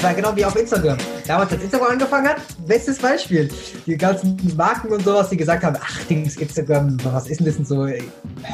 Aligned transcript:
War 0.00 0.14
genau 0.14 0.34
wie 0.36 0.44
auf 0.44 0.54
Instagram. 0.54 0.96
Damals, 1.26 1.52
als 1.52 1.62
Instagram 1.62 1.92
angefangen 1.92 2.28
hat, 2.28 2.36
bestes 2.66 2.98
Beispiel. 2.98 3.48
Die 3.84 3.96
ganzen 3.96 4.36
Marken 4.56 4.92
und 4.92 5.02
sowas, 5.02 5.28
die 5.28 5.36
gesagt 5.36 5.64
haben, 5.64 5.76
ach, 5.80 6.04
Dings, 6.04 6.36
Instagram, 6.36 6.96
was 7.02 7.28
ist 7.28 7.40
denn 7.40 7.46
das 7.46 7.56
und 7.56 7.66
so, 7.66 7.84
hör 7.84 7.96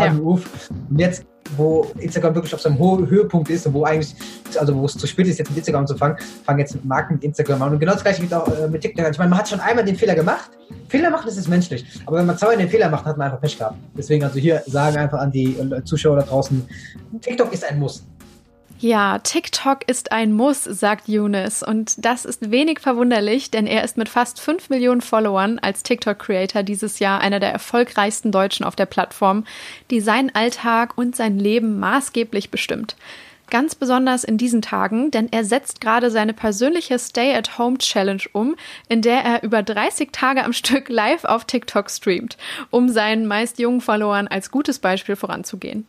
ja. 0.06 0.12
auf. 0.24 0.40
Und 0.88 0.98
jetzt, 0.98 1.26
wo 1.58 1.86
Instagram 1.98 2.34
wirklich 2.34 2.54
auf 2.54 2.62
seinem 2.62 2.78
Höhepunkt 2.78 3.50
ist 3.50 3.66
und 3.66 3.74
wo 3.74 3.84
eigentlich, 3.84 4.14
also 4.58 4.74
wo 4.74 4.86
es 4.86 4.96
zu 4.96 5.06
spät 5.06 5.26
ist, 5.26 5.38
jetzt 5.38 5.50
mit 5.50 5.58
Instagram 5.58 5.82
anzufangen, 5.82 6.16
fangen 6.46 6.60
jetzt 6.60 6.82
Marken 6.82 7.14
mit 7.14 7.24
Instagram 7.24 7.60
an. 7.60 7.72
Und 7.74 7.78
genau 7.78 7.92
das 7.92 8.02
gleiche 8.02 8.22
geht 8.22 8.32
auch 8.32 8.48
äh, 8.48 8.66
mit 8.66 8.80
TikTok. 8.80 9.10
Ich 9.10 9.18
meine, 9.18 9.28
man 9.28 9.38
hat 9.38 9.48
schon 9.50 9.60
einmal 9.60 9.84
den 9.84 9.96
Fehler 9.96 10.14
gemacht. 10.14 10.50
Fehler 10.88 11.10
machen, 11.10 11.26
das 11.26 11.36
ist 11.36 11.48
menschlich. 11.48 11.84
Aber 12.06 12.18
wenn 12.18 12.26
man 12.26 12.38
zweimal 12.38 12.56
den 12.56 12.70
Fehler 12.70 12.88
macht, 12.88 13.04
hat 13.04 13.18
man 13.18 13.26
einfach 13.26 13.40
Pech 13.42 13.58
gehabt. 13.58 13.76
Deswegen 13.96 14.24
also 14.24 14.38
hier 14.38 14.62
sagen 14.66 14.96
einfach 14.96 15.18
an 15.18 15.30
die 15.30 15.54
Zuschauer 15.84 16.16
da 16.16 16.22
draußen, 16.22 16.66
TikTok 17.20 17.52
ist 17.52 17.68
ein 17.70 17.78
Muss. 17.78 18.02
Ja, 18.84 19.18
TikTok 19.18 19.88
ist 19.88 20.12
ein 20.12 20.34
Muss, 20.34 20.64
sagt 20.64 21.08
Younes. 21.08 21.62
Und 21.62 22.04
das 22.04 22.26
ist 22.26 22.50
wenig 22.50 22.80
verwunderlich, 22.80 23.50
denn 23.50 23.66
er 23.66 23.82
ist 23.82 23.96
mit 23.96 24.10
fast 24.10 24.38
5 24.42 24.68
Millionen 24.68 25.00
Followern 25.00 25.58
als 25.58 25.82
TikTok-Creator 25.84 26.62
dieses 26.62 26.98
Jahr 26.98 27.22
einer 27.22 27.40
der 27.40 27.50
erfolgreichsten 27.50 28.30
Deutschen 28.30 28.66
auf 28.66 28.76
der 28.76 28.84
Plattform, 28.84 29.46
die 29.90 30.02
seinen 30.02 30.34
Alltag 30.34 30.98
und 30.98 31.16
sein 31.16 31.38
Leben 31.38 31.80
maßgeblich 31.80 32.50
bestimmt. 32.50 32.94
Ganz 33.50 33.74
besonders 33.74 34.24
in 34.24 34.38
diesen 34.38 34.62
Tagen, 34.62 35.10
denn 35.10 35.28
er 35.30 35.44
setzt 35.44 35.80
gerade 35.80 36.10
seine 36.10 36.32
persönliche 36.32 36.98
Stay-at-Home-Challenge 36.98 38.22
um, 38.32 38.56
in 38.88 39.02
der 39.02 39.22
er 39.22 39.42
über 39.42 39.62
30 39.62 40.10
Tage 40.12 40.44
am 40.44 40.52
Stück 40.52 40.88
live 40.88 41.24
auf 41.24 41.44
TikTok 41.44 41.90
streamt, 41.90 42.36
um 42.70 42.88
seinen 42.88 43.26
meist 43.26 43.58
jungen 43.58 43.80
Followern 43.80 44.28
als 44.28 44.50
gutes 44.50 44.78
Beispiel 44.78 45.14
voranzugehen. 45.14 45.86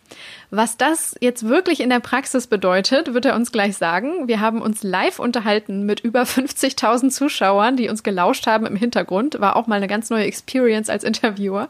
Was 0.52 0.78
das 0.78 1.16
jetzt 1.22 1.48
wirklich 1.48 1.80
in 1.80 1.90
der 1.90 2.00
Praxis 2.00 2.48
bedeutet, 2.48 3.14
wird 3.14 3.26
er 3.26 3.36
uns 3.36 3.52
gleich 3.52 3.78
sagen. 3.78 4.28
Wir 4.28 4.40
haben 4.40 4.62
uns 4.62 4.84
live 4.84 5.20
unterhalten 5.20 5.86
mit 5.86 6.02
über 6.02 6.24
50.000 6.24 7.10
Zuschauern, 7.10 7.78
die 7.78 7.90
uns 7.90 8.04
gelauscht 8.04 8.48
haben 8.48 8.66
im 8.66 8.76
Hintergrund. 8.76 9.40
War 9.40 9.56
auch 9.56 9.68
mal 9.68 9.76
eine 9.76 9.88
ganz 9.88 10.10
neue 10.10 10.26
Experience 10.26 10.90
als 10.90 11.04
Interviewer. 11.04 11.70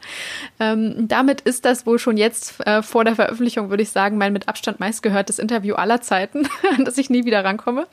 Ähm, 0.60 1.08
damit 1.08 1.42
ist 1.42 1.66
das 1.66 1.86
wohl 1.86 2.00
schon 2.00 2.18
jetzt 2.18 2.60
äh, 2.66 2.82
vor 2.82 3.06
der 3.06 3.16
Veröffentlichung, 3.16 3.70
würde 3.70 3.84
ich 3.84 3.92
sagen, 3.92 4.18
mein 4.18 4.34
mit 4.34 4.48
Abstand 4.48 4.80
meistgehörtes 4.80 5.40
Interview 5.40 5.75
aller 5.76 6.02
Zeiten, 6.02 6.48
dass 6.84 6.98
ich 6.98 7.10
nie 7.10 7.26
wieder 7.26 7.44
rankomme. 7.44 7.88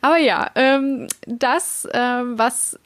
Aber 0.00 0.18
ja, 0.18 0.50
ähm, 0.54 1.08
das, 1.26 1.84
äh, 1.86 1.98
was 1.98 2.78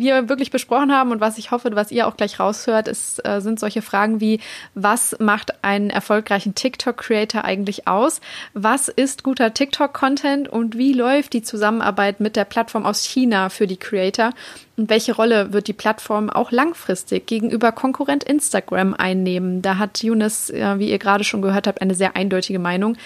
wir 0.00 0.28
wirklich 0.28 0.50
besprochen 0.50 0.92
haben 0.92 1.10
und 1.10 1.20
was 1.20 1.38
ich 1.38 1.50
hoffe, 1.50 1.70
was 1.74 1.90
ihr 1.90 2.06
auch 2.06 2.16
gleich 2.16 2.40
raushört, 2.40 2.88
ist, 2.88 3.24
äh, 3.26 3.40
sind 3.40 3.60
solche 3.60 3.82
Fragen 3.82 4.20
wie, 4.20 4.40
was 4.74 5.16
macht 5.20 5.64
einen 5.64 5.90
erfolgreichen 5.90 6.54
TikTok-Creator 6.54 7.44
eigentlich 7.44 7.86
aus? 7.86 8.20
Was 8.52 8.88
ist 8.88 9.22
guter 9.22 9.54
TikTok-Content 9.54 10.48
und 10.48 10.76
wie 10.76 10.92
läuft 10.92 11.32
die 11.32 11.42
Zusammenarbeit 11.42 12.20
mit 12.20 12.36
der 12.36 12.44
Plattform 12.44 12.84
aus 12.84 13.04
China 13.04 13.48
für 13.48 13.66
die 13.66 13.76
Creator? 13.76 14.32
Und 14.76 14.90
welche 14.90 15.14
Rolle 15.14 15.52
wird 15.52 15.68
die 15.68 15.72
Plattform 15.72 16.28
auch 16.28 16.50
langfristig 16.50 17.26
gegenüber 17.26 17.70
Konkurrent 17.70 18.24
Instagram 18.24 18.94
einnehmen? 18.94 19.62
Da 19.62 19.78
hat 19.78 20.02
Younes, 20.02 20.50
äh, 20.50 20.78
wie 20.78 20.90
ihr 20.90 20.98
gerade 20.98 21.22
schon 21.22 21.42
gehört 21.42 21.68
habt, 21.68 21.80
eine 21.80 21.94
sehr 21.94 22.16
eindeutige 22.16 22.58
Meinung, 22.58 22.96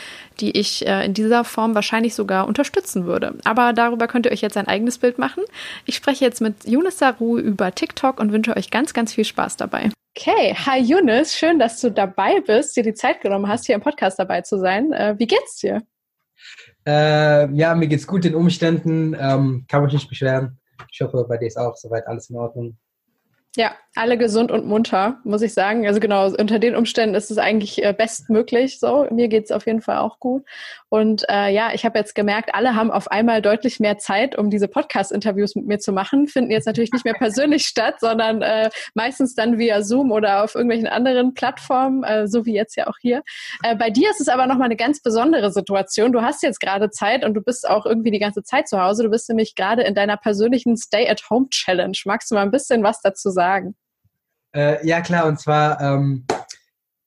die 0.41 0.57
ich 0.57 0.87
äh, 0.87 1.05
in 1.05 1.13
dieser 1.13 1.45
Form 1.45 1.75
wahrscheinlich 1.75 2.15
sogar 2.15 2.49
unterstützen 2.49 3.05
würde. 3.05 3.35
Aber 3.45 3.75
darüber 3.75 4.07
könnt 4.07 4.25
ihr 4.25 4.33
euch 4.33 4.41
jetzt 4.41 4.57
ein 4.57 4.67
eigenes 4.67 4.97
Bild 4.99 5.19
machen. 5.19 5.43
Ich 5.85 5.95
spreche 5.97 6.25
jetzt 6.25 6.41
mit 6.41 6.65
Younes 6.65 6.99
Saru 6.99 7.39
über 7.39 7.75
TikTok 7.75 8.19
und 8.19 8.33
wünsche 8.33 8.57
euch 8.57 8.71
ganz, 8.71 8.95
ganz 8.95 9.13
viel 9.13 9.25
Spaß 9.25 9.57
dabei. 9.57 9.91
Okay, 10.17 10.55
hi 10.55 10.81
Younes, 10.81 11.37
schön, 11.37 11.59
dass 11.59 11.81
du 11.81 11.91
dabei 11.91 12.41
bist, 12.41 12.77
dir 12.77 12.83
die 12.83 12.95
Zeit 12.95 13.21
genommen 13.21 13.47
hast, 13.47 13.67
hier 13.67 13.75
im 13.75 13.83
Podcast 13.83 14.19
dabei 14.19 14.41
zu 14.41 14.59
sein. 14.59 14.93
Äh, 14.93 15.17
wie 15.19 15.27
geht's 15.27 15.59
dir? 15.59 15.83
Äh, 16.87 17.53
ja, 17.55 17.75
mir 17.75 17.89
geht's 17.89 18.07
gut 18.07 18.25
in 18.25 18.35
Umständen, 18.35 19.15
ähm, 19.19 19.67
kann 19.69 19.85
mich 19.85 19.93
nicht 19.93 20.09
beschweren. 20.09 20.59
Ich 20.91 21.01
hoffe, 21.01 21.25
bei 21.29 21.37
dir 21.37 21.47
ist 21.47 21.57
auch 21.57 21.77
soweit 21.77 22.07
alles 22.07 22.31
in 22.31 22.37
Ordnung. 22.37 22.79
Ja, 23.57 23.77
alle 23.99 24.17
gesund 24.17 24.51
und 24.53 24.65
munter, 24.67 25.19
muss 25.25 25.43
ich 25.43 25.53
sagen. 25.53 25.87
Also 25.87 26.01
genau, 26.01 26.27
unter 26.29 26.59
den 26.59 26.77
Umständen 26.77 27.15
ist 27.15 27.31
es 27.31 27.39
eigentlich 27.39 27.85
äh, 27.85 27.93
bestmöglich 27.93 28.79
so. 28.79 29.07
Mir 29.11 29.29
geht 29.29 29.47
es 29.47 29.51
auf 29.51 29.67
jeden 29.67 29.83
Fall 29.83 29.99
auch 29.99 30.21
gut. 30.21 30.45
Und 30.89 31.25
äh, 31.29 31.53
ja, 31.53 31.71
ich 31.75 31.85
habe 31.85 31.99
jetzt 31.99 32.15
gemerkt, 32.15 32.55
alle 32.55 32.75
haben 32.75 32.91
auf 32.91 33.11
einmal 33.11 33.43
deutlich 33.43 33.81
mehr 33.81 33.99
Zeit, 33.99 34.39
um 34.39 34.51
diese 34.51 34.69
Podcast-Interviews 34.69 35.55
mit 35.57 35.67
mir 35.67 35.79
zu 35.79 35.93
machen. 35.93 36.29
Finden 36.29 36.51
jetzt 36.51 36.67
natürlich 36.67 36.93
nicht 36.93 37.05
mehr 37.05 37.15
persönlich 37.19 37.67
statt, 37.67 37.97
sondern 38.01 38.41
äh, 38.43 38.71
meistens 38.95 39.35
dann 39.35 39.59
via 39.59 39.83
Zoom 39.83 40.13
oder 40.13 40.45
auf 40.45 40.55
irgendwelchen 40.55 40.87
anderen 40.87 41.35
Plattformen, 41.35 42.05
äh, 42.05 42.29
so 42.29 42.47
wie 42.47 42.55
jetzt 42.55 42.77
ja 42.77 42.87
auch 42.87 42.97
hier. 43.01 43.23
Äh, 43.65 43.77
bei 43.77 43.91
dir 43.91 44.11
ist 44.11 44.21
es 44.21 44.29
aber 44.29 44.47
nochmal 44.47 44.67
eine 44.67 44.77
ganz 44.77 45.03
besondere 45.03 45.51
Situation. 45.51 46.13
Du 46.13 46.23
hast 46.23 46.43
jetzt 46.43 46.61
gerade 46.61 46.91
Zeit 46.91 47.25
und 47.25 47.35
du 47.35 47.43
bist 47.43 47.69
auch 47.69 47.85
irgendwie 47.85 48.13
die 48.13 48.21
ganze 48.21 48.43
Zeit 48.43 48.69
zu 48.69 48.81
Hause. 48.81 49.03
Du 49.03 49.11
bist 49.11 49.29
nämlich 49.29 49.57
gerade 49.57 49.83
in 49.83 49.95
deiner 49.95 50.17
persönlichen 50.17 50.77
Stay-at-Home-Challenge. 50.77 51.99
Magst 52.05 52.31
du 52.31 52.37
mal 52.37 52.43
ein 52.43 52.51
bisschen 52.51 52.83
was 52.83 53.01
dazu 53.03 53.31
sagen? 53.31 53.75
Äh, 54.55 54.87
ja, 54.87 55.01
klar, 55.01 55.27
und 55.27 55.39
zwar, 55.39 55.81
ähm, 55.81 56.25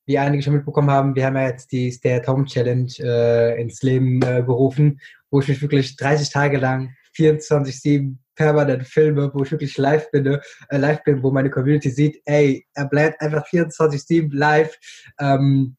wie 0.06 0.18
einige 0.18 0.44
schon 0.44 0.53
mitbekommen 0.53 0.91
haben, 0.91 1.16
wir 1.16 1.25
haben 1.25 1.35
ja 1.35 1.47
jetzt 1.47 1.72
die 1.72 1.91
Stay 1.91 2.16
at 2.16 2.28
Home 2.28 2.46
Challenge 2.46 2.91
äh, 3.00 3.62
ins 3.62 3.81
Leben 3.81 4.22
äh, 4.22 4.44
gerufen, 4.44 5.00
wo 5.29 5.40
ich 5.40 5.47
mich 5.47 5.62
wirklich 5.62 5.96
30 5.96 6.30
Tage 6.30 6.57
lang 6.57 6.96
24-7 7.16 8.18
permanent 8.35 8.88
filme, 8.88 9.31
wo 9.34 9.44
ich 9.44 9.51
wirklich 9.51 9.78
live 9.78 10.09
bin, 10.12 10.25
äh, 10.25 10.40
live 10.78 11.03
bin, 11.03 11.22
wo 11.24 11.31
meine 11.31 11.50
Community 11.50 11.90
sieht, 11.90 12.22
ey, 12.25 12.66
er 12.74 12.88
bleibt 12.88 13.22
einfach 13.22 13.46
24-7 13.47 14.30
live 14.34 14.78
ähm, 15.19 15.75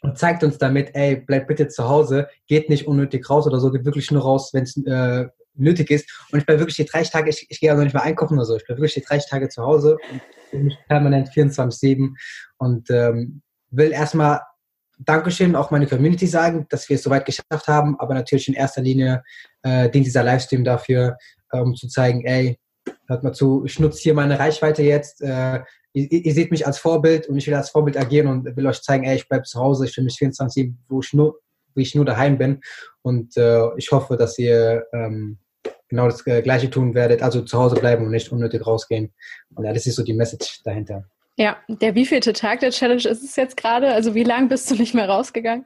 und 0.00 0.16
zeigt 0.16 0.44
uns 0.44 0.58
damit, 0.58 0.90
ey, 0.94 1.16
bleibt 1.16 1.48
bitte 1.48 1.68
zu 1.68 1.88
Hause, 1.88 2.28
geht 2.46 2.70
nicht 2.70 2.86
unnötig 2.86 3.28
raus 3.28 3.46
oder 3.46 3.58
so, 3.58 3.70
geht 3.70 3.84
wirklich 3.84 4.10
nur 4.10 4.22
raus, 4.22 4.50
wenn 4.52 4.62
es 4.64 4.76
äh, 4.86 5.26
nötig 5.58 5.90
ist. 5.90 6.08
Und 6.30 6.38
ich 6.38 6.46
bleibe 6.46 6.60
wirklich 6.60 6.76
die 6.76 6.84
30 6.84 7.12
Tage, 7.12 7.30
ich, 7.30 7.46
ich 7.48 7.60
gehe 7.60 7.74
noch 7.74 7.82
nicht 7.82 7.94
mehr 7.94 8.02
einkaufen 8.02 8.34
oder 8.34 8.44
so, 8.44 8.56
ich 8.56 8.64
bleibe 8.64 8.80
wirklich 8.80 8.94
die 8.94 9.08
30 9.08 9.30
Tage 9.30 9.48
zu 9.48 9.62
Hause 9.62 9.98
und 10.10 10.20
bin 10.50 10.64
mich 10.64 10.78
permanent 10.88 11.28
24-7 11.28 12.14
und 12.58 12.90
ähm, 12.90 13.42
will 13.70 13.92
erstmal 13.92 14.40
Dankeschön 15.00 15.54
auch 15.54 15.70
meine 15.70 15.86
Community 15.86 16.26
sagen, 16.26 16.66
dass 16.70 16.88
wir 16.88 16.96
es 16.96 17.04
soweit 17.04 17.24
geschafft 17.24 17.68
haben, 17.68 17.98
aber 18.00 18.14
natürlich 18.14 18.48
in 18.48 18.54
erster 18.54 18.82
Linie 18.82 19.22
äh, 19.62 19.88
dient 19.90 20.06
dieser 20.06 20.24
Livestream 20.24 20.64
dafür, 20.64 21.16
um 21.52 21.68
ähm, 21.68 21.74
zu 21.76 21.86
zeigen, 21.88 22.24
ey, 22.24 22.58
hört 23.06 23.22
mal 23.22 23.32
zu, 23.32 23.64
ich 23.64 23.78
nutze 23.78 24.02
hier 24.02 24.14
meine 24.14 24.38
Reichweite 24.38 24.82
jetzt, 24.82 25.22
äh, 25.22 25.60
ihr, 25.92 26.10
ihr, 26.10 26.34
seht 26.34 26.50
mich 26.50 26.66
als 26.66 26.78
Vorbild 26.78 27.28
und 27.28 27.38
ich 27.38 27.46
will 27.46 27.54
als 27.54 27.70
Vorbild 27.70 27.96
agieren 27.96 28.26
und 28.26 28.56
will 28.56 28.66
euch 28.66 28.82
zeigen, 28.82 29.04
ey, 29.04 29.16
ich 29.16 29.28
bleibe 29.28 29.44
zu 29.44 29.60
Hause, 29.60 29.86
ich 29.86 29.96
will 29.96 30.04
mich 30.04 30.18
24 30.18 30.72
wo 30.88 31.00
ich 31.00 31.12
nur, 31.12 31.38
wo 31.74 31.80
ich 31.80 31.94
nur 31.94 32.04
daheim 32.04 32.36
bin 32.36 32.60
und 33.02 33.36
äh, 33.36 33.68
ich 33.76 33.92
hoffe, 33.92 34.16
dass 34.16 34.38
ihr 34.38 34.84
ähm, 34.92 35.38
genau 35.88 36.06
das 36.06 36.26
äh, 36.26 36.42
Gleiche 36.42 36.70
tun 36.70 36.94
werdet, 36.94 37.22
also 37.22 37.42
zu 37.42 37.58
Hause 37.58 37.76
bleiben 37.76 38.04
und 38.04 38.10
nicht 38.10 38.30
unnötig 38.30 38.66
rausgehen. 38.66 39.12
Und 39.54 39.64
ja, 39.64 39.72
das 39.72 39.86
ist 39.86 39.96
so 39.96 40.02
die 40.02 40.14
Message 40.14 40.62
dahinter. 40.64 41.04
Ja, 41.36 41.56
der 41.68 41.94
wievielte 41.94 42.32
Tag 42.32 42.60
der 42.60 42.70
Challenge 42.70 43.06
ist 43.08 43.22
es 43.22 43.36
jetzt 43.36 43.56
gerade? 43.56 43.92
Also 43.92 44.14
wie 44.14 44.24
lange 44.24 44.48
bist 44.48 44.70
du 44.70 44.74
nicht 44.74 44.94
mehr 44.94 45.08
rausgegangen? 45.08 45.64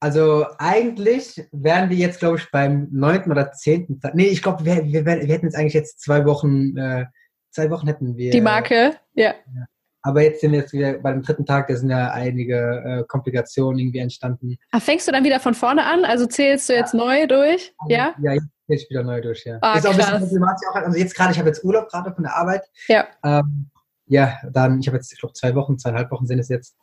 Also 0.00 0.46
eigentlich 0.58 1.42
wären 1.50 1.90
wir 1.90 1.96
jetzt, 1.96 2.20
glaube 2.20 2.38
ich, 2.38 2.48
beim 2.52 2.86
neunten 2.92 3.32
oder 3.32 3.50
zehnten 3.50 4.00
Tag. 4.00 4.14
Nee, 4.14 4.28
ich 4.28 4.42
glaube, 4.42 4.64
wir, 4.64 4.84
wir, 4.84 5.04
wir, 5.04 5.12
hätten 5.12 5.46
jetzt 5.46 5.56
eigentlich 5.56 5.74
jetzt 5.74 6.00
zwei 6.00 6.24
Wochen, 6.24 6.76
äh, 6.76 7.06
zwei 7.50 7.68
Wochen 7.70 7.88
hätten 7.88 8.16
wir. 8.16 8.30
Die 8.30 8.40
Marke, 8.40 8.94
ja. 9.14 9.34
ja. 9.54 9.66
Aber 10.02 10.22
jetzt 10.22 10.40
sind 10.40 10.54
jetzt 10.54 10.72
wieder 10.72 10.94
bei 10.94 11.12
dem 11.12 11.22
dritten 11.22 11.44
Tag, 11.44 11.68
da 11.68 11.76
sind 11.76 11.90
ja 11.90 12.12
einige 12.12 12.56
äh, 12.56 13.04
Komplikationen 13.08 13.78
irgendwie 13.78 13.98
entstanden. 13.98 14.56
Ach, 14.70 14.80
fängst 14.80 15.08
du 15.08 15.12
dann 15.12 15.24
wieder 15.24 15.40
von 15.40 15.54
vorne 15.54 15.84
an? 15.84 16.04
Also 16.04 16.26
zählst 16.26 16.68
du 16.68 16.74
jetzt 16.74 16.94
ja. 16.94 16.98
neu 16.98 17.26
durch? 17.26 17.74
Ja? 17.88 18.14
Ja, 18.22 18.32
jetzt 18.32 18.46
ich 18.68 18.90
wieder 18.90 19.02
neu 19.02 19.20
durch, 19.20 19.44
ja. 19.44 19.58
Ah, 19.60 19.78
ist 19.78 19.86
auch 19.86 19.90
ein 19.90 19.96
bisschen 19.96 20.20
problematisch. 20.20 20.68
Also 20.72 20.98
jetzt 20.98 21.14
gerade, 21.14 21.32
ich 21.32 21.38
habe 21.38 21.48
jetzt 21.48 21.64
Urlaub 21.64 21.88
gerade 21.88 22.12
von 22.12 22.22
der 22.22 22.36
Arbeit. 22.36 22.62
Ja. 22.86 23.06
Ähm, 23.24 23.70
ja, 24.06 24.38
dann, 24.50 24.80
ich 24.80 24.86
habe 24.86 24.96
jetzt, 24.96 25.12
ich 25.12 25.18
glaube, 25.18 25.34
zwei 25.34 25.54
Wochen, 25.54 25.78
zweieinhalb 25.78 26.10
Wochen 26.10 26.26
sind 26.26 26.38
es 26.38 26.48
jetzt. 26.48 26.76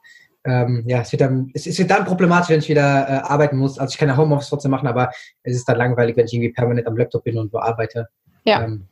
Ähm, 0.43 0.83
ja, 0.85 1.01
es 1.01 1.11
wird 1.11 1.21
dann, 1.21 1.49
es, 1.53 1.65
es, 1.65 1.79
wird 1.79 1.89
dann 1.89 2.05
problematisch, 2.05 2.49
wenn 2.49 2.59
ich 2.59 2.69
wieder 2.69 3.07
äh, 3.09 3.13
arbeiten 3.23 3.57
muss. 3.57 3.79
Also 3.79 3.93
ich 3.93 3.97
kann 3.97 4.09
ja 4.09 4.17
Homeoffice 4.17 4.49
trotzdem 4.49 4.71
machen, 4.71 4.87
aber 4.87 5.09
es 5.41 5.55
ist 5.55 5.67
dann 5.67 5.77
langweilig, 5.77 6.15
wenn 6.17 6.25
ich 6.25 6.33
irgendwie 6.33 6.53
permanent 6.53 6.85
am 6.85 6.95
Laptop 6.95 7.23
bin 7.23 7.37
und 7.37 7.51
wo 7.51 7.57
arbeite. 7.57 8.07
Ja. 8.43 8.63
Ähm, 8.63 8.87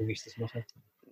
wie 0.00 0.12
ich 0.12 0.24
das 0.24 0.36
mache. 0.38 0.64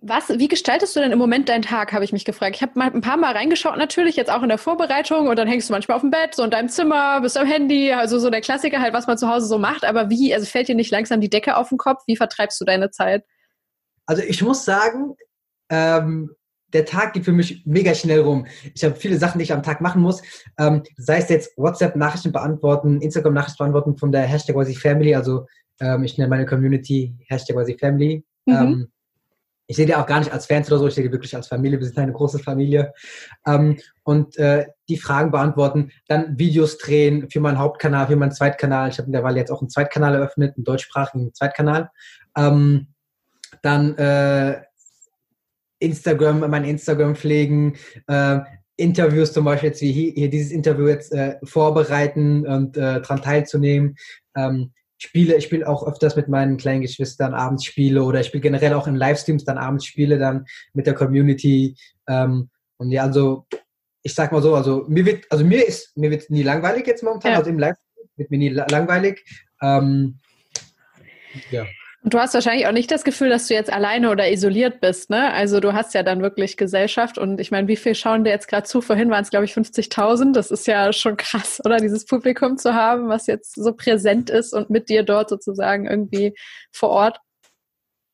Was, 0.07 0.29
wie 0.29 0.47
gestaltest 0.47 0.95
du 0.95 1.01
denn 1.01 1.11
im 1.11 1.19
Moment 1.19 1.49
deinen 1.49 1.63
Tag, 1.63 1.91
habe 1.91 2.05
ich 2.05 2.13
mich 2.13 2.23
gefragt. 2.23 2.55
Ich 2.55 2.61
habe 2.61 2.79
mal 2.79 2.89
ein 2.89 3.01
paar 3.01 3.17
Mal 3.17 3.33
reingeschaut, 3.33 3.77
natürlich, 3.77 4.15
jetzt 4.15 4.31
auch 4.31 4.41
in 4.41 4.47
der 4.47 4.57
Vorbereitung 4.57 5.27
und 5.27 5.37
dann 5.37 5.49
hängst 5.49 5.67
du 5.67 5.73
manchmal 5.73 5.95
auf 5.97 6.01
dem 6.01 6.11
Bett, 6.11 6.33
so 6.33 6.43
in 6.43 6.49
deinem 6.49 6.69
Zimmer, 6.69 7.19
bist 7.19 7.37
am 7.37 7.45
Handy, 7.45 7.91
also 7.91 8.17
so 8.17 8.29
der 8.29 8.39
Klassiker 8.39 8.79
halt, 8.79 8.93
was 8.93 9.05
man 9.05 9.17
zu 9.17 9.27
Hause 9.27 9.47
so 9.47 9.57
macht. 9.57 9.83
Aber 9.83 10.09
wie, 10.09 10.33
also 10.33 10.45
fällt 10.45 10.69
dir 10.69 10.75
nicht 10.75 10.91
langsam 10.91 11.19
die 11.19 11.29
Decke 11.29 11.57
auf 11.57 11.69
den 11.69 11.77
Kopf? 11.77 12.03
Wie 12.07 12.15
vertreibst 12.15 12.59
du 12.61 12.63
deine 12.63 12.89
Zeit? 12.89 13.25
Also 14.05 14.23
ich 14.23 14.41
muss 14.41 14.63
sagen, 14.63 15.15
ähm, 15.69 16.31
der 16.71 16.85
Tag 16.85 17.11
geht 17.11 17.25
für 17.25 17.33
mich 17.33 17.63
mega 17.65 17.93
schnell 17.93 18.21
rum. 18.21 18.47
Ich 18.73 18.85
habe 18.85 18.95
viele 18.95 19.17
Sachen, 19.17 19.39
die 19.39 19.43
ich 19.43 19.51
am 19.51 19.63
Tag 19.63 19.81
machen 19.81 20.01
muss. 20.01 20.21
Ähm, 20.57 20.83
sei 20.95 21.17
es 21.17 21.27
jetzt 21.27 21.57
WhatsApp-Nachrichten 21.57 22.31
beantworten, 22.31 23.01
Instagram-Nachrichten 23.01 23.57
beantworten 23.57 23.97
von 23.97 24.13
der 24.13 24.21
Hashtag 24.21 24.55
Family, 24.77 25.15
also 25.15 25.45
ähm, 25.81 26.05
ich 26.05 26.17
nenne 26.17 26.29
meine 26.29 26.45
Community 26.45 27.13
Hashtag 27.27 27.57
Family. 27.77 28.23
Mhm. 28.45 28.87
Ich 29.67 29.75
sehe 29.75 29.85
die 29.85 29.95
auch 29.95 30.05
gar 30.05 30.19
nicht 30.19 30.31
als 30.31 30.45
Fans 30.45 30.71
oder 30.71 30.79
so, 30.79 30.87
ich 30.87 30.95
sehe 30.95 31.03
die 31.03 31.11
wirklich 31.11 31.35
als 31.35 31.47
Familie, 31.47 31.79
wir 31.79 31.85
sind 31.85 31.97
eine 31.97 32.13
große 32.13 32.39
Familie. 32.39 32.93
Ähm, 33.45 33.77
und 34.03 34.37
äh, 34.37 34.67
die 34.87 34.97
Fragen 34.97 35.31
beantworten, 35.31 35.91
dann 36.07 36.39
Videos 36.39 36.77
drehen 36.77 37.29
für 37.29 37.41
meinen 37.41 37.59
Hauptkanal, 37.59 38.07
für 38.07 38.15
meinen 38.15 38.31
Zweitkanal. 38.31 38.89
Ich 38.89 38.97
habe 38.97 39.09
mittlerweile 39.09 39.37
jetzt 39.37 39.51
auch 39.51 39.61
einen 39.61 39.69
Zweitkanal 39.69 40.15
eröffnet, 40.15 40.55
einen 40.55 40.63
deutschsprachigen 40.63 41.33
Zweitkanal. 41.33 41.91
Ähm, 42.35 42.87
dann 43.61 43.97
äh, 43.97 44.61
Instagram, 45.79 46.49
mein 46.49 46.63
Instagram 46.63 47.15
pflegen, 47.15 47.75
äh, 48.07 48.39
Interviews 48.77 49.33
zum 49.33 49.45
Beispiel 49.45 49.69
jetzt 49.69 49.81
wie 49.81 49.91
hier, 49.91 50.11
hier 50.13 50.29
dieses 50.29 50.51
Interview 50.51 50.87
jetzt 50.87 51.11
äh, 51.11 51.37
vorbereiten 51.43 52.45
und 52.45 52.77
äh, 52.77 53.01
daran 53.01 53.21
teilzunehmen. 53.21 53.95
Ähm, 54.35 54.71
spiele, 54.97 55.35
ich 55.35 55.45
spiele 55.45 55.67
auch 55.67 55.85
öfters 55.85 56.15
mit 56.15 56.27
meinen 56.27 56.57
kleinen 56.57 56.81
Geschwistern 56.81 57.33
abends 57.33 57.65
Spiele 57.65 58.03
oder 58.03 58.19
ich 58.19 58.27
spiele 58.27 58.41
generell 58.41 58.73
auch 58.73 58.87
in 58.87 58.95
Livestreams 58.95 59.45
dann 59.45 59.57
abends 59.57 59.85
Spiele 59.85 60.17
dann 60.17 60.45
mit 60.73 60.87
der 60.87 60.93
Community. 60.93 61.75
Ähm, 62.07 62.49
und 62.77 62.91
ja, 62.91 63.03
also 63.03 63.45
ich 64.03 64.13
sag 64.13 64.31
mal 64.31 64.41
so, 64.41 64.55
also 64.55 64.85
mir 64.87 65.05
wird, 65.05 65.25
also 65.29 65.43
mir 65.43 65.67
ist, 65.67 65.95
mir 65.97 66.09
wird 66.09 66.29
nie 66.29 66.43
langweilig 66.43 66.87
jetzt 66.87 67.03
momentan, 67.03 67.33
ja. 67.33 67.37
also 67.39 67.49
im 67.49 67.59
Livestream 67.59 68.07
wird 68.15 68.31
mir 68.31 68.37
nie 68.37 68.49
langweilig. 68.49 69.23
Ähm, 69.61 70.19
ja. 71.51 71.65
Und 72.07 72.13
du 72.13 72.19
hast 72.19 72.33
wahrscheinlich 72.35 72.65
auch 72.67 72.71
nicht 72.71 72.89
das 72.89 73.03
Gefühl, 73.03 73.27
dass 73.27 73.49
du 73.49 73.53
jetzt 73.53 73.69
alleine 73.69 74.09
oder 74.09 74.31
isoliert 74.31 74.79
bist, 74.79 75.09
ne? 75.09 75.33
Also 75.33 75.59
du 75.59 75.73
hast 75.73 75.93
ja 75.93 76.03
dann 76.03 76.21
wirklich 76.21 76.55
Gesellschaft 76.55 77.17
und 77.17 77.41
ich 77.41 77.51
meine, 77.51 77.67
wie 77.67 77.75
viel 77.75 77.95
schauen 77.95 78.23
dir 78.23 78.29
jetzt 78.29 78.47
gerade 78.47 78.65
zu? 78.65 78.79
Vorhin 78.79 79.09
waren 79.09 79.23
es, 79.23 79.29
glaube 79.29 79.43
ich, 79.43 79.51
50.000. 79.51 80.31
Das 80.31 80.49
ist 80.49 80.67
ja 80.67 80.93
schon 80.93 81.17
krass, 81.17 81.59
oder? 81.65 81.81
Dieses 81.81 82.05
Publikum 82.05 82.57
zu 82.57 82.73
haben, 82.73 83.09
was 83.09 83.27
jetzt 83.27 83.55
so 83.55 83.73
präsent 83.73 84.29
ist 84.29 84.53
und 84.53 84.69
mit 84.69 84.87
dir 84.87 85.03
dort 85.03 85.29
sozusagen 85.29 85.85
irgendwie 85.85 86.33
vor 86.71 86.91
Ort. 86.91 87.19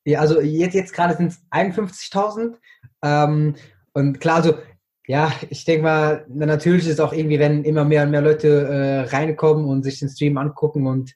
Ja, 0.04 0.18
also 0.18 0.40
jetzt, 0.40 0.74
jetzt 0.74 0.92
gerade 0.92 1.16
sind 1.16 1.28
es 1.28 1.40
51.000. 1.52 2.56
Ähm, 3.00 3.54
und 3.92 4.18
klar, 4.18 4.38
also 4.38 4.58
ja, 5.06 5.32
ich 5.50 5.64
denke 5.66 5.84
mal, 5.84 6.26
natürlich 6.28 6.88
ist 6.88 6.94
es 6.94 7.00
auch 7.00 7.12
irgendwie, 7.12 7.38
wenn 7.38 7.62
immer 7.62 7.84
mehr 7.84 8.02
und 8.02 8.10
mehr 8.10 8.22
Leute 8.22 8.48
äh, 8.48 9.00
reinkommen 9.14 9.66
und 9.66 9.84
sich 9.84 10.00
den 10.00 10.08
Stream 10.08 10.36
angucken 10.36 10.88
und 10.88 11.14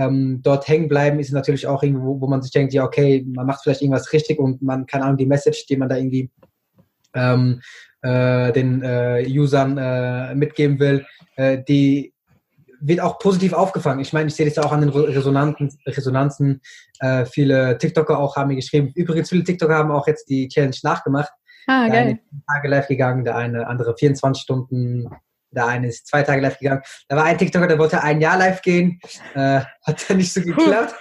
ähm, 0.00 0.40
dort 0.42 0.66
hängen 0.66 0.88
bleiben, 0.88 1.18
ist 1.18 1.32
natürlich 1.32 1.66
auch 1.66 1.82
irgendwo, 1.82 2.20
wo 2.20 2.26
man 2.26 2.40
sich 2.42 2.52
denkt, 2.52 2.72
ja, 2.72 2.84
okay, 2.84 3.24
man 3.28 3.46
macht 3.46 3.62
vielleicht 3.62 3.82
irgendwas 3.82 4.12
richtig 4.12 4.38
und 4.38 4.62
man 4.62 4.86
kann 4.86 5.02
auch 5.02 5.16
die 5.16 5.26
Message, 5.26 5.66
die 5.66 5.76
man 5.76 5.88
da 5.88 5.96
irgendwie 5.96 6.30
ähm, 7.14 7.60
äh, 8.02 8.52
den 8.52 8.82
äh, 8.82 9.26
Usern 9.28 9.76
äh, 9.76 10.34
mitgeben 10.34 10.78
will, 10.78 11.04
äh, 11.36 11.62
die 11.68 12.14
wird 12.80 13.00
auch 13.00 13.18
positiv 13.18 13.52
aufgefangen. 13.52 14.00
Ich 14.00 14.14
meine, 14.14 14.28
ich 14.28 14.34
sehe 14.34 14.46
das 14.46 14.56
ja 14.56 14.62
auch 14.62 14.72
an 14.72 14.80
den 14.80 14.88
Resonanten, 14.88 15.70
Resonanzen. 15.86 16.62
Äh, 17.00 17.26
viele 17.26 17.76
TikToker 17.76 18.18
auch 18.18 18.36
haben 18.36 18.48
mir 18.48 18.56
geschrieben. 18.56 18.90
Übrigens, 18.94 19.28
viele 19.28 19.44
TikToker 19.44 19.76
haben 19.76 19.90
auch 19.90 20.06
jetzt 20.06 20.30
die 20.30 20.48
Challenge 20.48 20.76
nachgemacht. 20.82 21.30
Ah, 21.66 21.84
der 21.84 21.92
geil. 21.92 22.06
eine 22.06 22.20
Tage 22.48 22.68
live 22.68 22.88
gegangen, 22.88 23.24
der 23.24 23.36
eine 23.36 23.66
andere 23.66 23.94
24 23.94 24.42
Stunden 24.42 25.10
der 25.50 25.66
eine 25.66 25.88
ist 25.88 26.06
zwei 26.06 26.22
Tage 26.22 26.40
live 26.40 26.58
gegangen. 26.58 26.82
Da 27.08 27.16
war 27.16 27.24
ein 27.24 27.38
TikToker, 27.38 27.66
der 27.66 27.78
wollte 27.78 28.02
ein 28.02 28.20
Jahr 28.20 28.38
live 28.38 28.62
gehen. 28.62 29.00
Äh, 29.34 29.60
hat 29.84 30.08
dann 30.08 30.18
nicht 30.18 30.32
so 30.32 30.40
geklappt. 30.40 30.94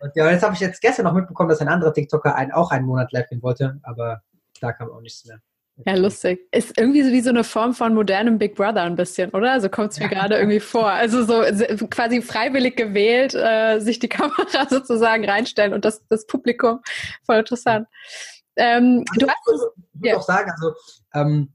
und 0.00 0.12
ja, 0.14 0.30
jetzt 0.30 0.42
habe 0.42 0.54
ich 0.54 0.60
jetzt 0.60 0.80
gestern 0.80 1.04
noch 1.04 1.14
mitbekommen, 1.14 1.48
dass 1.48 1.60
ein 1.60 1.68
anderer 1.68 1.92
TikToker 1.92 2.34
ein, 2.34 2.52
auch 2.52 2.70
einen 2.70 2.86
Monat 2.86 3.12
live 3.12 3.28
gehen 3.28 3.42
wollte, 3.42 3.78
aber 3.82 4.22
da 4.60 4.72
kam 4.72 4.90
auch 4.90 5.00
nichts 5.00 5.24
mehr. 5.24 5.40
Ja, 5.86 5.94
lustig. 5.94 6.46
Ist 6.52 6.78
irgendwie 6.78 7.02
so 7.02 7.10
wie 7.10 7.20
so 7.22 7.30
eine 7.30 7.44
Form 7.44 7.72
von 7.72 7.94
modernem 7.94 8.38
Big 8.38 8.54
Brother 8.54 8.82
ein 8.82 8.94
bisschen, 8.94 9.30
oder? 9.30 9.60
So 9.60 9.68
kommt 9.68 9.92
es 9.92 9.98
mir 9.98 10.04
ja. 10.04 10.10
gerade 10.10 10.36
irgendwie 10.36 10.60
vor. 10.60 10.90
Also 10.90 11.24
so 11.24 11.42
quasi 11.88 12.20
freiwillig 12.20 12.76
gewählt, 12.76 13.34
äh, 13.34 13.80
sich 13.80 13.98
die 13.98 14.08
Kamera 14.10 14.68
sozusagen 14.68 15.24
reinstellen 15.24 15.72
und 15.72 15.84
das, 15.84 16.06
das 16.08 16.26
Publikum. 16.26 16.80
Voll 17.24 17.38
interessant. 17.38 17.88
Ähm, 18.56 19.04
also, 19.08 19.26
du 19.26 19.28
hast, 19.28 19.38
ich 19.94 20.00
würde 20.00 20.08
ja. 20.08 20.16
auch 20.16 20.22
sagen, 20.22 20.50
also 20.50 20.74
ähm, 21.14 21.52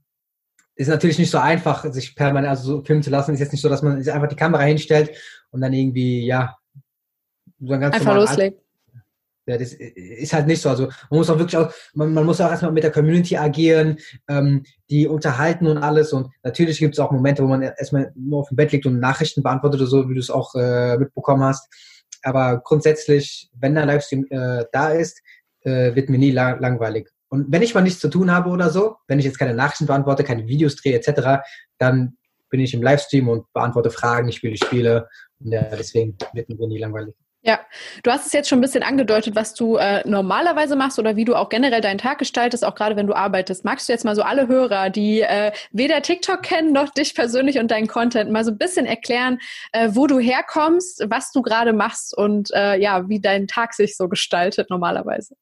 ist 0.77 0.87
natürlich 0.87 1.17
nicht 1.17 1.31
so 1.31 1.39
einfach, 1.39 1.91
sich 1.91 2.15
permanent 2.15 2.51
also 2.51 2.77
so 2.77 2.83
filmen 2.83 3.03
zu 3.03 3.09
lassen. 3.09 3.33
Ist 3.33 3.39
jetzt 3.39 3.51
nicht 3.51 3.61
so, 3.61 3.69
dass 3.69 3.81
man 3.81 4.01
sich 4.01 4.13
einfach 4.13 4.29
die 4.29 4.35
Kamera 4.35 4.63
hinstellt 4.63 5.11
und 5.49 5.61
dann 5.61 5.73
irgendwie, 5.73 6.25
ja, 6.25 6.55
so 7.59 7.73
ein 7.73 7.81
ganz 7.81 7.95
einfach 7.95 8.15
loslegt. 8.15 8.61
Ja, 9.47 9.57
das 9.57 9.71
ist 9.73 10.33
halt 10.33 10.45
nicht 10.45 10.61
so. 10.61 10.69
Also 10.69 10.89
man 11.09 11.19
muss 11.19 11.29
auch 11.29 11.39
wirklich 11.39 11.55
auch, 11.55 11.73
man, 11.93 12.13
man 12.13 12.25
muss 12.25 12.41
auch 12.41 12.51
erstmal 12.51 12.73
mit 12.73 12.83
der 12.83 12.91
Community 12.91 13.37
agieren, 13.37 13.97
ähm, 14.27 14.63
die 14.89 15.07
unterhalten 15.07 15.67
und 15.67 15.77
alles. 15.77 16.11
Und 16.11 16.27
natürlich 16.43 16.79
gibt 16.79 16.95
es 16.95 16.99
auch 16.99 17.11
Momente, 17.11 17.43
wo 17.43 17.47
man 17.47 17.61
erstmal 17.61 18.11
nur 18.15 18.41
auf 18.41 18.49
dem 18.49 18.57
Bett 18.57 18.73
liegt 18.73 18.85
und 18.85 18.99
Nachrichten 18.99 19.43
beantwortet 19.43 19.79
oder 19.79 19.89
so, 19.89 20.09
wie 20.09 20.13
du 20.13 20.19
es 20.19 20.29
auch 20.29 20.53
äh, 20.55 20.97
mitbekommen 20.97 21.43
hast. 21.43 21.73
Aber 22.23 22.59
grundsätzlich, 22.59 23.49
wenn 23.53 23.75
der 23.75 23.85
Livestream 23.85 24.27
äh, 24.29 24.65
da 24.73 24.89
ist, 24.89 25.21
äh, 25.61 25.95
wird 25.95 26.09
mir 26.09 26.19
nie 26.19 26.31
lang 26.31 26.59
langweilig. 26.59 27.09
Und 27.29 27.51
wenn 27.51 27.61
ich 27.61 27.73
mal 27.73 27.81
nichts 27.81 27.99
zu 27.99 28.09
tun 28.09 28.31
habe 28.31 28.49
oder 28.49 28.69
so, 28.69 28.97
wenn 29.07 29.19
ich 29.19 29.25
jetzt 29.25 29.39
keine 29.39 29.53
Nachrichten 29.53 29.85
beantworte, 29.85 30.23
keine 30.23 30.47
Videos 30.47 30.75
drehe 30.75 30.95
etc., 30.95 31.43
dann 31.77 32.17
bin 32.49 32.59
ich 32.61 32.73
im 32.73 32.81
Livestream 32.81 33.27
und 33.27 33.51
beantworte 33.53 33.89
Fragen, 33.89 34.29
ich 34.29 34.37
spiele 34.37 34.57
Spiele. 34.57 35.09
Und 35.39 35.51
ja, 35.51 35.63
deswegen 35.63 36.17
wird 36.33 36.49
mir 36.49 36.67
nie 36.67 36.79
langweilig. 36.79 37.13
Ja, 37.43 37.61
du 38.03 38.11
hast 38.11 38.25
es 38.25 38.33
jetzt 38.33 38.49
schon 38.49 38.57
ein 38.57 38.61
bisschen 38.61 38.83
angedeutet, 38.83 39.35
was 39.35 39.53
du 39.53 39.77
äh, 39.77 40.05
normalerweise 40.05 40.75
machst 40.75 40.99
oder 40.99 41.15
wie 41.15 41.23
du 41.23 41.35
auch 41.35 41.47
generell 41.47 41.79
deinen 41.79 41.99
Tag 41.99 42.17
gestaltest, 42.17 42.65
auch 42.65 42.75
gerade 42.75 42.97
wenn 42.97 43.07
du 43.07 43.13
arbeitest. 43.13 43.63
Magst 43.63 43.87
du 43.87 43.93
jetzt 43.93 44.03
mal 44.03 44.15
so 44.15 44.23
alle 44.23 44.49
Hörer, 44.49 44.89
die 44.89 45.21
äh, 45.21 45.53
weder 45.71 46.01
TikTok 46.01 46.41
kennen 46.41 46.73
noch 46.73 46.89
dich 46.89 47.15
persönlich 47.15 47.59
und 47.59 47.71
deinen 47.71 47.87
Content, 47.87 48.31
mal 48.31 48.43
so 48.43 48.51
ein 48.51 48.57
bisschen 48.57 48.85
erklären, 48.85 49.39
äh, 49.71 49.89
wo 49.93 50.07
du 50.07 50.19
herkommst, 50.19 51.05
was 51.09 51.31
du 51.31 51.41
gerade 51.41 51.71
machst 51.71 52.17
und 52.17 52.51
äh, 52.53 52.81
ja, 52.81 53.07
wie 53.07 53.21
dein 53.21 53.47
Tag 53.47 53.73
sich 53.75 53.95
so 53.95 54.09
gestaltet 54.09 54.69
normalerweise? 54.69 55.35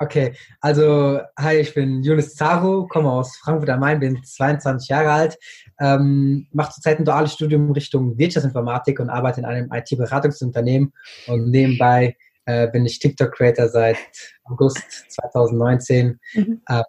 Okay, 0.00 0.32
also 0.60 1.20
hi, 1.36 1.56
ich 1.56 1.74
bin 1.74 2.04
Yunus 2.04 2.36
Zaro, 2.36 2.86
komme 2.86 3.10
aus 3.10 3.36
Frankfurt 3.38 3.68
am 3.70 3.80
Main, 3.80 3.98
bin 3.98 4.22
22 4.22 4.88
Jahre 4.88 5.10
alt, 5.10 5.38
ähm, 5.80 6.46
mache 6.52 6.74
zurzeit 6.74 7.00
ein 7.00 7.04
duales 7.04 7.32
Studium 7.32 7.72
Richtung 7.72 8.16
Wirtschaftsinformatik 8.16 9.00
und 9.00 9.10
arbeite 9.10 9.40
in 9.40 9.46
einem 9.46 9.68
IT-Beratungsunternehmen 9.72 10.92
und 11.26 11.50
nebenbei 11.50 12.16
äh, 12.44 12.68
bin 12.68 12.86
ich 12.86 13.00
TikTok-Creator 13.00 13.68
seit 13.70 13.98
August 14.44 15.10
2019. 15.10 16.20
Mhm. 16.34 16.62
Ähm, 16.68 16.82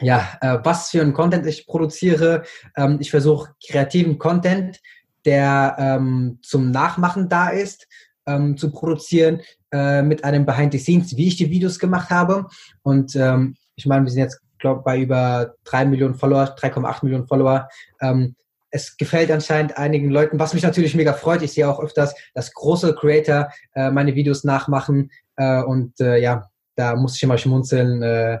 ja, 0.00 0.38
äh, 0.40 0.58
was 0.64 0.90
für 0.90 1.02
ein 1.02 1.12
Content 1.12 1.46
ich 1.46 1.68
produziere. 1.68 2.42
Ähm, 2.76 2.98
ich 3.00 3.12
versuche 3.12 3.54
kreativen 3.64 4.18
Content, 4.18 4.80
der 5.24 5.76
ähm, 5.78 6.40
zum 6.42 6.72
Nachmachen 6.72 7.28
da 7.28 7.50
ist, 7.50 7.86
ähm, 8.28 8.56
zu 8.56 8.70
produzieren 8.70 9.40
äh, 9.72 10.02
mit 10.02 10.22
einem 10.22 10.46
Behind 10.46 10.72
the 10.72 10.78
Scenes, 10.78 11.16
wie 11.16 11.28
ich 11.28 11.36
die 11.36 11.50
Videos 11.50 11.78
gemacht 11.78 12.10
habe. 12.10 12.46
Und 12.82 13.16
ähm, 13.16 13.56
ich 13.74 13.86
meine, 13.86 14.04
wir 14.04 14.10
sind 14.12 14.22
jetzt, 14.22 14.40
glaube 14.58 14.82
bei 14.84 15.00
über 15.00 15.54
drei 15.64 15.84
Millionen 15.84 16.14
Follower, 16.14 16.54
3,8 16.56 17.04
Millionen 17.04 17.26
Follower. 17.26 17.68
Ähm, 18.00 18.34
es 18.70 18.96
gefällt 18.96 19.30
anscheinend 19.30 19.78
einigen 19.78 20.10
Leuten, 20.10 20.38
was 20.38 20.52
mich 20.52 20.62
natürlich 20.62 20.94
mega 20.94 21.12
freut. 21.14 21.42
Ich 21.42 21.52
sehe 21.52 21.68
auch 21.68 21.80
öfters, 21.80 22.14
dass 22.34 22.52
große 22.52 22.94
Creator 22.94 23.50
äh, 23.74 23.90
meine 23.90 24.14
Videos 24.14 24.44
nachmachen. 24.44 25.10
Äh, 25.36 25.62
und 25.62 25.98
äh, 26.00 26.18
ja, 26.20 26.50
da 26.74 26.94
muss 26.96 27.16
ich 27.16 27.22
immer 27.22 27.38
schmunzeln, 27.38 28.02
äh, 28.02 28.38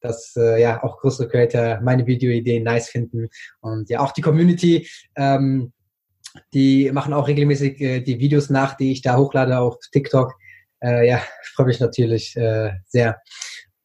dass 0.00 0.34
äh, 0.36 0.60
ja 0.60 0.82
auch 0.82 0.98
große 0.98 1.28
Creator 1.28 1.80
meine 1.82 2.06
Videoideen 2.06 2.64
nice 2.64 2.88
finden. 2.88 3.28
Und 3.60 3.88
ja, 3.88 4.00
auch 4.00 4.12
die 4.12 4.22
Community. 4.22 4.86
Ähm, 5.16 5.72
die 6.52 6.90
machen 6.92 7.12
auch 7.12 7.28
regelmäßig 7.28 7.80
äh, 7.80 8.00
die 8.00 8.18
Videos 8.18 8.50
nach, 8.50 8.76
die 8.76 8.92
ich 8.92 9.02
da 9.02 9.16
hochlade 9.16 9.58
auf 9.58 9.76
TikTok. 9.92 10.34
Äh, 10.80 11.08
ja, 11.08 11.20
freue 11.54 11.66
mich 11.66 11.80
natürlich 11.80 12.36
äh, 12.36 12.72
sehr. 12.86 13.20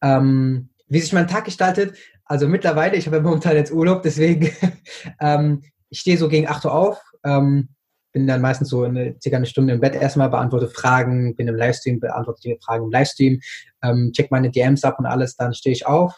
Ähm, 0.02 0.70
wie 0.88 1.00
sich 1.00 1.14
mein 1.14 1.28
Tag 1.28 1.46
gestaltet, 1.46 1.96
also 2.26 2.48
mittlerweile, 2.48 2.96
ich 2.96 3.06
habe 3.06 3.18
ja 3.18 3.22
momentan 3.22 3.56
jetzt 3.56 3.72
Urlaub, 3.72 4.02
deswegen, 4.02 4.52
ähm, 5.22 5.64
ich 5.90 6.00
stehe 6.00 6.18
so 6.18 6.28
gegen 6.28 6.48
8 6.48 6.66
Uhr 6.66 6.74
auf, 6.74 7.02
ähm, 7.24 7.70
bin 8.12 8.28
dann 8.28 8.42
meistens 8.42 8.70
so 8.70 8.84
eine, 8.84 9.16
circa 9.22 9.38
eine 9.38 9.46
Stunde 9.46 9.74
im 9.74 9.82
Bett 9.82 9.96
erstmal, 9.96 10.30
beantworte 10.30 10.70
Fragen, 10.70 11.36
bin 11.36 11.48
im 11.48 11.56
Livestream, 11.56 12.00
beantworte 12.00 12.42
die 12.44 12.58
Fragen 12.64 12.86
im 12.86 12.92
Livestream, 12.92 13.40
ähm, 13.84 14.12
check 14.14 14.32
meine 14.32 14.50
DMs 14.50 14.84
ab 14.84 14.98
und 15.00 15.06
alles, 15.06 15.36
dann 15.36 15.54
stehe 15.54 15.74
ich 15.74 15.86
auf, 15.86 16.16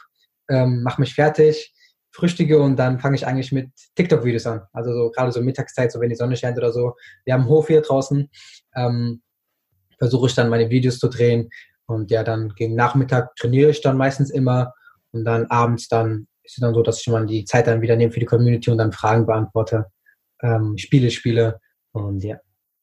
ähm, 0.49 0.83
mache 0.83 1.01
mich 1.01 1.13
fertig, 1.13 1.73
frühstücke 2.17 2.59
und 2.59 2.77
dann 2.77 2.99
fange 2.99 3.15
ich 3.15 3.27
eigentlich 3.27 3.51
mit 3.51 3.69
TikTok-Videos 3.95 4.47
an. 4.47 4.61
Also 4.73 4.91
so 4.91 5.11
gerade 5.11 5.31
so 5.31 5.41
Mittagszeit, 5.41 5.91
so 5.91 5.99
wenn 5.99 6.09
die 6.09 6.15
Sonne 6.15 6.35
scheint 6.35 6.57
oder 6.57 6.71
so. 6.71 6.95
Wir 7.25 7.33
haben 7.33 7.41
einen 7.41 7.49
Hof 7.49 7.67
hier 7.67 7.81
draußen. 7.81 8.29
Ähm, 8.75 9.21
versuche 9.99 10.27
ich 10.27 10.35
dann 10.35 10.49
meine 10.49 10.69
Videos 10.69 10.97
zu 10.97 11.09
drehen. 11.09 11.49
Und 11.85 12.09
ja, 12.09 12.23
dann 12.23 12.53
gegen 12.55 12.75
Nachmittag 12.75 13.35
trainiere 13.35 13.69
ich 13.69 13.81
dann 13.81 13.97
meistens 13.97 14.31
immer. 14.31 14.73
Und 15.11 15.25
dann 15.25 15.45
abends 15.45 15.87
dann 15.87 16.27
ist 16.43 16.57
es 16.57 16.61
dann 16.61 16.73
so, 16.73 16.81
dass 16.81 17.01
ich 17.01 17.07
mal 17.07 17.25
die 17.25 17.45
Zeit 17.45 17.67
dann 17.67 17.81
wieder 17.81 17.95
nehme 17.95 18.11
für 18.11 18.19
die 18.19 18.25
Community 18.25 18.71
und 18.71 18.79
dann 18.79 18.91
Fragen 18.91 19.25
beantworte, 19.25 19.85
ähm, 20.41 20.77
Spiele 20.77 21.11
spiele. 21.11 21.59
Und 21.91 22.23
ja. 22.23 22.37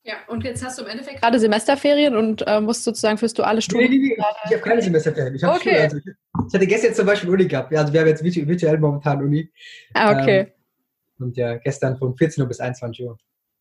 Ja, 0.07 0.17
und 0.29 0.45
jetzt 0.45 0.63
hast 0.63 0.79
du 0.79 0.83
im 0.83 0.91
Endeffekt 0.91 1.23
gerade 1.23 1.41
Semesterferien 1.41 2.15
und 2.15 2.47
äh, 2.47 2.61
musst 2.61 2.85
sozusagen 2.85 3.17
fürs 3.17 3.33
duale 3.33 3.63
Studium. 3.63 3.91
Nee, 3.91 3.99
nee, 3.99 4.17
nee, 4.19 4.25
ich 4.45 4.53
habe 4.53 4.63
keine 4.63 4.83
Semesterferien. 4.83 5.35
Ich, 5.35 5.43
okay. 5.43 5.59
Schule, 5.61 5.81
also 5.81 5.97
ich, 5.97 6.05
ich, 6.07 6.55
hatte 6.55 6.67
gestern 6.67 6.95
zum 6.95 7.07
Beispiel 7.07 7.31
Uni 7.31 7.47
gehabt. 7.47 7.75
Also 7.75 7.91
wir 7.91 8.01
haben 8.01 8.09
jetzt 8.09 8.23
virtuell 8.23 8.79
momentan 8.79 9.23
Uni. 9.23 9.51
Ah, 9.95 10.13
okay. 10.13 10.41
Ähm, 10.41 10.47
und 11.21 11.37
ja, 11.39 11.57
gestern 11.57 11.97
von 11.97 12.15
14 12.15 12.43
Uhr 12.43 12.49
bis 12.49 12.61
21 12.61 13.03
Uhr. 13.07 13.17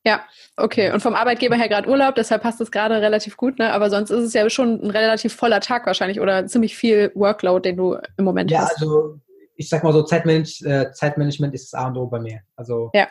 Ja, 0.05 0.25
okay. 0.57 0.91
Und 0.91 0.99
vom 0.99 1.15
Arbeitgeber 1.15 1.55
her 1.55 1.69
gerade 1.69 1.89
Urlaub, 1.89 2.15
deshalb 2.15 2.41
passt 2.43 2.59
es 2.59 2.71
gerade 2.71 2.95
relativ 2.99 3.37
gut, 3.37 3.57
ne? 3.57 3.71
Aber 3.71 3.89
sonst 3.89 4.09
ist 4.09 4.23
es 4.23 4.33
ja 4.33 4.49
schon 4.49 4.81
ein 4.83 4.89
relativ 4.89 5.33
voller 5.33 5.61
Tag 5.61 5.85
wahrscheinlich 5.85 6.19
oder 6.19 6.45
ziemlich 6.47 6.75
viel 6.75 7.11
Workload, 7.15 7.69
den 7.69 7.77
du 7.77 7.97
im 8.17 8.25
Moment 8.25 8.51
ja, 8.51 8.63
hast. 8.63 8.81
Ja, 8.81 8.87
also 8.87 9.19
ich 9.55 9.69
sag 9.69 9.81
mal 9.81 9.93
so, 9.93 10.03
Zeitmanage, 10.03 10.65
äh, 10.65 10.91
Zeitmanagement 10.91 11.53
ist 11.53 11.71
das 11.71 11.79
A 11.79 11.87
und 11.87 11.95
O 11.95 12.07
bei 12.07 12.19
mir. 12.19 12.41
Also 12.57 12.91
ja. 12.93 13.07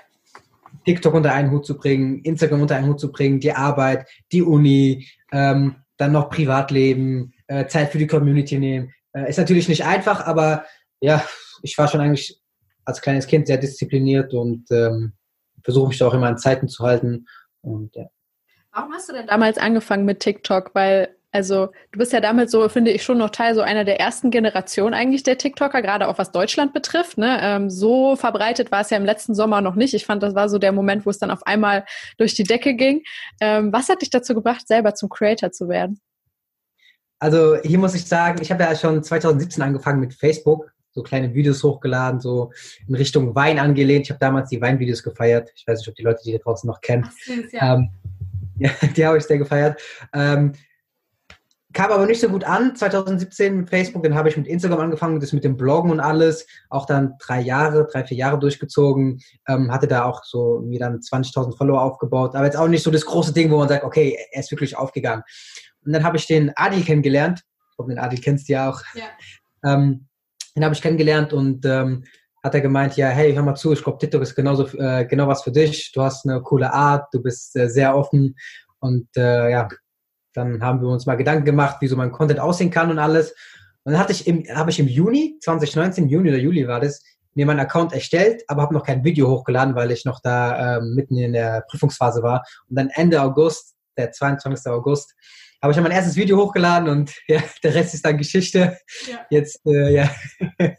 TikTok 0.84 1.14
unter 1.14 1.32
einen 1.32 1.50
Hut 1.50 1.66
zu 1.66 1.76
bringen, 1.76 2.20
Instagram 2.22 2.62
unter 2.62 2.76
einen 2.76 2.88
Hut 2.88 3.00
zu 3.00 3.12
bringen, 3.12 3.40
die 3.40 3.52
Arbeit, 3.52 4.08
die 4.32 4.42
Uni, 4.42 5.08
ähm, 5.32 5.76
dann 5.96 6.12
noch 6.12 6.30
Privatleben, 6.30 7.32
äh, 7.46 7.66
Zeit 7.66 7.90
für 7.90 7.98
die 7.98 8.06
Community 8.06 8.58
nehmen. 8.58 8.92
Äh, 9.12 9.28
ist 9.28 9.38
natürlich 9.38 9.68
nicht 9.68 9.84
einfach, 9.84 10.26
aber 10.26 10.64
ja, 11.00 11.24
ich 11.62 11.76
war 11.78 11.88
schon 11.88 12.00
eigentlich 12.00 12.40
als 12.84 13.00
kleines 13.00 13.26
Kind 13.26 13.46
sehr 13.46 13.58
diszipliniert 13.58 14.34
und 14.34 14.70
ähm, 14.70 15.12
versuche 15.62 15.88
mich 15.88 15.98
da 15.98 16.06
auch 16.06 16.14
immer 16.14 16.28
an 16.28 16.38
Zeiten 16.38 16.68
zu 16.68 16.84
halten. 16.84 17.26
Und 17.60 17.94
ja. 17.94 18.06
Warum 18.72 18.92
hast 18.92 19.08
du 19.08 19.12
denn 19.12 19.26
damals 19.26 19.58
angefangen 19.58 20.04
mit 20.04 20.20
TikTok? 20.20 20.74
Weil, 20.74 21.14
also, 21.34 21.68
du 21.92 21.98
bist 21.98 22.12
ja 22.12 22.20
damit 22.20 22.50
so, 22.50 22.68
finde 22.68 22.90
ich, 22.90 23.02
schon 23.02 23.16
noch 23.16 23.30
Teil 23.30 23.54
so 23.54 23.62
einer 23.62 23.84
der 23.84 23.98
ersten 23.98 24.30
Generationen 24.30 24.92
eigentlich 24.92 25.22
der 25.22 25.38
TikToker, 25.38 25.80
gerade 25.80 26.06
auch 26.08 26.18
was 26.18 26.30
Deutschland 26.30 26.74
betrifft. 26.74 27.16
Ne? 27.16 27.38
Ähm, 27.40 27.70
so 27.70 28.16
verbreitet 28.16 28.70
war 28.70 28.82
es 28.82 28.90
ja 28.90 28.98
im 28.98 29.06
letzten 29.06 29.34
Sommer 29.34 29.62
noch 29.62 29.74
nicht. 29.74 29.94
Ich 29.94 30.04
fand, 30.04 30.22
das 30.22 30.34
war 30.34 30.50
so 30.50 30.58
der 30.58 30.72
Moment, 30.72 31.06
wo 31.06 31.10
es 31.10 31.18
dann 31.18 31.30
auf 31.30 31.46
einmal 31.46 31.86
durch 32.18 32.34
die 32.34 32.44
Decke 32.44 32.74
ging. 32.74 33.02
Ähm, 33.40 33.72
was 33.72 33.88
hat 33.88 34.02
dich 34.02 34.10
dazu 34.10 34.34
gebracht, 34.34 34.68
selber 34.68 34.94
zum 34.94 35.08
Creator 35.08 35.50
zu 35.50 35.70
werden? 35.70 36.00
Also 37.18 37.56
hier 37.62 37.78
muss 37.78 37.94
ich 37.94 38.04
sagen, 38.04 38.42
ich 38.42 38.52
habe 38.52 38.64
ja 38.64 38.76
schon 38.76 39.02
2017 39.02 39.62
angefangen 39.62 40.00
mit 40.00 40.12
Facebook 40.12 40.70
so 40.90 41.02
kleine 41.02 41.32
Videos 41.32 41.62
hochgeladen, 41.62 42.20
so 42.20 42.52
in 42.86 42.94
Richtung 42.94 43.34
Wein 43.34 43.58
angelehnt. 43.58 44.04
Ich 44.04 44.10
habe 44.10 44.20
damals 44.20 44.50
die 44.50 44.60
Weinvideos 44.60 45.02
gefeiert. 45.02 45.50
Ich 45.56 45.66
weiß 45.66 45.78
nicht, 45.78 45.88
ob 45.88 45.94
die 45.94 46.02
Leute 46.02 46.20
die 46.26 46.32
da 46.32 46.38
draußen 46.38 46.66
noch 46.66 46.82
kennen. 46.82 47.08
Süß, 47.24 47.52
ja. 47.52 47.76
Ähm, 47.76 47.90
ja, 48.58 48.70
die 48.94 49.06
habe 49.06 49.16
ich 49.16 49.24
sehr 49.24 49.38
gefeiert. 49.38 49.80
Ähm, 50.12 50.52
kam 51.72 51.90
aber 51.90 52.06
nicht 52.06 52.20
so 52.20 52.28
gut 52.28 52.44
an 52.44 52.74
2017 52.74 53.56
mit 53.56 53.70
Facebook. 53.70 54.02
Dann 54.02 54.14
habe 54.14 54.28
ich 54.28 54.36
mit 54.36 54.46
Instagram 54.46 54.80
angefangen, 54.80 55.20
das 55.20 55.32
mit 55.32 55.44
dem 55.44 55.56
Bloggen 55.56 55.90
und 55.90 56.00
alles. 56.00 56.46
Auch 56.70 56.86
dann 56.86 57.14
drei 57.18 57.40
Jahre, 57.40 57.86
drei, 57.90 58.04
vier 58.04 58.16
Jahre 58.16 58.38
durchgezogen. 58.38 59.20
Ähm, 59.48 59.72
hatte 59.72 59.86
da 59.86 60.04
auch 60.04 60.24
so 60.24 60.60
mir 60.64 60.78
dann 60.78 60.98
20.000 60.98 61.56
Follower 61.56 61.82
aufgebaut. 61.82 62.34
Aber 62.34 62.44
jetzt 62.44 62.56
auch 62.56 62.68
nicht 62.68 62.82
so 62.82 62.90
das 62.90 63.06
große 63.06 63.32
Ding, 63.32 63.50
wo 63.50 63.58
man 63.58 63.68
sagt, 63.68 63.84
okay, 63.84 64.18
er 64.32 64.40
ist 64.40 64.50
wirklich 64.50 64.76
aufgegangen. 64.76 65.22
Und 65.84 65.92
dann 65.92 66.04
habe 66.04 66.16
ich 66.16 66.26
den 66.26 66.52
Adi 66.56 66.82
kennengelernt. 66.82 67.42
Ich 67.70 67.76
glaube, 67.76 67.92
den 67.92 67.98
Adi 67.98 68.16
kennst 68.16 68.48
du 68.48 68.52
ja 68.52 68.70
auch. 68.70 68.80
Ja. 68.94 69.04
Ähm, 69.64 70.08
den 70.54 70.64
habe 70.64 70.74
ich 70.74 70.82
kennengelernt 70.82 71.32
und 71.32 71.64
ähm, 71.64 72.04
hat 72.42 72.54
er 72.54 72.60
gemeint, 72.60 72.96
ja, 72.96 73.08
hey, 73.08 73.32
hör 73.34 73.42
mal 73.42 73.54
zu, 73.54 73.72
ich 73.72 73.82
glaube, 73.82 73.98
TikTok 73.98 74.22
ist 74.22 74.34
genauso, 74.34 74.66
äh, 74.78 75.06
genau 75.06 75.28
was 75.28 75.42
für 75.42 75.52
dich. 75.52 75.92
Du 75.92 76.02
hast 76.02 76.26
eine 76.26 76.42
coole 76.42 76.72
Art, 76.72 77.06
du 77.12 77.22
bist 77.22 77.56
äh, 77.56 77.68
sehr 77.68 77.96
offen 77.96 78.36
und 78.80 79.08
äh, 79.16 79.50
ja, 79.50 79.68
dann 80.34 80.62
haben 80.62 80.80
wir 80.80 80.88
uns 80.88 81.06
mal 81.06 81.16
Gedanken 81.16 81.44
gemacht, 81.44 81.76
wie 81.80 81.88
so 81.88 81.96
mein 81.96 82.12
Content 82.12 82.40
aussehen 82.40 82.70
kann 82.70 82.90
und 82.90 82.98
alles. 82.98 83.34
Und 83.84 83.92
dann 83.92 84.00
hatte 84.00 84.12
ich 84.12 84.26
im, 84.26 84.44
habe 84.54 84.70
ich 84.70 84.78
im 84.78 84.88
Juni 84.88 85.38
2019, 85.40 86.08
Juni 86.08 86.28
oder 86.28 86.38
Juli 86.38 86.66
war 86.68 86.80
das, 86.80 87.02
mir 87.34 87.46
meinen 87.46 87.60
Account 87.60 87.92
erstellt, 87.92 88.42
aber 88.48 88.62
habe 88.62 88.74
noch 88.74 88.84
kein 88.84 89.04
Video 89.04 89.28
hochgeladen, 89.28 89.74
weil 89.74 89.90
ich 89.90 90.04
noch 90.04 90.20
da 90.20 90.78
ähm, 90.78 90.94
mitten 90.94 91.16
in 91.16 91.32
der 91.32 91.64
Prüfungsphase 91.68 92.22
war. 92.22 92.44
Und 92.68 92.76
dann 92.76 92.90
Ende 92.90 93.22
August, 93.22 93.74
der 93.96 94.12
22. 94.12 94.70
August, 94.70 95.14
habe 95.62 95.72
ich 95.72 95.80
mein 95.80 95.92
erstes 95.92 96.16
Video 96.16 96.36
hochgeladen 96.38 96.88
und 96.88 97.14
ja, 97.28 97.42
der 97.62 97.74
Rest 97.74 97.94
ist 97.94 98.04
dann 98.04 98.18
Geschichte. 98.18 98.78
Ja. 99.08 99.26
Jetzt, 99.30 99.60
äh, 99.66 99.94
ja, 99.94 100.10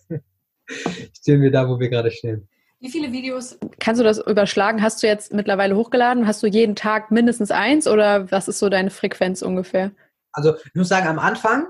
stehen 1.13 1.41
wir 1.41 1.51
da, 1.51 1.67
wo 1.67 1.79
wir 1.79 1.89
gerade 1.89 2.11
stehen. 2.11 2.47
Wie 2.83 2.91
viele 2.91 3.13
Videos, 3.13 3.57
kannst 3.79 4.01
du 4.01 4.03
das 4.03 4.17
überschlagen, 4.17 4.81
hast 4.81 5.01
du 5.01 5.07
jetzt 5.07 5.31
mittlerweile 5.31 5.77
hochgeladen? 5.77 6.27
Hast 6.27 6.43
du 6.43 6.47
jeden 6.47 6.75
Tag 6.75 7.11
mindestens 7.11 7.49
eins 7.49 7.87
oder 7.87 8.29
was 8.29 8.49
ist 8.49 8.59
so 8.59 8.67
deine 8.67 8.89
Frequenz 8.89 9.41
ungefähr? 9.41 9.91
Also 10.33 10.57
ich 10.57 10.75
muss 10.75 10.89
sagen, 10.89 11.07
am 11.07 11.17
Anfang 11.17 11.67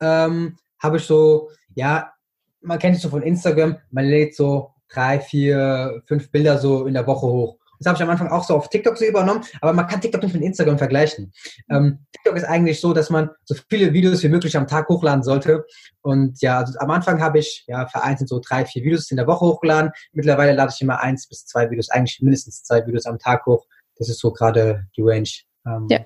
ähm, 0.00 0.56
habe 0.82 0.96
ich 0.96 1.04
so, 1.04 1.50
ja, 1.74 2.14
man 2.62 2.78
kennt 2.78 2.96
es 2.96 3.02
so 3.02 3.10
von 3.10 3.20
Instagram, 3.20 3.76
man 3.90 4.06
lädt 4.06 4.36
so 4.36 4.70
drei, 4.88 5.20
vier, 5.20 6.02
fünf 6.06 6.30
Bilder 6.30 6.56
so 6.56 6.86
in 6.86 6.94
der 6.94 7.06
Woche 7.06 7.26
hoch. 7.26 7.58
Das 7.78 7.86
habe 7.86 7.96
ich 7.96 8.02
am 8.02 8.10
Anfang 8.10 8.28
auch 8.28 8.44
so 8.44 8.54
auf 8.54 8.68
TikTok 8.68 8.96
so 8.96 9.04
übernommen, 9.04 9.44
aber 9.60 9.72
man 9.72 9.86
kann 9.86 10.00
TikTok 10.00 10.22
nicht 10.22 10.34
mit 10.34 10.42
Instagram 10.42 10.78
vergleichen. 10.78 11.32
Ähm, 11.70 12.06
TikTok 12.12 12.36
ist 12.36 12.44
eigentlich 12.44 12.80
so, 12.80 12.92
dass 12.92 13.10
man 13.10 13.30
so 13.44 13.54
viele 13.68 13.92
Videos 13.92 14.22
wie 14.22 14.28
möglich 14.28 14.56
am 14.56 14.66
Tag 14.66 14.88
hochladen 14.88 15.22
sollte. 15.22 15.64
Und 16.02 16.40
ja, 16.40 16.58
also 16.58 16.78
am 16.78 16.90
Anfang 16.90 17.20
habe 17.20 17.38
ich 17.38 17.64
ja 17.66 17.86
vereinzelt 17.86 18.28
so 18.28 18.40
drei, 18.40 18.64
vier 18.64 18.82
Videos 18.84 19.10
in 19.10 19.16
der 19.16 19.26
Woche 19.26 19.44
hochgeladen. 19.46 19.90
Mittlerweile 20.12 20.52
lade 20.52 20.72
ich 20.74 20.80
immer 20.80 21.00
eins 21.00 21.28
bis 21.28 21.46
zwei 21.46 21.70
Videos, 21.70 21.90
eigentlich 21.90 22.20
mindestens 22.20 22.62
zwei 22.62 22.86
Videos 22.86 23.06
am 23.06 23.18
Tag 23.18 23.46
hoch. 23.46 23.66
Das 23.96 24.08
ist 24.08 24.20
so 24.20 24.32
gerade 24.32 24.86
die 24.96 25.02
Range, 25.02 25.28
ähm, 25.66 25.86
ja. 25.88 26.00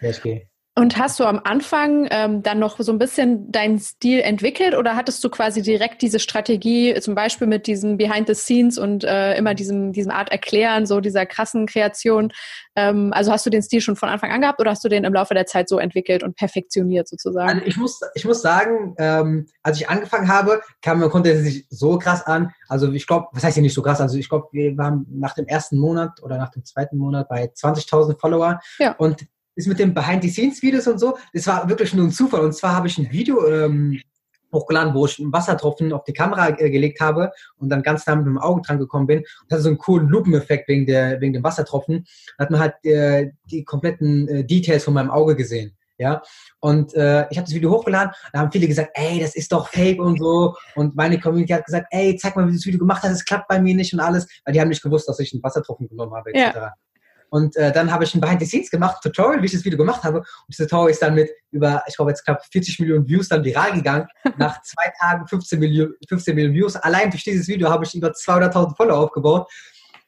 der 0.00 0.10
ich 0.10 0.22
gehe. 0.22 0.48
Und 0.78 0.98
hast 0.98 1.18
du 1.18 1.24
am 1.24 1.40
Anfang 1.42 2.06
ähm, 2.10 2.42
dann 2.42 2.58
noch 2.58 2.78
so 2.78 2.92
ein 2.92 2.98
bisschen 2.98 3.50
deinen 3.50 3.78
Stil 3.78 4.20
entwickelt 4.20 4.76
oder 4.76 4.94
hattest 4.94 5.24
du 5.24 5.30
quasi 5.30 5.62
direkt 5.62 6.02
diese 6.02 6.18
Strategie, 6.18 6.94
zum 7.00 7.14
Beispiel 7.14 7.46
mit 7.46 7.66
diesen 7.66 7.96
Behind 7.96 8.26
the 8.26 8.34
Scenes 8.34 8.76
und 8.76 9.02
äh, 9.02 9.38
immer 9.38 9.54
diesem, 9.54 9.94
diesem 9.94 10.12
Art 10.12 10.30
Erklären, 10.30 10.84
so 10.84 11.00
dieser 11.00 11.24
krassen 11.24 11.64
Kreation? 11.64 12.30
Ähm, 12.76 13.10
also 13.14 13.32
hast 13.32 13.46
du 13.46 13.50
den 13.50 13.62
Stil 13.62 13.80
schon 13.80 13.96
von 13.96 14.10
Anfang 14.10 14.30
an 14.30 14.42
gehabt 14.42 14.60
oder 14.60 14.70
hast 14.70 14.84
du 14.84 14.90
den 14.90 15.04
im 15.04 15.14
Laufe 15.14 15.32
der 15.32 15.46
Zeit 15.46 15.70
so 15.70 15.78
entwickelt 15.78 16.22
und 16.22 16.36
perfektioniert 16.36 17.08
sozusagen? 17.08 17.48
Also 17.48 17.62
ich 17.64 17.78
muss, 17.78 17.98
ich 18.14 18.26
muss 18.26 18.42
sagen, 18.42 18.94
ähm, 18.98 19.46
als 19.62 19.80
ich 19.80 19.88
angefangen 19.88 20.28
habe, 20.28 20.60
kam 20.82 20.98
mir 20.98 21.08
konnte 21.08 21.30
es 21.30 21.42
nicht 21.42 21.68
so 21.70 21.98
krass 21.98 22.26
an. 22.26 22.52
Also 22.68 22.92
ich 22.92 23.06
glaube, 23.06 23.28
was 23.32 23.44
heißt 23.44 23.54
hier 23.54 23.62
nicht 23.62 23.72
so 23.72 23.80
krass? 23.80 24.02
Also 24.02 24.18
ich 24.18 24.28
glaube, 24.28 24.48
wir 24.52 24.76
waren 24.76 25.06
nach 25.08 25.34
dem 25.34 25.46
ersten 25.46 25.78
Monat 25.78 26.22
oder 26.22 26.36
nach 26.36 26.50
dem 26.50 26.66
zweiten 26.66 26.98
Monat 26.98 27.30
bei 27.30 27.46
20.000 27.46 28.20
Follower. 28.20 28.60
Ja. 28.78 28.94
Und 28.98 29.26
ist 29.56 29.66
mit 29.66 29.78
den 29.78 29.94
Behind-the-Scenes-Videos 29.94 30.86
und 30.86 30.98
so, 30.98 31.18
das 31.32 31.46
war 31.46 31.68
wirklich 31.68 31.92
nur 31.94 32.06
ein 32.06 32.12
Zufall. 32.12 32.42
Und 32.42 32.52
zwar 32.52 32.76
habe 32.76 32.86
ich 32.86 32.98
ein 32.98 33.10
Video 33.10 33.46
ähm, 33.46 34.00
hochgeladen, 34.52 34.94
wo 34.94 35.06
ich 35.06 35.18
einen 35.18 35.32
Wassertropfen 35.32 35.92
auf 35.92 36.04
die 36.04 36.12
Kamera 36.12 36.50
äh, 36.50 36.70
gelegt 36.70 37.00
habe 37.00 37.32
und 37.56 37.68
dann 37.68 37.82
ganz 37.82 38.06
nah 38.06 38.14
mit 38.14 38.26
dem 38.26 38.38
Auge 38.38 38.62
dran 38.62 38.78
gekommen 38.78 39.06
bin. 39.06 39.18
Und 39.18 39.50
hatte 39.50 39.62
so 39.62 39.68
einen 39.68 39.78
coolen 39.78 40.08
Lupeneffekt 40.08 40.68
wegen, 40.68 40.86
der, 40.86 41.20
wegen 41.20 41.32
dem 41.32 41.42
Wassertropfen. 41.42 42.06
Da 42.38 42.44
hat 42.44 42.50
man 42.50 42.60
halt 42.60 42.74
äh, 42.84 43.32
die 43.44 43.64
kompletten 43.64 44.28
äh, 44.28 44.44
Details 44.44 44.84
von 44.84 44.94
meinem 44.94 45.10
Auge 45.10 45.36
gesehen. 45.36 45.76
Ja, 45.98 46.20
und 46.60 46.92
äh, 46.92 47.26
ich 47.30 47.38
habe 47.38 47.46
das 47.46 47.54
Video 47.54 47.70
hochgeladen, 47.70 48.12
da 48.30 48.40
haben 48.40 48.52
viele 48.52 48.66
gesagt, 48.66 48.90
ey, 48.92 49.18
das 49.18 49.34
ist 49.34 49.50
doch 49.50 49.68
fake 49.68 49.98
und 49.98 50.18
so. 50.18 50.54
Und 50.74 50.94
meine 50.94 51.18
Community 51.18 51.54
hat 51.54 51.64
gesagt, 51.64 51.86
ey, 51.90 52.14
zeig 52.16 52.36
mal, 52.36 52.46
wie 52.46 52.50
du 52.50 52.56
das 52.58 52.66
Video 52.66 52.78
gemacht 52.78 53.02
hast, 53.02 53.12
es 53.12 53.24
klappt 53.24 53.48
bei 53.48 53.58
mir 53.58 53.74
nicht 53.74 53.94
und 53.94 54.00
alles, 54.00 54.28
weil 54.44 54.52
die 54.52 54.60
haben 54.60 54.68
nicht 54.68 54.82
gewusst, 54.82 55.08
dass 55.08 55.18
ich 55.20 55.32
einen 55.32 55.42
Wassertropfen 55.42 55.88
genommen 55.88 56.12
habe, 56.12 56.34
etc. 56.34 56.54
Ja. 56.54 56.74
Und 57.36 57.54
äh, 57.56 57.70
dann 57.70 57.92
habe 57.92 58.02
ich 58.02 58.14
ein 58.14 58.20
Behind 58.22 58.40
the 58.40 58.46
Scenes 58.46 58.70
gemacht, 58.70 59.02
Tutorial, 59.02 59.42
wie 59.42 59.44
ich 59.44 59.52
das 59.52 59.62
Video 59.62 59.76
gemacht 59.76 60.02
habe. 60.04 60.20
Und 60.20 60.26
das 60.48 60.56
Tutorial 60.56 60.90
ist 60.90 61.02
dann 61.02 61.14
mit 61.14 61.30
über, 61.50 61.82
ich 61.86 61.94
glaube 61.94 62.10
jetzt 62.10 62.24
knapp 62.24 62.42
40 62.50 62.80
Millionen 62.80 63.06
Views 63.06 63.28
dann 63.28 63.44
viral 63.44 63.74
gegangen. 63.74 64.06
Nach 64.38 64.62
zwei 64.62 64.90
Tagen 64.98 65.26
15 65.28 65.58
Millionen, 65.58 65.92
15 66.08 66.34
Millionen 66.34 66.54
Views. 66.54 66.76
Allein 66.76 67.10
durch 67.10 67.24
dieses 67.24 67.46
Video 67.46 67.68
habe 67.68 67.84
ich 67.84 67.94
über 67.94 68.08
200.000 68.08 68.74
Follower 68.74 69.00
aufgebaut. 69.00 69.52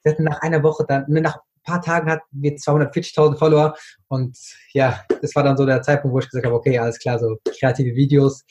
Wir 0.03 0.13
hatten 0.13 0.25
nach 0.25 0.41
einer 0.41 0.63
Woche 0.63 0.87
dann, 0.89 1.05
nach 1.09 1.37
ein 1.37 1.63
paar 1.65 1.83
Tagen 1.83 2.11
hatten 2.11 2.25
wir 2.31 2.57
240.000 2.57 3.37
Follower. 3.37 3.75
Und 4.07 4.39
ja, 4.73 5.05
das 5.21 5.35
war 5.35 5.43
dann 5.43 5.59
so 5.59 5.67
der 5.67 5.83
Zeitpunkt, 5.83 6.15
wo 6.15 6.21
ich 6.21 6.31
gesagt 6.31 6.47
habe, 6.47 6.55
okay, 6.55 6.79
alles 6.79 6.99
klar, 6.99 7.19
so 7.19 7.37
kreative 7.59 7.95
Videos 7.95 8.43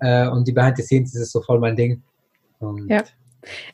äh, 0.00 0.28
und 0.28 0.46
die 0.46 0.52
Behind 0.52 0.76
the 0.76 0.82
Scenes, 0.82 1.12
das 1.12 1.22
ist 1.22 1.32
so 1.32 1.40
voll 1.40 1.58
mein 1.58 1.74
Ding. 1.74 2.02
Und 2.58 2.86
ja. 2.90 3.02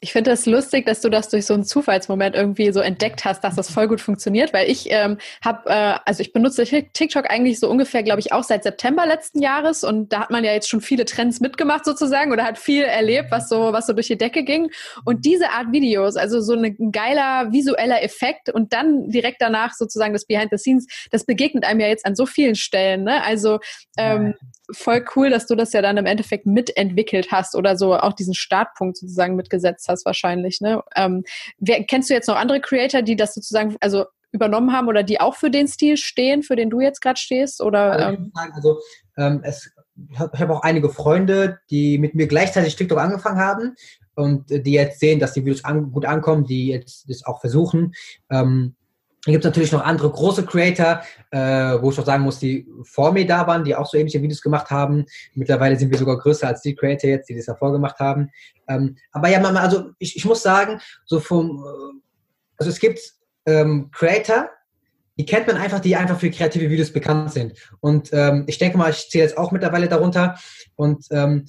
Ich 0.00 0.12
finde 0.12 0.31
das 0.31 0.47
lustig, 0.47 0.87
dass 0.87 1.00
du 1.00 1.09
das 1.09 1.29
durch 1.29 1.47
so 1.47 1.55
einen 1.55 1.64
Zufallsmoment 1.64 2.35
irgendwie 2.35 2.73
so 2.73 2.81
entdeckt 2.81 3.25
hast, 3.25 3.43
dass 3.45 3.57
das 3.57 3.71
voll 3.71 3.88
gut 3.88 4.00
funktioniert, 4.00 4.52
weil 4.52 4.71
ich 4.71 4.91
ähm, 4.91 5.19
habe, 5.45 5.71
äh, 5.71 5.95
also 6.05 6.21
ich 6.21 6.33
benutze 6.33 6.64
TikTok 6.64 7.31
eigentlich 7.31 7.61
so 7.61 7.69
ungefähr, 7.69 8.02
glaube 8.02 8.21
ich, 8.21 8.33
auch 8.33 8.45
seit 8.45 8.62
September 8.62 9.07
letzten 9.07 9.41
Jahres 9.41 9.85
und 9.85 10.12
da 10.12 10.21
hat 10.21 10.31
man 10.31 10.45
ja 10.45 10.52
jetzt 10.52 10.69
schon 10.69 10.81
viele 10.81 11.05
Trends 11.05 11.41
mitgemacht 11.41 11.85
sozusagen 11.85 12.33
oder 12.33 12.45
hat 12.45 12.59
viel 12.59 12.83
erlebt, 12.83 13.31
was 13.31 13.49
so, 13.49 13.73
was 13.73 13.87
so 13.87 13.93
durch 13.93 14.09
die 14.09 14.19
Decke 14.19 14.45
ging. 14.45 14.71
Und 15.05 15.25
diese 15.25 15.50
Art 15.50 15.73
Videos, 15.73 16.17
also 16.17 16.41
so 16.41 16.55
ein 16.55 16.93
geiler 16.93 17.52
visueller 17.52 18.02
Effekt 18.02 18.50
und 18.50 18.73
dann 18.73 19.09
direkt 19.09 19.41
danach 19.41 19.75
sozusagen 19.75 20.12
das 20.12 20.26
Behind 20.26 20.50
the 20.50 20.59
Scenes, 20.59 20.87
das 21.11 21.25
begegnet 21.25 21.64
einem 21.64 21.81
ja 21.81 21.88
jetzt 21.88 22.07
an 22.07 22.14
so 22.14 22.26
vielen 22.26 22.55
Stellen. 22.55 23.05
Ne? 23.05 23.23
Also 23.25 23.61
ähm, 23.97 24.35
voll 24.73 25.05
cool, 25.17 25.31
dass 25.31 25.47
du 25.47 25.55
das 25.55 25.73
ja 25.73 25.83
dann 25.83 25.97
im 25.97 26.07
Endeffekt 26.07 26.47
mitentwickelt 26.47 27.31
hast 27.31 27.55
oder 27.55 27.76
so 27.76 27.95
auch 27.95 28.12
diesen 28.12 28.35
Startpunkt 28.35 28.97
sozusagen 28.97 29.37
mitgesetzt 29.37 29.87
hast 29.88 30.05
wahrscheinlich. 30.05 30.61
Ne? 30.61 30.83
Ähm, 30.97 31.25
wer, 31.59 31.85
kennst 31.85 32.11
du 32.11 32.14
jetzt 32.14 32.29
noch 32.29 32.37
andere 32.37 32.61
Creator, 32.61 33.02
die 33.02 33.17
das 33.17 33.35
sozusagen 33.35 33.76
also 33.81 34.07
übernommen 34.33 34.73
haben 34.73 34.88
oder 34.88 35.02
die 35.02 35.21
auch 35.21 35.37
für 35.37 35.50
den 35.50 35.69
Stil 35.69 35.97
stehen, 35.97 36.43
für 36.43 36.57
den 36.57 36.71
du 36.71 36.81
jetzt 36.81 37.00
gerade 37.00 37.21
stehst? 37.21 37.61
Oder, 37.61 37.93
also, 37.93 38.09
ähm, 38.09 38.33
also 38.35 38.81
ähm, 39.17 39.41
es, 39.45 39.71
ich 40.11 40.19
habe 40.19 40.55
auch 40.55 40.62
einige 40.62 40.88
Freunde, 40.88 41.59
die 41.71 41.99
mit 41.99 42.14
mir 42.14 42.26
gleichzeitig 42.26 42.76
TikTok 42.76 42.99
angefangen 42.99 43.38
haben 43.38 43.75
und 44.14 44.50
die 44.50 44.73
jetzt 44.73 45.00
sehen, 45.00 45.21
dass 45.21 45.35
die 45.35 45.45
Videos 45.45 45.64
an, 45.64 45.93
gut 45.93 46.07
ankommen, 46.07 46.45
die 46.45 46.69
jetzt 46.69 47.09
das 47.09 47.25
auch 47.25 47.41
versuchen. 47.41 47.93
Ähm, 48.31 48.75
Dann 49.25 49.33
gibt 49.33 49.45
es 49.45 49.49
natürlich 49.49 49.71
noch 49.71 49.85
andere 49.85 50.11
große 50.11 50.45
Creator, 50.45 51.00
äh, 51.31 51.38
wo 51.81 51.91
ich 51.91 51.99
auch 51.99 52.05
sagen 52.05 52.25
muss, 52.25 52.41
die 52.41 52.67
vor 52.83 53.12
mir 53.12 53.25
da 53.25 53.47
waren, 53.47 53.62
die 53.62 53.75
auch 53.75 53.87
so 53.87 53.97
ähnliche 53.97 54.21
Videos 54.21 54.43
gemacht 54.43 54.71
haben. 54.71 55.07
Mittlerweile 55.35 55.79
sind 55.79 55.91
wir 55.91 55.99
sogar 55.99 56.19
größer 56.19 56.49
als 56.49 56.62
die 56.62 56.75
Creator 56.75 57.09
jetzt, 57.09 57.29
die 57.29 57.37
das 57.37 57.47
davor 57.47 57.71
gemacht 57.71 58.00
haben. 58.00 58.31
Ähm, 58.69 58.97
aber 59.12 59.29
ja, 59.29 59.38
man, 59.38 59.57
also 59.57 59.91
ich, 59.99 60.17
ich 60.17 60.25
muss 60.25 60.43
sagen, 60.43 60.81
so 61.05 61.21
vom, 61.21 61.64
äh, 61.64 62.00
also 62.57 62.71
es 62.71 62.81
gibt 62.81 63.00
ähm, 63.47 63.91
Creator, 63.93 64.49
die 65.17 65.26
kennt 65.26 65.47
man 65.47 65.57
einfach, 65.57 65.79
die 65.79 65.95
einfach 65.95 66.19
für 66.19 66.31
kreative 66.31 66.69
Videos 66.69 66.93
bekannt 66.93 67.33
sind. 67.33 67.52
Und 67.79 68.11
ähm, 68.12 68.45
ich 68.49 68.59
denke 68.59 68.76
mal, 68.76 68.91
ich 68.91 69.09
zähle 69.09 69.25
jetzt 69.25 69.38
auch 69.38 69.52
mittlerweile 69.52 69.88
darunter. 69.88 70.37
Und 70.75 71.07
ähm, 71.12 71.47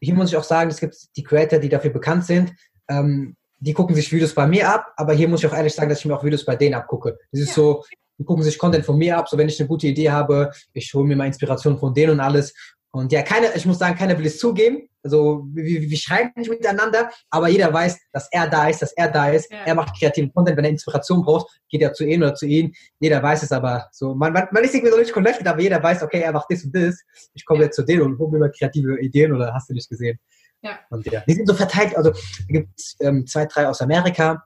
hier 0.00 0.14
muss 0.14 0.30
ich 0.30 0.36
auch 0.36 0.44
sagen, 0.44 0.70
es 0.70 0.78
gibt 0.78 0.96
die 1.16 1.24
Creator, 1.24 1.58
die 1.58 1.68
dafür 1.68 1.90
bekannt 1.90 2.24
sind. 2.24 2.52
Ähm, 2.88 3.36
die 3.60 3.74
gucken 3.74 3.94
sich 3.94 4.10
Videos 4.10 4.34
bei 4.34 4.46
mir 4.46 4.68
ab, 4.68 4.92
aber 4.96 5.12
hier 5.12 5.28
muss 5.28 5.44
ich 5.44 5.50
auch 5.50 5.56
ehrlich 5.56 5.74
sagen, 5.74 5.88
dass 5.88 6.00
ich 6.00 6.06
mir 6.06 6.16
auch 6.16 6.24
Videos 6.24 6.44
bei 6.44 6.56
denen 6.56 6.74
abgucke. 6.74 7.18
Das 7.30 7.40
ist 7.40 7.48
ja. 7.48 7.54
so, 7.54 7.84
die 8.18 8.24
gucken 8.24 8.42
sich 8.42 8.58
Content 8.58 8.84
von 8.84 8.98
mir 8.98 9.16
ab, 9.16 9.28
so 9.28 9.38
wenn 9.38 9.48
ich 9.48 9.60
eine 9.60 9.68
gute 9.68 9.86
Idee 9.86 10.10
habe, 10.10 10.50
ich 10.72 10.92
hole 10.94 11.06
mir 11.06 11.16
mal 11.16 11.26
Inspiration 11.26 11.78
von 11.78 11.94
denen 11.94 12.12
und 12.12 12.20
alles. 12.20 12.54
Und 12.92 13.12
ja, 13.12 13.22
keiner, 13.22 13.54
ich 13.54 13.66
muss 13.66 13.78
sagen, 13.78 13.96
keiner 13.96 14.18
will 14.18 14.26
es 14.26 14.38
zugeben. 14.38 14.88
Also 15.02 15.46
wir, 15.52 15.80
wir 15.80 15.96
schreiben 15.96 16.32
nicht 16.36 16.50
miteinander, 16.50 17.08
aber 17.30 17.48
jeder 17.48 17.72
weiß, 17.72 17.96
dass 18.12 18.28
er 18.32 18.48
da 18.48 18.68
ist, 18.68 18.82
dass 18.82 18.92
er 18.92 19.08
da 19.08 19.30
ist. 19.30 19.50
Ja. 19.50 19.58
Er 19.64 19.74
macht 19.74 19.98
kreativen 19.98 20.32
Content. 20.32 20.56
Wenn 20.56 20.64
er 20.64 20.70
Inspiration 20.70 21.22
braucht, 21.22 21.60
geht 21.68 21.82
er 21.82 21.92
zu 21.92 22.04
ihm 22.04 22.20
oder 22.20 22.34
zu 22.34 22.46
ihm. 22.46 22.72
Jeder 22.98 23.22
weiß 23.22 23.44
es 23.44 23.52
aber 23.52 23.88
so. 23.92 24.14
Man, 24.14 24.32
man, 24.32 24.48
man 24.50 24.64
ist 24.64 24.74
irgendwie 24.74 24.92
so 24.92 24.98
nicht 24.98 25.12
connected, 25.12 25.46
aber 25.46 25.60
jeder 25.60 25.82
weiß, 25.82 26.02
okay, 26.02 26.20
er 26.20 26.32
macht 26.32 26.46
das 26.50 26.64
und 26.64 26.74
das. 26.74 27.00
Ich 27.32 27.44
komme 27.44 27.64
jetzt 27.64 27.76
zu 27.76 27.84
denen 27.84 28.02
und 28.02 28.18
hole 28.18 28.32
mir 28.32 28.38
mal 28.38 28.52
kreative 28.52 29.00
Ideen 29.00 29.32
oder 29.32 29.54
hast 29.54 29.70
du 29.70 29.74
nicht 29.74 29.88
gesehen. 29.88 30.18
Ja. 30.62 30.78
Und 30.90 31.06
ja, 31.06 31.22
die 31.26 31.34
sind 31.34 31.46
so 31.46 31.54
verteilt. 31.54 31.96
Also 31.96 32.12
gibt 32.48 32.68
es 32.78 32.96
ähm, 33.00 33.26
zwei, 33.26 33.46
drei 33.46 33.68
aus 33.68 33.80
Amerika. 33.80 34.44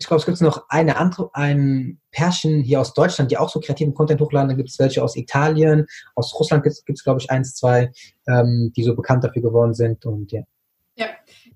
Ich 0.00 0.06
glaube, 0.06 0.20
es 0.20 0.26
gibt 0.26 0.40
noch 0.40 0.68
eine 0.68 0.96
andere, 0.96 1.30
ein 1.32 2.00
Pärchen 2.12 2.62
hier 2.62 2.80
aus 2.80 2.94
Deutschland, 2.94 3.30
die 3.32 3.38
auch 3.38 3.50
so 3.50 3.58
kreativen 3.58 3.94
Content 3.94 4.20
hochladen. 4.20 4.48
Dann 4.48 4.56
gibt 4.56 4.68
es 4.70 4.78
welche 4.78 5.02
aus 5.02 5.16
Italien, 5.16 5.86
aus 6.14 6.32
Russland 6.38 6.62
gibt 6.62 6.88
es, 6.88 7.04
glaube 7.04 7.20
ich, 7.20 7.30
eins, 7.30 7.54
zwei, 7.54 7.90
ähm, 8.28 8.72
die 8.76 8.84
so 8.84 8.94
bekannt 8.94 9.24
dafür 9.24 9.42
geworden 9.42 9.74
sind. 9.74 10.06
Und 10.06 10.30
ja. 10.30 10.42
Ja, 10.94 11.06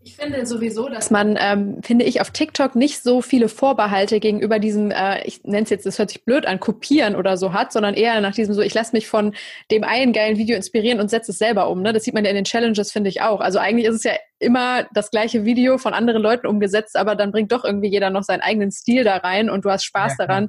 ich 0.05 0.17
finde 0.17 0.45
sowieso, 0.47 0.89
dass 0.89 1.11
man, 1.11 1.39
ähm, 1.41 1.83
finde 1.83 2.05
ich, 2.05 2.21
auf 2.21 2.31
TikTok 2.31 2.75
nicht 2.75 3.03
so 3.03 3.23
viele 3.23 3.49
Vorbehalte 3.49 4.19
gegenüber 4.21 4.59
diesem, 4.59 4.91
äh, 4.91 5.25
ich 5.25 5.45
nenne 5.45 5.63
es 5.63 5.71
jetzt, 5.71 5.87
das 5.87 5.99
hört 5.99 6.11
sich 6.11 6.25
blöd 6.25 6.47
an, 6.47 6.59
kopieren 6.59 7.15
oder 7.15 7.37
so 7.37 7.53
hat, 7.53 7.73
sondern 7.73 7.95
eher 7.95 8.21
nach 8.21 8.35
diesem 8.35 8.55
so, 8.55 8.63
ich 8.63 8.75
lasse 8.75 8.95
mich 8.95 9.07
von 9.07 9.35
dem 9.71 9.85
einen 9.85 10.13
geilen 10.13 10.39
Video 10.39 10.57
inspirieren 10.57 11.01
und 11.01 11.09
setze 11.09 11.31
es 11.31 11.39
selber 11.39 11.69
um. 11.69 11.83
Ne? 11.83 11.93
Das 11.93 12.05
sieht 12.05 12.15
man 12.15 12.25
ja 12.25 12.31
in 12.31 12.37
den 12.37 12.45
Challenges, 12.45 12.91
finde 12.91 13.11
ich 13.11 13.21
auch. 13.21 13.41
Also 13.41 13.59
eigentlich 13.59 13.87
ist 13.87 13.97
es 13.97 14.05
ja 14.05 14.13
immer 14.39 14.87
das 14.93 15.11
gleiche 15.11 15.45
Video 15.45 15.79
von 15.79 15.95
anderen 15.95 16.23
Leuten 16.23 16.47
umgesetzt, 16.47 16.97
aber 16.97 17.15
dann 17.15 17.31
bringt 17.31 17.53
doch 17.53 17.65
irgendwie 17.65 17.89
jeder 17.89 18.11
noch 18.11 18.25
seinen 18.25 18.41
eigenen 18.41 18.73
Stil 18.73 19.05
da 19.05 19.19
rein 19.19 19.51
und 19.51 19.65
du 19.65 19.71
hast 19.71 19.85
Spaß 19.85 20.17
ja, 20.19 20.27
daran, 20.27 20.49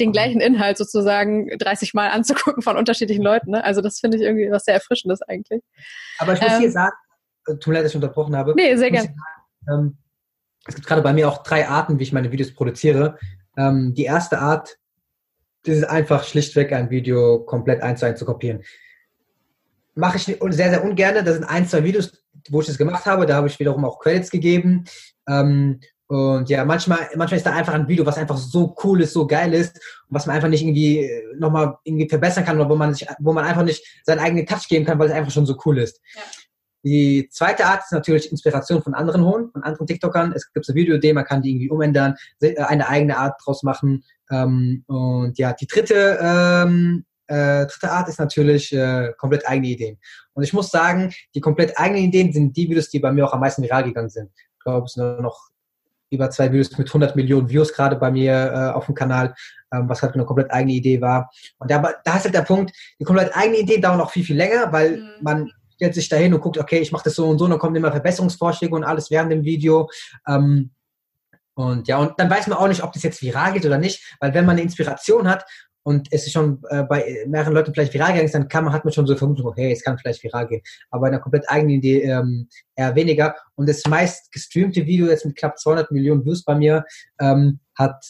den 0.00 0.12
gleichen 0.12 0.40
Inhalt 0.40 0.76
sozusagen 0.76 1.48
30 1.58 1.94
Mal 1.94 2.10
anzugucken 2.10 2.62
von 2.62 2.76
unterschiedlichen 2.76 3.22
Leuten. 3.22 3.52
Ne? 3.52 3.64
Also 3.64 3.80
das 3.80 4.00
finde 4.00 4.16
ich 4.16 4.22
irgendwie 4.22 4.50
was 4.50 4.64
sehr 4.64 4.74
Erfrischendes 4.74 5.22
eigentlich. 5.22 5.62
Aber 6.18 6.32
ich 6.32 6.40
muss 6.40 6.52
ähm, 6.52 6.60
hier 6.60 6.70
sagen, 6.70 6.96
tut 7.54 7.66
mir 7.68 7.74
leid, 7.74 7.84
dass 7.84 7.92
ich 7.92 7.96
unterbrochen 7.96 8.36
habe. 8.36 8.54
Nee, 8.54 8.76
sehr 8.76 8.90
gerne. 8.90 9.14
Ähm, 9.68 9.98
es 10.66 10.74
gibt 10.74 10.86
gerade 10.86 11.02
bei 11.02 11.12
mir 11.12 11.28
auch 11.28 11.42
drei 11.42 11.68
Arten, 11.68 11.98
wie 11.98 12.02
ich 12.02 12.12
meine 12.12 12.30
Videos 12.30 12.52
produziere. 12.54 13.18
Ähm, 13.56 13.94
die 13.94 14.04
erste 14.04 14.38
Art, 14.38 14.78
das 15.64 15.78
ist 15.78 15.84
einfach 15.84 16.24
schlichtweg 16.24 16.72
ein 16.72 16.90
Video 16.90 17.40
komplett 17.40 17.82
eins 17.82 18.00
zu 18.00 18.06
eins 18.06 18.18
zu 18.18 18.24
kopieren. 18.24 18.62
Mache 19.94 20.16
ich 20.16 20.24
sehr, 20.24 20.70
sehr 20.70 20.84
ungern. 20.84 21.24
Das 21.24 21.34
sind 21.34 21.44
ein, 21.44 21.66
zwei 21.66 21.82
Videos, 21.82 22.24
wo 22.50 22.60
ich 22.60 22.66
das 22.66 22.78
gemacht 22.78 23.06
habe. 23.06 23.26
Da 23.26 23.34
habe 23.34 23.48
ich 23.48 23.58
wiederum 23.58 23.84
auch 23.84 23.98
Credits 23.98 24.30
gegeben. 24.30 24.84
Ähm, 25.28 25.80
und 26.06 26.48
ja, 26.48 26.64
manchmal, 26.64 27.00
manchmal 27.16 27.36
ist 27.36 27.44
da 27.44 27.52
einfach 27.52 27.74
ein 27.74 27.86
Video, 27.86 28.06
was 28.06 28.16
einfach 28.16 28.38
so 28.38 28.74
cool 28.82 29.02
ist, 29.02 29.12
so 29.12 29.26
geil 29.26 29.52
ist, 29.52 29.76
und 29.76 30.14
was 30.14 30.24
man 30.24 30.36
einfach 30.36 30.48
nicht 30.48 30.62
irgendwie 30.62 31.00
äh, 31.00 31.36
nochmal 31.36 31.76
irgendwie 31.84 32.08
verbessern 32.08 32.46
kann 32.46 32.58
oder 32.58 32.70
wo 32.70 32.76
man 32.76 32.94
sich, 32.94 33.06
wo 33.18 33.34
man 33.34 33.44
einfach 33.44 33.62
nicht 33.62 33.84
seinen 34.04 34.20
eigenen 34.20 34.46
Touch 34.46 34.68
geben 34.68 34.86
kann, 34.86 34.98
weil 34.98 35.08
es 35.08 35.14
einfach 35.14 35.32
schon 35.32 35.44
so 35.44 35.58
cool 35.66 35.78
ist. 35.78 36.00
Ja. 36.14 36.22
Die 36.84 37.28
zweite 37.30 37.66
Art 37.66 37.82
ist 37.84 37.92
natürlich 37.92 38.30
Inspiration 38.30 38.82
von 38.82 38.94
anderen 38.94 39.24
holen, 39.24 39.50
von 39.50 39.62
anderen 39.62 39.86
TikTokern. 39.86 40.32
Es 40.32 40.52
gibt 40.52 40.64
so 40.64 40.74
Videoideen, 40.74 41.14
man 41.14 41.24
kann 41.24 41.42
die 41.42 41.50
irgendwie 41.50 41.70
umändern, 41.70 42.14
äh, 42.40 42.56
eine 42.56 42.88
eigene 42.88 43.18
Art 43.18 43.40
draus 43.44 43.62
machen. 43.62 44.04
Ähm, 44.30 44.84
und 44.86 45.36
ja, 45.38 45.52
die 45.52 45.66
dritte, 45.66 46.18
ähm, 46.20 47.04
äh, 47.26 47.66
dritte 47.66 47.90
Art 47.90 48.08
ist 48.08 48.18
natürlich 48.18 48.72
äh, 48.72 49.12
komplett 49.18 49.46
eigene 49.48 49.68
Ideen. 49.68 49.98
Und 50.34 50.44
ich 50.44 50.52
muss 50.52 50.70
sagen, 50.70 51.12
die 51.34 51.40
komplett 51.40 51.78
eigenen 51.78 52.04
Ideen 52.04 52.32
sind 52.32 52.56
die 52.56 52.68
Videos, 52.68 52.90
die 52.90 53.00
bei 53.00 53.12
mir 53.12 53.26
auch 53.26 53.32
am 53.32 53.40
meisten 53.40 53.62
viral 53.62 53.84
gegangen 53.84 54.10
sind. 54.10 54.30
Ich 54.36 54.64
glaube, 54.64 54.86
es 54.86 54.92
sind 54.92 55.04
nur 55.04 55.22
noch 55.22 55.48
über 56.10 56.30
zwei 56.30 56.50
Videos 56.50 56.76
mit 56.78 56.88
100 56.88 57.16
Millionen 57.16 57.48
Views 57.48 57.72
gerade 57.72 57.96
bei 57.96 58.10
mir 58.10 58.32
äh, 58.32 58.74
auf 58.74 58.86
dem 58.86 58.94
Kanal, 58.94 59.34
ähm, 59.72 59.88
was 59.88 60.02
halt 60.02 60.14
eine 60.14 60.24
komplett 60.24 60.50
eigene 60.50 60.72
Idee 60.72 61.00
war. 61.00 61.30
Und 61.58 61.70
da, 61.70 61.82
da 62.04 62.16
ist 62.16 62.24
halt 62.24 62.34
der 62.34 62.42
Punkt, 62.42 62.72
die 62.98 63.04
komplett 63.04 63.36
eigene 63.36 63.58
Ideen 63.58 63.82
dauern 63.82 64.00
auch 64.00 64.10
viel, 64.10 64.24
viel 64.24 64.36
länger, 64.36 64.72
weil 64.72 64.98
mhm. 64.98 65.08
man 65.20 65.52
stellt 65.78 65.94
sich 65.94 66.08
dahin 66.08 66.34
und 66.34 66.40
guckt, 66.40 66.58
okay, 66.58 66.80
ich 66.80 66.90
mache 66.90 67.04
das 67.04 67.14
so 67.14 67.28
und 67.28 67.38
so, 67.38 67.44
und 67.44 67.52
dann 67.52 67.60
kommen 67.60 67.76
immer 67.76 67.92
Verbesserungsvorschläge 67.92 68.74
und 68.74 68.82
alles 68.82 69.10
während 69.10 69.30
dem 69.30 69.44
Video. 69.44 69.88
Ähm, 70.26 70.70
und 71.54 71.86
ja, 71.88 71.98
und 71.98 72.12
dann 72.18 72.28
weiß 72.28 72.48
man 72.48 72.58
auch 72.58 72.68
nicht, 72.68 72.82
ob 72.82 72.92
das 72.92 73.02
jetzt 73.04 73.22
viral 73.22 73.52
geht 73.52 73.64
oder 73.64 73.78
nicht, 73.78 74.16
weil 74.20 74.34
wenn 74.34 74.44
man 74.44 74.54
eine 74.54 74.62
Inspiration 74.62 75.28
hat 75.28 75.44
und 75.84 76.08
es 76.10 76.26
ist 76.26 76.32
schon 76.32 76.62
äh, 76.68 76.82
bei 76.82 77.24
mehreren 77.28 77.54
Leuten 77.54 77.72
vielleicht 77.72 77.94
viral 77.94 78.12
gegangen 78.12 78.30
dann 78.32 78.48
kann 78.48 78.64
man, 78.64 78.72
hat 78.72 78.84
man 78.84 78.92
schon 78.92 79.06
so 79.06 79.16
Vermutung, 79.16 79.46
okay, 79.46 79.72
es 79.72 79.82
kann 79.82 79.98
vielleicht 79.98 80.22
viral 80.22 80.46
gehen. 80.48 80.62
Aber 80.90 81.06
in 81.06 81.14
einer 81.14 81.22
komplett 81.22 81.48
eigenen 81.48 81.76
Idee 81.76 82.02
ähm, 82.02 82.48
eher 82.74 82.94
weniger. 82.94 83.36
Und 83.54 83.68
das 83.68 83.84
meist 83.86 84.30
gestreamte 84.32 84.84
Video 84.84 85.06
jetzt 85.06 85.24
mit 85.24 85.36
knapp 85.36 85.58
200 85.58 85.90
Millionen 85.90 86.24
Views 86.24 86.44
bei 86.44 86.54
mir 86.54 86.84
ähm, 87.20 87.60
hat 87.74 88.04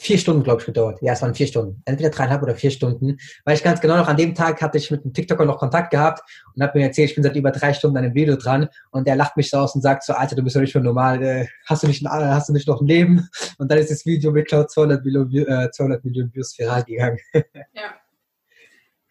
vier 0.00 0.16
Stunden, 0.16 0.42
glaube 0.42 0.60
ich, 0.60 0.66
gedauert. 0.66 0.98
Ja, 1.02 1.12
es 1.12 1.20
waren 1.20 1.34
vier 1.34 1.46
Stunden. 1.46 1.82
Entweder 1.84 2.08
dreieinhalb 2.08 2.42
oder 2.42 2.54
vier 2.54 2.70
Stunden. 2.70 3.18
Weil 3.44 3.54
ich 3.54 3.62
ganz 3.62 3.82
genau 3.82 3.98
noch 3.98 4.08
an 4.08 4.16
dem 4.16 4.34
Tag 4.34 4.62
hatte 4.62 4.78
ich 4.78 4.90
mit 4.90 5.04
einem 5.04 5.12
TikToker 5.12 5.44
noch 5.44 5.58
Kontakt 5.58 5.90
gehabt 5.90 6.22
und 6.54 6.62
habe 6.62 6.78
mir 6.78 6.86
erzählt, 6.86 7.10
ich 7.10 7.16
bin 7.16 7.22
seit 7.22 7.36
über 7.36 7.50
drei 7.50 7.74
Stunden 7.74 7.98
an 7.98 8.04
dem 8.04 8.14
Video 8.14 8.36
dran 8.36 8.68
und 8.92 9.06
der 9.06 9.16
lacht 9.16 9.36
mich 9.36 9.50
so 9.50 9.58
aus 9.58 9.74
und 9.74 9.82
sagt 9.82 10.04
so, 10.04 10.14
Alter, 10.14 10.36
du 10.36 10.42
bist 10.42 10.56
doch 10.56 10.62
nicht 10.62 10.74
mehr 10.74 10.82
normal, 10.82 11.22
äh, 11.22 11.46
hast 11.66 11.82
du 11.82 11.86
nicht, 11.86 12.02
hast 12.06 12.48
du 12.48 12.54
nicht 12.54 12.66
noch 12.66 12.80
ein 12.80 12.86
Leben? 12.86 13.28
Und 13.58 13.70
dann 13.70 13.76
ist 13.76 13.90
das 13.90 14.06
Video 14.06 14.32
mit 14.32 14.48
knapp 14.48 14.70
200 14.70 15.04
Millionen, 15.04 15.46
äh, 15.46 15.70
200 15.70 16.02
Millionen 16.02 16.34
Views 16.34 16.58
viral 16.58 16.82
gegangen. 16.84 17.18
Ja. 17.74 17.99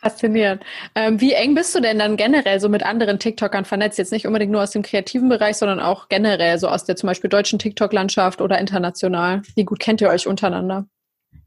Faszinierend. 0.02 0.64
Ähm, 0.96 1.20
wie 1.20 1.34
eng 1.34 1.56
bist 1.56 1.76
du 1.76 1.82
denn 1.82 2.00
dann 2.00 2.16
generell 2.16 2.62
so 2.62 2.70
mit 2.70 2.84
anderen 2.84 3.20
TikTokern 3.20 3.66
vernetzt? 3.66 3.98
Jetzt 3.98 4.14
nicht 4.14 4.26
unbedingt 4.26 4.52
nur 4.52 4.64
aus 4.64 4.72
dem 4.72 4.82
kreativen 4.82 5.28
Bereich, 5.28 5.58
sondern 5.58 5.82
auch 5.82 6.08
generell 6.08 6.58
so 6.58 6.70
aus 6.70 6.86
der 6.86 6.96
zum 6.96 7.08
Beispiel 7.08 7.30
deutschen 7.30 7.60
TikTok-Landschaft 7.60 8.40
oder 8.40 8.58
international. 8.60 9.42
Wie 9.56 9.66
gut 9.66 9.80
kennt 9.80 10.00
ihr 10.00 10.08
euch 10.08 10.26
untereinander? 10.26 10.88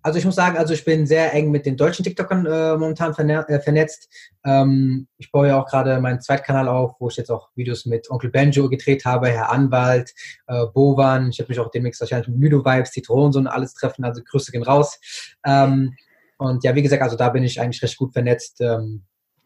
Also 0.03 0.19
ich 0.19 0.25
muss 0.25 0.35
sagen, 0.35 0.59
also 0.59 0.75
ich 0.75 0.85
bin 0.85 1.07
sehr 1.07 1.33
eng 1.33 1.51
mit 1.51 1.65
den 1.65 1.77
deutschen 1.77 2.05
TikTokern 2.05 2.45
äh, 2.45 2.77
momentan 2.77 3.15
verne 3.15 3.49
äh, 3.49 3.61
vernetzt. 3.61 4.09
Ähm, 4.45 5.07
ich 5.17 5.31
baue 5.31 5.49
ja 5.49 5.61
auch 5.61 5.67
gerade 5.67 5.99
meinen 6.01 6.21
Zweitkanal 6.21 6.69
auf, 6.69 6.97
wo 6.99 7.09
ich 7.09 7.17
jetzt 7.17 7.31
auch 7.31 7.49
Videos 7.55 7.87
mit 7.87 8.11
Onkel 8.11 8.31
Benjo 8.31 8.69
gedreht 8.69 9.05
habe, 9.05 9.29
Herr 9.29 9.51
Anwalt, 9.51 10.13
äh, 10.49 10.67
Bovan. 10.75 11.31
Ich 11.31 11.39
habe 11.39 11.49
mich 11.49 11.61
auch 11.61 11.71
demnächst 11.71 12.01
wahrscheinlich 12.01 12.29
mit 12.29 12.39
Müdo 12.39 12.65
Vibes, 12.65 12.91
Zitronen 12.91 13.35
und 13.37 13.47
alles 13.47 13.75
treffen, 13.75 14.05
also 14.05 14.23
Grüße 14.23 14.51
gehen 14.53 14.65
raus. 14.65 14.99
Ähm, 15.47 15.95
und 16.43 16.65
ja, 16.65 16.75
wie 16.75 16.83
gesagt, 16.83 17.03
also 17.03 17.17
da 17.17 17.29
bin 17.31 17.45
ich 17.45 17.61
eigentlich 17.61 17.83
recht 17.83 17.97
gut 17.97 18.13
vernetzt 18.13 18.61
ähm, 18.61 19.05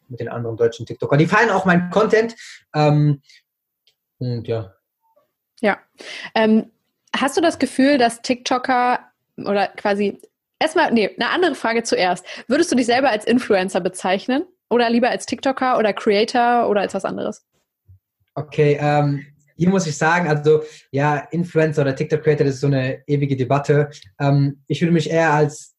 mit 0.08 0.20
den 0.20 0.28
anderen 0.28 0.56
deutschen 0.56 0.86
TikTokern. 0.86 1.18
Die 1.18 1.26
feiern 1.26 1.50
auch 1.50 1.64
meinen 1.64 1.90
Content. 1.90 2.34
Ähm, 2.74 3.20
und 4.18 4.48
ja. 4.48 4.72
Ja. 5.60 5.78
Ähm, 6.34 6.70
hast 7.14 7.36
du 7.36 7.40
das 7.40 7.58
Gefühl, 7.58 7.98
dass 7.98 8.22
TikToker 8.22 9.00
oder 9.36 9.68
quasi 9.68 10.20
erstmal, 10.58 10.92
nee, 10.92 11.10
eine 11.16 11.30
andere 11.30 11.54
Frage 11.54 11.82
zuerst. 11.82 12.24
Würdest 12.48 12.72
du 12.72 12.76
dich 12.76 12.86
selber 12.86 13.10
als 13.10 13.24
Influencer 13.24 13.80
bezeichnen? 13.80 14.46
Oder 14.68 14.90
lieber 14.90 15.10
als 15.10 15.26
TikToker 15.26 15.78
oder 15.78 15.92
Creator 15.92 16.68
oder 16.68 16.80
als 16.80 16.94
was 16.94 17.04
anderes? 17.04 17.46
Okay, 18.34 18.76
ähm, 18.80 19.24
hier 19.56 19.70
muss 19.70 19.86
ich 19.86 19.96
sagen, 19.96 20.28
also 20.28 20.62
ja, 20.90 21.18
Influencer 21.30 21.82
oder 21.82 21.94
TikTok-Creator, 21.94 22.44
das 22.44 22.56
ist 22.56 22.60
so 22.60 22.66
eine 22.66 23.02
ewige 23.06 23.36
Debatte. 23.36 23.90
Ähm, 24.18 24.62
ich 24.66 24.82
würde 24.82 24.92
mich 24.92 25.08
eher 25.08 25.32
als 25.32 25.75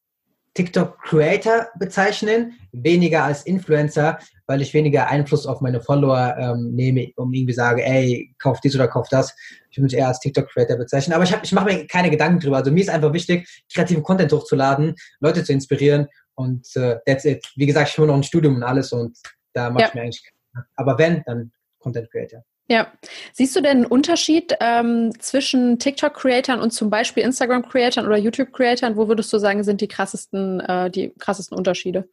TikTok-Creator 0.58 1.68
bezeichnen, 1.78 2.54
weniger 2.72 3.24
als 3.24 3.44
Influencer, 3.44 4.18
weil 4.48 4.64
ich 4.64 4.74
weniger 4.74 5.08
Einfluss 5.08 5.46
auf 5.46 5.62
meine 5.62 5.82
Follower 5.82 6.36
ähm, 6.40 6.72
nehme, 6.74 7.12
um 7.16 7.32
irgendwie 7.32 7.54
sage, 7.54 7.84
ey, 7.86 8.34
kauf 8.40 8.60
dies 8.60 8.74
oder 8.74 8.88
kauf 8.88 9.08
das. 9.10 9.36
Ich 9.70 9.78
würde 9.78 9.84
mich 9.84 9.94
eher 9.94 10.08
als 10.08 10.20
TikTok-Creator 10.20 10.78
bezeichnen. 10.78 11.14
Aber 11.14 11.26
ich, 11.26 11.36
ich 11.44 11.52
mache 11.52 11.66
mir 11.66 11.86
keine 11.86 12.10
Gedanken 12.10 12.40
drüber. 12.40 12.58
Also 12.58 12.72
mir 12.72 12.82
ist 12.82 12.90
einfach 12.90 13.14
wichtig, 13.14 13.48
kreativen 13.72 14.02
Content 14.02 14.32
hochzuladen, 14.32 14.96
Leute 15.20 15.44
zu 15.44 15.54
inspirieren 15.54 16.08
und 16.34 16.68
äh, 16.76 16.98
that's 17.06 17.26
it. 17.26 17.46
Wie 17.56 17.68
gesagt, 17.68 17.90
ich 17.90 17.98
habe 17.98 18.08
noch 18.08 18.16
ein 18.16 18.24
Studium 18.24 18.56
und 18.56 18.64
alles 18.64 18.92
und 18.92 19.16
da 19.54 19.70
mache 19.70 19.84
ja. 19.84 19.88
ich 19.90 19.94
mir 19.94 20.02
eigentlich 20.02 20.24
keine 20.24 20.66
Aber 20.76 20.98
wenn, 20.98 21.22
dann 21.28 21.52
Content 21.78 22.10
Creator. 22.10 22.44
Ja. 22.70 22.92
Siehst 23.34 23.56
du 23.56 23.62
denn 23.62 23.78
einen 23.78 23.86
Unterschied 23.86 24.56
ähm, 24.60 25.12
zwischen 25.20 25.80
TikTok-Creatern 25.80 26.60
und 26.60 26.72
zum 26.72 26.90
Beispiel 26.90 27.24
Instagram-Creatern 27.24 28.06
oder 28.06 28.18
YouTube-Creatern? 28.18 28.98
Wo 28.98 29.08
würdest 29.08 29.32
du 29.32 29.38
sagen, 29.38 29.64
sind 29.64 29.80
die 29.82 29.88
krassesten, 29.88 30.60
äh, 30.60 30.92
die 30.92 31.14
krassesten 31.18 31.58
Unterschiede? 31.58 32.10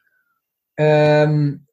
Ähm, 0.77 1.67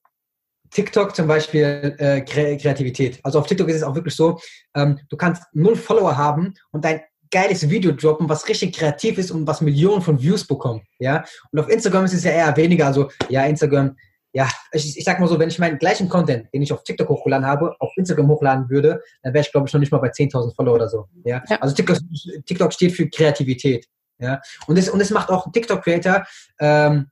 TikTok 0.71 1.15
zum 1.15 1.27
Beispiel 1.27 1.95
äh, 1.99 2.21
Kreativität. 2.21 3.19
Also 3.23 3.39
auf 3.39 3.47
TikTok 3.47 3.69
ist 3.69 3.77
es 3.77 3.83
auch 3.83 3.95
wirklich 3.95 4.15
so, 4.15 4.39
ähm, 4.75 4.99
du 5.09 5.17
kannst 5.17 5.43
null 5.53 5.75
Follower 5.75 6.17
haben 6.17 6.55
und 6.71 6.83
dein 6.85 7.01
geiles 7.29 7.69
Video 7.69 7.91
droppen, 7.91 8.29
was 8.29 8.47
richtig 8.47 8.75
kreativ 8.75 9.17
ist 9.17 9.31
und 9.31 9.47
was 9.47 9.61
Millionen 9.61 10.01
von 10.01 10.21
Views 10.21 10.45
bekommt. 10.45 10.83
Ja, 10.99 11.23
und 11.51 11.59
auf 11.59 11.69
Instagram 11.69 12.05
ist 12.05 12.13
es 12.13 12.23
ja 12.23 12.31
eher 12.31 12.57
weniger. 12.57 12.87
Also, 12.87 13.09
ja, 13.29 13.45
Instagram, 13.45 13.95
ja, 14.33 14.49
ich, 14.71 14.97
ich 14.97 15.03
sag 15.03 15.19
mal 15.19 15.27
so, 15.27 15.37
wenn 15.39 15.49
ich 15.49 15.59
meinen 15.59 15.77
gleichen 15.77 16.07
Content, 16.07 16.47
den 16.53 16.61
ich 16.61 16.71
auf 16.71 16.83
TikTok 16.83 17.09
hochgeladen 17.09 17.45
habe, 17.45 17.75
auf 17.79 17.91
Instagram 17.97 18.29
hochladen 18.29 18.69
würde, 18.69 19.01
dann 19.23 19.33
wäre 19.33 19.43
ich, 19.43 19.51
glaube 19.51 19.67
ich, 19.67 19.73
noch 19.73 19.79
nicht 19.79 19.91
mal 19.91 19.97
bei 19.97 20.09
10.000 20.09 20.55
Follower 20.55 20.75
oder 20.75 20.89
so. 20.89 21.07
Ja, 21.25 21.43
ja. 21.49 21.57
also 21.57 21.75
TikTok, 21.75 21.97
TikTok 22.45 22.73
steht 22.73 22.93
für 22.93 23.09
Kreativität. 23.09 23.87
Ja, 24.19 24.39
und 24.67 24.77
es, 24.77 24.87
und 24.87 25.01
es 25.01 25.09
macht 25.09 25.29
auch 25.29 25.51
TikTok-Creator, 25.51 26.25
ähm, 26.59 27.07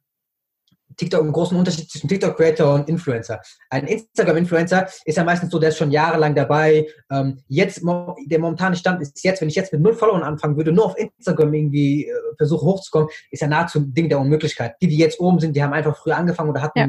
TikTok 0.95 1.21
einen 1.21 1.31
großen 1.31 1.57
Unterschied 1.57 1.89
zwischen 1.89 2.07
TikTok-Creator 2.07 2.73
und 2.73 2.89
Influencer. 2.89 3.41
Ein 3.69 3.87
Instagram-Influencer 3.87 4.87
ist 5.05 5.17
ja 5.17 5.23
meistens 5.23 5.49
so, 5.49 5.59
der 5.59 5.69
ist 5.69 5.77
schon 5.77 5.91
jahrelang 5.91 6.35
dabei. 6.35 6.87
Ähm, 7.09 7.41
jetzt, 7.47 7.81
der 7.81 8.39
momentane 8.39 8.75
Stand 8.75 9.01
ist 9.01 9.23
jetzt, 9.23 9.41
wenn 9.41 9.47
ich 9.47 9.55
jetzt 9.55 9.71
mit 9.71 9.81
null 9.81 9.93
Followern 9.93 10.23
anfangen 10.23 10.57
würde, 10.57 10.71
nur 10.71 10.85
auf 10.85 10.97
Instagram 10.97 11.53
irgendwie 11.53 12.05
äh, 12.05 12.13
versuche 12.37 12.65
hochzukommen, 12.65 13.09
ist 13.31 13.41
ja 13.41 13.47
nahezu 13.47 13.79
ein 13.79 13.93
Ding 13.93 14.09
der 14.09 14.19
Unmöglichkeit. 14.19 14.75
Die, 14.81 14.87
die 14.87 14.97
jetzt 14.97 15.19
oben 15.19 15.39
sind, 15.39 15.55
die 15.55 15.63
haben 15.63 15.73
einfach 15.73 15.97
früher 15.97 16.17
angefangen 16.17 16.49
oder 16.49 16.61
hatten 16.61 16.79
ja. 16.79 16.87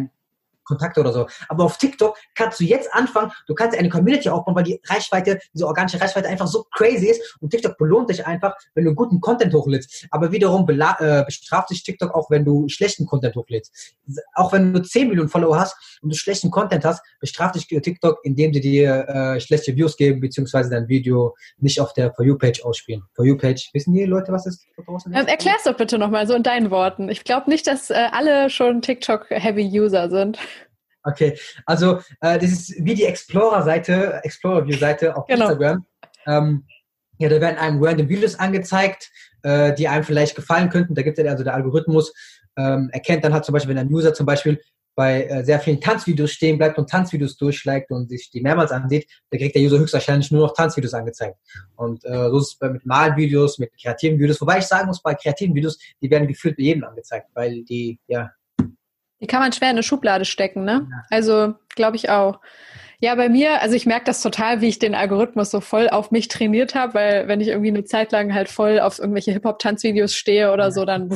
Kontakte 0.71 1.01
oder 1.01 1.13
so. 1.13 1.27
Aber 1.49 1.65
auf 1.65 1.77
TikTok 1.77 2.17
kannst 2.35 2.61
du 2.61 2.65
jetzt 2.65 2.93
anfangen, 2.95 3.33
du 3.47 3.55
kannst 3.55 3.77
eine 3.77 3.89
Community 3.89 4.29
aufbauen, 4.29 4.55
weil 4.55 4.65
die 4.65 4.81
Reichweite, 4.87 5.39
diese 5.53 5.67
organische 5.67 6.01
Reichweite 6.01 6.29
einfach 6.29 6.47
so 6.47 6.65
crazy 6.73 7.09
ist 7.09 7.37
und 7.41 7.51
TikTok 7.51 7.77
belohnt 7.77 8.09
dich 8.11 8.27
einfach, 8.27 8.55
wenn 8.75 8.85
du 8.85 8.95
guten 8.95 9.21
Content 9.21 9.53
hochlädst. 9.53 10.07
Aber 10.11 10.33
wiederum 10.33 10.69
äh, 10.69 11.25
bestraft 11.25 11.71
dich 11.71 11.83
TikTok 11.83 12.15
auch, 12.15 12.31
wenn 12.31 12.45
du 12.45 12.69
schlechten 12.69 13.07
Content 13.07 13.35
hochlädst. 13.37 13.95
Auch 14.35 14.53
wenn 14.53 14.73
du 14.73 14.83
10 14.83 15.09
Millionen 15.09 15.29
Follower 15.29 15.59
hast 15.59 15.77
und 16.03 16.13
du 16.13 16.17
schlechten 16.17 16.51
Content 16.51 16.85
hast, 16.85 17.03
bestraft 17.19 17.57
dich 17.57 17.67
TikTok, 17.67 18.21
indem 18.23 18.55
sie 18.55 18.61
dir 18.61 19.09
äh, 19.09 19.41
schlechte 19.41 19.75
Views 19.77 19.97
geben, 19.97 20.21
beziehungsweise 20.21 20.71
dein 20.71 20.89
Video 20.89 21.35
nicht 21.59 21.81
auf 21.81 21.93
der 21.93 22.13
For 22.15 22.25
You-Page 22.25 22.63
ausspielen. 22.65 23.03
For 23.15 23.25
You-Page, 23.25 23.71
wissen 23.73 23.93
die 23.93 24.05
Leute, 24.05 24.33
was 24.33 24.45
das 24.45 24.55
ist? 24.55 24.67
Ähm, 25.13 25.27
Erklär's 25.27 25.65
doch 25.65 25.77
bitte 25.77 25.99
nochmal 25.99 26.27
so 26.27 26.35
in 26.35 26.43
deinen 26.43 26.71
Worten. 26.71 27.09
Ich 27.09 27.25
glaube 27.25 27.51
nicht, 27.51 27.67
dass 27.67 27.91
äh, 27.91 28.09
alle 28.13 28.51
schon 28.51 28.83
TikTok-Heavy-User 28.83 30.11
sind. 30.11 30.39
Okay, 31.03 31.39
also 31.67 31.99
äh, 32.21 32.39
das 32.39 32.51
ist 32.51 32.85
wie 32.85 32.95
die 32.95 33.05
Explorer-Seite, 33.05 34.21
Explorer-View-Seite 34.23 35.17
auf 35.17 35.27
genau. 35.27 35.47
Instagram. 35.49 35.87
Ähm, 36.27 36.67
ja, 37.19 37.29
da 37.29 37.41
werden 37.41 37.59
einem 37.59 37.83
random 37.83 38.09
Videos 38.09 38.35
angezeigt, 38.35 39.11
äh, 39.43 39.75
die 39.75 39.89
einem 39.89 40.05
vielleicht 40.05 40.37
gefallen 40.37 40.69
könnten. 40.69 40.95
Da 40.95 41.03
gibt 41.03 41.19
es 41.19 41.25
ja 41.25 41.31
also 41.31 41.45
der 41.45 41.55
Algorithmus, 41.55 42.13
ähm, 42.57 42.91
erkennt 42.93 43.25
dann 43.25 43.33
halt 43.33 43.45
zum 43.45 43.53
Beispiel, 43.53 43.71
wenn 43.71 43.79
ein 43.79 43.93
User 43.93 44.13
zum 44.15 44.27
Beispiel 44.27 44.61
bei 44.95 45.25
äh, 45.25 45.45
sehr 45.45 45.61
vielen 45.61 45.81
Tanzvideos 45.81 46.33
stehen 46.33 46.59
bleibt 46.59 46.79
und 46.79 46.91
Tanzvideos 46.91 47.37
durchschlägt 47.37 47.91
und 47.91 48.09
sich 48.09 48.31
die 48.31 48.43
mehrmals 48.43 48.73
ansieht, 48.73 49.07
da 49.31 49.39
kriegt 49.39 49.55
der 49.55 49.63
User 49.63 49.79
höchstwahrscheinlich 49.79 50.31
nur 50.31 50.47
noch 50.47 50.55
Tanzvideos 50.55 50.95
angezeigt. 50.95 51.39
Und 51.77 52.05
äh, 52.05 52.29
so 52.29 52.39
ist 52.39 52.57
es 52.61 52.71
mit 52.71 52.85
Malvideos, 52.85 53.59
mit 53.59 53.71
kreativen 53.81 54.19
Videos. 54.19 54.41
Wobei 54.41 54.59
ich 54.59 54.65
sagen 54.65 54.89
muss, 54.89 55.01
bei 55.01 55.15
kreativen 55.15 55.55
Videos, 55.55 55.79
die 56.03 56.11
werden 56.11 56.29
gefühlt 56.29 56.57
bei 56.57 56.65
jedem 56.65 56.85
angezeigt, 56.85 57.29
weil 57.35 57.63
die, 57.65 57.99
ja, 58.09 58.31
die 59.21 59.27
kann 59.27 59.41
man 59.41 59.53
schwer 59.53 59.69
in 59.69 59.77
eine 59.77 59.83
Schublade 59.83 60.25
stecken, 60.25 60.65
ne? 60.65 60.89
Also 61.11 61.55
glaube 61.75 61.97
ich 61.97 62.11
auch. 62.11 62.41
Ja, 63.03 63.15
bei 63.15 63.31
mir, 63.31 63.63
also 63.63 63.75
ich 63.75 63.87
merke 63.87 64.05
das 64.05 64.21
total, 64.21 64.61
wie 64.61 64.69
ich 64.69 64.79
den 64.79 64.95
Algorithmus 64.95 65.51
so 65.51 65.63
voll 65.63 65.89
auf 65.89 66.11
mich 66.11 66.29
trainiert 66.29 66.75
habe, 66.75 66.93
weil 66.93 67.29
wenn 67.29 67.41
ich 67.41 67.49
irgendwie 67.49 67.69
eine 67.69 67.85
Zeit 67.85 68.13
lang 68.13 68.35
halt 68.35 68.51
voll 68.51 68.79
auf 68.79 68.99
irgendwelche 68.99 69.33
Hip-Hop-Tanzvideos 69.33 70.15
stehe 70.15 70.53
oder 70.53 70.71
so, 70.71 70.85
dann 70.85 71.09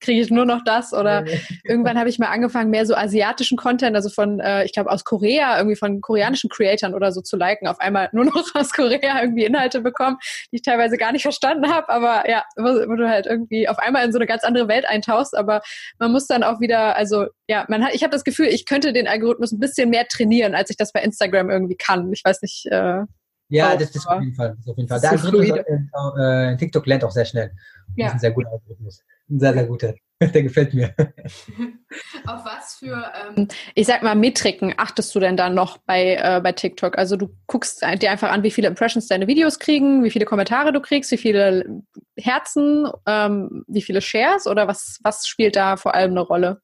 kriege 0.00 0.20
ich 0.20 0.30
nur 0.30 0.44
noch 0.44 0.62
das. 0.64 0.92
Oder 0.92 1.24
irgendwann 1.64 1.98
habe 1.98 2.08
ich 2.08 2.20
mal 2.20 2.28
angefangen, 2.28 2.70
mehr 2.70 2.86
so 2.86 2.94
asiatischen 2.94 3.58
Content, 3.58 3.96
also 3.96 4.10
von, 4.10 4.38
äh, 4.38 4.64
ich 4.64 4.72
glaube, 4.72 4.92
aus 4.92 5.02
Korea, 5.02 5.56
irgendwie 5.58 5.74
von 5.74 6.00
koreanischen 6.00 6.50
Creatoren 6.50 6.94
oder 6.94 7.10
so 7.10 7.20
zu 7.20 7.36
liken. 7.36 7.66
Auf 7.66 7.80
einmal 7.80 8.10
nur 8.12 8.24
noch 8.26 8.54
aus 8.54 8.70
Korea 8.70 9.20
irgendwie 9.20 9.44
Inhalte 9.44 9.80
bekommen, 9.80 10.18
die 10.52 10.56
ich 10.56 10.62
teilweise 10.62 10.98
gar 10.98 11.10
nicht 11.10 11.22
verstanden 11.22 11.68
habe. 11.68 11.88
Aber 11.88 12.30
ja, 12.30 12.44
wo, 12.56 12.94
du 12.94 13.08
halt 13.08 13.26
irgendwie 13.26 13.68
auf 13.68 13.80
einmal 13.80 14.04
in 14.04 14.12
so 14.12 14.18
eine 14.18 14.26
ganz 14.26 14.44
andere 14.44 14.68
Welt 14.68 14.88
eintauchst. 14.88 15.36
Aber 15.36 15.62
man 15.98 16.12
muss 16.12 16.28
dann 16.28 16.44
auch 16.44 16.60
wieder, 16.60 16.94
also 16.94 17.26
ja, 17.48 17.64
man 17.68 17.84
hat, 17.84 17.92
ich 17.92 18.04
habe 18.04 18.12
das 18.12 18.22
Gefühl, 18.22 18.46
ich 18.46 18.66
könnte 18.66 18.92
den 18.92 19.08
Algorithmus 19.08 19.50
ein 19.50 19.58
bisschen 19.58 19.90
mehr 19.90 20.06
trainieren, 20.06 20.54
als 20.54 20.70
ich 20.70 20.76
das 20.76 20.92
bei 20.92 21.02
Instagram 21.02 21.23
Instagram 21.24 21.50
irgendwie 21.50 21.76
kann. 21.76 22.12
Ich 22.12 22.24
weiß 22.24 22.42
nicht. 22.42 22.66
Äh, 22.66 23.02
ja, 23.48 23.76
das 23.76 23.94
ist 23.94 24.06
auf 24.06 24.20
jeden 24.20 24.34
Fall. 24.34 24.50
Das 24.50 24.60
ist 24.60 24.68
auf 24.70 24.76
jeden 24.76 24.88
Fall. 24.88 25.00
Der 25.00 25.10
Algorithmus 25.10 25.60
so 25.92 26.16
äh, 26.18 26.56
TikTok 26.56 26.86
lernt 26.86 27.04
auch 27.04 27.10
sehr 27.10 27.24
schnell. 27.24 27.48
Das 27.48 27.96
ja. 27.96 28.06
ist 28.06 28.12
ein 28.14 28.18
sehr 28.20 28.30
guter 28.32 28.50
Algorithmus. 28.50 29.02
Ein 29.30 29.40
sehr, 29.40 29.52
sehr 29.52 29.66
guter. 29.66 29.94
Der 30.20 30.42
gefällt 30.42 30.72
mir. 30.72 30.94
Auf 32.26 32.44
was 32.44 32.76
für, 32.76 33.12
ähm, 33.36 33.48
ich 33.74 33.86
sag 33.86 34.02
mal, 34.02 34.14
Metriken 34.14 34.72
achtest 34.76 35.14
du 35.14 35.20
denn 35.20 35.36
dann 35.36 35.54
noch 35.54 35.78
bei, 35.78 36.16
äh, 36.16 36.40
bei 36.42 36.52
TikTok? 36.52 36.96
Also 36.96 37.16
du 37.16 37.36
guckst 37.46 37.82
dir 37.82 38.10
einfach 38.10 38.30
an, 38.30 38.42
wie 38.42 38.50
viele 38.50 38.68
Impressions 38.68 39.08
deine 39.08 39.26
Videos 39.26 39.58
kriegen, 39.58 40.04
wie 40.04 40.10
viele 40.10 40.24
Kommentare 40.24 40.72
du 40.72 40.80
kriegst, 40.80 41.10
wie 41.10 41.18
viele 41.18 41.82
Herzen, 42.16 42.88
ähm, 43.06 43.64
wie 43.66 43.82
viele 43.82 44.00
Shares 44.00 44.46
oder 44.46 44.68
was, 44.68 44.98
was 45.02 45.26
spielt 45.26 45.56
da 45.56 45.76
vor 45.76 45.94
allem 45.94 46.12
eine 46.12 46.20
Rolle? 46.20 46.60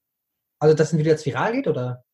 Also, 0.61 0.75
dass 0.75 0.92
ein 0.92 0.99
Video 0.99 1.12
jetzt 1.12 1.27
viral 1.27 1.53
geht 1.53 1.66
oder? 1.66 2.05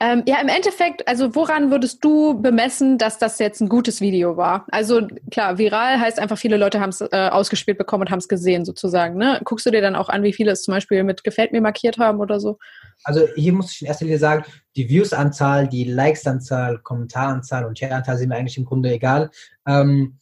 Ähm, 0.00 0.22
ja, 0.26 0.40
im 0.40 0.48
Endeffekt, 0.48 1.06
also 1.08 1.34
woran 1.34 1.70
würdest 1.70 2.04
du 2.04 2.40
bemessen, 2.40 2.98
dass 2.98 3.18
das 3.18 3.38
jetzt 3.38 3.60
ein 3.60 3.68
gutes 3.68 4.00
Video 4.00 4.36
war? 4.36 4.66
Also 4.70 5.06
klar, 5.30 5.58
viral 5.58 6.00
heißt 6.00 6.18
einfach, 6.18 6.38
viele 6.38 6.56
Leute 6.56 6.80
haben 6.80 6.90
es 6.90 7.00
äh, 7.00 7.28
ausgespielt 7.30 7.78
bekommen 7.78 8.02
und 8.02 8.10
haben 8.10 8.18
es 8.18 8.28
gesehen 8.28 8.64
sozusagen. 8.64 9.16
Ne? 9.16 9.40
Guckst 9.44 9.66
du 9.66 9.70
dir 9.70 9.80
dann 9.80 9.96
auch 9.96 10.08
an, 10.08 10.22
wie 10.22 10.32
viele 10.32 10.50
es 10.50 10.62
zum 10.62 10.74
Beispiel 10.74 11.02
mit 11.04 11.24
Gefällt 11.24 11.52
mir 11.52 11.60
markiert 11.60 11.98
haben 11.98 12.20
oder 12.20 12.40
so? 12.40 12.58
Also 13.04 13.26
hier 13.36 13.52
muss 13.52 13.72
ich 13.72 13.82
in 13.82 13.88
erster 13.88 14.04
Linie 14.04 14.18
sagen, 14.18 14.44
die 14.76 14.88
Views-Anzahl, 14.88 15.68
die 15.68 15.84
Likes-Anzahl, 15.84 16.78
Kommentaranzahl 16.78 17.64
und 17.64 17.78
Share-Anzahl 17.78 18.18
sind 18.18 18.28
mir 18.28 18.36
eigentlich 18.36 18.58
im 18.58 18.64
Grunde 18.64 18.92
egal. 18.92 19.30
Ähm, 19.66 20.18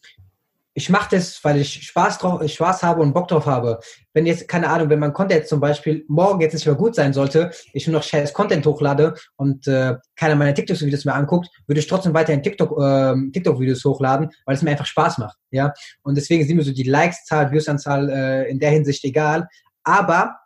ich 0.76 0.90
mache 0.90 1.16
das, 1.16 1.42
weil 1.44 1.60
ich 1.60 1.86
Spaß 1.86 2.18
drauf, 2.18 2.42
Spaß 2.48 2.82
habe 2.82 3.00
und 3.00 3.12
Bock 3.12 3.28
drauf 3.28 3.46
habe. 3.46 3.78
Wenn 4.12 4.26
jetzt, 4.26 4.48
keine 4.48 4.68
Ahnung, 4.68 4.90
wenn 4.90 4.98
mein 4.98 5.12
Content 5.12 5.46
zum 5.46 5.60
Beispiel 5.60 6.04
morgen 6.08 6.40
jetzt 6.40 6.52
nicht 6.52 6.66
mehr 6.66 6.74
gut 6.74 6.96
sein 6.96 7.12
sollte, 7.12 7.52
ich 7.72 7.86
nur 7.86 7.98
noch 7.98 8.02
scheiß 8.02 8.32
Content 8.32 8.66
hochlade 8.66 9.14
und 9.36 9.68
äh, 9.68 9.94
keiner 10.16 10.34
meiner 10.34 10.52
TikTok-Videos 10.52 11.04
mehr 11.04 11.14
anguckt, 11.14 11.48
würde 11.68 11.78
ich 11.78 11.86
trotzdem 11.86 12.12
weiterhin 12.12 12.42
TikTok, 12.42 12.76
äh, 12.78 13.14
TikTok-Videos 13.32 13.84
hochladen, 13.84 14.30
weil 14.46 14.56
es 14.56 14.62
mir 14.62 14.72
einfach 14.72 14.86
Spaß 14.86 15.18
macht. 15.18 15.36
Ja. 15.52 15.72
Und 16.02 16.16
deswegen 16.16 16.44
sind 16.44 16.56
mir 16.56 16.64
so 16.64 16.72
die 16.72 16.82
Likes-Zahl, 16.82 17.52
Views-Anzahl 17.52 18.10
äh, 18.10 18.50
in 18.50 18.58
der 18.58 18.70
Hinsicht 18.70 19.04
egal. 19.04 19.48
Aber 19.84 20.36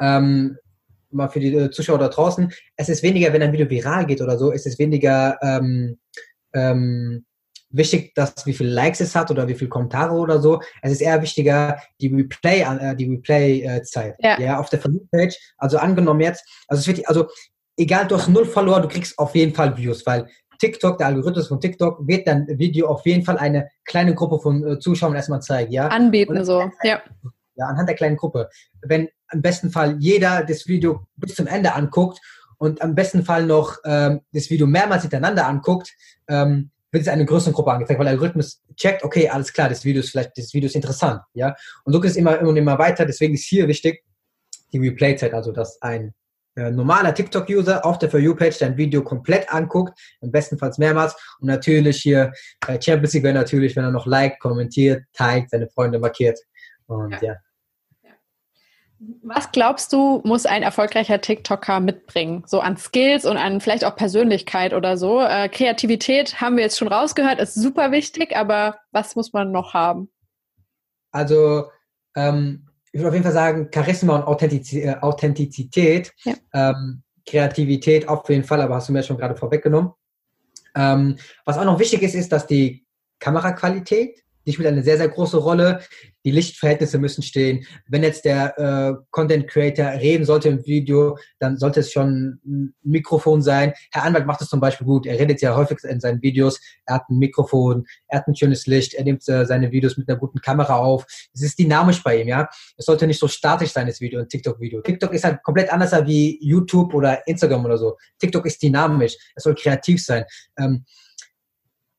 ähm, 0.00 0.56
mal 1.10 1.28
für 1.28 1.38
die 1.38 1.54
äh, 1.54 1.70
Zuschauer 1.70 1.98
da 1.98 2.08
draußen, 2.08 2.52
es 2.76 2.88
ist 2.88 3.04
weniger, 3.04 3.32
wenn 3.32 3.42
ein 3.42 3.52
Video 3.52 3.70
viral 3.70 4.04
geht 4.04 4.20
oder 4.20 4.36
so, 4.36 4.52
es 4.52 4.66
ist 4.66 4.80
weniger 4.80 5.38
ähm, 5.42 5.98
ähm, 6.52 7.24
wichtig, 7.76 8.14
dass 8.14 8.46
wie 8.46 8.52
viele 8.52 8.70
Likes 8.70 9.00
es 9.00 9.14
hat 9.14 9.30
oder 9.30 9.46
wie 9.48 9.54
viele 9.54 9.70
Kommentare 9.70 10.14
oder 10.14 10.40
so. 10.40 10.60
Es 10.82 10.92
ist 10.92 11.00
eher 11.00 11.20
wichtiger 11.22 11.78
die 12.00 12.08
Replay, 12.08 12.60
äh, 12.60 12.96
die 12.96 13.08
Replay-Zeit. 13.10 14.16
Ja. 14.18 14.40
ja. 14.40 14.58
auf 14.58 14.70
der 14.70 14.78
Page. 14.78 15.36
Also 15.58 15.78
angenommen 15.78 16.20
jetzt, 16.20 16.44
also 16.68 16.80
es 16.80 16.86
wird, 16.86 17.08
also 17.08 17.28
egal, 17.76 18.06
du 18.06 18.16
hast 18.16 18.28
null 18.28 18.46
Follower, 18.46 18.80
du 18.80 18.88
kriegst 18.88 19.18
auf 19.18 19.34
jeden 19.34 19.54
Fall 19.54 19.76
Views, 19.76 20.06
weil 20.06 20.28
TikTok, 20.58 20.98
der 20.98 21.08
Algorithmus 21.08 21.48
von 21.48 21.60
TikTok, 21.60 22.06
wird 22.06 22.26
dann 22.26 22.46
Video 22.48 22.88
auf 22.88 23.04
jeden 23.06 23.24
Fall 23.24 23.38
eine 23.38 23.68
kleine 23.84 24.14
Gruppe 24.14 24.38
von 24.40 24.64
äh, 24.66 24.78
Zuschauern 24.78 25.14
erstmal 25.14 25.42
zeigen, 25.42 25.72
ja. 25.72 25.88
Anbieten 25.88 26.44
so, 26.44 26.70
ja. 26.82 27.02
Ja, 27.56 27.66
anhand 27.66 27.88
der 27.88 27.96
kleinen 27.96 28.16
Gruppe. 28.16 28.48
Wenn 28.82 29.08
im 29.32 29.42
besten 29.42 29.70
Fall 29.70 29.96
jeder 30.00 30.44
das 30.44 30.66
Video 30.66 31.06
bis 31.16 31.34
zum 31.34 31.46
Ende 31.46 31.74
anguckt 31.74 32.20
und 32.58 32.82
am 32.82 32.94
besten 32.94 33.24
Fall 33.24 33.46
noch 33.46 33.78
ähm, 33.84 34.20
das 34.32 34.50
Video 34.50 34.66
mehrmals 34.66 35.02
hintereinander 35.02 35.46
anguckt, 35.46 35.92
ähm, 36.28 36.70
wird 36.94 37.02
es 37.02 37.08
eine 37.08 37.26
größere 37.26 37.52
Gruppe 37.52 37.72
angezeigt, 37.72 37.98
weil 37.98 38.04
der 38.04 38.12
Algorithmus 38.12 38.62
checkt, 38.76 39.02
okay, 39.02 39.28
alles 39.28 39.52
klar, 39.52 39.68
das 39.68 39.84
Video 39.84 40.00
ist 40.00 40.10
vielleicht, 40.10 40.38
das 40.38 40.54
Video 40.54 40.68
ist 40.68 40.76
interessant, 40.76 41.20
ja. 41.34 41.54
Und 41.84 41.92
so 41.92 42.00
geht 42.00 42.12
es 42.12 42.16
immer, 42.16 42.38
immer 42.38 42.50
und 42.50 42.56
immer 42.56 42.78
weiter. 42.78 43.04
Deswegen 43.04 43.34
ist 43.34 43.44
hier 43.44 43.66
wichtig 43.66 44.04
die 44.72 44.78
Replay-Zeit, 44.78 45.34
also 45.34 45.50
dass 45.50 45.82
ein 45.82 46.14
äh, 46.56 46.70
normaler 46.70 47.12
TikTok-User 47.12 47.84
auf 47.84 47.98
der 47.98 48.10
For 48.10 48.20
You-Page 48.20 48.58
dein 48.58 48.76
Video 48.76 49.02
komplett 49.02 49.52
anguckt, 49.52 49.98
im 50.20 50.30
bestenfalls 50.30 50.78
mehrmals. 50.78 51.16
Und 51.40 51.48
natürlich 51.48 52.00
hier 52.00 52.32
äh, 52.68 52.80
Champions 52.80 53.12
League 53.14 53.24
wäre 53.24 53.34
natürlich, 53.34 53.74
wenn 53.74 53.84
er 53.84 53.90
noch 53.90 54.06
liked, 54.06 54.38
kommentiert, 54.38 55.02
teilt, 55.14 55.50
seine 55.50 55.68
Freunde 55.68 55.98
markiert. 55.98 56.38
Und 56.86 57.10
ja. 57.10 57.22
ja. 57.22 57.36
Was 59.22 59.52
glaubst 59.52 59.92
du, 59.92 60.20
muss 60.24 60.46
ein 60.46 60.62
erfolgreicher 60.62 61.20
TikToker 61.20 61.80
mitbringen? 61.80 62.44
So 62.46 62.60
an 62.60 62.76
Skills 62.76 63.24
und 63.24 63.36
an 63.36 63.60
vielleicht 63.60 63.84
auch 63.84 63.96
Persönlichkeit 63.96 64.72
oder 64.72 64.96
so. 64.96 65.20
Äh, 65.20 65.48
Kreativität 65.48 66.40
haben 66.40 66.56
wir 66.56 66.64
jetzt 66.64 66.78
schon 66.78 66.88
rausgehört, 66.88 67.40
ist 67.40 67.54
super 67.54 67.90
wichtig, 67.90 68.36
aber 68.36 68.78
was 68.92 69.16
muss 69.16 69.32
man 69.32 69.52
noch 69.52 69.74
haben? 69.74 70.10
Also, 71.10 71.64
ähm, 72.16 72.66
ich 72.92 73.00
würde 73.00 73.08
auf 73.08 73.14
jeden 73.14 73.24
Fall 73.24 73.32
sagen, 73.32 73.70
Charisma 73.72 74.16
und 74.16 74.24
Authentiz 74.24 74.72
äh, 74.72 74.94
Authentizität, 75.00 76.12
ja. 76.24 76.34
ähm, 76.52 77.02
Kreativität 77.26 78.08
auf 78.08 78.28
jeden 78.28 78.44
Fall, 78.44 78.60
aber 78.60 78.76
hast 78.76 78.88
du 78.88 78.92
mir 78.92 79.02
schon 79.02 79.18
gerade 79.18 79.36
vorweggenommen. 79.36 79.92
Ähm, 80.74 81.16
was 81.44 81.58
auch 81.58 81.64
noch 81.64 81.78
wichtig 81.78 82.02
ist, 82.02 82.14
ist, 82.14 82.32
dass 82.32 82.46
die 82.46 82.84
Kameraqualität 83.18 84.23
die 84.46 84.52
spielt 84.52 84.68
eine 84.68 84.82
sehr, 84.82 84.96
sehr 84.96 85.08
große 85.08 85.36
Rolle. 85.36 85.80
Die 86.24 86.30
Lichtverhältnisse 86.30 86.98
müssen 86.98 87.22
stehen. 87.22 87.66
Wenn 87.86 88.02
jetzt 88.02 88.24
der 88.24 88.58
äh, 88.58 88.94
Content 89.10 89.46
Creator 89.46 89.86
reden 89.86 90.24
sollte 90.24 90.48
im 90.48 90.64
Video, 90.64 91.18
dann 91.38 91.58
sollte 91.58 91.80
es 91.80 91.92
schon 91.92 92.40
ein 92.46 92.74
Mikrofon 92.82 93.42
sein. 93.42 93.74
Herr 93.92 94.04
Anwalt 94.04 94.26
macht 94.26 94.40
es 94.40 94.48
zum 94.48 94.60
Beispiel 94.60 94.86
gut. 94.86 95.06
Er 95.06 95.18
redet 95.18 95.42
ja 95.42 95.54
häufig 95.54 95.78
in 95.84 96.00
seinen 96.00 96.22
Videos. 96.22 96.60
Er 96.86 96.96
hat 96.96 97.10
ein 97.10 97.18
Mikrofon, 97.18 97.84
er 98.08 98.20
hat 98.20 98.28
ein 98.28 98.36
schönes 98.36 98.66
Licht, 98.66 98.94
er 98.94 99.04
nimmt 99.04 99.28
äh, 99.28 99.44
seine 99.44 99.70
Videos 99.70 99.96
mit 99.96 100.08
einer 100.08 100.18
guten 100.18 100.40
Kamera 100.40 100.76
auf. 100.76 101.04
Es 101.34 101.42
ist 101.42 101.58
dynamisch 101.58 102.02
bei 102.02 102.22
ihm, 102.22 102.28
ja. 102.28 102.48
Es 102.76 102.86
sollte 102.86 103.06
nicht 103.06 103.20
so 103.20 103.28
statisch 103.28 103.72
sein, 103.72 103.86
das 103.86 104.00
Video, 104.00 104.20
ein 104.20 104.28
TikTok-Video. 104.28 104.80
TikTok 104.80 105.12
ist 105.12 105.24
halt 105.24 105.42
komplett 105.42 105.72
anders 105.72 105.92
wie 106.06 106.38
YouTube 106.40 106.94
oder 106.94 107.26
Instagram 107.26 107.64
oder 107.64 107.78
so. 107.78 107.96
TikTok 108.18 108.46
ist 108.46 108.62
dynamisch. 108.62 109.16
Es 109.34 109.44
soll 109.44 109.54
kreativ 109.54 110.02
sein. 110.02 110.24
Ähm, 110.58 110.84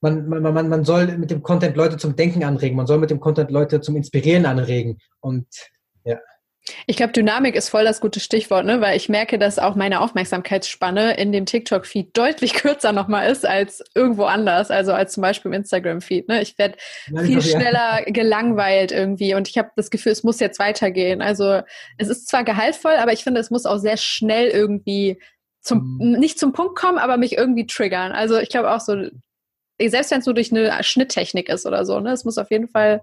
man, 0.02 0.28
man, 0.28 0.54
man, 0.54 0.70
man 0.70 0.84
soll 0.84 1.18
mit 1.18 1.32
dem 1.32 1.42
Content 1.42 1.76
Leute 1.76 1.98
zum 1.98 2.16
Denken 2.16 2.44
anregen, 2.44 2.76
man 2.76 2.88
soll 2.88 2.98
mit 2.98 3.10
dem 3.10 3.20
Content 3.20 3.52
Leute 3.52 3.82
zum 3.82 3.96
Inspirieren 3.96 4.46
anregen. 4.46 5.00
Und 5.20 5.48
ja. 6.04 6.18
Ich 6.88 6.98
glaube, 6.98 7.14
Dynamik 7.14 7.56
ist 7.56 7.70
voll 7.70 7.84
das 7.84 8.02
gute 8.02 8.20
Stichwort, 8.20 8.66
ne? 8.66 8.82
weil 8.82 8.98
ich 8.98 9.08
merke, 9.08 9.38
dass 9.38 9.60
auch 9.60 9.76
meine 9.76 10.02
Aufmerksamkeitsspanne 10.02 11.16
in 11.16 11.32
dem 11.32 11.46
TikTok-Feed 11.46 12.18
deutlich 12.18 12.54
kürzer 12.56 12.92
nochmal 12.92 13.32
ist 13.32 13.46
als 13.46 13.84
irgendwo 13.94 14.24
anders, 14.24 14.72
also 14.72 14.92
als 14.94 15.14
zum 15.14 15.22
Beispiel 15.22 15.50
im 15.50 15.58
Instagram-Feed. 15.62 16.28
Ne? 16.28 16.42
Ich 16.42 16.58
werde 16.58 16.76
viel 17.24 17.42
schneller 17.42 18.04
gelangweilt 18.08 18.92
irgendwie 18.92 19.36
und 19.36 19.48
ich 19.48 19.58
habe 19.60 19.70
das 19.76 19.92
Gefühl, 19.92 20.12
es 20.12 20.24
muss 20.24 20.40
jetzt 20.40 20.58
weitergehen. 20.58 21.22
Also 21.22 21.62
es 21.98 22.10
ist 22.10 22.28
zwar 22.28 22.44
gehaltvoll, 22.44 22.96
aber 22.98 23.14
ich 23.14 23.24
finde, 23.24 23.42
es 23.42 23.52
muss 23.52 23.68
auch 23.68 23.78
sehr 23.78 23.98
schnell 23.98 24.48
irgendwie 24.48 25.22
zum, 25.62 25.98
mhm. 26.00 26.20
nicht 26.20 26.40
zum 26.40 26.54
Punkt 26.54 26.76
kommen, 26.76 26.98
aber 26.98 27.18
mich 27.18 27.38
irgendwie 27.38 27.68
triggern. 27.68 28.12
Also 28.12 28.40
ich 28.40 28.50
glaube 28.50 28.72
auch 28.72 28.80
so, 28.80 28.96
selbst 29.80 30.12
wenn 30.12 30.20
es 30.20 30.26
nur 30.26 30.36
durch 30.36 30.52
eine 30.52 30.84
Schnitttechnik 30.84 31.50
ist 31.50 31.66
oder 31.66 31.86
so, 31.86 32.00
ne, 32.00 32.12
es 32.12 32.26
muss 32.26 32.38
auf 32.38 32.52
jeden 32.52 32.68
Fall 32.68 33.02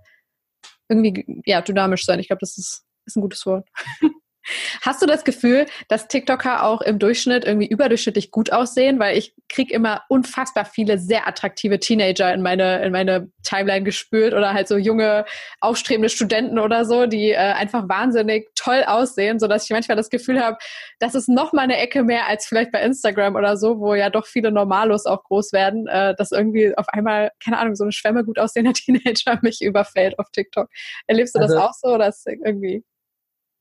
irgendwie 0.88 1.42
ja, 1.46 1.60
dynamisch 1.60 2.04
sein. 2.04 2.18
Ich 2.18 2.28
glaube, 2.28 2.40
das 2.40 2.58
ist, 2.58 2.84
ist 3.06 3.16
ein 3.16 3.22
gutes 3.22 3.44
Wort. 3.46 3.68
Hast 4.80 5.00
du 5.02 5.06
das 5.06 5.24
Gefühl, 5.24 5.66
dass 5.88 6.08
TikToker 6.08 6.64
auch 6.64 6.80
im 6.80 6.98
Durchschnitt 6.98 7.44
irgendwie 7.44 7.68
überdurchschnittlich 7.68 8.30
gut 8.30 8.52
aussehen? 8.52 8.98
Weil 8.98 9.16
ich 9.16 9.34
kriege 9.48 9.72
immer 9.72 10.02
unfassbar 10.08 10.64
viele 10.64 10.98
sehr 10.98 11.28
attraktive 11.28 11.78
Teenager 11.78 12.32
in 12.32 12.42
meine, 12.42 12.84
in 12.84 12.92
meine 12.92 13.30
Timeline 13.42 13.84
gespült 13.84 14.34
oder 14.34 14.52
halt 14.52 14.68
so 14.68 14.76
junge, 14.76 15.24
aufstrebende 15.60 16.08
Studenten 16.08 16.58
oder 16.58 16.84
so, 16.84 17.06
die 17.06 17.30
äh, 17.30 17.36
einfach 17.36 17.88
wahnsinnig 17.88 18.48
toll 18.54 18.84
aussehen, 18.86 19.38
sodass 19.38 19.64
ich 19.64 19.70
manchmal 19.70 19.96
das 19.96 20.10
Gefühl 20.10 20.40
habe, 20.40 20.58
das 20.98 21.14
ist 21.14 21.28
noch 21.28 21.52
mal 21.52 21.62
eine 21.62 21.76
Ecke 21.76 22.02
mehr 22.02 22.26
als 22.26 22.46
vielleicht 22.46 22.72
bei 22.72 22.82
Instagram 22.82 23.36
oder 23.36 23.56
so, 23.56 23.78
wo 23.80 23.94
ja 23.94 24.10
doch 24.10 24.26
viele 24.26 24.50
Normalos 24.50 25.06
auch 25.06 25.22
groß 25.24 25.52
werden, 25.52 25.86
äh, 25.86 26.14
dass 26.16 26.32
irgendwie 26.32 26.76
auf 26.76 26.88
einmal, 26.88 27.30
keine 27.42 27.58
Ahnung, 27.58 27.76
so 27.76 27.84
eine 27.84 27.92
Schwemme 27.92 28.24
gut 28.24 28.38
aussehender 28.38 28.72
Teenager 28.74 29.38
mich 29.42 29.60
überfällt 29.60 30.18
auf 30.18 30.30
TikTok. 30.30 30.68
Erlebst 31.06 31.34
du 31.34 31.40
also, 31.40 31.54
das 31.54 31.62
auch 31.62 31.72
so 31.74 31.88
oder 31.94 32.08
ist 32.08 32.26
irgendwie? 32.26 32.84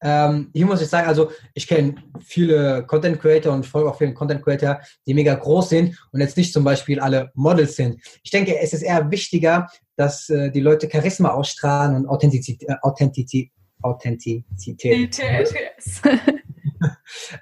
Ähm, 0.03 0.49
hier 0.53 0.65
muss 0.65 0.81
ich 0.81 0.87
sagen, 0.87 1.07
also 1.07 1.31
ich 1.53 1.67
kenne 1.67 1.95
viele 2.19 2.85
Content 2.85 3.19
Creator 3.19 3.53
und 3.53 3.65
folge 3.65 3.89
auch 3.89 3.97
vielen 3.97 4.15
Content 4.15 4.43
Creator, 4.43 4.81
die 5.05 5.13
mega 5.13 5.35
groß 5.35 5.69
sind 5.69 5.97
und 6.11 6.21
jetzt 6.21 6.37
nicht 6.37 6.53
zum 6.53 6.63
Beispiel 6.63 6.99
alle 6.99 7.31
Models 7.35 7.75
sind. 7.75 8.01
Ich 8.23 8.31
denke, 8.31 8.57
es 8.59 8.73
ist 8.73 8.81
eher 8.81 9.11
wichtiger, 9.11 9.67
dass 9.95 10.29
äh, 10.29 10.49
die 10.49 10.59
Leute 10.59 10.89
Charisma 10.91 11.29
ausstrahlen 11.29 11.95
und 11.95 12.07
Authentizität. 12.07 12.67
Äh, 12.67 12.75
Authentizität, 12.81 13.51
Authentizität. 13.81 15.19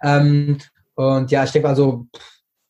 ähm, 0.03 0.57
und 0.95 1.31
ja, 1.31 1.45
ich 1.45 1.51
denke 1.51 1.69
also, 1.69 2.07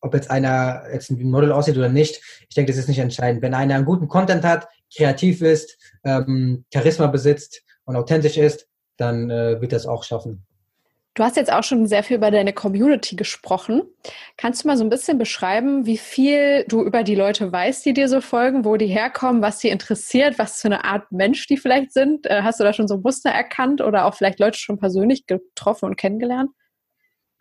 ob 0.01 0.13
jetzt 0.13 0.29
einer 0.29 0.83
jetzt 0.93 1.09
ein 1.09 1.29
Model 1.29 1.51
aussieht 1.51 1.77
oder 1.77 1.89
nicht, 1.89 2.21
ich 2.47 2.55
denke, 2.55 2.71
das 2.71 2.79
ist 2.79 2.87
nicht 2.87 2.99
entscheidend. 2.99 3.41
Wenn 3.41 3.55
einer 3.55 3.75
einen 3.75 3.85
guten 3.85 4.07
Content 4.07 4.43
hat, 4.43 4.67
kreativ 4.95 5.41
ist, 5.41 5.77
ähm, 6.03 6.65
Charisma 6.71 7.07
besitzt 7.07 7.63
und 7.85 7.95
authentisch 7.95 8.37
ist, 8.37 8.68
dann 8.99 9.29
äh, 9.29 9.61
wird 9.61 9.71
das 9.71 9.85
auch 9.85 10.03
schaffen. 10.03 10.45
Du 11.15 11.23
hast 11.23 11.35
jetzt 11.35 11.51
auch 11.51 11.63
schon 11.63 11.85
sehr 11.87 12.03
viel 12.03 12.17
über 12.17 12.31
deine 12.31 12.53
Community 12.53 13.15
gesprochen. 13.15 13.81
Kannst 14.37 14.63
du 14.63 14.67
mal 14.67 14.77
so 14.77 14.85
ein 14.85 14.89
bisschen 14.89 15.17
beschreiben, 15.17 15.85
wie 15.85 15.97
viel 15.97 16.63
du 16.69 16.81
über 16.81 17.03
die 17.03 17.15
Leute 17.15 17.51
weißt, 17.51 17.85
die 17.85 17.93
dir 17.93 18.07
so 18.07 18.21
folgen, 18.21 18.63
wo 18.63 18.77
die 18.77 18.87
herkommen, 18.87 19.41
was 19.41 19.59
sie 19.59 19.69
interessiert, 19.69 20.39
was 20.39 20.61
für 20.61 20.69
eine 20.69 20.85
Art 20.85 21.11
Mensch 21.11 21.45
die 21.47 21.57
vielleicht 21.57 21.91
sind? 21.91 22.25
Äh, 22.25 22.43
hast 22.43 22.59
du 22.59 22.63
da 22.63 22.71
schon 22.71 22.87
so 22.87 22.99
Muster 22.99 23.31
erkannt 23.31 23.81
oder 23.81 24.05
auch 24.05 24.13
vielleicht 24.13 24.39
Leute 24.39 24.57
schon 24.57 24.77
persönlich 24.77 25.25
getroffen 25.25 25.85
und 25.85 25.97
kennengelernt? 25.97 26.51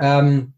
Ähm, 0.00 0.54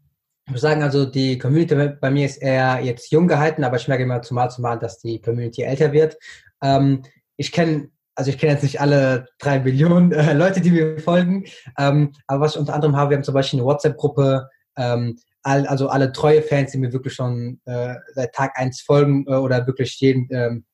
ich 0.47 0.53
muss 0.53 0.61
sagen, 0.61 0.81
also 0.81 1.05
die 1.05 1.37
Community 1.37 1.75
bei 2.01 2.09
mir 2.09 2.25
ist 2.25 2.37
eher 2.37 2.79
jetzt 2.81 3.11
jung 3.11 3.27
gehalten, 3.27 3.63
aber 3.63 3.75
ich 3.77 3.87
merke 3.87 4.03
immer 4.03 4.21
zumal 4.21 4.49
zumal, 4.49 4.79
dass 4.79 4.97
die 4.99 5.21
Community 5.21 5.61
älter 5.61 5.91
wird. 5.91 6.17
Ähm, 6.63 7.03
ich 7.37 7.51
kenne 7.51 7.89
also 8.21 8.29
ich 8.29 8.37
kenne 8.37 8.53
jetzt 8.53 8.61
nicht 8.61 8.79
alle 8.79 9.25
drei 9.39 9.59
Millionen 9.59 10.11
äh, 10.11 10.33
Leute, 10.33 10.61
die 10.61 10.69
mir 10.69 10.99
folgen, 10.99 11.45
ähm, 11.79 12.13
aber 12.27 12.41
was 12.41 12.53
ich 12.53 12.59
unter 12.59 12.75
anderem 12.75 12.95
habe, 12.95 13.09
wir 13.09 13.17
haben 13.17 13.23
zum 13.23 13.33
Beispiel 13.33 13.59
eine 13.59 13.65
WhatsApp-Gruppe, 13.65 14.47
ähm, 14.77 15.17
all, 15.41 15.65
also 15.65 15.89
alle 15.89 16.11
treue 16.11 16.43
Fans, 16.43 16.71
die 16.71 16.77
mir 16.77 16.93
wirklich 16.93 17.15
schon 17.15 17.59
äh, 17.65 17.95
seit 18.13 18.35
Tag 18.35 18.59
eins 18.59 18.81
folgen 18.81 19.25
äh, 19.27 19.31
oder 19.31 19.65
wirklich 19.65 19.99
jeden, 19.99 20.27
ähm, 20.29 20.65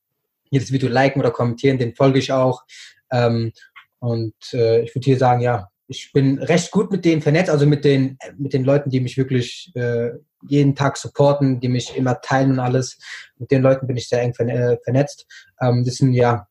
jedes 0.50 0.74
Video 0.74 0.90
liken 0.90 1.22
oder 1.22 1.32
kommentieren, 1.32 1.78
den 1.78 1.96
folge 1.96 2.20
ich 2.20 2.34
auch. 2.34 2.64
Ähm, 3.14 3.54
und 4.00 4.36
äh, 4.52 4.82
ich 4.82 4.94
würde 4.94 5.06
hier 5.06 5.18
sagen, 5.18 5.40
ja, 5.40 5.70
ich 5.88 6.12
bin 6.12 6.40
recht 6.40 6.70
gut 6.72 6.92
mit 6.92 7.06
denen 7.06 7.22
vernetzt, 7.22 7.50
also 7.50 7.66
mit 7.66 7.86
den, 7.86 8.18
mit 8.38 8.52
den 8.52 8.66
Leuten, 8.66 8.90
die 8.90 9.00
mich 9.00 9.16
wirklich 9.16 9.72
äh, 9.74 10.10
jeden 10.50 10.76
Tag 10.76 10.98
supporten, 10.98 11.62
die 11.62 11.70
mich 11.70 11.96
immer 11.96 12.20
teilen 12.20 12.52
und 12.52 12.60
alles. 12.60 13.00
Mit 13.38 13.52
den 13.52 13.62
Leuten 13.62 13.88
bin 13.88 13.96
ich 13.96 14.10
sehr 14.10 14.22
eng 14.22 14.34
äh, 14.34 14.76
vernetzt. 14.84 15.26
Ähm, 15.62 15.86
das 15.86 15.96
sind 15.96 16.12
ja 16.12 16.46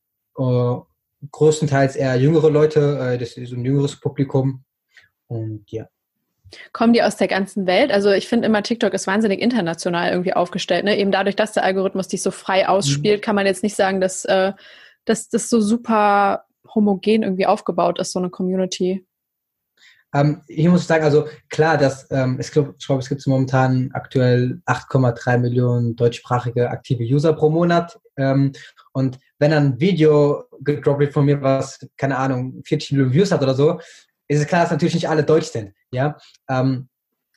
größtenteils 1.31 1.97
eher 1.97 2.17
jüngere 2.17 2.51
Leute, 2.51 2.99
äh, 2.99 3.19
das 3.19 3.37
ist 3.37 3.53
ein 3.53 3.65
jüngeres 3.65 3.99
Publikum. 3.99 4.65
Und 5.27 5.65
ja. 5.71 5.87
Kommen 6.73 6.93
die 6.93 7.03
aus 7.03 7.17
der 7.17 7.29
ganzen 7.29 7.67
Welt? 7.67 7.91
Also 7.91 8.11
ich 8.13 8.29
finde 8.29 8.47
immer, 8.47 8.63
TikTok 8.63 8.95
ist 8.95 9.07
wahnsinnig 9.07 9.41
international 9.41 10.11
irgendwie 10.11 10.35
aufgestellt. 10.35 10.85
Ne? 10.85 10.97
Eben 10.97 11.11
dadurch, 11.11 11.37
dass 11.37 11.53
der 11.53 11.65
Algorithmus 11.65 12.09
dich 12.09 12.23
so 12.23 12.31
frei 12.31 12.69
ausspielt, 12.69 13.21
mhm. 13.21 13.25
kann 13.25 13.35
man 13.35 13.47
jetzt 13.47 13.63
nicht 13.63 13.75
sagen, 13.75 14.01
dass, 14.01 14.25
äh, 14.25 14.53
dass 15.05 15.29
das 15.29 15.51
so 15.51 15.61
super 15.61 16.45
homogen 16.75 17.23
irgendwie 17.23 17.47
aufgebaut 17.47 17.99
ist, 17.99 18.13
so 18.13 18.19
eine 18.19 18.31
Community. 18.31 19.05
Ähm, 20.15 20.43
hier 20.47 20.71
muss 20.71 20.83
ich 20.83 20.87
sagen, 20.87 21.05
also 21.05 21.27
klar, 21.51 21.77
dass 21.77 22.07
ähm, 22.11 22.39
ich 22.41 22.51
glaube, 22.51 22.75
glaub, 22.85 23.01
es 23.01 23.09
gibt 23.09 23.27
momentan 23.27 23.91
aktuell 23.93 24.61
8,3 24.67 25.39
Millionen 25.39 25.97
deutschsprachige 25.97 26.71
aktive 26.71 27.03
User 27.03 27.33
pro 27.33 27.51
Monat. 27.51 27.99
Ähm, 28.17 28.53
und 28.97 29.19
wenn 29.39 29.53
ein 29.53 29.79
Video 29.79 30.45
gedroppt 30.61 31.01
wird 31.01 31.13
von 31.13 31.27
mir, 31.27 31.43
was, 31.43 31.87
keine 31.99 32.17
Ahnung, 32.17 32.63
40 32.65 32.93
Millionen 32.93 33.13
Views 33.13 33.31
hat 33.31 33.43
oder 33.43 33.55
so, 33.55 33.79
ist 34.27 34.41
es 34.41 34.47
klar, 34.47 34.63
dass 34.63 34.71
natürlich 34.71 34.95
nicht 34.95 35.07
alle 35.07 35.23
deutsch 35.23 35.49
sind. 35.49 35.75
Ja? 35.91 36.17
Ähm, 36.49 36.89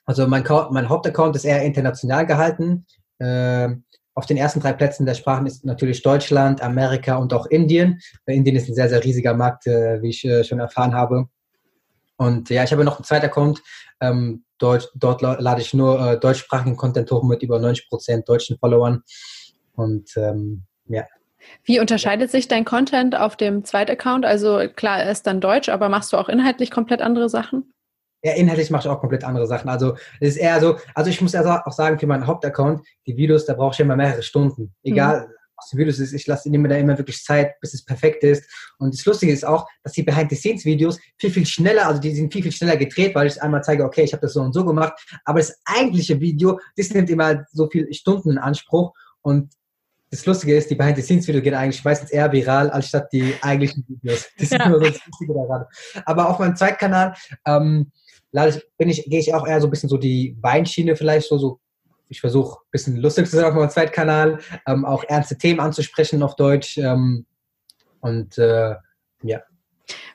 also 0.05 0.25
mein, 0.25 0.45
mein 0.71 0.87
Hauptaccount 0.87 1.35
ist 1.35 1.43
eher 1.43 1.61
international 1.63 2.25
gehalten. 2.25 2.85
Äh, 3.17 3.75
auf 4.13 4.25
den 4.25 4.37
ersten 4.37 4.61
drei 4.61 4.71
Plätzen 4.71 5.05
der 5.05 5.15
Sprachen 5.15 5.47
ist 5.47 5.65
natürlich 5.65 6.01
Deutschland, 6.01 6.61
Amerika 6.61 7.17
und 7.17 7.33
auch 7.33 7.45
Indien. 7.47 7.99
Indien 8.25 8.55
ist 8.55 8.69
ein 8.69 8.75
sehr, 8.75 8.87
sehr 8.87 9.03
riesiger 9.03 9.33
Markt, 9.33 9.67
äh, 9.67 10.01
wie 10.01 10.11
ich 10.11 10.23
äh, 10.23 10.45
schon 10.45 10.61
erfahren 10.61 10.93
habe. 10.93 11.27
Und 12.15 12.49
ja, 12.49 12.63
ich 12.63 12.71
habe 12.71 12.85
noch 12.85 12.99
einen 12.99 13.05
zweiten 13.05 13.25
Account. 13.25 13.61
Ähm, 13.99 14.45
Deutsch, 14.59 14.87
dort 14.95 15.21
lade 15.21 15.59
ich 15.59 15.73
nur 15.73 15.99
äh, 15.99 16.17
deutschsprachigen 16.17 16.77
Content 16.77 17.11
hoch 17.11 17.23
mit 17.23 17.43
über 17.43 17.59
90 17.59 17.89
Prozent 17.89 18.29
deutschen 18.29 18.57
Followern. 18.57 19.03
Und 19.73 20.15
ähm, 20.15 20.63
ja. 20.85 21.03
Wie 21.63 21.79
unterscheidet 21.79 22.31
sich 22.31 22.47
dein 22.47 22.65
Content 22.65 23.15
auf 23.15 23.35
dem 23.35 23.63
zweiten 23.63 23.91
Account? 23.91 24.25
Also 24.25 24.61
klar, 24.75 24.99
er 24.99 25.11
ist 25.11 25.27
dann 25.27 25.41
Deutsch, 25.41 25.69
aber 25.69 25.89
machst 25.89 26.13
du 26.13 26.17
auch 26.17 26.29
inhaltlich 26.29 26.71
komplett 26.71 27.01
andere 27.01 27.29
Sachen? 27.29 27.73
Ja, 28.21 28.33
inhaltlich 28.33 28.69
mache 28.69 28.87
ich 28.87 28.89
auch 28.89 28.99
komplett 28.99 29.23
andere 29.23 29.47
Sachen. 29.47 29.69
Also 29.69 29.95
es 30.19 30.35
ist 30.35 30.37
eher 30.37 30.59
so, 30.59 30.77
also 30.93 31.09
ich 31.09 31.21
muss 31.21 31.33
ja 31.33 31.63
auch 31.65 31.71
sagen, 31.71 31.99
für 31.99 32.07
meinen 32.07 32.27
Hauptaccount, 32.27 32.85
die 33.07 33.15
Videos, 33.15 33.45
da 33.45 33.53
brauche 33.53 33.73
ich 33.73 33.79
immer 33.79 33.95
mehrere 33.95 34.23
Stunden. 34.23 34.73
Egal, 34.83 35.27
mhm 35.27 35.33
was 35.59 35.69
die 35.69 35.77
Videos 35.77 35.99
ist, 35.99 36.13
ich 36.13 36.25
lasse 36.27 36.49
nehme 36.49 36.67
da 36.67 36.75
immer 36.75 36.97
wirklich 36.97 37.23
Zeit, 37.23 37.59
bis 37.59 37.73
es 37.73 37.83
perfekt 37.83 38.23
ist. 38.23 38.49
Und 38.77 38.93
das 38.93 39.05
Lustige 39.05 39.31
ist 39.31 39.45
auch, 39.45 39.67
dass 39.83 39.93
die 39.93 40.03
Behind-the-Scenes-Videos 40.03 40.99
viel, 41.17 41.31
viel 41.31 41.45
schneller, 41.45 41.87
also 41.87 41.99
die 41.99 42.11
sind 42.15 42.31
viel, 42.31 42.43
viel 42.43 42.51
schneller 42.51 42.77
gedreht, 42.77 43.15
weil 43.15 43.27
ich 43.27 43.41
einmal 43.41 43.63
zeige, 43.63 43.83
okay, 43.83 44.03
ich 44.03 44.13
habe 44.13 44.21
das 44.21 44.33
so 44.33 44.41
und 44.41 44.53
so 44.53 44.65
gemacht. 44.65 44.93
Aber 45.25 45.39
das 45.39 45.59
eigentliche 45.65 46.19
Video, 46.19 46.59
das 46.77 46.89
nimmt 46.91 47.09
immer 47.09 47.45
so 47.51 47.69
viele 47.69 47.93
Stunden 47.93 48.31
in 48.31 48.37
Anspruch. 48.37 48.93
Und 49.21 49.53
das 50.11 50.25
Lustige 50.25 50.55
ist, 50.55 50.69
die 50.69 50.75
Behind-the-Scenes-Video 50.75 51.41
geht 51.41 51.53
eigentlich 51.53 51.83
meistens 51.83 52.09
eher 52.09 52.31
viral, 52.31 52.69
als 52.71 52.87
statt 52.87 53.09
die 53.11 53.35
eigentlichen 53.41 53.85
Videos. 53.87 54.27
Das 54.37 54.51
ist 54.51 54.65
nur 54.65 54.79
so 54.79 54.85
das 54.85 55.05
Lustige 55.05 55.33
daran. 55.33 55.65
Aber 56.05 56.29
auf 56.29 56.39
meinem 56.39 56.55
Zweitkanal 56.55 57.15
ähm, 57.45 57.91
bin 58.77 58.89
ich, 58.89 59.05
gehe 59.05 59.19
ich 59.19 59.33
auch 59.33 59.47
eher 59.47 59.61
so 59.61 59.67
ein 59.67 59.69
bisschen 59.69 59.89
so 59.89 59.97
die 59.97 60.35
Weinschiene 60.41 60.95
vielleicht, 60.95 61.27
so, 61.27 61.37
so 61.37 61.59
ich 62.07 62.21
versuche 62.21 62.59
ein 62.59 62.71
bisschen 62.71 62.97
lustig 62.97 63.29
zu 63.29 63.35
sein 63.35 63.45
auf 63.45 63.53
meinem 63.53 63.69
Zweitkanal, 63.69 64.39
ähm, 64.67 64.83
auch 64.83 65.03
ernste 65.03 65.37
Themen 65.37 65.59
anzusprechen 65.59 66.23
auf 66.23 66.35
Deutsch. 66.35 66.77
Ähm, 66.77 67.25
und 67.99 68.37
äh, 68.37 68.75
ja. 69.21 69.41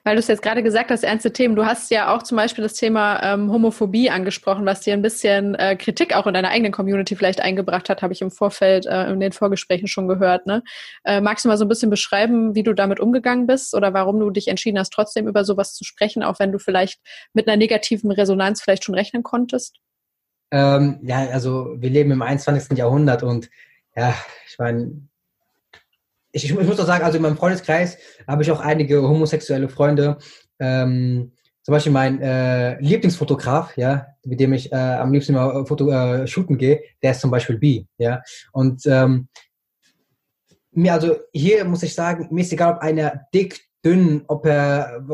Weil 0.03 0.17
du 0.17 0.21
es 0.21 0.29
jetzt 0.29 0.43
gerade 0.43 0.63
gesagt 0.63 0.91
hast, 0.91 1.03
ernste 1.03 1.33
Themen. 1.33 1.57
Du 1.57 1.65
hast 1.65 1.91
ja 1.91 2.15
auch 2.15 2.23
zum 2.23 2.37
Beispiel 2.37 2.63
das 2.63 2.75
Thema 2.75 3.23
ähm, 3.23 3.51
Homophobie 3.51 4.11
angesprochen, 4.11 4.67
was 4.67 4.81
dir 4.81 4.93
ein 4.93 5.03
bisschen 5.03 5.55
äh, 5.55 5.77
Kritik 5.77 6.15
auch 6.15 6.27
in 6.27 6.35
deiner 6.35 6.51
eigenen 6.51 6.73
Community 6.73 7.17
vielleicht 7.17 7.41
eingebracht 7.41 7.89
hat, 7.89 8.03
habe 8.03 8.13
ich 8.13 8.23
im 8.23 8.31
Vorfeld 8.31 8.87
äh, 8.87 9.11
in 9.11 9.21
den 9.21 9.33
Vorgesprächen 9.33 9.89
schon 9.89 10.09
gehört. 10.09 10.47
Ne? 10.47 10.63
Äh, 11.05 11.21
magst 11.21 11.45
du 11.45 11.49
mal 11.49 11.57
so 11.57 11.65
ein 11.65 11.69
bisschen 11.69 11.91
beschreiben, 11.91 12.55
wie 12.55 12.63
du 12.63 12.75
damit 12.75 13.01
umgegangen 13.01 13.47
bist 13.47 13.75
oder 13.75 13.95
warum 13.95 14.21
du 14.21 14.31
dich 14.31 14.49
entschieden 14.49 14.79
hast, 14.79 14.93
trotzdem 14.93 15.27
über 15.29 15.45
sowas 15.45 15.75
zu 15.75 15.85
sprechen, 15.85 16.23
auch 16.23 16.39
wenn 16.39 16.53
du 16.53 16.59
vielleicht 16.59 17.01
mit 17.33 17.49
einer 17.49 17.57
negativen 17.57 18.11
Resonanz 18.11 18.63
vielleicht 18.63 18.85
schon 18.85 18.95
rechnen 18.95 19.23
konntest? 19.23 19.79
Ähm, 20.51 21.01
ja, 21.03 21.29
also 21.31 21.75
wir 21.79 21.91
leben 21.91 22.11
im 22.11 22.23
21. 22.23 22.77
Jahrhundert 22.79 23.23
und 23.23 23.51
ja, 23.97 24.15
ich 24.47 24.59
meine, 24.59 25.09
ich, 26.35 26.45
ich, 26.45 26.53
muss 26.53 26.77
doch 26.77 26.87
sagen, 26.87 27.05
also 27.05 27.17
in 27.17 27.23
meinem 27.23 27.37
Freundeskreis 27.37 27.97
habe 28.27 28.43
ich 28.43 28.51
auch 28.51 28.61
einige 28.61 29.03
homosexuelle 29.03 29.69
Freunde. 29.69 30.19
Ähm, 30.59 31.33
zum 31.63 31.73
Beispiel 31.73 31.93
mein 31.93 32.21
äh, 32.21 32.79
Lieblingsfotograf, 32.81 33.77
ja, 33.77 34.09
mit 34.25 34.41
dem 34.41 34.53
ich 34.53 34.71
äh, 34.73 34.75
am 34.75 35.13
liebsten 35.13 35.35
mal 35.35 35.65
Foto 35.65 35.89
äh, 35.91 36.27
shooten 36.27 36.59
gehe, 36.59 36.83
der 37.03 37.13
ist 37.13 37.21
zum 37.21 37.31
Beispiel 37.31 37.57
B, 37.57 37.85
ja. 37.99 38.21
Und 38.53 38.85
ähm, 38.87 39.29
mir, 40.73 40.93
also 40.93 41.17
hier 41.33 41.65
muss 41.65 41.85
ich 41.85 41.95
sagen, 41.95 42.29
mir 42.31 42.43
ist 42.43 42.53
egal, 42.53 42.75
ob 42.75 42.81
einer 42.81 43.23
dick, 43.33 43.61
dünn, 43.85 44.25
ob 44.27 44.45
er 44.45 45.07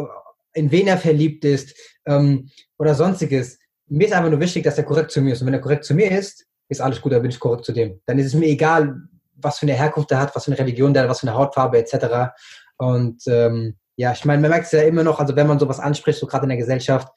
in 0.54 0.70
wen 0.70 0.88
er 0.88 0.98
verliebt 0.98 1.44
ist 1.44 1.76
ähm, 2.06 2.48
oder 2.78 2.94
sonstiges. 2.94 3.58
Mir 3.86 4.06
ist 4.06 4.14
einfach 4.14 4.30
nur 4.30 4.40
wichtig, 4.40 4.64
dass 4.64 4.78
er 4.78 4.84
korrekt 4.84 5.10
zu 5.10 5.20
mir 5.20 5.34
ist. 5.34 5.42
Und 5.42 5.46
wenn 5.46 5.54
er 5.54 5.60
korrekt 5.60 5.84
zu 5.84 5.94
mir 5.94 6.10
ist, 6.10 6.46
ist 6.68 6.80
alles 6.80 7.00
gut, 7.00 7.12
dann 7.12 7.22
bin 7.22 7.30
ich 7.30 7.38
korrekt 7.38 7.64
zu 7.64 7.72
dem. 7.72 8.00
Dann 8.06 8.18
ist 8.18 8.26
es 8.26 8.34
mir 8.34 8.46
egal, 8.46 8.96
was 9.42 9.58
für 9.58 9.66
eine 9.66 9.74
Herkunft 9.74 10.10
er 10.10 10.20
hat, 10.20 10.34
was 10.34 10.44
für 10.44 10.52
eine 10.52 10.60
Religion 10.60 10.94
der 10.94 11.04
hat, 11.04 11.10
was 11.10 11.20
für 11.20 11.28
eine 11.28 11.36
Hautfarbe 11.36 11.78
etc. 11.78 12.32
Und 12.76 13.22
ähm, 13.26 13.76
ja, 13.96 14.12
ich 14.12 14.24
meine, 14.24 14.40
man 14.40 14.50
merkt 14.50 14.66
es 14.66 14.72
ja 14.72 14.82
immer 14.82 15.04
noch, 15.04 15.20
also 15.20 15.36
wenn 15.36 15.46
man 15.46 15.58
sowas 15.58 15.80
anspricht, 15.80 16.18
so 16.18 16.26
gerade 16.26 16.44
in 16.44 16.50
der 16.50 16.58
Gesellschaft, 16.58 17.08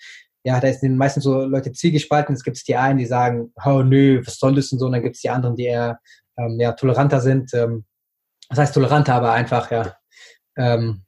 ja, 0.43 0.59
da 0.59 0.71
sind 0.73 0.97
meistens 0.97 1.23
so 1.23 1.45
Leute 1.45 1.71
zielgespalten. 1.71 2.35
Es 2.35 2.43
gibt 2.43 2.67
die 2.67 2.75
einen, 2.75 2.99
die 2.99 3.05
sagen, 3.05 3.53
oh 3.65 3.81
nö, 3.81 4.21
was 4.25 4.37
soll 4.37 4.55
das 4.55 4.71
und 4.71 4.79
so, 4.79 4.87
und 4.87 4.91
dann 4.91 5.01
gibt 5.01 5.15
es 5.15 5.21
die 5.21 5.29
anderen, 5.29 5.55
die 5.55 5.65
eher 5.65 5.99
ähm, 6.37 6.59
ja, 6.59 6.73
toleranter 6.73 7.21
sind. 7.21 7.53
Ähm, 7.53 7.85
das 8.49 8.59
heißt 8.59 8.73
toleranter, 8.73 9.15
aber 9.15 9.31
einfach, 9.31 9.71
ja, 9.71 9.95
ähm, 10.57 11.03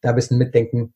da 0.00 0.10
ein 0.10 0.14
bisschen 0.14 0.38
mitdenken. 0.38 0.94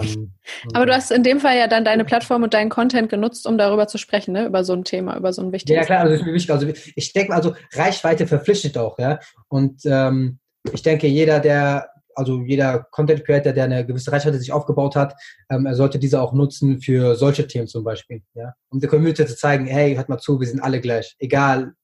Ähm, 0.00 0.32
aber 0.74 0.86
du 0.86 0.94
hast 0.94 1.10
in 1.10 1.22
dem 1.22 1.40
Fall 1.40 1.56
ja 1.56 1.68
dann 1.68 1.84
deine 1.84 2.04
Plattform 2.04 2.42
und 2.42 2.54
deinen 2.54 2.70
Content 2.70 3.08
genutzt, 3.08 3.46
um 3.46 3.58
darüber 3.58 3.86
zu 3.86 3.98
sprechen, 3.98 4.32
ne? 4.32 4.46
über 4.46 4.64
so 4.64 4.72
ein 4.72 4.84
Thema, 4.84 5.16
über 5.16 5.32
so 5.32 5.42
ein 5.42 5.52
wichtiges 5.52 5.76
Ja, 5.76 5.84
klar, 5.84 6.00
also, 6.00 6.24
wichtig. 6.26 6.50
also 6.50 6.68
ich 6.94 7.12
denke, 7.12 7.34
also 7.34 7.54
Reichweite 7.72 8.26
verpflichtet 8.26 8.78
auch, 8.78 8.98
ja. 8.98 9.18
Und 9.48 9.82
ähm, 9.84 10.38
ich 10.72 10.82
denke, 10.82 11.06
jeder, 11.06 11.40
der, 11.40 11.90
also 12.14 12.40
jeder 12.40 12.86
Content 12.90 13.24
Creator, 13.24 13.52
der 13.52 13.64
eine 13.64 13.86
gewisse 13.86 14.10
Reichweite 14.10 14.38
sich 14.38 14.52
aufgebaut 14.52 14.96
hat, 14.96 15.14
ähm, 15.50 15.66
er 15.66 15.74
sollte 15.74 15.98
diese 15.98 16.20
auch 16.20 16.32
nutzen 16.32 16.80
für 16.80 17.14
solche 17.14 17.46
Themen 17.46 17.66
zum 17.66 17.84
Beispiel, 17.84 18.22
ja. 18.34 18.54
Um 18.70 18.80
der 18.80 18.88
Community 18.90 19.26
zu 19.26 19.36
zeigen, 19.36 19.66
hey, 19.66 19.94
hört 19.94 20.08
mal 20.08 20.18
zu, 20.18 20.40
wir 20.40 20.46
sind 20.46 20.60
alle 20.60 20.80
gleich, 20.80 21.16
egal 21.18 21.74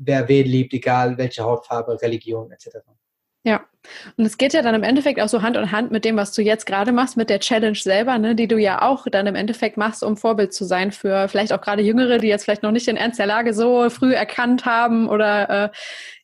wer 0.00 0.28
wen 0.28 0.46
liebt, 0.46 0.72
egal 0.72 1.18
welche 1.18 1.44
Hautfarbe, 1.44 2.00
Religion 2.00 2.50
etc. 2.50 2.78
Ja, 3.42 3.64
und 4.18 4.26
es 4.26 4.36
geht 4.36 4.52
ja 4.52 4.60
dann 4.60 4.74
im 4.74 4.82
Endeffekt 4.82 5.20
auch 5.20 5.28
so 5.28 5.40
Hand 5.40 5.56
in 5.56 5.72
Hand 5.72 5.90
mit 5.90 6.04
dem, 6.04 6.16
was 6.16 6.32
du 6.32 6.42
jetzt 6.42 6.66
gerade 6.66 6.92
machst, 6.92 7.16
mit 7.16 7.30
der 7.30 7.40
Challenge 7.40 7.76
selber, 7.76 8.18
ne, 8.18 8.34
die 8.34 8.46
du 8.48 8.58
ja 8.58 8.82
auch 8.82 9.06
dann 9.10 9.26
im 9.26 9.34
Endeffekt 9.34 9.78
machst, 9.78 10.02
um 10.02 10.18
Vorbild 10.18 10.52
zu 10.52 10.64
sein 10.64 10.92
für 10.92 11.26
vielleicht 11.28 11.52
auch 11.54 11.62
gerade 11.62 11.82
Jüngere, 11.82 12.18
die 12.18 12.28
jetzt 12.28 12.44
vielleicht 12.44 12.62
noch 12.62 12.70
nicht 12.70 12.86
den 12.86 12.98
Ernst 12.98 13.18
der 13.18 13.26
Lage 13.26 13.54
so 13.54 13.88
früh 13.88 14.12
erkannt 14.12 14.66
haben 14.66 15.08
oder 15.08 15.50
äh, 15.50 15.70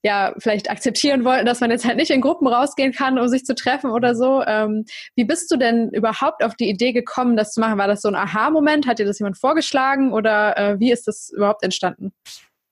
ja 0.03 0.35
vielleicht 0.39 0.71
akzeptieren 0.71 1.25
wollten, 1.25 1.47
dass 1.47 1.61
man 1.61 1.71
jetzt 1.71 1.87
halt 1.87 1.97
nicht 1.97 2.11
in 2.11 2.21
Gruppen 2.21 2.47
rausgehen 2.47 2.93
kann, 2.93 3.19
um 3.19 3.29
sich 3.29 3.45
zu 3.45 3.55
treffen 3.55 3.91
oder 3.91 4.15
so. 4.15 4.43
Ähm, 4.47 4.85
wie 5.15 5.25
bist 5.25 5.51
du 5.51 5.57
denn 5.57 5.89
überhaupt 5.91 6.45
auf 6.45 6.55
die 6.55 6.69
Idee 6.69 6.93
gekommen, 6.93 7.37
das 7.37 7.53
zu 7.53 7.61
machen? 7.61 7.79
War 7.79 7.89
das 7.89 8.03
so 8.03 8.09
ein 8.09 8.15
Aha-Moment? 8.15 8.87
Hat 8.87 8.99
dir 8.99 9.07
das 9.07 9.19
jemand 9.19 9.39
vorgeschlagen 9.39 10.13
oder 10.13 10.57
äh, 10.59 10.81
wie 10.81 10.93
ist 10.93 11.09
das 11.09 11.31
überhaupt 11.35 11.63
entstanden? 11.65 12.13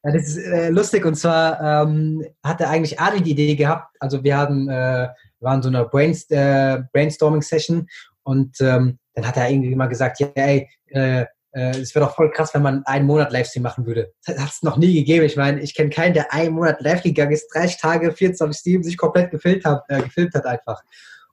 Ja, 0.05 0.13
das 0.13 0.29
ist 0.29 0.37
äh, 0.37 0.69
lustig 0.69 1.07
und 1.07 1.15
zwar 1.15 1.61
ähm, 1.61 2.25
hatte 2.43 2.69
eigentlich 2.69 3.01
Adi 3.01 3.23
die 3.23 3.31
Idee 3.31 3.57
gehabt. 3.57 3.97
Also 4.01 4.23
wir 4.23 4.37
hatten, 4.37 4.69
äh, 4.69 5.09
waren 5.41 5.63
so 5.63 5.71
einer 5.71 5.87
Brainst 5.87 6.31
äh, 6.31 6.83
Brainstorming-Session 6.93 7.89
und 8.23 8.61
ähm, 8.61 8.99
dann 9.15 9.27
hat 9.27 9.37
er 9.39 9.49
irgendwie 9.49 9.75
mal 9.75 9.87
gesagt, 9.87 10.21
ja, 10.21 10.29
ey, 10.35 10.69
äh, 10.89 11.25
äh, 11.53 11.71
es 11.79 11.95
wäre 11.95 12.05
doch 12.05 12.15
voll 12.15 12.31
krass, 12.33 12.53
wenn 12.53 12.63
man 12.63 12.85
einen 12.85 13.07
Monat 13.07 13.33
Livestream 13.33 13.63
machen 13.63 13.87
würde. 13.87 14.13
Das 14.27 14.39
hat 14.39 14.51
es 14.51 14.63
noch 14.63 14.77
nie 14.77 14.93
gegeben. 14.93 15.25
Ich 15.25 15.37
meine, 15.37 15.61
ich 15.61 15.75
kenne 15.75 15.91
keinen, 15.91 16.13
der 16.13 16.33
einen 16.35 16.55
Monat 16.55 16.83
live 16.83 17.03
gegangen 17.03 17.33
ist, 17.33 17.49
30 17.55 17.81
Tage, 17.81 18.13
24 18.13 18.61
Stream, 18.61 18.83
sich 18.83 18.99
komplett 18.99 19.31
gefilmt 19.31 19.65
hat, 19.65 19.85
äh, 19.89 20.03
gefilmt 20.03 20.35
hat 20.35 20.45
einfach. 20.45 20.83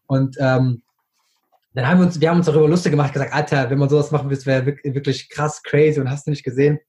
Und 0.05 0.37
ähm, 0.39 0.83
dann 1.73 1.87
haben 1.87 1.99
wir 1.99 2.05
uns, 2.05 2.21
wir 2.21 2.29
haben 2.29 2.37
uns 2.37 2.45
darüber 2.45 2.67
lustig 2.67 2.91
gemacht, 2.91 3.13
gesagt, 3.13 3.33
Alter, 3.33 3.69
wenn 3.69 3.79
man 3.79 3.89
sowas 3.89 4.11
machen 4.11 4.29
würde, 4.29 4.45
wäre 4.45 4.65
wirklich 4.65 5.29
krass 5.29 5.63
crazy 5.63 5.99
und 5.99 6.09
hast 6.09 6.27
du 6.27 6.31
nicht 6.31 6.43
gesehen. 6.43 6.79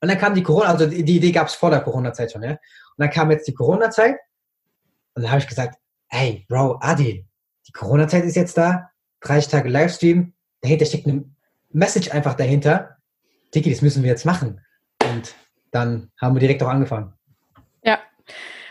Und 0.00 0.08
dann 0.08 0.18
kam 0.18 0.34
die 0.34 0.42
Corona, 0.42 0.68
also 0.68 0.86
die 0.86 1.16
Idee 1.16 1.32
gab 1.32 1.48
es 1.48 1.54
vor 1.54 1.70
der 1.70 1.80
Corona-Zeit 1.80 2.32
schon, 2.32 2.42
ja. 2.42 2.52
Und 2.52 2.58
dann 2.98 3.10
kam 3.10 3.30
jetzt 3.30 3.48
die 3.48 3.54
Corona-Zeit 3.54 4.16
und 5.14 5.22
dann 5.22 5.30
habe 5.30 5.40
ich 5.40 5.48
gesagt, 5.48 5.78
hey, 6.08 6.46
Bro, 6.48 6.78
Adi, 6.80 7.26
die 7.66 7.72
Corona-Zeit 7.72 8.24
ist 8.24 8.36
jetzt 8.36 8.56
da, 8.56 8.90
30 9.20 9.50
Tage 9.50 9.68
Livestream, 9.68 10.34
dahinter 10.60 10.86
steckt 10.86 11.06
eine 11.06 11.24
Message 11.70 12.10
einfach 12.12 12.34
dahinter. 12.34 12.96
Dickie, 13.54 13.70
das 13.70 13.82
müssen 13.82 14.02
wir 14.02 14.10
jetzt 14.10 14.24
machen. 14.24 14.60
Und 15.02 15.34
dann 15.70 16.10
haben 16.20 16.34
wir 16.34 16.40
direkt 16.40 16.62
auch 16.62 16.68
angefangen. 16.68 17.14
Ja. 17.82 17.98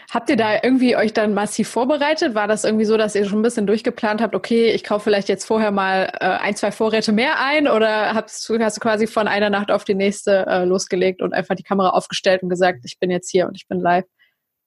Habt 0.10 0.30
ihr 0.30 0.38
da 0.38 0.56
irgendwie 0.63 0.96
euch 0.96 1.12
dann 1.12 1.34
massiv 1.34 1.67
vorbereitet? 1.67 2.34
War 2.34 2.48
das 2.48 2.63
irgendwie 2.63 2.86
so, 2.86 2.96
dass 2.96 3.13
ihr 3.13 3.26
schon 3.26 3.39
ein 3.39 3.43
bisschen 3.43 3.67
durchgeplant 3.67 4.22
habt, 4.22 4.36
okay, 4.36 4.72
ich 4.72 4.86
kaufe 4.86 5.04
vielleicht 5.04 5.28
jetzt 5.28 5.46
vorher 5.46 5.72
mal 5.72 6.10
äh, 6.22 6.26
ein, 6.26 6.56
zwei 6.56 6.72
Vorräte 6.72 7.12
mehr 7.12 7.39
ein 7.39 7.67
oder 7.67 8.13
hast 8.13 8.48
du, 8.48 8.58
hast 8.60 8.78
du 8.78 8.82
quasi 8.82 9.06
von 9.06 9.28
einer 9.28 9.50
Nacht 9.50 9.70
auf 9.70 9.84
die 9.84 9.96
nächste 9.96 10.46
äh, 10.48 10.63
losgelegt 10.63 11.22
und 11.22 11.34
einfach 11.34 11.56
die 11.56 11.63
Kamera 11.63 11.89
aufgestellt 11.89 12.41
und 12.41 12.50
gesagt, 12.50 12.80
ich 12.86 13.00
bin 13.00 13.12
jetzt 13.12 13.30
hier 13.30 13.48
und 13.48 13.58
ich 13.58 13.67
bin 13.67 13.82
live? 13.82 14.06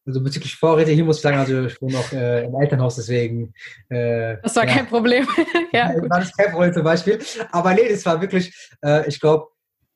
Also 0.06 0.22
bezüglich 0.22 0.56
Vorräte, 0.56 0.90
hier 0.90 1.04
muss 1.04 1.16
ich 1.16 1.22
sagen, 1.22 1.38
also 1.38 1.66
ich 1.66 1.80
wohne 1.80 1.92
noch 1.94 2.12
äh, 2.12 2.44
im 2.44 2.54
Elternhaus, 2.54 2.96
deswegen. 2.96 3.54
Äh, 3.88 4.36
das 4.42 4.56
war 4.56 4.66
ja. 4.66 4.74
kein 4.74 4.86
Problem. 4.86 5.26
ja, 5.72 5.92
gut. 6.00 6.10
War 6.10 6.20
das 6.20 6.36
kein 6.36 6.50
Problem 6.50 6.72
zum 6.72 6.84
Beispiel. 6.84 7.18
Aber 7.52 7.72
nee, 7.74 7.88
das 7.88 8.04
war 8.04 8.20
wirklich, 8.20 8.52
äh, 8.84 9.08
ich 9.08 9.20
glaube, 9.20 9.48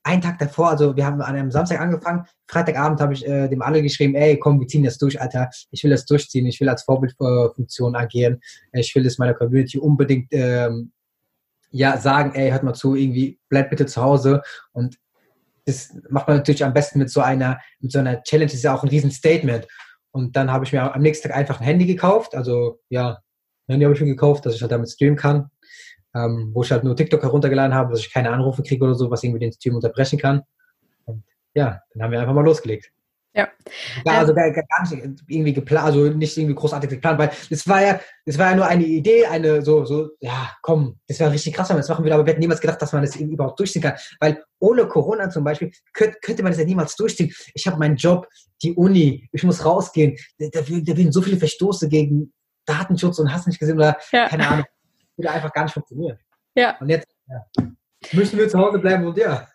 einen 0.05 0.23
Tag 0.23 0.39
davor, 0.39 0.71
also 0.71 0.97
wir 0.97 1.07
haben 1.07 1.21
an 1.21 1.35
einem 1.35 1.51
Samstag 1.51 1.81
angefangen, 1.81 2.27
Freitagabend 2.47 3.01
habe 3.01 3.15
ich 3.15 3.27
äh, 3.27 3.49
dem 3.49 3.63
alle 3.63 3.83
geschrieben, 3.83 4.15
ey, 4.15 4.39
komm, 4.39 4.61
wir 4.61 4.69
ziehen 4.69 4.85
das 4.85 4.99
durch, 4.99 5.21
Alter, 5.21 5.51
ich 5.71 5.83
will 5.83 5.91
das 5.91 6.05
durchziehen, 6.05 6.47
ich 6.47 6.61
will 6.61 6.69
als 6.69 6.83
Vorbildfunktion 6.83 7.97
agieren, 7.97 8.41
ich 8.73 8.95
will 8.95 9.03
das 9.03 9.19
meiner 9.19 9.35
Community 9.35 9.79
unbedingt 9.79 10.29
ähm, 10.31 10.93
ja 11.71 11.97
sagen, 11.97 12.35
ey, 12.35 12.51
hört 12.51 12.63
mal 12.63 12.75
zu, 12.75 12.95
irgendwie 12.95 13.39
bleibt 13.49 13.71
bitte 13.71 13.87
zu 13.87 14.01
Hause. 14.01 14.43
Und 14.73 14.97
das 15.65 15.93
macht 16.11 16.29
man 16.29 16.37
natürlich 16.37 16.65
am 16.65 16.75
besten 16.75 16.99
mit 16.99 17.11
so 17.11 17.21
einer, 17.21 17.59
mit 17.81 17.91
so 17.91 17.99
einer 17.99 18.23
Challenge, 18.23 18.47
das 18.47 18.55
ist 18.55 18.63
ja 18.63 18.75
auch 18.75 18.83
ein 18.83 18.91
riesen 18.91 19.11
Statement. 19.11 19.67
Und 20.11 20.37
dann 20.37 20.53
habe 20.53 20.65
ich 20.65 20.73
mir 20.73 20.95
am 20.95 21.03
nächsten 21.03 21.29
Tag 21.29 21.37
einfach 21.37 21.61
ein 21.61 21.67
Handy 21.67 21.87
gekauft, 21.87 22.35
also 22.35 22.79
ja, 22.91 23.19
ein 23.67 23.73
Handy 23.73 23.85
habe 23.85 23.95
ich 23.95 24.01
mir 24.01 24.07
gekauft, 24.07 24.45
dass 24.45 24.55
ich 24.55 24.61
halt 24.61 24.71
damit 24.71 24.91
streamen 24.91 25.17
kann 25.17 25.51
ähm, 26.15 26.51
wo 26.55 26.63
ich 26.63 26.71
halt 26.71 26.85
nur 26.85 26.97
TikTok 26.97 27.23
heruntergeladen 27.23 27.75
habe, 27.75 27.91
dass 27.91 28.01
ich 28.01 28.13
keine 28.13 28.31
Anrufe 28.31 28.63
kriege 28.63 28.85
oder 28.85 28.95
so, 28.95 29.11
was 29.11 29.23
irgendwie 29.23 29.41
den 29.41 29.53
Stream 29.53 29.75
unterbrechen 29.75 30.19
kann. 30.19 30.43
Und 31.05 31.25
ja, 31.55 31.81
dann 31.93 32.03
haben 32.03 32.13
wir 32.13 32.21
einfach 32.21 32.35
mal 32.35 32.45
losgelegt. 32.45 32.91
Ja. 33.37 33.49
ja 34.05 34.19
also 34.19 34.33
gar, 34.33 34.49
gar 34.53 34.63
nicht 34.89 35.23
irgendwie 35.27 35.53
geplant, 35.53 35.87
also 35.87 36.05
nicht 36.05 36.39
irgendwie 36.39 36.55
großartig 36.55 36.89
geplant, 36.89 37.19
weil 37.19 37.33
es 37.51 37.67
war 37.67 37.83
ja, 37.83 38.01
es 38.25 38.39
war 38.39 38.51
ja 38.51 38.57
nur 38.57 38.67
eine 38.67 38.85
Idee, 38.85 39.27
eine 39.27 39.61
so, 39.61 39.85
so, 39.85 40.11
ja, 40.21 40.53
komm, 40.63 41.01
das 41.09 41.19
wäre 41.19 41.33
richtig 41.33 41.53
krass, 41.53 41.69
wenn 41.69 41.77
wir 41.77 41.81
das 41.81 41.89
machen 41.89 42.05
würde, 42.05 42.15
aber 42.15 42.25
wir 42.25 42.31
hätten 42.31 42.41
niemals 42.41 42.61
gedacht, 42.61 42.81
dass 42.81 42.93
man 42.93 43.03
das 43.03 43.17
überhaupt 43.17 43.59
durchziehen 43.59 43.83
kann. 43.83 43.95
Weil 44.21 44.45
ohne 44.61 44.87
Corona 44.87 45.31
zum 45.31 45.43
Beispiel 45.43 45.73
könnte, 45.93 46.17
könnte 46.23 46.45
man 46.45 46.53
das 46.53 46.61
ja 46.61 46.65
niemals 46.65 46.95
durchziehen. 46.95 47.35
Ich 47.55 47.67
habe 47.67 47.77
meinen 47.77 47.97
Job, 47.97 48.29
die 48.63 48.73
Uni, 48.75 49.29
ich 49.33 49.43
muss 49.43 49.65
rausgehen, 49.65 50.17
da, 50.39 50.47
da, 50.53 50.61
da 50.61 50.97
werden 50.97 51.11
so 51.11 51.21
viele 51.21 51.39
Verstoße 51.39 51.89
gegen 51.89 52.33
Datenschutz 52.67 53.19
und 53.19 53.33
hast 53.33 53.49
nicht 53.49 53.59
gesehen 53.59 53.77
oder 53.77 53.99
ja. 54.13 54.29
keine 54.29 54.49
Ahnung 54.49 54.65
würde 55.17 55.31
einfach 55.31 55.53
gar 55.53 55.65
nicht 55.65 55.75
funktionieren. 55.75 56.19
Ja. 56.55 56.77
Und 56.81 56.89
jetzt 56.89 57.09
ja, 57.29 57.65
müssen 58.13 58.39
wir 58.39 58.49
zu 58.49 58.59
Hause 58.59 58.79
bleiben 58.79 59.07
und 59.07 59.17
ja. 59.17 59.49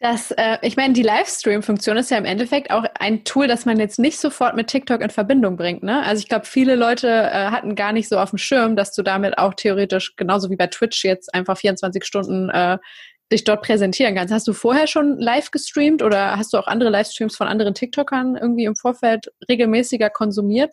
Das, 0.00 0.30
äh, 0.30 0.58
ich 0.62 0.76
meine, 0.76 0.94
die 0.94 1.02
Livestream-Funktion 1.02 1.96
ist 1.96 2.10
ja 2.12 2.18
im 2.18 2.24
Endeffekt 2.24 2.70
auch 2.70 2.84
ein 3.00 3.24
Tool, 3.24 3.48
das 3.48 3.66
man 3.66 3.80
jetzt 3.80 3.98
nicht 3.98 4.20
sofort 4.20 4.54
mit 4.54 4.68
TikTok 4.68 5.00
in 5.00 5.10
Verbindung 5.10 5.56
bringt. 5.56 5.82
Ne? 5.82 6.04
Also 6.04 6.20
ich 6.20 6.28
glaube, 6.28 6.46
viele 6.46 6.76
Leute 6.76 7.08
äh, 7.08 7.50
hatten 7.50 7.74
gar 7.74 7.92
nicht 7.92 8.08
so 8.08 8.16
auf 8.16 8.30
dem 8.30 8.38
Schirm, 8.38 8.76
dass 8.76 8.94
du 8.94 9.02
damit 9.02 9.38
auch 9.38 9.54
theoretisch, 9.54 10.14
genauso 10.14 10.50
wie 10.50 10.56
bei 10.56 10.68
Twitch, 10.68 11.04
jetzt 11.04 11.34
einfach 11.34 11.58
24 11.58 12.04
Stunden 12.04 12.48
äh, 12.48 12.78
dich 13.32 13.42
dort 13.42 13.62
präsentieren 13.62 14.14
kannst. 14.14 14.32
Hast 14.32 14.46
du 14.46 14.52
vorher 14.52 14.86
schon 14.86 15.18
live 15.18 15.50
gestreamt 15.50 16.02
oder 16.02 16.36
hast 16.36 16.52
du 16.52 16.58
auch 16.58 16.68
andere 16.68 16.90
Livestreams 16.90 17.36
von 17.36 17.48
anderen 17.48 17.74
TikTokern 17.74 18.36
irgendwie 18.36 18.64
im 18.64 18.76
Vorfeld 18.76 19.32
regelmäßiger 19.48 20.10
konsumiert? 20.10 20.72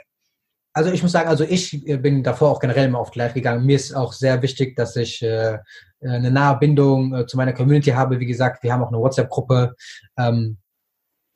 Also 0.76 0.92
ich 0.92 1.02
muss 1.02 1.14
sagen, 1.14 1.30
also 1.30 1.46
ich 1.46 1.88
äh, 1.88 1.96
bin 1.96 2.22
davor 2.22 2.52
auch 2.52 2.60
generell 2.60 2.88
immer 2.88 3.00
oft 3.00 3.16
live 3.16 3.34
gegangen. 3.34 3.66
Mir 3.66 3.78
ist 3.78 3.96
auch 3.96 4.12
sehr 4.12 4.42
wichtig, 4.42 4.76
dass 4.76 4.98
ich 4.98 5.22
äh, 5.24 5.54
äh, 5.54 5.60
eine 6.02 6.30
nahe 6.30 6.58
Bindung 6.58 7.16
äh, 7.16 7.26
zu 7.26 7.38
meiner 7.38 7.54
Community 7.54 7.92
habe. 7.92 8.20
Wie 8.20 8.26
gesagt, 8.26 8.62
wir 8.62 8.74
haben 8.74 8.84
auch 8.84 8.90
eine 8.90 9.00
WhatsApp-Gruppe. 9.00 9.74
Ähm, 10.18 10.58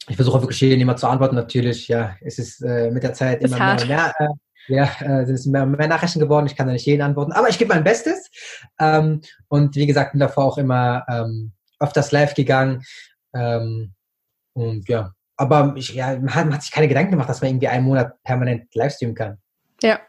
ich 0.09 0.17
versuche 0.17 0.41
wirklich 0.41 0.59
jedem 0.59 0.81
immer 0.81 0.97
zu 0.97 1.07
antworten. 1.07 1.35
Natürlich, 1.35 1.87
ja, 1.87 2.17
es 2.19 2.37
ist 2.37 2.61
äh, 2.61 2.91
mit 2.91 3.03
der 3.03 3.13
Zeit 3.13 3.41
ist 3.41 3.51
immer 3.51 3.59
hart. 3.59 3.87
mehr. 3.87 4.13
Äh, 4.19 4.27
Ja, 4.67 4.89
äh, 4.99 5.25
sind 5.25 5.35
es 5.35 5.45
mehr, 5.45 5.65
mehr 5.65 5.87
Nachrichten 5.87 6.19
geworden. 6.19 6.45
Ich 6.45 6.55
kann 6.57 6.67
da 6.67 6.73
nicht 6.73 6.85
jeden 6.85 7.01
antworten, 7.01 7.31
aber 7.31 7.47
ich 7.47 7.57
gebe 7.57 7.73
mein 7.73 7.83
Bestes. 7.83 8.29
Ähm, 8.77 9.21
und 9.47 9.75
wie 9.75 9.87
gesagt, 9.87 10.11
bin 10.11 10.19
davor 10.19 10.43
auch 10.43 10.57
immer 10.57 11.05
ähm, 11.07 11.53
öfters 11.79 12.11
live 12.11 12.33
gegangen. 12.33 12.83
Ähm, 13.33 13.93
und 14.53 14.87
ja, 14.89 15.13
aber 15.39 15.73
ich, 15.77 15.93
ja, 15.93 16.19
man, 16.19 16.35
hat, 16.35 16.45
man 16.45 16.55
hat 16.55 16.63
sich 16.63 16.71
keine 16.71 16.89
Gedanken 16.89 17.11
gemacht, 17.11 17.29
dass 17.29 17.41
man 17.41 17.51
irgendwie 17.51 17.69
einen 17.69 17.85
Monat 17.85 18.21
permanent 18.23 18.75
Livestreamen 18.75 19.15
kann. 19.15 19.37
Ja. 19.81 19.99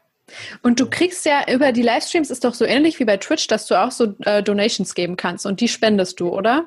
Und 0.62 0.80
du 0.80 0.90
kriegst 0.90 1.24
ja 1.24 1.44
über 1.52 1.72
die 1.72 1.82
Livestreams 1.82 2.30
ist 2.30 2.44
doch 2.44 2.54
so 2.54 2.64
ähnlich 2.64 2.98
wie 2.98 3.04
bei 3.04 3.16
Twitch, 3.16 3.46
dass 3.46 3.66
du 3.66 3.80
auch 3.80 3.92
so 3.92 4.14
äh, 4.24 4.42
Donations 4.42 4.94
geben 4.94 5.16
kannst 5.16 5.46
und 5.46 5.60
die 5.60 5.68
spendest 5.68 6.18
du, 6.18 6.30
oder? 6.30 6.66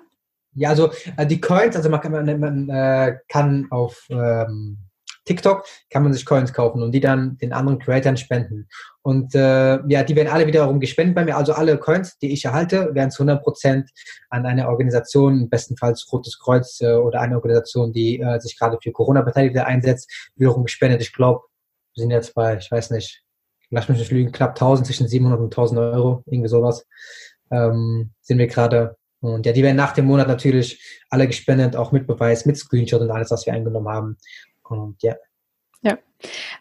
Ja, 0.55 0.69
also 0.69 0.91
äh, 1.17 1.25
die 1.25 1.41
Coins, 1.41 1.75
also 1.75 1.89
man 1.89 1.99
kann, 1.99 2.11
man, 2.11 2.39
man 2.39 2.69
äh, 2.69 3.17
kann 3.27 3.67
auf 3.69 4.05
ähm, 4.09 4.77
TikTok 5.25 5.65
kann 5.89 6.03
man 6.03 6.13
sich 6.13 6.25
Coins 6.25 6.53
kaufen 6.53 6.81
und 6.81 6.91
die 6.91 6.99
dann 6.99 7.37
den 7.37 7.53
anderen 7.53 7.79
Creatoren 7.79 8.17
spenden. 8.17 8.67
Und 9.01 9.35
äh, 9.35 9.79
ja, 9.87 10.03
die 10.03 10.15
werden 10.15 10.29
alle 10.29 10.47
wiederum 10.47 10.79
gespendet 10.79 11.15
bei 11.15 11.25
mir. 11.25 11.37
Also 11.37 11.53
alle 11.53 11.77
Coins, 11.77 12.17
die 12.19 12.31
ich 12.31 12.45
erhalte, 12.45 12.93
werden 12.93 13.11
zu 13.11 13.23
100% 13.23 13.85
an 14.29 14.45
eine 14.45 14.67
Organisation, 14.67 15.49
bestenfalls 15.49 16.07
Rotes 16.11 16.39
Kreuz 16.39 16.79
äh, 16.81 16.93
oder 16.93 17.21
eine 17.21 17.35
Organisation, 17.35 17.93
die 17.93 18.19
äh, 18.19 18.39
sich 18.39 18.57
gerade 18.57 18.77
für 18.81 18.91
Corona-Beteiligte 18.91 19.65
einsetzt, 19.65 20.31
wiederum 20.35 20.63
gespendet. 20.63 21.01
Ich 21.01 21.13
glaube, 21.13 21.41
wir 21.95 22.01
sind 22.01 22.11
jetzt 22.11 22.33
bei, 22.33 22.57
ich 22.57 22.71
weiß 22.71 22.91
nicht, 22.91 23.23
lass 23.69 23.89
mich 23.89 23.99
nicht 23.99 24.11
lügen, 24.11 24.31
knapp 24.31 24.51
1000, 24.51 24.87
zwischen 24.87 25.07
700 25.07 25.39
und 25.39 25.45
1000 25.45 25.79
Euro, 25.79 26.23
irgendwie 26.25 26.49
sowas, 26.49 26.85
ähm, 27.51 28.11
sind 28.21 28.37
wir 28.37 28.47
gerade. 28.47 28.95
Und 29.19 29.45
ja, 29.45 29.53
die 29.53 29.63
werden 29.63 29.77
nach 29.77 29.93
dem 29.93 30.05
Monat 30.05 30.27
natürlich 30.27 31.01
alle 31.09 31.27
gespendet, 31.27 31.75
auch 31.75 31.91
mit 31.91 32.07
Beweis, 32.07 32.45
mit 32.45 32.57
Screenshot 32.57 33.01
und 33.01 33.11
alles, 33.11 33.31
was 33.31 33.45
wir 33.45 33.53
eingenommen 33.53 33.87
haben. 33.87 34.17
Und 34.63 35.01
ja. 35.03 35.15
Ja. 35.81 35.97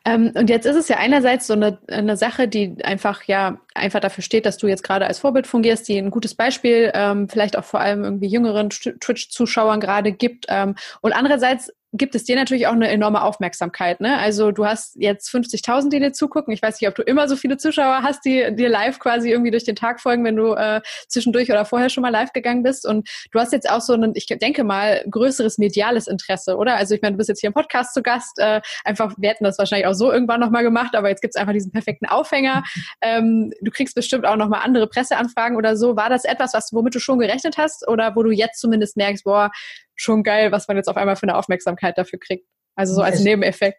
Ähm, 0.05 0.33
und 0.35 0.51
jetzt 0.51 0.67
ist 0.67 0.77
es 0.77 0.89
ja 0.89 0.97
einerseits 0.97 1.47
so 1.47 1.53
eine, 1.53 1.79
eine 1.89 2.17
Sache, 2.17 2.49
die 2.49 2.77
einfach 2.85 3.23
ja 3.25 3.61
einfach 3.75 4.01
dafür 4.01 4.23
steht, 4.23 4.45
dass 4.47 4.59
du 4.59 4.67
jetzt 4.67 4.83
gerade 4.83 5.07
als 5.07 5.21
Vorbild 5.21 5.47
fungierst, 5.47 5.87
die 5.89 5.97
ein 5.97 6.11
gutes 6.11 6.35
Beispiel 6.35 6.91
ähm, 6.95 7.29
vielleicht 7.29 7.57
auch 7.57 7.65
vor 7.65 7.81
allem 7.81 8.03
irgendwie 8.03 8.27
jüngeren 8.27 8.71
Twitch-Zuschauern 8.71 9.79
gerade 9.79 10.13
gibt. 10.13 10.47
Ähm, 10.49 10.75
und 11.01 11.13
andererseits 11.13 11.73
gibt 11.93 12.15
es 12.15 12.25
dir 12.25 12.37
natürlich 12.37 12.67
auch 12.67 12.73
eine 12.73 12.89
enorme 12.89 13.23
Aufmerksamkeit. 13.23 14.01
Ne? 14.01 14.19
Also 14.19 14.51
du 14.51 14.65
hast 14.65 14.97
jetzt 14.99 15.29
50.000, 15.29 15.91
die 15.91 16.01
dir 16.01 16.13
zugucken. 16.13 16.53
Ich 16.55 16.63
weiß 16.63 16.81
nicht, 16.81 16.89
ob 16.89 16.95
du 16.95 17.03
immer 17.03 17.29
so 17.29 17.37
viele 17.37 17.59
Zuschauer 17.59 18.03
hast, 18.03 18.25
die 18.25 18.55
dir 18.55 18.71
live 18.71 18.99
quasi 18.99 19.31
irgendwie 19.31 19.51
durch 19.51 19.65
den 19.65 19.77
Tag 19.77 20.01
folgen, 20.01 20.25
wenn 20.25 20.37
du 20.37 20.55
äh, 20.55 20.81
zwischendurch 21.09 21.51
oder 21.51 21.67
vorher 21.67 21.91
schon 21.91 22.03
mal 22.03 22.09
live 22.09 22.33
gegangen 22.33 22.63
bist. 22.63 22.87
Und 22.87 23.11
du 23.31 23.39
hast 23.39 23.53
jetzt 23.53 23.69
auch 23.69 23.83
so 23.83 23.93
ein, 23.93 24.13
ich 24.15 24.27
denke 24.27 24.65
mal, 24.65 25.05
größeres 25.11 25.59
mediales 25.59 26.07
Interesse, 26.07 26.57
oder? 26.57 26.77
Also 26.77 26.95
ich 26.95 27.03
meine, 27.03 27.13
du 27.13 27.19
bist 27.19 27.29
jetzt 27.29 27.41
hier 27.41 27.49
im 27.49 27.55
Podcast 27.55 27.93
zu 27.93 28.03
Gast. 28.03 28.39
Äh, 28.39 28.63
einfach, 28.85 29.15
wir 29.19 29.29
hätten 29.29 29.45
das 29.45 29.59
wahrscheinlich 29.59 29.87
auch 29.87 29.95
so 29.95 30.11
irgendwann 30.11 30.41
nochmal 30.41 30.63
gemacht, 30.63 30.97
aber 30.97 31.11
jetzt 31.11 31.21
gibt's 31.21 31.37
einfach 31.37 31.53
diesen 31.53 31.73
perfekten 31.73 32.07
Aufhänger. 32.07 32.63
Ähm, 33.01 33.53
du 33.61 33.71
kriegst 33.71 33.95
bestimmt 33.95 34.27
auch 34.27 34.37
nochmal 34.37 34.61
andere 34.63 34.87
Presseanfragen 34.87 35.57
oder 35.57 35.77
so. 35.77 35.97
War 35.97 36.09
das 36.09 36.25
etwas, 36.25 36.55
was 36.55 36.73
womit 36.73 36.95
du 36.95 37.01
schon 37.01 37.19
gerechnet 37.19 37.59
hast 37.59 37.87
oder 37.89 38.15
wo 38.15 38.23
du 38.23 38.31
jetzt 38.31 38.61
zumindest 38.61 38.97
merkst, 38.97 39.25
boah, 39.25 39.51
schon 39.95 40.23
geil, 40.23 40.53
was 40.53 40.69
man 40.69 40.77
jetzt 40.77 40.89
auf 40.89 40.97
einmal 40.97 41.17
für 41.17 41.25
eine 41.25 41.37
Aufmerksamkeit 41.37 41.99
dafür 41.99 42.19
kriegt. 42.19 42.47
Also 42.75 42.95
so 42.95 43.03
als 43.03 43.17
es, 43.17 43.25
Nebeneffekt. 43.25 43.79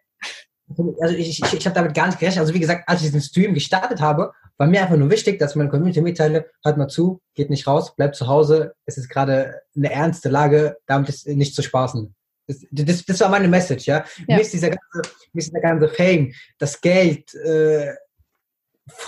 Also 1.00 1.14
ich, 1.16 1.42
ich, 1.42 1.52
ich 1.52 1.66
habe 1.66 1.74
damit 1.74 1.94
gar 1.94 2.06
nicht 2.06 2.18
gerechnet. 2.18 2.40
Also 2.40 2.54
wie 2.54 2.60
gesagt, 2.60 2.88
als 2.88 3.00
ich 3.00 3.08
diesen 3.08 3.20
Stream 3.20 3.54
gestartet 3.54 4.00
habe, 4.00 4.32
war 4.56 4.66
mir 4.66 4.82
einfach 4.82 4.96
nur 4.96 5.10
wichtig, 5.10 5.38
dass 5.38 5.56
meine 5.56 5.68
Community 5.68 6.00
mitteile, 6.00 6.50
hört 6.64 6.76
mal 6.76 6.88
zu, 6.88 7.20
geht 7.34 7.50
nicht 7.50 7.66
raus, 7.66 7.94
bleibt 7.96 8.14
zu 8.14 8.28
Hause, 8.28 8.74
es 8.86 8.96
ist 8.96 9.08
gerade 9.08 9.60
eine 9.76 9.90
ernste 9.90 10.28
Lage, 10.28 10.76
damit 10.86 11.08
ist 11.08 11.26
nicht 11.26 11.54
zu 11.54 11.62
spaßen. 11.62 12.14
Das, 12.46 12.58
das, 12.70 13.04
das 13.04 13.20
war 13.20 13.30
meine 13.30 13.48
Message, 13.48 13.86
ja. 13.86 14.04
ja. 14.28 14.36
Mir, 14.36 14.42
ist 14.42 14.52
dieser 14.52 14.70
ganze, 14.70 15.10
mir 15.32 15.38
ist 15.40 15.48
dieser 15.48 15.60
ganze 15.60 15.88
Fame, 15.88 16.32
das 16.58 16.80
Geld, 16.80 17.34
äh, 17.34 17.94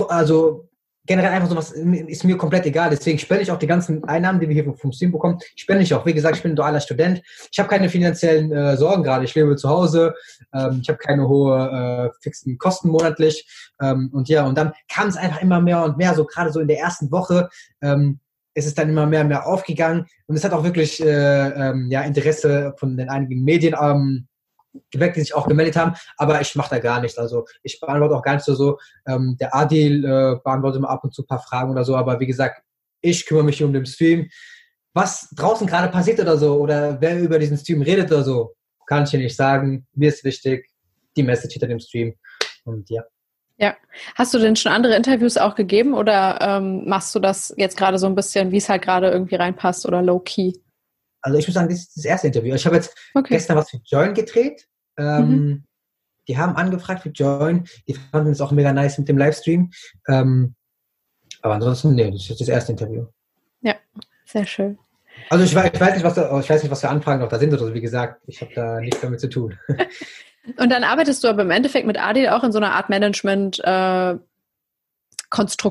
also 0.09 0.69
generell 1.07 1.31
einfach 1.31 1.49
sowas 1.49 1.73
ist 1.73 2.25
mir 2.25 2.37
komplett 2.37 2.67
egal. 2.67 2.91
Deswegen 2.91 3.19
spende 3.19 3.43
ich 3.43 3.51
auch 3.51 3.59
die 3.59 3.67
ganzen 3.67 4.05
Einnahmen, 4.05 4.41
die 4.41 4.49
wir 4.49 4.55
hier 4.55 4.75
vom 4.75 4.93
Stream 4.93 5.13
bekommen, 5.13 5.39
spende 5.55 5.83
ich 5.83 5.95
auch. 5.95 6.05
Wie 6.05 6.15
gesagt, 6.15 6.37
ich 6.37 6.43
bin 6.43 6.53
ein 6.53 6.57
dualer 6.57 6.81
Student. 6.81 7.23
Ich 7.51 7.59
habe 7.59 7.69
keine 7.69 7.89
finanziellen 7.89 8.53
äh, 8.53 8.77
Sorgen 8.77 9.03
gerade. 9.03 9.25
Ich 9.25 9.35
lebe 9.35 9.57
zu 9.57 9.69
Hause. 9.69 10.15
Ähm, 10.53 10.81
ich 10.83 10.89
habe 10.89 10.99
keine 10.99 11.29
hohe 11.29 12.11
äh, 12.13 12.23
fixen 12.23 12.59
Kosten 12.59 12.89
monatlich. 12.89 13.47
Ähm, 13.81 14.11
und 14.13 14.29
ja, 14.29 14.47
und 14.47 14.59
dann 14.59 14.73
kam 14.93 15.09
es 15.09 15.17
einfach 15.17 15.41
immer 15.41 15.61
mehr 15.61 15.85
und 15.85 15.97
mehr. 15.97 16.15
So 16.15 16.25
gerade 16.25 16.53
so 16.53 16.61
in 16.61 16.69
der 16.69 16.79
ersten 16.79 17.11
Woche 17.11 17.49
ähm, 17.83 18.21
ist 18.55 18.67
es 18.67 18.75
dann 18.75 18.89
immer 18.89 19.07
mehr 19.07 19.21
und 19.21 19.29
mehr 19.29 19.47
aufgegangen. 19.47 20.07
Und 20.27 20.37
es 20.37 20.45
hat 20.45 20.53
auch 20.53 20.65
wirklich 20.65 21.03
äh, 21.03 21.49
ähm, 21.71 21.89
ja 21.91 22.03
Interesse 22.03 22.75
von 22.79 22.97
den 22.97 23.09
einigen 23.09 23.45
Medien 23.45 23.75
ähm, 23.81 24.27
geweckt, 24.91 25.17
die 25.17 25.21
sich 25.21 25.35
auch 25.35 25.49
gemeldet 25.49 25.77
haben, 25.77 25.95
aber 26.17 26.41
ich 26.41 26.55
mache 26.55 26.71
da 26.71 26.79
gar 26.79 27.01
nichts. 27.01 27.19
Also 27.19 27.47
ich 27.63 27.81
beantworte 27.81 28.15
auch 28.15 28.23
gar 28.23 28.35
nicht 28.35 28.45
so, 28.45 28.55
so 28.55 28.79
ähm, 29.07 29.37
der 29.41 29.55
Adil 29.55 30.05
äh, 30.05 30.37
beantwortet 30.43 30.79
immer 30.79 30.91
ab 30.91 31.05
und 31.05 31.15
zu 31.15 31.23
ein 31.23 31.27
paar 31.27 31.43
Fragen 31.43 31.71
oder 31.71 31.85
so, 31.85 31.97
aber 31.97 32.21
wie 32.21 32.27
gesagt, 32.27 32.63
ich 33.01 33.27
kümmere 33.27 33.45
mich 33.45 33.63
um 33.63 33.73
den 33.73 33.87
Stream. 33.87 34.29
Was 34.95 35.29
draußen 35.37 35.67
gerade 35.67 35.89
passiert 35.89 36.21
oder 36.21 36.39
so, 36.39 36.57
oder 36.57 37.01
wer 37.01 37.19
über 37.19 37.39
diesen 37.39 37.59
Stream 37.59 37.83
redet 37.83 38.11
oder 38.11 38.25
so, 38.25 38.55
kann 38.87 39.05
ich 39.05 39.11
dir 39.11 39.19
nicht 39.19 39.37
sagen. 39.37 39.87
Mir 39.95 40.09
ist 40.09 40.25
wichtig, 40.25 40.71
die 41.17 41.23
Message 41.23 41.55
hinter 41.55 41.69
dem 41.69 41.81
Stream. 41.81 42.15
Und 42.65 42.89
ja. 42.91 43.03
Ja. 43.59 43.75
Hast 44.15 44.35
du 44.35 44.39
denn 44.39 44.57
schon 44.57 44.73
andere 44.73 44.97
Interviews 44.97 45.37
auch 45.37 45.55
gegeben 45.55 45.95
oder 45.95 46.39
ähm, 46.41 46.87
machst 46.87 47.15
du 47.15 47.21
das 47.21 47.55
jetzt 47.57 47.77
gerade 47.77 47.99
so 47.99 48.07
ein 48.07 48.15
bisschen, 48.15 48.51
wie 48.53 48.59
es 48.59 48.69
halt 48.69 48.83
gerade 48.83 49.11
irgendwie 49.11 49.37
reinpasst 49.37 49.87
oder 49.87 50.03
low 50.03 50.19
key? 50.19 50.53
Also 51.21 51.39
ich 51.39 51.47
muss 51.47 51.55
sagen, 51.55 51.69
das 51.69 51.79
ist 51.79 51.97
das 51.97 52.05
erste 52.05 52.29
Interview. 52.29 52.55
Ich 52.55 52.67
habe 52.67 52.77
jetzt 52.77 52.97
okay. 53.15 53.35
gestern 53.35 53.57
was 53.57 53.71
für 53.71 53.81
Join 53.85 54.15
gedreht. 54.15 54.69
Ähm, 54.97 55.29
mhm. 55.29 55.65
Die 56.29 56.39
haben 56.39 56.57
angefragt 56.57 57.03
für 57.03 57.11
Join. 57.11 57.67
Die 57.89 57.95
fanden 57.95 58.33
es 58.33 58.41
auch 58.41 58.53
mega 58.53 58.73
nice 58.73 58.99
mit 58.99 59.09
dem 59.09 59.19
Livestream. 59.19 59.71
Ähm, 60.09 60.55
aber 61.43 61.55
ansonsten, 61.55 61.95
nee, 61.95 62.11
das 62.11 62.29
ist 62.29 62.41
das 62.41 62.49
erste 62.49 62.73
Interview. 62.73 63.07
Ja, 63.63 63.75
sehr 64.25 64.47
schön. 64.47 64.79
Also 65.31 65.45
ich 65.45 65.55
weiß, 65.55 65.71
ich 65.73 65.81
weiß 65.81 65.95
nicht, 65.95 66.05
was 66.05 66.15
da, 66.15 66.41
ich 66.41 66.51
weiß 66.51 66.63
nicht, 66.63 66.71
was 66.71 66.81
für 66.81 66.89
Anfragen 66.89 67.21
noch 67.21 67.29
da 67.29 67.39
sind 67.39 67.53
oder 67.53 67.67
so. 67.67 67.75
Wie 67.75 67.81
gesagt, 67.81 68.23
ich 68.27 68.41
habe 68.41 68.53
da 68.55 68.81
nichts 68.81 69.01
damit 69.01 69.21
zu 69.21 69.29
tun. 69.29 69.59
Und 70.59 70.71
dann 70.71 70.85
arbeitest 70.85 71.25
du 71.25 71.29
aber 71.29 71.43
im 71.43 71.51
Endeffekt 71.51 71.87
mit 71.87 72.01
Adil 72.01 72.29
auch 72.29 72.45
in 72.45 72.53
so 72.53 72.59
einer 72.59 72.73
Art 72.73 72.89
Management 72.89 73.61
äh, 73.65 74.17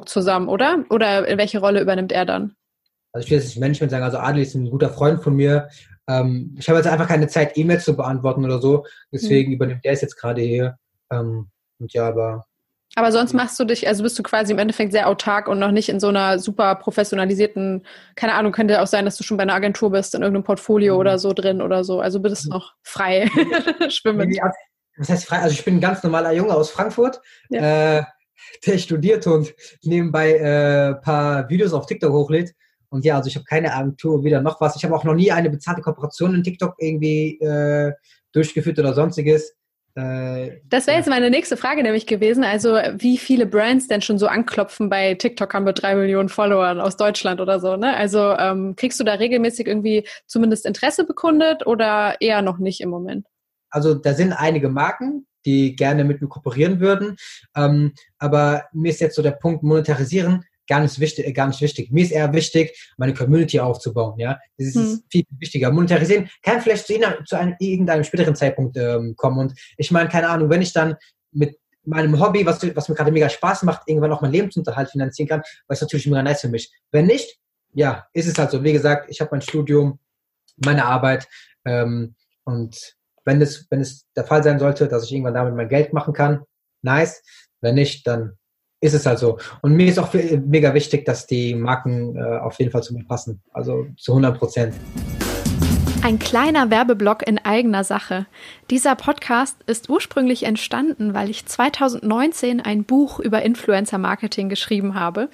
zusammen, 0.05 0.49
oder? 0.49 0.83
Oder 0.89 1.37
welche 1.37 1.59
Rolle 1.59 1.81
übernimmt 1.81 2.11
er 2.11 2.25
dann? 2.25 2.55
Also 3.15 3.25
ich 3.25 3.31
will 3.31 3.37
jetzt 3.37 3.47
nicht 3.47 3.59
Management 3.59 3.91
sagen, 3.91 4.03
also 4.03 4.17
Adel 4.17 4.41
ist 4.41 4.55
ein 4.55 4.69
guter 4.69 4.89
Freund 4.89 5.23
von 5.23 5.37
mir. 5.37 5.69
Ähm, 6.05 6.53
ich 6.59 6.67
habe 6.67 6.77
jetzt 6.77 6.87
einfach 6.87 7.07
keine 7.07 7.29
Zeit, 7.29 7.57
E-Mails 7.57 7.85
zu 7.85 7.95
beantworten 7.95 8.43
oder 8.43 8.59
so. 8.59 8.85
Deswegen 9.09 9.51
mhm. 9.51 9.55
übernimmt 9.55 9.85
der 9.85 9.93
es 9.93 10.01
jetzt 10.01 10.17
gerade 10.17 10.41
hier. 10.41 10.77
Ähm, 11.09 11.47
und 11.79 11.93
ja, 11.93 12.09
aber. 12.09 12.45
Aber 12.95 13.13
sonst 13.13 13.31
machst 13.31 13.57
du 13.57 13.63
dich, 13.63 13.87
also 13.87 14.03
bist 14.03 14.19
du 14.19 14.23
quasi 14.23 14.51
im 14.51 14.59
Endeffekt 14.59 14.91
sehr 14.91 15.07
autark 15.07 15.47
und 15.47 15.59
noch 15.59 15.71
nicht 15.71 15.87
in 15.87 16.01
so 16.01 16.09
einer 16.09 16.39
super 16.39 16.75
professionalisierten, 16.75 17.85
keine 18.15 18.33
Ahnung, 18.33 18.51
könnte 18.51 18.81
auch 18.81 18.87
sein, 18.87 19.05
dass 19.05 19.15
du 19.15 19.23
schon 19.23 19.37
bei 19.37 19.43
einer 19.43 19.53
Agentur 19.53 19.91
bist, 19.91 20.13
in 20.13 20.21
irgendeinem 20.21 20.43
Portfolio 20.43 20.95
mhm. 20.95 20.99
oder 20.99 21.17
so 21.17 21.31
drin 21.31 21.61
oder 21.61 21.85
so. 21.85 22.01
Also 22.01 22.19
bist 22.19 22.45
du 22.45 22.49
noch 22.49 22.73
frei 22.83 23.29
schwimmen. 23.89 24.37
Was 24.97 25.09
heißt 25.09 25.25
frei? 25.25 25.39
Also 25.39 25.53
ich 25.53 25.63
bin 25.63 25.77
ein 25.77 25.81
ganz 25.81 26.03
normaler 26.03 26.33
Junge 26.33 26.53
aus 26.53 26.69
Frankfurt. 26.69 27.21
Ja. 27.49 27.99
Äh, 27.99 28.03
der 28.65 28.77
studiert 28.77 29.25
und 29.25 29.53
nebenbei 29.83 30.33
äh, 30.33 30.95
paar 30.95 31.47
Videos 31.49 31.71
auf 31.71 31.85
TikTok 31.85 32.11
hochlädt. 32.11 32.53
Und 32.95 33.03
ja, 33.03 33.17
also 33.17 33.27
ich 33.27 33.35
habe 33.35 33.45
keine 33.45 33.73
Agentur, 33.73 34.23
wieder 34.23 34.41
noch 34.41 34.61
was. 34.61 34.77
Ich 34.77 34.85
habe 34.85 34.95
auch 34.95 35.03
noch 35.03 35.13
nie 35.13 35.31
eine 35.31 35.49
bezahlte 35.49 35.81
Kooperation 35.81 36.33
in 36.33 36.43
TikTok 36.43 36.75
irgendwie 36.79 37.37
äh, 37.41 37.91
durchgeführt 38.31 38.79
oder 38.79 38.93
sonstiges. 38.93 39.53
Äh, 39.95 40.61
das 40.69 40.87
wäre 40.87 40.97
jetzt 40.97 41.09
meine 41.09 41.29
nächste 41.29 41.57
Frage 41.57 41.83
nämlich 41.83 42.07
gewesen. 42.07 42.45
Also 42.45 42.75
wie 42.97 43.17
viele 43.17 43.45
Brands 43.45 43.87
denn 43.87 44.01
schon 44.01 44.17
so 44.17 44.27
anklopfen 44.27 44.89
bei 44.89 45.15
TikTok 45.15 45.53
haben 45.53 45.65
wir 45.65 45.73
drei 45.73 45.95
Millionen 45.95 46.29
Followern 46.29 46.79
aus 46.79 46.95
Deutschland 46.95 47.41
oder 47.41 47.59
so. 47.59 47.75
Ne? 47.75 47.95
Also 47.95 48.31
ähm, 48.37 48.75
kriegst 48.77 48.97
du 48.99 49.03
da 49.03 49.15
regelmäßig 49.15 49.67
irgendwie 49.67 50.07
zumindest 50.25 50.65
Interesse 50.65 51.05
bekundet 51.05 51.67
oder 51.67 52.15
eher 52.21 52.41
noch 52.41 52.59
nicht 52.59 52.79
im 52.79 52.89
Moment? 52.89 53.27
Also 53.69 53.93
da 53.93 54.13
sind 54.13 54.31
einige 54.31 54.69
Marken, 54.69 55.27
die 55.45 55.75
gerne 55.75 56.05
mit 56.05 56.21
mir 56.21 56.29
kooperieren 56.29 56.79
würden. 56.79 57.17
Ähm, 57.57 57.93
aber 58.19 58.65
mir 58.71 58.91
ist 58.91 59.01
jetzt 59.01 59.15
so 59.15 59.21
der 59.21 59.31
Punkt 59.31 59.63
monetarisieren 59.63 60.45
gar 60.67 60.79
nicht 60.81 60.99
wichtig, 60.99 61.33
gar 61.35 61.47
nicht 61.47 61.61
wichtig. 61.61 61.91
Mir 61.91 62.03
ist 62.03 62.11
eher 62.11 62.33
wichtig, 62.33 62.93
meine 62.97 63.13
Community 63.13 63.59
aufzubauen, 63.59 64.19
ja. 64.19 64.39
Das 64.57 64.67
ist 64.67 64.75
hm. 64.75 65.03
viel 65.09 65.23
wichtiger. 65.39 65.71
Monetarisieren 65.71 66.29
kann 66.41 66.61
vielleicht 66.61 66.87
zu, 66.87 66.93
zu 67.25 67.37
einem, 67.37 67.55
irgendeinem 67.59 68.03
späteren 68.03 68.35
Zeitpunkt 68.35 68.77
ähm, 68.77 69.15
kommen. 69.15 69.39
Und 69.39 69.59
ich 69.77 69.91
meine, 69.91 70.09
keine 70.09 70.29
Ahnung, 70.29 70.49
wenn 70.49 70.61
ich 70.61 70.73
dann 70.73 70.95
mit 71.31 71.57
meinem 71.83 72.19
Hobby, 72.19 72.45
was, 72.45 72.61
was 72.75 72.89
mir 72.89 72.95
gerade 72.95 73.11
mega 73.11 73.29
Spaß 73.29 73.63
macht, 73.63 73.83
irgendwann 73.87 74.11
auch 74.11 74.21
meinen 74.21 74.33
Lebensunterhalt 74.33 74.89
finanzieren 74.89 75.27
kann, 75.27 75.39
war 75.39 75.73
es 75.73 75.81
natürlich 75.81 76.07
mega 76.07 76.23
nice 76.23 76.41
für 76.41 76.49
mich. 76.49 76.71
Wenn 76.91 77.05
nicht, 77.05 77.39
ja, 77.73 78.05
ist 78.13 78.27
es 78.27 78.37
halt 78.37 78.51
so. 78.51 78.63
Wie 78.63 78.73
gesagt, 78.73 79.09
ich 79.09 79.21
habe 79.21 79.29
mein 79.31 79.41
Studium, 79.41 79.99
meine 80.57 80.85
Arbeit 80.85 81.27
ähm, 81.65 82.15
und 82.43 82.95
wenn 83.25 83.41
es, 83.41 83.67
wenn 83.69 83.81
es 83.81 84.05
der 84.15 84.23
Fall 84.23 84.43
sein 84.43 84.59
sollte, 84.59 84.87
dass 84.87 85.03
ich 85.03 85.11
irgendwann 85.11 85.33
damit 85.33 85.55
mein 85.55 85.69
Geld 85.69 85.93
machen 85.93 86.13
kann, 86.13 86.43
nice. 86.81 87.21
Wenn 87.61 87.75
nicht, 87.75 88.05
dann 88.05 88.37
ist 88.85 88.93
es 88.93 89.05
halt 89.05 89.19
so. 89.19 89.37
Und 89.61 89.73
mir 89.73 89.87
ist 89.87 89.99
auch 89.99 90.13
mega 90.13 90.73
wichtig, 90.73 91.05
dass 91.05 91.27
die 91.27 91.55
Marken 91.55 92.15
äh, 92.15 92.37
auf 92.37 92.59
jeden 92.59 92.71
Fall 92.71 92.83
zu 92.83 92.93
mir 92.93 93.03
passen. 93.03 93.41
Also 93.51 93.87
zu 93.97 94.11
100 94.11 94.37
Prozent. 94.37 94.73
Ein 96.03 96.19
kleiner 96.19 96.69
Werbeblock 96.69 97.27
in 97.27 97.39
eigener 97.39 97.83
Sache. 97.83 98.27
Dieser 98.69 98.95
Podcast 98.95 99.57
ist 99.65 99.89
ursprünglich 99.89 100.43
entstanden, 100.43 101.15
weil 101.15 101.31
ich 101.31 101.47
2019 101.47 102.61
ein 102.61 102.83
Buch 102.83 103.19
über 103.19 103.41
Influencer 103.41 103.97
Marketing 103.97 104.47
geschrieben 104.47 104.93
habe 104.93 105.29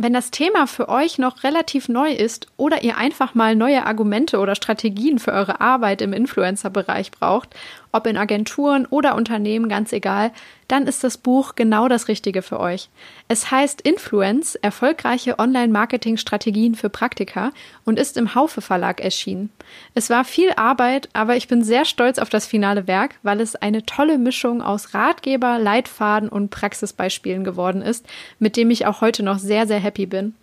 wenn 0.00 0.12
das 0.12 0.30
Thema 0.30 0.66
für 0.66 0.88
euch 0.88 1.18
noch 1.18 1.42
relativ 1.44 1.88
neu 1.88 2.12
ist 2.12 2.46
oder 2.56 2.82
ihr 2.82 2.96
einfach 2.96 3.34
mal 3.34 3.56
neue 3.56 3.86
Argumente 3.86 4.38
oder 4.38 4.54
Strategien 4.54 5.18
für 5.18 5.32
eure 5.32 5.60
Arbeit 5.60 6.02
im 6.02 6.12
Influencer-Bereich 6.12 7.10
braucht, 7.10 7.54
ob 7.92 8.06
in 8.06 8.16
Agenturen 8.16 8.86
oder 8.86 9.14
Unternehmen, 9.14 9.68
ganz 9.68 9.92
egal, 9.92 10.32
dann 10.68 10.86
ist 10.86 11.02
das 11.02 11.16
Buch 11.16 11.54
genau 11.54 11.88
das 11.88 12.08
Richtige 12.08 12.42
für 12.42 12.60
euch. 12.60 12.90
Es 13.26 13.50
heißt 13.50 13.80
Influence, 13.80 14.54
erfolgreiche 14.54 15.38
Online-Marketing-Strategien 15.38 16.74
für 16.74 16.90
Praktika 16.90 17.52
und 17.84 17.98
ist 17.98 18.18
im 18.18 18.34
Haufe 18.34 18.60
Verlag 18.60 19.00
erschienen. 19.00 19.50
Es 19.94 20.10
war 20.10 20.24
viel 20.24 20.52
Arbeit, 20.56 21.08
aber 21.14 21.36
ich 21.36 21.48
bin 21.48 21.64
sehr 21.64 21.86
stolz 21.86 22.18
auf 22.18 22.28
das 22.28 22.46
finale 22.46 22.86
Werk, 22.86 23.14
weil 23.22 23.40
es 23.40 23.56
eine 23.56 23.86
tolle 23.86 24.18
Mischung 24.18 24.60
aus 24.60 24.92
Ratgeber, 24.92 25.58
Leitfaden 25.58 26.28
und 26.28 26.50
Praxisbeispielen 26.50 27.44
geworden 27.44 27.80
ist, 27.80 28.06
mit 28.38 28.56
dem 28.56 28.70
ich 28.70 28.86
auch 28.86 29.00
heute 29.00 29.22
noch 29.22 29.38
sehr, 29.38 29.66
sehr 29.66 29.80
happy 29.80 30.04
bin. 30.04 30.34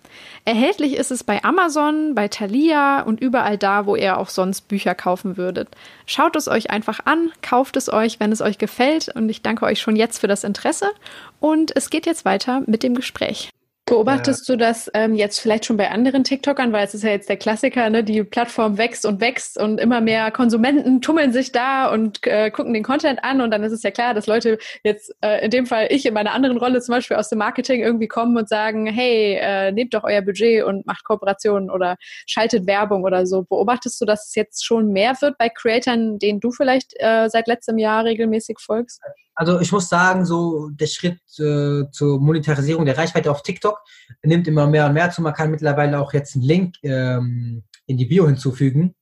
Erhältlich 0.46 0.96
ist 0.96 1.12
es 1.12 1.24
bei 1.24 1.44
Amazon, 1.44 2.16
bei 2.16 2.28
Thalia 2.28 3.02
und 3.02 3.20
überall 3.20 3.58
da, 3.58 3.86
wo 3.86 3.96
ihr 3.96 4.18
auch 4.18 4.30
sonst 4.30 4.68
Bücher 4.68 4.94
kaufen 4.96 5.38
würdet. 5.38 5.70
Schaut 6.06 6.36
es 6.36 6.48
euch 6.48 6.70
einfach 6.70 7.00
an, 7.06 7.32
kauft 7.42 7.78
es 7.78 7.92
euch, 7.92 8.20
wenn 8.20 8.32
es 8.32 8.42
euch 8.42 8.58
gefällt 8.58 9.10
und 9.16 9.30
ich 9.30 9.42
danke 9.42 9.66
euch 9.66 9.80
schon 9.80 9.96
jetzt 9.96 10.20
für 10.20 10.28
das 10.28 10.44
Interesse 10.44 10.92
und 11.40 11.76
es 11.76 11.90
geht 11.90 12.06
jetzt 12.06 12.26
weiter 12.26 12.62
mit 12.66 12.84
dem 12.84 12.96
Gespräch. 12.96 13.50
Beobachtest 13.88 14.50
du 14.50 14.56
das 14.56 14.90
ähm, 14.96 15.14
jetzt 15.14 15.40
vielleicht 15.40 15.66
schon 15.66 15.78
bei 15.78 15.92
anderen 15.92 16.24
TikTokern, 16.24 16.74
weil 16.74 16.86
es 16.86 16.96
ist 16.96 17.04
ja 17.04 17.12
jetzt 17.12 17.30
der 17.30 17.38
Klassiker, 17.38 17.88
ne? 17.92 18.04
die 18.04 18.24
Plattform 18.24 18.80
wächst 18.80 19.06
und 19.06 19.22
wächst 19.22 19.60
und 19.60 19.78
immer 19.78 20.02
mehr 20.02 20.32
Konsumenten 20.32 21.02
tummeln 21.02 21.32
sich 21.32 21.52
da 21.52 21.92
und 21.92 22.26
äh, 22.26 22.50
gucken 22.50 22.74
den 22.74 22.82
Content 22.82 23.24
an 23.24 23.42
und 23.42 23.52
dann 23.52 23.64
ist 23.64 23.72
es 23.72 23.84
ja 23.84 23.92
klar, 23.92 24.16
dass 24.16 24.26
Leute 24.26 24.58
jetzt, 24.84 25.14
äh, 25.22 25.46
in 25.46 25.52
dem 25.52 25.68
Fall 25.68 25.90
ich 25.92 26.04
in 26.08 26.16
meiner 26.16 26.34
anderen 26.34 26.58
Rolle 26.58 26.82
zum 26.82 26.96
Beispiel 26.96 27.16
aus 27.16 27.30
dem 27.30 27.38
Marketing 27.38 27.82
irgendwie 27.82 28.08
kommen 28.08 28.36
und 28.36 28.50
sagen, 28.50 28.88
hey, 28.88 29.38
äh, 29.40 29.72
nehmt 29.72 29.94
doch 29.94 30.04
euer 30.04 30.24
Budget 30.24 30.64
und 30.64 30.88
macht 30.88 31.04
Kooperationen 31.04 31.70
oder 31.70 31.98
schaltet 32.26 32.66
Werbung 32.66 33.04
oder 33.04 33.28
so. 33.28 33.44
Beobachtest 33.44 34.02
du, 34.02 34.06
dass 34.06 34.30
es 34.30 34.34
jetzt 34.34 34.66
schon 34.66 34.94
mehr 34.94 35.14
wird 35.22 35.38
bei 35.38 35.50
Creatoren, 35.50 36.18
denen 36.18 36.40
du 36.40 36.50
vielleicht 36.52 36.96
äh, 36.98 37.30
seit 37.30 37.48
letztem 37.48 37.78
Jahr 37.78 38.04
regelmäßig 38.04 38.58
folgst? 38.60 39.00
Also 39.36 39.60
ich 39.60 39.72
muss 39.72 39.90
sagen, 39.90 40.26
so 40.26 40.70
der 40.70 40.88
Schritt 40.88 41.20
äh, 41.40 41.84
zur 41.92 42.20
Monetarisierung 42.20 42.86
der 42.86 42.98
Reichweite 42.98 43.30
auf 43.30 43.44
TikTok 43.44 43.80
nimmt 44.24 44.48
immer 44.48 44.66
mehr 44.66 44.86
und 44.88 44.94
mehr 44.94 45.12
zu. 45.12 45.22
Man 45.22 45.34
kann 45.34 45.52
mittlerweile 45.52 46.00
auch 46.00 46.14
jetzt 46.14 46.36
einen 46.36 46.46
Link 46.46 46.76
ähm, 46.84 47.64
in 47.86 47.98
die 47.98 48.06
Bio 48.06 48.26
hinzufügen. 48.26 48.96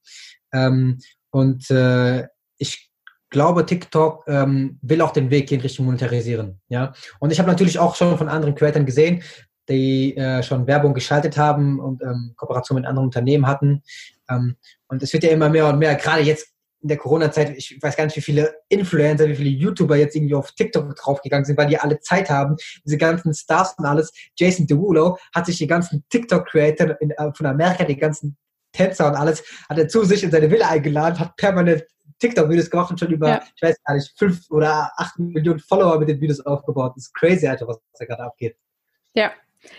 Ähm, 0.51 0.99
und 1.29 1.69
äh, 1.69 2.27
ich 2.57 2.91
glaube, 3.29 3.65
TikTok 3.65 4.23
ähm, 4.27 4.79
will 4.81 5.01
auch 5.01 5.11
den 5.11 5.29
Weg 5.29 5.51
in 5.51 5.61
Richtung 5.61 5.85
Monetarisieren. 5.85 6.61
Ja? 6.67 6.93
Und 7.19 7.31
ich 7.31 7.39
habe 7.39 7.49
natürlich 7.49 7.79
auch 7.79 7.95
schon 7.95 8.17
von 8.17 8.29
anderen 8.29 8.55
Creators 8.55 8.85
gesehen, 8.85 9.23
die 9.69 10.15
äh, 10.17 10.43
schon 10.43 10.67
Werbung 10.67 10.93
geschaltet 10.93 11.37
haben 11.37 11.79
und 11.79 12.01
ähm, 12.01 12.33
Kooperation 12.35 12.75
mit 12.75 12.85
anderen 12.85 13.07
Unternehmen 13.07 13.47
hatten. 13.47 13.81
Ähm, 14.29 14.55
und 14.87 15.01
es 15.01 15.13
wird 15.13 15.23
ja 15.23 15.31
immer 15.31 15.49
mehr 15.49 15.67
und 15.67 15.79
mehr, 15.79 15.95
gerade 15.95 16.21
jetzt 16.21 16.52
in 16.83 16.89
der 16.89 16.97
Corona-Zeit, 16.97 17.57
ich 17.57 17.81
weiß 17.81 17.95
gar 17.95 18.05
nicht, 18.05 18.17
wie 18.17 18.21
viele 18.21 18.53
Influencer, 18.67 19.27
wie 19.27 19.35
viele 19.35 19.49
YouTuber 19.49 19.95
jetzt 19.95 20.15
irgendwie 20.15 20.35
auf 20.35 20.51
TikTok 20.51 20.95
draufgegangen 20.95 21.45
sind, 21.45 21.57
weil 21.57 21.67
die 21.67 21.77
alle 21.77 21.99
Zeit 22.01 22.29
haben. 22.29 22.57
Diese 22.85 22.97
ganzen 22.97 23.33
Stars 23.33 23.73
und 23.77 23.85
alles. 23.85 24.11
Jason 24.37 24.67
Derulo 24.67 25.17
hat 25.33 25.45
sich 25.45 25.57
die 25.57 25.67
ganzen 25.67 26.03
TikTok-Creator 26.09 26.97
äh, 26.99 27.31
von 27.33 27.45
Amerika, 27.45 27.85
die 27.85 27.97
ganzen 27.97 28.37
Tänzer 28.73 29.07
und 29.07 29.15
alles, 29.15 29.43
hat 29.69 29.77
er 29.77 29.87
zu 29.87 30.03
sich 30.03 30.23
in 30.23 30.31
seine 30.31 30.49
Villa 30.51 30.67
eingeladen, 30.67 31.19
hat 31.19 31.35
permanent 31.37 31.83
TikTok-Videos 32.19 32.69
gemacht 32.69 32.91
und 32.91 32.99
schon 32.99 33.11
über, 33.11 33.29
ja. 33.29 33.43
ich 33.55 33.61
weiß 33.61 33.75
gar 33.83 33.95
nicht, 33.95 34.13
fünf 34.17 34.49
oder 34.49 34.91
acht 34.97 35.17
Millionen 35.17 35.59
Follower 35.59 35.99
mit 35.99 36.09
den 36.09 36.19
Videos 36.19 36.39
aufgebaut. 36.41 36.93
Das 36.95 37.05
ist 37.05 37.13
crazy, 37.13 37.47
Alter, 37.47 37.67
was 37.67 37.79
da 37.97 38.05
gerade 38.05 38.23
abgeht. 38.23 38.57
Ja, 39.13 39.31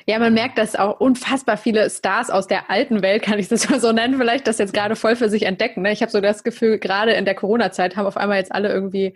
ja, 0.06 0.18
man 0.18 0.34
merkt, 0.34 0.58
dass 0.58 0.76
auch 0.76 1.00
unfassbar 1.00 1.56
viele 1.56 1.88
Stars 1.90 2.30
aus 2.30 2.46
der 2.46 2.70
alten 2.70 3.02
Welt, 3.02 3.22
kann 3.22 3.38
ich 3.38 3.48
das 3.48 3.68
mal 3.68 3.80
so 3.80 3.92
nennen, 3.92 4.18
vielleicht 4.18 4.46
das 4.46 4.58
jetzt 4.58 4.74
gerade 4.74 4.96
voll 4.96 5.16
für 5.16 5.28
sich 5.28 5.44
entdecken. 5.44 5.82
Ne? 5.82 5.92
Ich 5.92 6.02
habe 6.02 6.12
so 6.12 6.20
das 6.20 6.44
Gefühl, 6.44 6.78
gerade 6.78 7.12
in 7.12 7.24
der 7.24 7.34
Corona-Zeit 7.34 7.96
haben 7.96 8.06
auf 8.06 8.16
einmal 8.16 8.38
jetzt 8.38 8.52
alle 8.52 8.68
irgendwie 8.68 9.14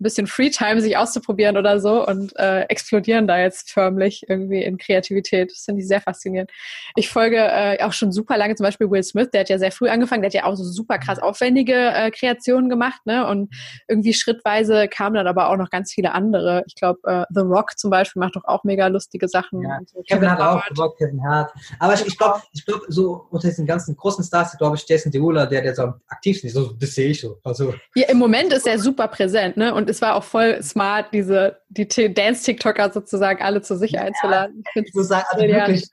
ein 0.00 0.02
bisschen 0.02 0.26
Freetime, 0.26 0.80
sich 0.80 0.96
auszuprobieren 0.96 1.56
oder 1.56 1.78
so 1.78 2.06
und 2.06 2.36
äh, 2.36 2.62
explodieren 2.62 3.28
da 3.28 3.38
jetzt 3.38 3.70
förmlich 3.70 4.24
irgendwie 4.28 4.62
in 4.62 4.76
Kreativität. 4.76 5.52
Das 5.52 5.64
finde 5.64 5.82
ich 5.82 5.88
sehr 5.88 6.00
faszinierend. 6.00 6.50
Ich 6.96 7.08
folge 7.08 7.36
äh, 7.38 7.82
auch 7.82 7.92
schon 7.92 8.10
super 8.10 8.36
lange 8.36 8.54
zum 8.56 8.64
Beispiel 8.64 8.90
Will 8.90 9.02
Smith, 9.02 9.30
der 9.32 9.40
hat 9.42 9.48
ja 9.48 9.58
sehr 9.58 9.72
früh 9.72 9.88
angefangen, 9.88 10.22
der 10.22 10.28
hat 10.28 10.34
ja 10.34 10.44
auch 10.44 10.56
so 10.56 10.64
super 10.64 10.98
krass 10.98 11.18
aufwendige 11.18 11.74
äh, 11.74 12.10
Kreationen 12.10 12.68
gemacht, 12.68 13.00
ne? 13.04 13.26
Und 13.26 13.54
irgendwie 13.88 14.14
schrittweise 14.14 14.88
kamen 14.88 15.14
dann 15.14 15.26
aber 15.26 15.48
auch 15.50 15.56
noch 15.56 15.70
ganz 15.70 15.92
viele 15.92 16.12
andere. 16.12 16.64
Ich 16.66 16.74
glaube, 16.74 16.98
äh, 17.04 17.24
The 17.30 17.40
Rock 17.40 17.78
zum 17.78 17.90
Beispiel 17.90 18.20
macht 18.20 18.36
doch 18.36 18.44
auch 18.44 18.64
mega 18.64 18.88
lustige 18.88 19.28
Sachen. 19.28 19.62
Ja, 19.62 19.78
so. 19.86 20.02
Kevin, 20.02 20.22
Kevin 20.22 20.30
Hart 20.30 20.40
auch, 20.40 20.74
The 20.74 20.80
Rock, 20.80 20.98
Kevin 20.98 21.22
Hart. 21.24 21.52
Aber 21.78 21.94
ich, 21.94 22.06
ich 22.06 22.18
glaube, 22.18 22.42
ich 22.52 22.64
glaub, 22.66 22.82
so 22.88 23.26
unter 23.30 23.48
diesen 23.48 23.66
ganzen 23.66 23.96
großen 23.96 24.24
Stars, 24.24 24.56
glaube 24.58 24.76
ich, 24.76 24.88
Jason 24.88 25.12
Derulo, 25.12 25.46
der, 25.46 25.62
der 25.62 25.74
so 25.74 25.82
am 25.82 26.00
aktivsten 26.08 26.48
ist. 26.48 26.54
So, 26.54 26.72
das 26.72 26.94
sehe 26.94 27.10
ich 27.10 27.20
so. 27.20 27.38
Also. 27.44 27.74
Ja, 27.94 28.08
im 28.08 28.18
Moment 28.18 28.52
ist 28.52 28.66
er 28.66 28.78
super 28.78 29.08
präsent, 29.08 29.56
ne? 29.56 29.74
Und 29.74 29.83
und 29.84 29.90
es 29.90 30.00
war 30.00 30.14
auch 30.14 30.24
voll 30.24 30.62
smart, 30.62 31.12
diese 31.12 31.58
die 31.68 31.86
Dance-TikToker 31.86 32.90
sozusagen 32.90 33.42
alle 33.42 33.60
zu 33.60 33.76
sich 33.76 33.92
ja, 33.92 34.00
einzuladen. 34.00 34.64
Ich, 34.74 34.94
muss 34.94 35.08
sagen, 35.08 35.26
also 35.28 35.46
wirklich, 35.46 35.86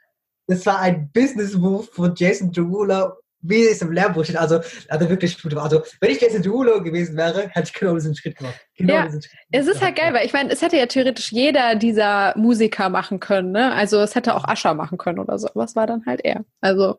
das 0.47 0.65
war 0.65 0.79
ein 0.79 1.11
Business-Move 1.11 1.83
von 1.91 2.13
Jason 2.15 2.53
Derulo, 2.53 3.11
wie 3.41 3.65
es 3.65 3.81
im 3.81 3.91
Lehrbuch 3.91 4.23
steht. 4.23 4.37
Also, 4.37 4.61
also 4.87 5.09
wirklich 5.09 5.41
gut. 5.41 5.53
Also, 5.57 5.83
wenn 5.99 6.11
ich 6.11 6.21
Jason 6.21 6.41
Derulo 6.41 6.81
gewesen 6.81 7.17
wäre, 7.17 7.49
hätte 7.49 7.67
ich 7.67 7.73
genau 7.73 7.95
diesen 7.95 8.15
Schritt 8.15 8.37
gemacht. 8.37 8.55
Genau 8.77 8.93
ja, 8.93 9.09
Schritt 9.09 9.29
es 9.51 9.67
ist 9.67 9.81
halt 9.81 9.97
geil, 9.97 10.13
weil 10.13 10.25
ich 10.25 10.31
meine, 10.31 10.53
es 10.53 10.61
hätte 10.61 10.77
ja 10.77 10.85
theoretisch 10.85 11.33
jeder 11.33 11.75
dieser 11.75 12.33
Musiker 12.37 12.87
machen 12.87 13.19
können, 13.19 13.51
ne? 13.51 13.73
Also, 13.73 13.99
es 13.99 14.15
hätte 14.15 14.35
auch 14.35 14.45
Ascher 14.45 14.73
machen 14.73 14.97
können 14.97 15.19
oder 15.19 15.37
so. 15.37 15.49
Aber 15.49 15.65
es 15.65 15.75
war 15.75 15.85
dann 15.85 16.05
halt 16.05 16.21
er. 16.23 16.45
Also, 16.61 16.95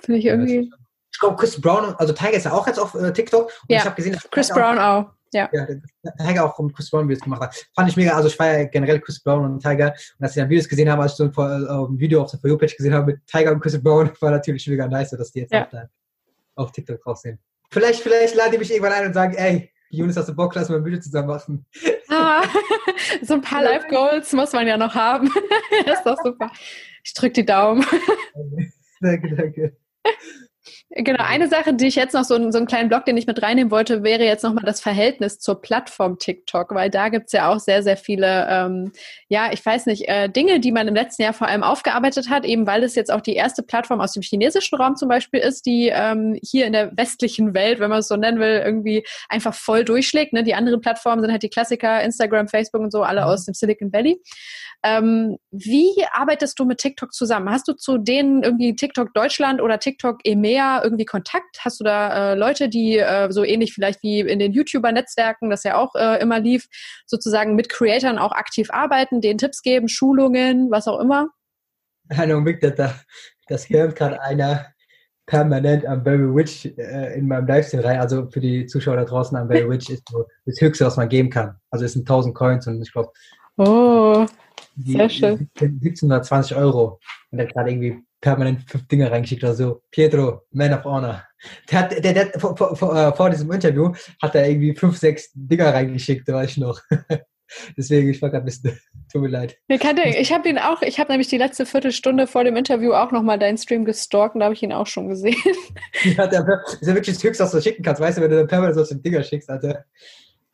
finde 0.00 0.20
ich 0.20 0.24
irgendwie. 0.24 0.70
Ja, 0.70 0.76
ich 1.12 1.20
glaube, 1.20 1.36
Chris 1.36 1.60
Brown, 1.60 1.94
also 1.98 2.14
Tiger 2.14 2.32
ist 2.32 2.44
ja 2.44 2.52
auch 2.52 2.66
jetzt 2.66 2.80
auf 2.80 2.94
äh, 2.94 3.12
TikTok. 3.12 3.44
Und 3.44 3.52
ja, 3.68 3.78
ich 3.78 3.84
habe 3.84 3.94
gesehen, 3.94 4.18
Chris 4.30 4.48
Brown 4.48 4.78
auch. 4.78 5.10
Ja. 5.34 5.50
ja 5.52 5.66
Tiger 6.18 6.46
auch 6.46 6.56
von 6.56 6.72
Chris 6.72 6.90
Brown 6.90 7.08
Videos 7.08 7.22
gemacht 7.22 7.42
hat. 7.42 7.68
Fand 7.74 7.90
ich 7.90 7.96
mega, 7.96 8.14
also 8.14 8.28
ich 8.28 8.38
war 8.38 8.58
ja 8.58 8.64
generell 8.64 9.00
Chris 9.00 9.20
Brown 9.20 9.44
und 9.44 9.62
Tiger 9.62 9.88
und 10.18 10.24
als 10.24 10.36
ich 10.36 10.40
dann 10.40 10.48
Videos 10.48 10.68
gesehen 10.68 10.90
habe, 10.90 11.02
als 11.02 11.12
ich 11.12 11.16
so 11.18 11.24
ein, 11.24 11.66
ein 11.66 11.98
Video 11.98 12.22
auf 12.22 12.30
der 12.30 12.40
For 12.40 12.48
You-Page 12.48 12.76
gesehen 12.76 12.94
habe 12.94 13.12
mit 13.12 13.26
Tiger 13.26 13.52
und 13.52 13.60
Chris 13.60 13.82
Brown, 13.82 14.10
war 14.20 14.30
natürlich 14.30 14.66
mega 14.66 14.88
nice, 14.88 15.10
dass 15.10 15.32
die 15.32 15.40
jetzt 15.40 15.52
ja. 15.52 15.68
auch 16.54 16.64
auf 16.64 16.72
TikTok 16.72 17.02
drauf 17.02 17.18
sehen. 17.18 17.38
Vielleicht, 17.70 18.00
vielleicht 18.00 18.34
lade 18.36 18.54
ich 18.54 18.58
mich 18.60 18.70
irgendwann 18.70 18.92
ein 18.92 19.06
und 19.06 19.14
sagen, 19.14 19.34
ey, 19.34 19.70
Jonas, 19.90 20.16
hast 20.16 20.28
du 20.28 20.34
Bock, 20.34 20.54
lass 20.54 20.68
mal 20.68 20.76
ein 20.76 20.84
Video 20.84 21.00
zusammen 21.00 21.28
machen. 21.28 21.66
Ah, 22.08 22.42
so 23.22 23.34
ein 23.34 23.40
paar 23.40 23.62
Live-Goals 23.62 24.32
muss 24.32 24.52
man 24.52 24.66
ja 24.66 24.76
noch 24.76 24.94
haben. 24.94 25.30
das 25.86 25.98
ist 25.98 26.06
doch 26.06 26.18
super. 26.22 26.50
Ich 27.02 27.14
drücke 27.14 27.32
die 27.32 27.44
Daumen. 27.44 27.84
danke, 29.00 29.36
danke. 29.36 29.76
Genau, 30.96 31.24
eine 31.24 31.48
Sache, 31.48 31.74
die 31.74 31.88
ich 31.88 31.96
jetzt 31.96 32.14
noch 32.14 32.22
so, 32.22 32.36
so 32.52 32.58
einen 32.58 32.68
kleinen 32.68 32.88
Blog, 32.88 33.04
den 33.04 33.16
ich 33.16 33.26
mit 33.26 33.42
reinnehmen 33.42 33.72
wollte, 33.72 34.04
wäre 34.04 34.22
jetzt 34.22 34.44
nochmal 34.44 34.62
das 34.64 34.80
Verhältnis 34.80 35.40
zur 35.40 35.60
Plattform 35.60 36.20
TikTok, 36.20 36.72
weil 36.72 36.88
da 36.88 37.08
gibt's 37.08 37.32
ja 37.32 37.48
auch 37.52 37.58
sehr, 37.58 37.82
sehr 37.82 37.96
viele, 37.96 38.46
ähm, 38.48 38.92
ja, 39.26 39.52
ich 39.52 39.64
weiß 39.66 39.86
nicht, 39.86 40.08
äh, 40.08 40.28
Dinge, 40.28 40.60
die 40.60 40.70
man 40.70 40.86
im 40.86 40.94
letzten 40.94 41.22
Jahr 41.22 41.32
vor 41.32 41.48
allem 41.48 41.64
aufgearbeitet 41.64 42.30
hat, 42.30 42.44
eben 42.44 42.68
weil 42.68 42.84
es 42.84 42.94
jetzt 42.94 43.10
auch 43.10 43.22
die 43.22 43.34
erste 43.34 43.64
Plattform 43.64 44.00
aus 44.00 44.12
dem 44.12 44.22
chinesischen 44.22 44.76
Raum 44.76 44.94
zum 44.94 45.08
Beispiel 45.08 45.40
ist, 45.40 45.66
die 45.66 45.90
ähm, 45.92 46.38
hier 46.44 46.64
in 46.64 46.72
der 46.72 46.96
westlichen 46.96 47.54
Welt, 47.54 47.80
wenn 47.80 47.90
man 47.90 47.98
es 47.98 48.06
so 48.06 48.14
nennen 48.14 48.38
will, 48.38 48.62
irgendwie 48.64 49.04
einfach 49.28 49.52
voll 49.54 49.84
durchschlägt. 49.84 50.32
Ne? 50.32 50.44
Die 50.44 50.54
anderen 50.54 50.80
Plattformen 50.80 51.22
sind 51.22 51.32
halt 51.32 51.42
die 51.42 51.50
Klassiker, 51.50 52.04
Instagram, 52.04 52.46
Facebook 52.46 52.82
und 52.82 52.92
so, 52.92 53.02
alle 53.02 53.22
mhm. 53.22 53.26
aus 53.26 53.46
dem 53.46 53.54
Silicon 53.54 53.92
Valley. 53.92 54.20
Ähm, 54.84 55.38
wie 55.50 55.90
arbeitest 56.12 56.58
du 56.58 56.66
mit 56.66 56.76
TikTok 56.76 57.14
zusammen? 57.14 57.48
Hast 57.50 57.66
du 57.66 57.72
zu 57.72 57.96
denen 57.96 58.42
irgendwie 58.42 58.76
TikTok 58.76 59.14
Deutschland 59.14 59.62
oder 59.62 59.78
TikTok 59.78 60.18
EMEA 60.24 60.83
irgendwie 60.84 61.04
Kontakt? 61.04 61.58
Hast 61.60 61.80
du 61.80 61.84
da 61.84 62.32
äh, 62.32 62.34
Leute, 62.36 62.68
die 62.68 62.98
äh, 62.98 63.30
so 63.32 63.42
ähnlich 63.42 63.72
vielleicht 63.72 64.02
wie 64.02 64.20
in 64.20 64.38
den 64.38 64.52
YouTuber-Netzwerken, 64.52 65.50
das 65.50 65.64
ja 65.64 65.76
auch 65.76 65.94
äh, 65.94 66.20
immer 66.20 66.38
lief, 66.38 66.66
sozusagen 67.06 67.56
mit 67.56 67.68
Creatoren 67.68 68.18
auch 68.18 68.32
aktiv 68.32 68.68
arbeiten, 68.70 69.20
denen 69.20 69.38
Tipps 69.38 69.62
geben, 69.62 69.88
Schulungen, 69.88 70.70
was 70.70 70.86
auch 70.86 71.00
immer? 71.00 71.28
Hallo, 72.14 72.40
Mick, 72.40 72.60
da, 72.60 72.94
das 73.48 73.68
hört 73.68 73.96
gerade 73.96 74.20
einer 74.20 74.66
permanent 75.26 75.86
am 75.86 76.04
Barry 76.04 76.34
Witch 76.34 76.66
äh, 76.76 77.18
in 77.18 77.26
meinem 77.28 77.46
Livestream 77.46 77.82
rein. 77.82 77.98
Also 77.98 78.28
für 78.30 78.40
die 78.40 78.66
Zuschauer 78.66 78.96
da 78.96 79.04
draußen 79.04 79.36
am 79.36 79.48
Barry 79.48 79.68
Witch 79.68 79.88
ist 79.90 80.08
so 80.08 80.26
das 80.44 80.60
Höchste, 80.60 80.84
was 80.84 80.96
man 80.96 81.08
geben 81.08 81.30
kann. 81.30 81.56
Also 81.70 81.84
es 81.84 81.94
sind 81.94 82.02
1000 82.02 82.34
Coins 82.34 82.66
und 82.66 82.82
ich 82.82 82.92
glaube, 82.92 83.10
oh. 83.56 84.26
Sehr 84.76 85.08
schön. 85.08 85.48
1720 85.60 86.56
Euro. 86.56 86.98
Und 87.30 87.38
der 87.38 87.46
gerade 87.46 87.70
irgendwie 87.70 88.02
permanent 88.24 88.62
fünf 88.66 88.88
Dinge 88.88 89.10
reingeschickt 89.10 89.44
oder 89.44 89.54
so. 89.54 89.82
Pietro, 89.90 90.46
Man 90.50 90.72
of 90.72 90.84
Honor. 90.84 91.22
Der 91.70 91.78
hat, 91.78 92.04
der, 92.04 92.12
der, 92.14 92.40
vor, 92.40 92.56
vor, 92.56 92.74
vor, 92.74 92.96
äh, 92.96 93.14
vor 93.14 93.28
diesem 93.28 93.52
Interview 93.52 93.92
hat 94.22 94.34
er 94.34 94.48
irgendwie 94.48 94.74
fünf, 94.74 94.96
sechs 94.96 95.30
Dinger 95.34 95.74
reingeschickt, 95.74 96.26
da 96.26 96.32
weiß 96.32 96.52
ich 96.52 96.56
noch. 96.56 96.80
Deswegen, 97.76 98.08
ich 98.08 98.22
war 98.22 98.30
gerade 98.30 98.44
ein 98.44 98.46
bisschen, 98.46 98.80
tut 99.12 99.20
mir 99.20 99.28
leid. 99.28 99.58
Ich 99.68 100.32
habe 100.32 100.48
ihn 100.48 100.58
auch, 100.58 100.80
ich 100.80 100.98
habe 100.98 101.12
nämlich 101.12 101.28
die 101.28 101.36
letzte 101.36 101.66
Viertelstunde 101.66 102.26
vor 102.26 102.44
dem 102.44 102.56
Interview 102.56 102.94
auch 102.94 103.12
nochmal 103.12 103.38
deinen 103.38 103.58
Stream 103.58 103.84
gestalkt 103.84 104.34
und 104.34 104.40
da 104.40 104.46
habe 104.46 104.54
ich 104.54 104.62
ihn 104.62 104.72
auch 104.72 104.86
schon 104.86 105.08
gesehen. 105.08 105.36
Ja, 106.16 106.26
der, 106.26 106.44
das 106.44 106.74
ist 106.74 106.88
ja 106.88 106.94
wirklich 106.94 107.16
das 107.16 107.24
Höchste, 107.24 107.44
was 107.44 107.52
du 107.52 107.60
schicken 107.60 107.82
kannst, 107.82 108.00
weißt 108.00 108.18
du, 108.18 108.22
wenn 108.22 108.30
du 108.30 108.38
dann 108.38 108.46
permanent 108.46 108.74
so 108.74 108.84
den 108.84 109.02
Dinger 109.02 109.22
schickst, 109.22 109.50
Alter. 109.50 109.84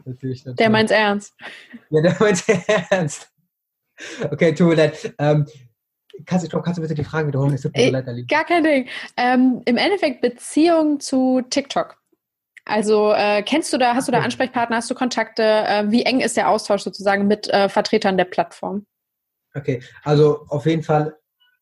Natürlich, 0.04 0.44
natürlich. 0.44 0.56
Der 0.56 0.70
meint's 0.70 0.92
ernst. 0.92 1.34
Ja, 1.90 2.02
der 2.02 2.16
meint's 2.18 2.44
ernst. 2.88 3.30
Okay, 4.30 4.54
tut 4.54 4.68
mir 4.68 4.74
leid. 4.74 5.14
Ähm, 5.18 5.46
kannst, 6.26 6.52
du, 6.52 6.61
kannst 6.61 6.78
du 6.78 6.82
bitte 6.82 6.94
die 6.94 7.04
Frage 7.04 7.28
wiederholen? 7.28 7.54
Es 7.54 7.62
tut 7.62 7.76
mir 7.76 7.90
leid, 7.90 8.06
Gar 8.28 8.44
kein 8.44 8.64
Ding. 8.64 8.88
Ähm, 9.16 9.62
Im 9.64 9.76
Endeffekt 9.76 10.20
Beziehung 10.20 11.00
zu 11.00 11.42
TikTok. 11.50 12.00
Also 12.64 13.12
äh, 13.12 13.42
kennst 13.42 13.72
du 13.72 13.78
da, 13.78 13.94
hast 13.94 14.08
du 14.08 14.12
da 14.12 14.20
Ansprechpartner, 14.20 14.76
hast 14.76 14.90
du 14.90 14.94
Kontakte? 14.94 15.42
Äh, 15.42 15.90
wie 15.90 16.04
eng 16.04 16.20
ist 16.20 16.36
der 16.36 16.48
Austausch 16.48 16.82
sozusagen 16.82 17.26
mit 17.26 17.48
äh, 17.48 17.68
Vertretern 17.68 18.16
der 18.16 18.26
Plattform? 18.26 18.86
Okay, 19.54 19.82
also 20.04 20.44
auf 20.48 20.66
jeden 20.66 20.82
Fall, 20.82 21.16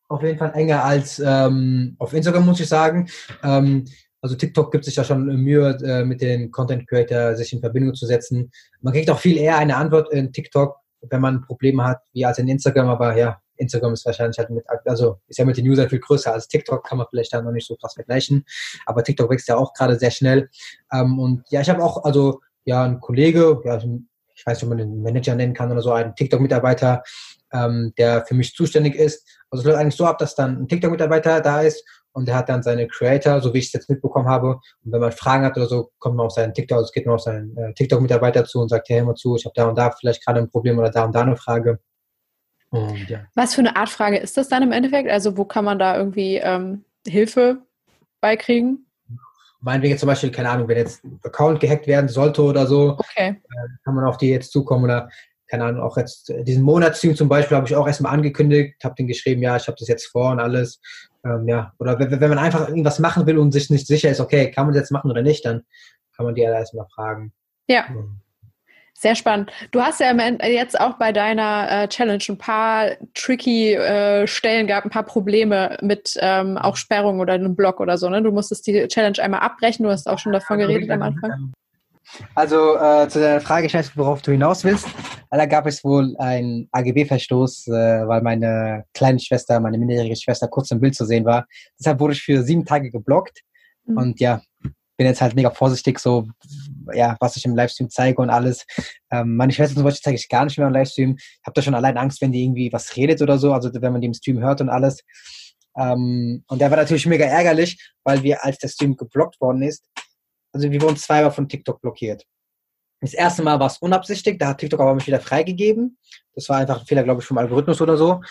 auf 0.07 0.21
jeden 0.21 0.37
Fall 0.37 0.51
enger 0.53 0.83
als 0.83 1.19
ähm, 1.19 1.95
auf 1.97 2.13
Instagram 2.13 2.45
muss 2.45 2.59
ich 2.59 2.67
sagen. 2.67 3.09
Ähm, 3.43 3.85
also 4.21 4.35
TikTok 4.35 4.71
gibt 4.71 4.85
sich 4.85 4.97
ja 4.97 5.03
schon 5.03 5.25
Mühe, 5.25 5.77
äh, 5.83 6.03
mit 6.03 6.21
den 6.21 6.51
Content 6.51 6.87
Creator 6.87 7.35
sich 7.35 7.53
in 7.53 7.61
Verbindung 7.61 7.95
zu 7.95 8.05
setzen. 8.05 8.51
Man 8.81 8.93
kriegt 8.93 9.09
auch 9.09 9.19
viel 9.19 9.37
eher 9.37 9.57
eine 9.57 9.77
Antwort 9.77 10.11
in 10.11 10.31
TikTok, 10.31 10.75
wenn 11.09 11.21
man 11.21 11.41
Probleme 11.41 11.85
hat, 11.85 12.01
wie 12.13 12.25
als 12.25 12.37
in 12.37 12.49
Instagram, 12.49 12.89
aber 12.89 13.17
ja, 13.17 13.39
Instagram 13.59 13.93
ist 13.93 14.05
wahrscheinlich 14.05 14.37
halt 14.37 14.49
mit, 14.49 14.65
also 14.85 15.19
ist 15.27 15.37
ja 15.37 15.45
mit 15.45 15.57
den 15.57 15.67
Usern 15.67 15.89
viel 15.89 15.99
größer 15.99 16.33
als 16.33 16.47
TikTok, 16.47 16.85
kann 16.85 16.97
man 16.97 17.07
vielleicht 17.09 17.33
da 17.33 17.41
noch 17.41 17.51
nicht 17.51 17.67
so 17.67 17.75
krass 17.75 17.93
vergleichen. 17.93 18.45
Aber 18.85 19.03
TikTok 19.03 19.29
wächst 19.29 19.47
ja 19.47 19.57
auch 19.57 19.73
gerade 19.73 19.97
sehr 19.97 20.11
schnell. 20.11 20.49
Ähm, 20.91 21.19
und 21.19 21.43
ja, 21.49 21.61
ich 21.61 21.69
habe 21.69 21.83
auch, 21.83 22.03
also 22.03 22.41
ja, 22.65 22.83
ein 22.83 22.99
Kollege, 22.99 23.61
ja, 23.63 23.77
ich 23.77 24.45
weiß 24.45 24.57
nicht, 24.57 24.63
ob 24.63 24.69
man 24.69 24.77
den 24.77 25.01
Manager 25.01 25.35
nennen 25.35 25.53
kann 25.53 25.71
oder 25.71 25.81
so, 25.81 25.91
einen 25.91 26.15
TikTok-Mitarbeiter, 26.15 27.03
ähm, 27.51 27.93
der 27.97 28.25
für 28.25 28.35
mich 28.35 28.53
zuständig 28.53 28.95
ist. 28.95 29.27
Also 29.49 29.61
es 29.61 29.65
läuft 29.65 29.79
eigentlich 29.79 29.95
so 29.95 30.05
ab, 30.05 30.17
dass 30.17 30.35
dann 30.35 30.61
ein 30.61 30.67
TikTok-Mitarbeiter 30.67 31.41
da 31.41 31.61
ist 31.61 31.83
und 32.13 32.27
der 32.27 32.35
hat 32.35 32.49
dann 32.49 32.63
seine 32.63 32.87
Creator, 32.87 33.41
so 33.41 33.53
wie 33.53 33.59
ich 33.59 33.67
es 33.67 33.73
jetzt 33.73 33.89
mitbekommen 33.89 34.27
habe. 34.27 34.59
Und 34.83 34.91
wenn 34.91 35.01
man 35.01 35.11
Fragen 35.11 35.45
hat 35.45 35.57
oder 35.57 35.67
so, 35.67 35.91
kommt 35.99 36.15
man 36.15 36.25
auf 36.25 36.33
seinen 36.33 36.53
TikTok, 36.53 36.77
also 36.77 36.91
geht 36.93 37.05
man 37.05 37.15
auf 37.15 37.21
seinen 37.21 37.55
äh, 37.57 37.73
TikTok-Mitarbeiter 37.73 38.45
zu 38.45 38.59
und 38.59 38.69
sagt, 38.69 38.89
hey, 38.89 38.99
hör 38.99 39.07
mal 39.07 39.15
zu, 39.15 39.35
ich 39.35 39.45
habe 39.45 39.53
da 39.55 39.67
und 39.67 39.77
da 39.77 39.91
vielleicht 39.91 40.25
gerade 40.25 40.39
ein 40.39 40.49
Problem 40.49 40.77
oder 40.79 40.89
da 40.89 41.05
und 41.05 41.13
da 41.13 41.21
eine 41.21 41.37
Frage. 41.37 41.79
Und, 42.71 43.09
ja. 43.09 43.25
Was 43.35 43.55
für 43.55 43.61
eine 43.61 43.75
Art 43.75 43.89
Frage 43.89 44.17
ist 44.17 44.37
das 44.37 44.49
dann 44.49 44.63
im 44.63 44.71
Endeffekt? 44.71 45.09
Also 45.09 45.37
wo 45.37 45.45
kann 45.45 45.65
man 45.65 45.79
da 45.79 45.97
irgendwie 45.97 46.35
ähm, 46.37 46.83
Hilfe 47.07 47.63
beikriegen? 48.21 48.85
Meinetwegen 49.61 49.97
zum 49.97 50.07
Beispiel, 50.07 50.31
keine 50.31 50.49
Ahnung, 50.49 50.67
wenn 50.67 50.77
jetzt 50.77 51.03
ein 51.03 51.19
Account 51.23 51.59
gehackt 51.59 51.85
werden 51.87 52.07
sollte 52.07 52.41
oder 52.43 52.65
so, 52.65 52.95
okay. 52.97 53.29
äh, 53.29 53.67
kann 53.83 53.95
man 53.95 54.05
auf 54.05 54.17
die 54.17 54.29
jetzt 54.29 54.51
zukommen 54.51 54.85
oder 54.85 55.09
keine 55.49 55.65
Ahnung, 55.65 55.81
auch 55.81 55.97
jetzt 55.97 56.29
äh, 56.29 56.43
diesen 56.43 56.63
Monatsstream 56.63 57.15
zum 57.15 57.27
Beispiel 57.27 57.57
habe 57.57 57.67
ich 57.67 57.75
auch 57.75 57.87
erstmal 57.87 58.13
angekündigt, 58.13 58.83
habe 58.83 58.95
den 58.95 59.07
geschrieben, 59.07 59.41
ja, 59.41 59.57
ich 59.57 59.67
habe 59.67 59.77
das 59.77 59.87
jetzt 59.87 60.05
vor 60.05 60.31
und 60.31 60.39
alles. 60.39 60.79
Ähm, 61.25 61.47
ja, 61.47 61.73
oder 61.79 61.99
wenn, 61.99 62.21
wenn 62.21 62.29
man 62.29 62.37
einfach 62.37 62.69
irgendwas 62.69 62.99
machen 62.99 63.25
will 63.25 63.37
und 63.37 63.51
sich 63.51 63.69
nicht 63.69 63.87
sicher 63.87 64.09
ist, 64.09 64.21
okay, 64.21 64.51
kann 64.51 64.65
man 64.65 64.73
das 64.73 64.83
jetzt 64.83 64.91
machen 64.91 65.11
oder 65.11 65.21
nicht, 65.21 65.43
dann 65.45 65.63
kann 66.15 66.25
man 66.25 66.35
die 66.35 66.41
ja 66.41 66.53
erstmal 66.53 66.87
fragen. 66.93 67.33
Ja. 67.67 67.85
Sehr 68.99 69.15
spannend. 69.15 69.49
Du 69.71 69.81
hast 69.81 70.01
ja 70.01 70.11
jetzt 70.45 70.77
auch 70.77 70.97
bei 70.97 71.13
deiner 71.13 71.71
äh, 71.71 71.87
Challenge 71.87 72.21
ein 72.27 72.37
paar 72.37 72.89
tricky 73.13 73.73
äh, 73.73 74.27
Stellen 74.27 74.67
gehabt, 74.67 74.85
ein 74.85 74.89
paar 74.89 75.03
Probleme 75.03 75.77
mit 75.81 76.17
ähm, 76.19 76.57
auch 76.57 76.75
Sperrung 76.75 77.21
oder 77.21 77.31
einem 77.31 77.55
Blog 77.55 77.79
oder 77.79 77.97
so. 77.97 78.09
Ne? 78.09 78.21
Du 78.21 78.33
musstest 78.33 78.67
die 78.67 78.85
Challenge 78.89 79.17
einmal 79.19 79.39
abbrechen. 79.39 79.83
Du 79.85 79.89
hast 79.89 80.05
auch 80.05 80.19
schon 80.19 80.33
davon 80.33 80.57
geredet 80.57 80.91
am 80.91 81.01
Anfang. 81.01 81.53
Also 82.35 82.75
äh, 82.75 83.07
zu 83.07 83.19
der 83.19 83.39
Frage, 83.39 83.67
ich 83.67 83.73
weiß, 83.73 83.95
worauf 83.95 84.21
du 84.21 84.31
hinaus 84.31 84.65
willst. 84.65 84.89
Da 85.31 85.45
gab 85.45 85.65
es 85.65 85.81
wohl 85.85 86.17
einen 86.17 86.67
AGB-Verstoß, 86.73 87.67
äh, 87.67 88.05
weil 88.05 88.21
meine 88.21 88.83
kleine 88.93 89.21
Schwester, 89.21 89.61
meine 89.61 89.77
minderjährige 89.77 90.17
Schwester 90.17 90.49
kurz 90.49 90.71
im 90.71 90.81
Bild 90.81 90.95
zu 90.95 91.05
sehen 91.05 91.23
war. 91.23 91.47
Deshalb 91.79 92.01
wurde 92.01 92.15
ich 92.15 92.21
für 92.21 92.43
sieben 92.43 92.65
Tage 92.65 92.91
geblockt. 92.91 93.43
Mhm. 93.85 93.97
Und 93.97 94.19
ja, 94.19 94.41
bin 94.99 95.07
jetzt 95.07 95.21
halt 95.21 95.33
mega 95.33 95.49
vorsichtig, 95.49 95.97
so, 95.97 96.27
ja, 96.93 97.15
was 97.21 97.37
ich 97.37 97.45
im 97.45 97.55
Livestream 97.55 97.89
zeige 97.89 98.21
und 98.21 98.29
alles. 98.29 98.65
Ähm, 99.09 99.37
meine 99.37 99.53
Schwester 99.53 99.75
zum 99.75 99.85
Beispiel 99.85 100.03
zeige 100.03 100.17
ich 100.17 100.27
gar 100.27 100.43
nicht 100.43 100.57
mehr 100.57 100.67
im 100.67 100.73
Livestream. 100.73 101.15
Ich 101.17 101.39
habe 101.45 101.53
da 101.53 101.61
schon 101.61 101.73
allein 101.73 101.97
Angst, 101.97 102.19
wenn 102.19 102.33
die 102.33 102.43
irgendwie 102.43 102.73
was 102.73 102.97
redet 102.97 103.21
oder 103.21 103.37
so, 103.37 103.53
also 103.53 103.71
wenn 103.73 103.93
man 103.93 104.01
die 104.01 104.07
im 104.07 104.13
Stream 104.13 104.39
hört 104.39 104.59
und 104.59 104.67
alles. 104.67 104.99
Ähm, 105.77 106.43
und 106.47 106.59
der 106.59 106.69
war 106.69 106.75
natürlich 106.75 107.05
mega 107.05 107.23
ärgerlich, 107.23 107.93
weil 108.03 108.23
wir, 108.23 108.43
als 108.43 108.57
der 108.57 108.67
Stream 108.67 108.97
geblockt 108.97 109.39
worden 109.39 109.61
ist, 109.61 109.85
also 110.51 110.69
wir 110.69 110.81
wurden 110.81 110.97
zweimal 110.97 111.31
von 111.31 111.47
TikTok 111.47 111.79
blockiert. 111.79 112.25
Das 112.99 113.13
erste 113.13 113.41
Mal 113.41 113.57
war 113.57 113.67
es 113.67 113.77
unabsichtig, 113.77 114.37
da 114.37 114.49
hat 114.49 114.57
TikTok 114.57 114.81
aber 114.81 114.93
mich 114.95 115.07
wieder 115.07 115.21
freigegeben. 115.21 115.97
Das 116.35 116.49
war 116.49 116.57
einfach 116.57 116.81
ein 116.81 116.85
Fehler, 116.85 117.03
glaube 117.03 117.21
ich, 117.21 117.27
vom 117.27 117.37
Algorithmus 117.37 117.79
oder 117.81 117.95
so. 117.95 118.21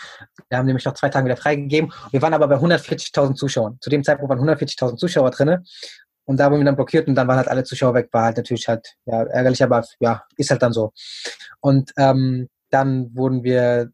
Wir 0.47 0.59
haben 0.59 0.67
nämlich 0.67 0.85
nach 0.85 0.93
zwei 0.93 1.09
Tagen 1.09 1.25
wieder 1.25 1.37
freigegeben. 1.37 1.91
Wir 2.11 2.21
waren 2.21 2.35
aber 2.35 2.47
bei 2.47 2.57
140.000 2.57 3.33
Zuschauern. 3.33 3.77
Zu 3.81 3.89
dem 3.89 4.03
Zeitpunkt 4.03 4.29
waren 4.29 4.47
140.000 4.47 4.97
Zuschauer 4.97 5.31
drinne. 5.31 5.63
Und 6.29 6.39
da 6.39 6.51
wurden 6.51 6.61
wir 6.61 6.65
dann 6.65 6.75
blockiert 6.75 7.07
und 7.07 7.15
dann 7.15 7.27
waren 7.27 7.37
halt 7.37 7.47
alle 7.47 7.63
Zuschauer 7.63 7.95
weg. 7.95 8.09
War 8.11 8.25
halt 8.25 8.37
natürlich 8.37 8.67
halt 8.67 8.95
ja, 9.05 9.23
ärgerlich, 9.23 9.63
aber 9.63 9.83
ja, 9.99 10.21
ist 10.37 10.51
halt 10.51 10.61
dann 10.61 10.73
so. 10.73 10.93
Und 11.59 11.91
ähm, 11.97 12.49
dann 12.69 13.09
wurden 13.15 13.43
wir 13.43 13.89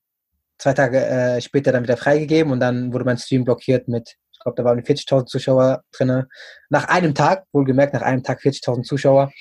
zwei 0.58 0.74
Tage 0.74 1.00
äh, 1.00 1.40
später 1.40 1.72
dann 1.72 1.84
wieder 1.84 1.96
freigegeben 1.96 2.52
und 2.52 2.60
dann 2.60 2.92
wurde 2.92 3.06
mein 3.06 3.18
Stream 3.18 3.46
blockiert 3.46 3.88
mit, 3.88 4.18
ich 4.34 4.40
glaube, 4.40 4.58
da 4.58 4.66
waren 4.66 4.82
40.000 4.82 5.28
Zuschauer 5.28 5.84
drinne. 5.94 6.28
Nach 6.70 6.90
einem 6.90 7.16
Tag, 7.16 7.46
wohlgemerkt, 7.54 7.94
nach 7.94 8.02
einem 8.02 8.22
Tag 8.22 8.42
40.000 8.42 8.84
Zuschauer. 8.84 9.32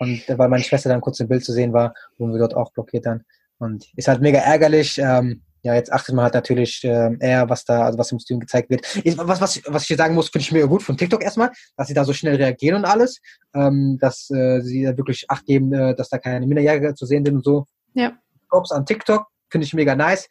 Und 0.00 0.24
weil 0.26 0.48
meine 0.48 0.64
Schwester 0.64 0.88
dann 0.88 1.00
kurz 1.00 1.20
im 1.20 1.28
Bild 1.28 1.44
zu 1.44 1.52
sehen 1.52 1.72
war, 1.72 1.94
wurden 2.18 2.32
wir 2.32 2.40
dort 2.40 2.56
auch 2.56 2.72
blockiert 2.72 3.06
dann. 3.06 3.22
Und 3.58 3.86
ist 3.94 4.08
halt 4.08 4.20
mega 4.20 4.40
ärgerlich. 4.40 4.98
Ähm, 4.98 5.42
ja, 5.62 5.74
jetzt 5.74 5.92
achtet 5.92 6.14
man 6.14 6.24
halt 6.24 6.34
natürlich 6.34 6.82
äh, 6.82 7.16
eher, 7.20 7.48
was 7.48 7.64
da, 7.64 7.84
also 7.84 7.96
was 7.96 8.10
im 8.10 8.18
Stream 8.18 8.40
gezeigt 8.40 8.68
wird. 8.68 8.82
Was, 9.18 9.40
was, 9.40 9.62
was 9.66 9.82
ich 9.82 9.88
hier 9.88 9.96
sagen 9.96 10.14
muss, 10.14 10.28
finde 10.28 10.42
ich 10.42 10.52
mega 10.52 10.66
gut 10.66 10.82
von 10.82 10.96
TikTok 10.96 11.22
erstmal, 11.22 11.50
dass 11.76 11.86
sie 11.86 11.94
da 11.94 12.04
so 12.04 12.12
schnell 12.12 12.34
reagieren 12.36 12.78
und 12.78 12.84
alles, 12.84 13.20
ähm, 13.54 13.96
dass 14.00 14.28
äh, 14.30 14.60
sie 14.60 14.82
da 14.82 14.96
wirklich 14.96 15.24
Acht 15.28 15.46
geben, 15.46 15.72
äh, 15.72 15.94
dass 15.94 16.08
da 16.08 16.18
keine 16.18 16.46
Minderjährige 16.46 16.94
zu 16.94 17.06
sehen 17.06 17.24
sind 17.24 17.36
und 17.36 17.44
so. 17.44 17.66
Ja. 17.94 18.12
Props 18.48 18.72
an 18.72 18.84
TikTok, 18.84 19.26
finde 19.50 19.66
ich 19.66 19.72
mega 19.72 19.94
nice. 19.94 20.28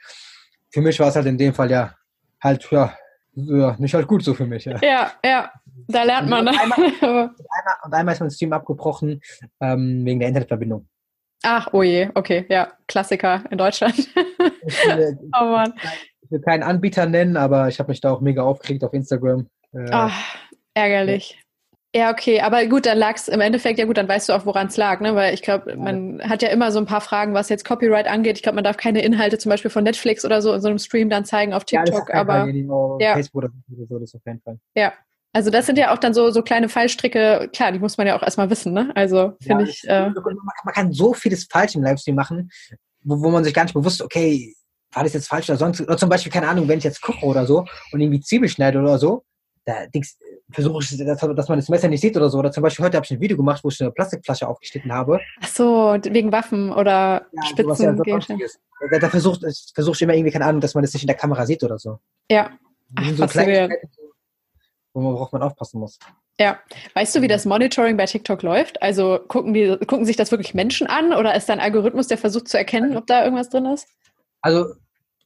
Für 0.70 0.82
mich 0.82 1.00
war 1.00 1.08
es 1.08 1.16
halt 1.16 1.26
in 1.26 1.38
dem 1.38 1.54
Fall 1.54 1.72
ja 1.72 1.96
halt, 2.42 2.68
ja, 2.72 2.94
ja, 3.34 3.76
nicht 3.80 3.94
halt 3.94 4.08
gut 4.08 4.24
so 4.24 4.34
für 4.34 4.46
mich. 4.46 4.66
Ja, 4.66 4.80
ja, 4.82 5.12
ja. 5.24 5.52
da 5.88 6.04
lernt 6.04 6.30
man. 6.30 6.48
Und 6.48 6.60
einmal, 6.60 6.80
und 6.80 7.04
einmal, 7.04 7.30
und 7.84 7.94
einmal 7.94 8.14
ist 8.14 8.20
mein 8.20 8.32
Stream 8.32 8.52
abgebrochen 8.52 9.22
ähm, 9.62 10.06
wegen 10.06 10.20
der 10.20 10.28
Internetverbindung. 10.28 10.88
Ach, 11.44 11.70
oh 11.74 11.82
je, 11.82 12.10
okay, 12.14 12.46
ja, 12.50 12.72
Klassiker 12.88 13.44
in 13.50 13.58
Deutschland. 13.58 13.98
Ich 13.98 14.88
will, 14.88 15.18
oh 15.40 15.46
Mann. 15.46 15.74
Ich 16.22 16.32
will 16.32 16.42
keinen 16.42 16.64
Anbieter 16.64 17.06
nennen, 17.08 17.36
aber 17.36 17.68
ich 17.68 17.80
habe 17.80 17.90
mich 17.90 18.02
da 18.02 18.12
auch 18.12 18.22
mega 18.22 18.44
aufgeregt 18.44 18.84
auf 18.84 18.94
Instagram. 18.94 19.48
Äh, 19.74 19.88
Ach, 19.92 20.36
ärgerlich. 20.76 21.40
Ja. 21.94 22.02
ja, 22.02 22.12
okay, 22.12 22.42
aber 22.42 22.66
gut, 22.68 22.86
dann 22.86 22.98
lag 22.98 23.16
es 23.16 23.28
im 23.28 23.42
Endeffekt, 23.42 23.80
ja 23.80 23.86
gut, 23.86 23.98
dann 23.98 24.08
weißt 24.08 24.30
du 24.30 24.34
auch, 24.34 24.46
woran 24.46 24.68
es 24.68 24.78
lag, 24.78 25.00
ne? 25.02 25.16
Weil 25.16 25.34
ich 25.34 25.42
glaube, 25.42 25.76
man 25.76 26.22
hat 26.22 26.44
ja 26.44 26.50
immer 26.50 26.72
so 26.72 26.78
ein 26.78 26.86
paar 26.86 27.02
Fragen, 27.02 27.34
was 27.34 27.50
jetzt 27.50 27.66
Copyright 27.66 28.08
angeht. 28.08 28.38
Ich 28.38 28.44
glaube, 28.44 28.56
man 28.56 28.64
darf 28.64 28.78
keine 28.78 29.02
Inhalte 29.02 29.40
zum 29.40 29.50
Beispiel 29.50 29.72
von 29.72 29.84
Netflix 29.84 30.24
oder 30.24 30.44
so 30.44 30.54
in 30.54 30.62
so 30.62 30.68
einem 30.68 30.80
Stream 30.80 31.10
dann 31.10 31.26
zeigen 31.26 31.54
auf 31.54 31.66
TikTok, 31.66 32.10
ja, 32.10 32.16
aber. 32.16 32.48
Ja. 33.00 33.14
Facebook 33.14 33.44
oder 33.44 33.52
so, 33.90 33.98
das 33.98 34.14
auf 34.14 34.22
jeden 34.26 34.42
Fall. 34.42 34.60
Ja, 34.76 34.94
also 35.34 35.50
das 35.50 35.66
sind 35.66 35.78
ja 35.78 35.94
auch 35.94 35.98
dann 35.98 36.14
so, 36.14 36.32
so 36.32 36.42
kleine 36.42 36.70
Fallstricke, 36.70 37.50
klar, 37.54 37.72
die 37.72 37.80
muss 37.80 37.98
man 37.98 38.08
ja 38.08 38.18
auch 38.18 38.24
erstmal 38.24 38.50
wissen, 38.50 38.74
ne? 38.74 38.92
Also 38.96 39.34
finde 39.42 39.64
ja, 39.64 39.70
ich. 39.70 39.84
Äh, 39.88 40.10
man 40.10 40.74
kann 40.74 40.92
so 40.92 41.14
vieles 41.14 41.48
falsch 41.50 41.76
im 41.76 41.84
Livestream 41.84 42.16
machen, 42.16 42.50
wo, 43.04 43.22
wo 43.22 43.30
man 43.30 43.44
sich 43.44 43.54
gar 43.54 43.64
nicht 43.64 43.74
bewusst, 43.74 44.02
okay, 44.02 44.54
war 44.92 45.04
das 45.04 45.14
jetzt 45.14 45.28
falsch 45.28 45.50
oder 45.50 45.58
sonst, 45.58 45.80
oder 45.82 45.98
zum 45.98 46.10
Beispiel, 46.10 46.32
keine 46.32 46.50
Ahnung, 46.50 46.68
wenn 46.68 46.80
ich 46.80 46.84
jetzt 46.84 47.02
koche 47.02 47.26
oder 47.26 47.46
so 47.46 47.66
und 47.92 48.02
irgendwie 48.02 48.20
Zwiebel 48.20 48.50
schneide 48.50 48.80
oder 48.80 48.98
so, 48.98 49.24
da 49.66 49.86
versuche 50.52 50.84
ich, 50.84 50.98
dass, 50.98 51.20
dass, 51.20 51.50
man 51.50 51.60
das 51.60 51.70
Messer 51.70 51.88
nicht 51.88 52.02
sieht 52.02 52.18
oder 52.18 52.30
so. 52.30 52.40
Oder 52.40 52.52
zum 52.52 52.64
Beispiel 52.64 52.84
heute 52.84 52.98
habe 52.98 53.06
ich 53.06 53.12
ein 53.12 53.22
Video 53.22 53.38
gemacht, 53.38 53.64
wo 53.64 53.70
ich 53.70 53.80
eine 53.80 53.92
Plastikflasche 53.92 54.48
aufgeschnitten 54.48 54.92
habe. 54.92 55.20
Ach 55.40 55.48
so, 55.48 55.98
wegen 56.04 56.32
Waffen 56.32 56.72
oder 56.72 57.28
ja, 57.32 57.44
Spitzen. 57.44 58.02
Ja 58.06 58.18
da, 58.92 59.00
da 59.00 59.10
versuche 59.10 59.52
versuch 59.74 59.96
ich 59.96 60.02
immer 60.02 60.16
irgendwie, 60.16 60.32
keine 60.32 60.46
Ahnung, 60.46 60.62
dass 60.62 60.74
man 60.74 60.84
das 60.84 60.94
nicht 60.94 61.04
in 61.04 61.08
der 61.08 61.16
Kamera 61.16 61.46
sieht 61.46 61.64
oder 61.64 61.78
so. 61.78 62.00
Ja. 62.30 62.50
Ach, 62.96 63.06
so 63.16 63.28
worauf 64.94 65.32
man 65.32 65.42
aufpassen 65.42 65.80
muss. 65.80 66.00
Ja. 66.40 66.60
Weißt 66.96 67.16
du, 67.16 67.22
wie 67.22 67.28
das 67.28 67.46
Monitoring 67.46 67.98
bei 67.98 68.06
TikTok 68.06 68.42
läuft? 68.42 68.82
Also 68.82 69.20
gucken, 69.28 69.54
die, 69.54 69.78
gucken 69.88 70.06
sich 70.06 70.16
das 70.16 70.32
wirklich 70.32 70.54
Menschen 70.54 70.88
an 70.88 71.14
oder 71.14 71.36
ist 71.36 71.48
da 71.50 71.54
ein 71.54 71.60
Algorithmus, 71.60 72.08
der 72.08 72.18
versucht 72.18 72.48
zu 72.48 72.58
erkennen, 72.58 72.98
ob 72.98 73.06
da 73.08 73.24
irgendwas 73.24 73.50
drin 73.50 73.66
ist? 73.66 73.88
Also, 74.42 74.74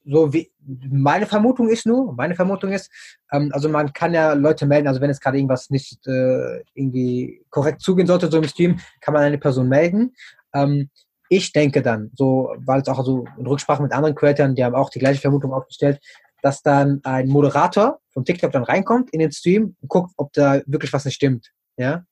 so 0.03 0.33
wie 0.33 0.51
meine 0.89 1.25
Vermutung 1.25 1.69
ist 1.69 1.85
nur, 1.85 2.13
meine 2.13 2.35
Vermutung 2.35 2.71
ist, 2.71 2.91
ähm, 3.31 3.49
also 3.53 3.69
man 3.69 3.93
kann 3.93 4.13
ja 4.13 4.33
Leute 4.33 4.65
melden, 4.65 4.87
also 4.87 5.01
wenn 5.01 5.09
es 5.09 5.19
gerade 5.19 5.37
irgendwas 5.37 5.69
nicht 5.69 6.05
äh, 6.05 6.63
irgendwie 6.73 7.43
korrekt 7.49 7.81
zugehen 7.81 8.07
sollte, 8.07 8.29
so 8.29 8.37
im 8.37 8.43
Stream, 8.43 8.79
kann 9.01 9.13
man 9.13 9.23
eine 9.23 9.37
Person 9.37 9.67
melden. 9.67 10.13
Ähm, 10.53 10.89
ich 11.29 11.53
denke 11.53 11.81
dann, 11.81 12.11
so, 12.13 12.53
weil 12.57 12.81
es 12.81 12.87
auch 12.87 13.03
so 13.03 13.25
in 13.37 13.47
Rücksprache 13.47 13.81
mit 13.81 13.93
anderen 13.93 14.13
Creatoren, 14.13 14.53
die 14.53 14.63
haben 14.63 14.75
auch 14.75 14.89
die 14.89 14.99
gleiche 14.99 15.21
Vermutung 15.21 15.53
aufgestellt, 15.53 15.99
dass 16.45 16.61
dann 16.61 16.99
ein 17.03 17.27
Moderator 17.27 17.99
von 18.11 18.23
TikTok 18.23 18.51
dann 18.51 18.63
reinkommt 18.63 19.11
in 19.11 19.19
den 19.19 19.31
Stream 19.31 19.75
und 19.81 19.89
guckt, 19.89 20.11
ob 20.15 20.31
da 20.33 20.61
wirklich 20.67 20.93
was 20.93 21.03
nicht 21.03 21.15
stimmt. 21.15 21.51
Ja? 21.75 22.05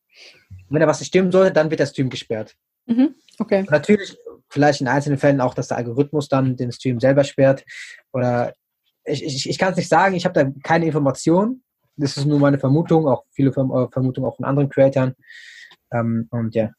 wenn 0.69 0.79
da 0.79 0.87
was 0.87 0.99
nicht 0.99 1.09
stimmen 1.09 1.31
sollte, 1.31 1.53
dann 1.53 1.69
wird 1.69 1.79
der 1.79 1.85
Stream 1.85 2.09
gesperrt. 2.09 2.55
Mhm. 2.87 3.13
Okay. 3.37 3.59
Und 3.59 3.71
natürlich 3.71 4.17
vielleicht 4.49 4.81
in 4.81 4.87
einzelnen 4.87 5.19
Fällen 5.19 5.39
auch, 5.39 5.53
dass 5.53 5.67
der 5.67 5.77
Algorithmus 5.77 6.29
dann 6.29 6.55
den 6.55 6.71
Stream 6.71 6.99
selber 6.99 7.23
sperrt. 7.23 7.63
Oder 8.11 8.53
ich, 9.05 9.23
ich, 9.23 9.47
ich 9.47 9.57
kann 9.59 9.71
es 9.71 9.77
nicht 9.77 9.89
sagen, 9.89 10.15
ich 10.15 10.25
habe 10.25 10.33
da 10.33 10.51
keine 10.63 10.87
Informationen. 10.87 11.63
Das 11.95 12.17
ist 12.17 12.25
nur 12.25 12.39
meine 12.39 12.57
Vermutung, 12.57 13.07
auch 13.07 13.23
viele 13.31 13.49
äh, 13.51 13.87
Vermutungen 13.91 14.27
auch 14.27 14.35
von 14.35 14.45
anderen 14.45 14.69
Creatoren. 14.69 15.13
Ähm, 15.91 16.27
und 16.31 16.55
ja. 16.55 16.71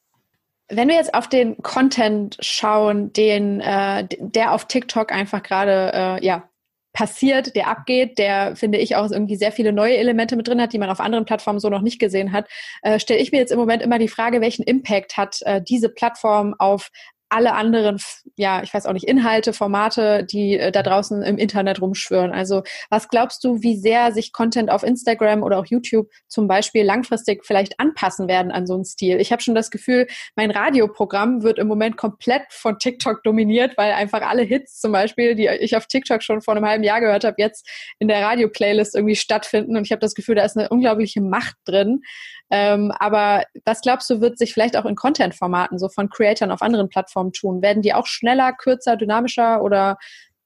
Wenn 0.68 0.88
wir 0.88 0.96
jetzt 0.96 1.14
auf 1.14 1.28
den 1.28 1.58
Content 1.58 2.36
schauen, 2.40 3.12
den 3.12 3.60
äh, 3.60 4.08
der 4.18 4.52
auf 4.52 4.66
TikTok 4.66 5.12
einfach 5.12 5.42
gerade 5.44 5.92
äh, 5.94 6.24
ja 6.24 6.48
passiert, 6.94 7.56
der 7.56 7.66
abgeht, 7.66 8.18
der 8.18 8.56
finde 8.56 8.78
ich 8.78 8.96
auch 8.96 9.10
irgendwie 9.10 9.36
sehr 9.36 9.52
viele 9.52 9.72
neue 9.72 9.96
Elemente 9.96 10.36
mit 10.36 10.48
drin 10.48 10.60
hat, 10.60 10.72
die 10.72 10.78
man 10.78 10.88
auf 10.88 11.00
anderen 11.00 11.26
Plattformen 11.26 11.58
so 11.58 11.68
noch 11.68 11.82
nicht 11.82 11.98
gesehen 11.98 12.32
hat, 12.32 12.46
äh, 12.82 12.98
stelle 12.98 13.20
ich 13.20 13.32
mir 13.32 13.38
jetzt 13.38 13.50
im 13.50 13.58
Moment 13.58 13.82
immer 13.82 13.98
die 13.98 14.08
Frage, 14.08 14.40
welchen 14.40 14.62
Impact 14.62 15.16
hat 15.16 15.42
äh, 15.42 15.60
diese 15.60 15.88
Plattform 15.88 16.54
auf 16.58 16.90
alle 17.34 17.54
anderen, 17.54 17.98
ja, 18.36 18.62
ich 18.62 18.72
weiß 18.72 18.86
auch 18.86 18.92
nicht, 18.92 19.08
Inhalte, 19.08 19.52
Formate, 19.52 20.24
die 20.24 20.56
äh, 20.56 20.70
da 20.70 20.84
draußen 20.84 21.22
im 21.22 21.36
Internet 21.36 21.80
rumschwören. 21.80 22.30
Also 22.30 22.62
was 22.90 23.08
glaubst 23.08 23.42
du, 23.42 23.60
wie 23.60 23.76
sehr 23.76 24.12
sich 24.12 24.32
Content 24.32 24.70
auf 24.70 24.84
Instagram 24.84 25.42
oder 25.42 25.58
auch 25.58 25.66
YouTube 25.66 26.08
zum 26.28 26.46
Beispiel 26.46 26.84
langfristig 26.84 27.44
vielleicht 27.44 27.80
anpassen 27.80 28.28
werden 28.28 28.52
an 28.52 28.68
so 28.68 28.74
einen 28.74 28.84
Stil? 28.84 29.20
Ich 29.20 29.32
habe 29.32 29.42
schon 29.42 29.56
das 29.56 29.72
Gefühl, 29.72 30.06
mein 30.36 30.52
Radioprogramm 30.52 31.42
wird 31.42 31.58
im 31.58 31.66
Moment 31.66 31.96
komplett 31.96 32.44
von 32.50 32.78
TikTok 32.78 33.24
dominiert, 33.24 33.76
weil 33.76 33.92
einfach 33.92 34.22
alle 34.22 34.42
Hits 34.42 34.78
zum 34.80 34.92
Beispiel, 34.92 35.34
die 35.34 35.48
ich 35.48 35.76
auf 35.76 35.86
TikTok 35.86 36.22
schon 36.22 36.40
vor 36.40 36.54
einem 36.54 36.66
halben 36.66 36.84
Jahr 36.84 37.00
gehört 37.00 37.24
habe, 37.24 37.36
jetzt 37.38 37.68
in 37.98 38.06
der 38.06 38.22
Radio-Playlist 38.22 38.94
irgendwie 38.94 39.16
stattfinden. 39.16 39.76
Und 39.76 39.84
ich 39.84 39.90
habe 39.90 40.00
das 40.00 40.14
Gefühl, 40.14 40.36
da 40.36 40.44
ist 40.44 40.56
eine 40.56 40.68
unglaubliche 40.68 41.20
Macht 41.20 41.56
drin. 41.64 42.02
Ähm, 42.50 42.92
aber 42.98 43.44
was 43.64 43.80
glaubst 43.80 44.08
du, 44.10 44.20
wird 44.20 44.38
sich 44.38 44.52
vielleicht 44.52 44.76
auch 44.76 44.84
in 44.84 44.94
Content-Formaten, 44.94 45.78
so 45.78 45.88
von 45.88 46.08
Creatoren 46.08 46.52
auf 46.52 46.62
anderen 46.62 46.88
Plattformen 46.88 47.32
tun? 47.32 47.62
Werden 47.62 47.82
die 47.82 47.94
auch 47.94 48.06
schneller, 48.06 48.52
kürzer, 48.52 48.96
dynamischer 48.96 49.62
oder 49.62 49.96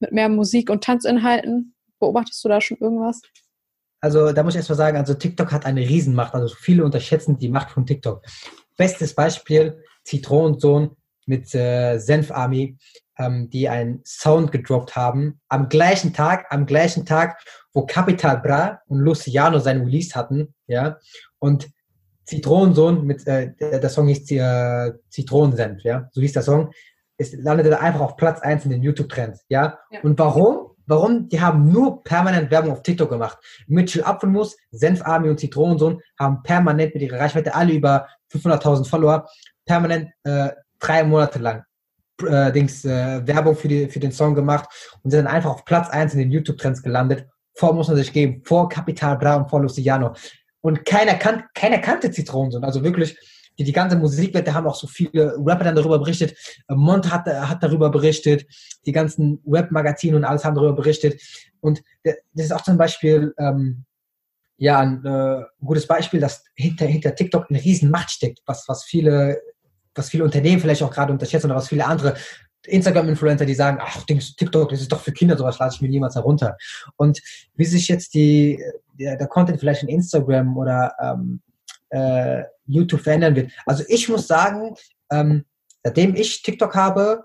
mit 0.01 0.13
mehr 0.13 0.29
Musik- 0.29 0.71
und 0.71 0.85
Tanzinhalten? 0.85 1.75
Beobachtest 1.99 2.45
du 2.45 2.49
da 2.49 2.61
schon 2.61 2.79
irgendwas? 2.79 3.21
Also 4.01 4.33
da 4.33 4.43
muss 4.43 4.55
ich 4.55 4.59
erst 4.59 4.69
mal 4.69 4.77
sagen, 4.77 4.97
also 4.97 5.15
TikTok 5.15 5.51
hat 5.51 5.67
eine 5.67 5.81
Riesenmacht. 5.81 6.35
Also 6.35 6.55
viele 6.55 6.85
unterschätzen 6.85 7.39
die 7.39 7.49
Macht 7.49 7.71
von 7.71 7.85
TikTok. 7.85 8.25
Bestes 8.77 9.15
Beispiel, 9.15 9.83
Zitronensohn 10.05 10.97
mit 11.27 11.53
äh, 11.55 11.99
Senf 11.99 12.31
Army, 12.31 12.79
ähm, 13.19 13.51
die 13.51 13.69
einen 13.69 14.01
Sound 14.05 14.53
gedroppt 14.53 14.95
haben. 14.95 15.41
Am 15.49 15.69
gleichen 15.69 16.15
Tag, 16.15 16.47
am 16.51 16.65
gleichen 16.65 17.05
Tag, 17.05 17.43
wo 17.73 17.85
Capital 17.85 18.39
Bra 18.39 18.81
und 18.87 19.01
Luciano 19.01 19.59
sein 19.59 19.81
Release 19.81 20.15
hatten, 20.15 20.55
ja. 20.69 20.99
Und 21.39 21.69
Zitronensohn 22.29 23.05
mit, 23.07 23.27
äh, 23.27 23.55
der, 23.59 23.79
der 23.79 23.89
Song 23.89 24.07
hieß 24.07 24.31
äh, 24.33 24.93
Zitronensenf, 25.09 25.83
ja, 25.83 26.09
so 26.13 26.21
hieß 26.21 26.35
der 26.35 26.43
Song. 26.43 26.71
Es 27.17 27.33
landete 27.33 27.81
einfach 27.81 28.01
auf 28.01 28.17
Platz 28.17 28.41
1 28.41 28.67
in 28.67 28.71
den 28.71 28.83
YouTube-Trends, 28.83 29.47
ja? 29.49 29.79
ja? 29.91 30.01
Und 30.03 30.19
warum? 30.19 30.69
Warum? 30.87 31.29
Die 31.29 31.41
haben 31.41 31.71
nur 31.73 32.05
permanent 32.05 32.51
Werbung 32.51 32.73
auf 32.73 32.83
TikTok 32.83 33.11
gemacht. 33.11 33.39
Mitchell 33.67 34.05
Apfelmus, 34.05 34.57
Senf 34.71 35.05
Army 35.05 35.29
und 35.31 35.41
Zitronensohn 35.41 36.01
haben 36.19 36.43
permanent 36.43 36.95
mit 36.95 37.03
ihrer 37.03 37.19
Reichweite 37.19 37.55
alle 37.55 37.73
über 37.73 38.07
500.000 38.33 38.89
Follower 38.89 39.27
permanent 39.67 40.11
äh, 40.25 40.51
drei 40.79 41.05
Monate 41.05 41.39
lang 41.39 41.65
äh, 42.27 42.53
Dings, 42.53 42.85
äh, 42.85 43.27
Werbung 43.27 43.57
für, 43.57 43.69
die, 43.69 43.89
für 43.89 44.01
den 44.01 44.13
Song 44.13 44.35
gemacht 44.35 44.69
und 45.03 45.11
sind 45.11 45.25
dann 45.25 45.35
einfach 45.35 45.51
auf 45.51 45.65
Platz 45.65 45.89
1 45.89 46.13
in 46.13 46.21
den 46.21 46.31
YouTube-Trends 46.31 46.83
gelandet. 46.83 47.27
Vor 47.55 47.73
muss 47.75 47.89
man 47.89 47.97
sich 47.97 48.13
geben, 48.13 48.43
vor 48.45 48.69
Capital 48.69 49.17
Bra 49.17 49.37
und 49.37 49.49
vor 49.49 49.61
Luciano. 49.61 50.15
Und 50.61 50.85
keiner, 50.85 51.15
kan 51.15 51.45
keiner 51.55 51.79
kannte 51.79 52.11
Zitronensohn. 52.11 52.65
Also 52.65 52.83
wirklich, 52.83 53.17
die, 53.59 53.65
die 53.65 53.73
ganze 53.73 53.97
Musikwelt, 53.97 54.47
da 54.47 54.55
haben 54.55 54.67
auch 54.67 54.75
so 54.75 54.87
viele 54.87 55.35
Rapper 55.39 55.65
dann 55.65 55.77
darüber 55.77 55.99
berichtet. 55.99 56.37
Äh, 56.69 56.75
Mont 56.75 57.11
hat, 57.13 57.27
hat 57.27 57.63
darüber 57.63 57.91
berichtet. 57.91 58.47
Die 58.87 58.93
ganzen 58.93 59.41
Webmagazine 59.45 60.17
und 60.17 60.25
alles 60.25 60.45
haben 60.45 60.55
darüber 60.55 60.75
berichtet. 60.75 61.21
Und 61.61 61.83
das 62.03 62.17
ist 62.35 62.53
auch 62.53 62.63
zum 62.63 62.79
Beispiel, 62.79 63.35
ähm, 63.39 63.85
ja, 64.59 64.81
ein 64.81 65.05
äh, 65.05 65.43
gutes 65.65 65.87
Beispiel, 65.87 66.21
dass 66.21 66.45
hinter, 66.55 66.87
hinter 66.87 67.15
TikTok 67.15 67.47
eine 67.49 67.63
riesen 67.63 67.91
Macht 67.91 68.11
steckt, 68.11 68.41
was, 68.47 68.69
was 68.69 68.85
viele, 68.85 69.41
was 69.95 70.11
viele 70.11 70.25
Unternehmen 70.25 70.61
vielleicht 70.61 70.83
auch 70.83 70.91
gerade 70.91 71.13
unterschätzen 71.13 71.47
oder 71.47 71.57
was 71.57 71.69
viele 71.69 71.87
andere 71.87 72.15
Instagram-Influencer, 72.67 73.47
die 73.47 73.55
sagen, 73.55 73.79
ach, 73.81 74.05
TikTok, 74.05 74.69
das 74.69 74.81
ist 74.81 74.93
doch 74.93 75.01
für 75.01 75.13
Kinder, 75.13 75.37
sowas 75.37 75.59
lade 75.59 75.75
ich 75.75 75.81
mir 75.81 75.89
niemals 75.89 76.15
herunter. 76.15 76.57
Und 76.97 77.21
wie 77.55 77.65
sich 77.65 77.89
jetzt 77.89 78.15
die, 78.15 78.63
der, 78.99 79.17
der 79.17 79.29
Content 79.29 79.61
vielleicht 79.61 79.83
in 79.83 79.89
Instagram 79.89 80.57
oder 80.57 80.93
ähm, 81.01 81.41
äh, 81.91 82.45
YouTube 82.67 83.01
verändern 83.01 83.37
wird. 83.37 83.51
Also 83.67 83.85
ich 83.89 84.09
muss 84.09 84.27
sagen, 84.27 84.75
ähm, 85.11 85.45
seitdem 85.83 86.15
ich 86.15 86.43
TikTok 86.43 86.75
habe, 86.75 87.25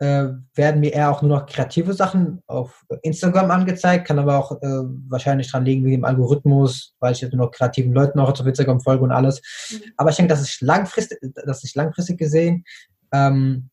äh, 0.00 0.28
werden 0.54 0.80
mir 0.80 0.92
eher 0.92 1.10
auch 1.10 1.22
nur 1.22 1.38
noch 1.38 1.46
kreative 1.46 1.94
Sachen 1.94 2.42
auf 2.46 2.84
Instagram 3.02 3.50
angezeigt, 3.50 4.06
kann 4.06 4.18
aber 4.18 4.38
auch 4.38 4.60
äh, 4.60 4.82
wahrscheinlich 5.08 5.50
dran 5.50 5.64
liegen 5.64 5.84
wie 5.84 5.92
dem 5.92 6.04
Algorithmus, 6.04 6.94
weil 6.98 7.12
ich 7.12 7.20
jetzt 7.20 7.32
nur 7.32 7.46
noch 7.46 7.52
kreativen 7.52 7.92
Leuten 7.92 8.18
auch 8.18 8.28
auf 8.28 8.46
Instagram 8.46 8.80
folge 8.80 9.04
und 9.04 9.12
alles. 9.12 9.40
Mhm. 9.70 9.92
Aber 9.96 10.10
ich 10.10 10.16
denke, 10.16 10.34
dass 10.34 10.46
ich 10.46 10.60
langfristig, 10.60 11.18
dass 11.46 11.64
ich 11.64 11.74
langfristig 11.74 12.18
gesehen 12.18 12.64
ähm, 13.12 13.70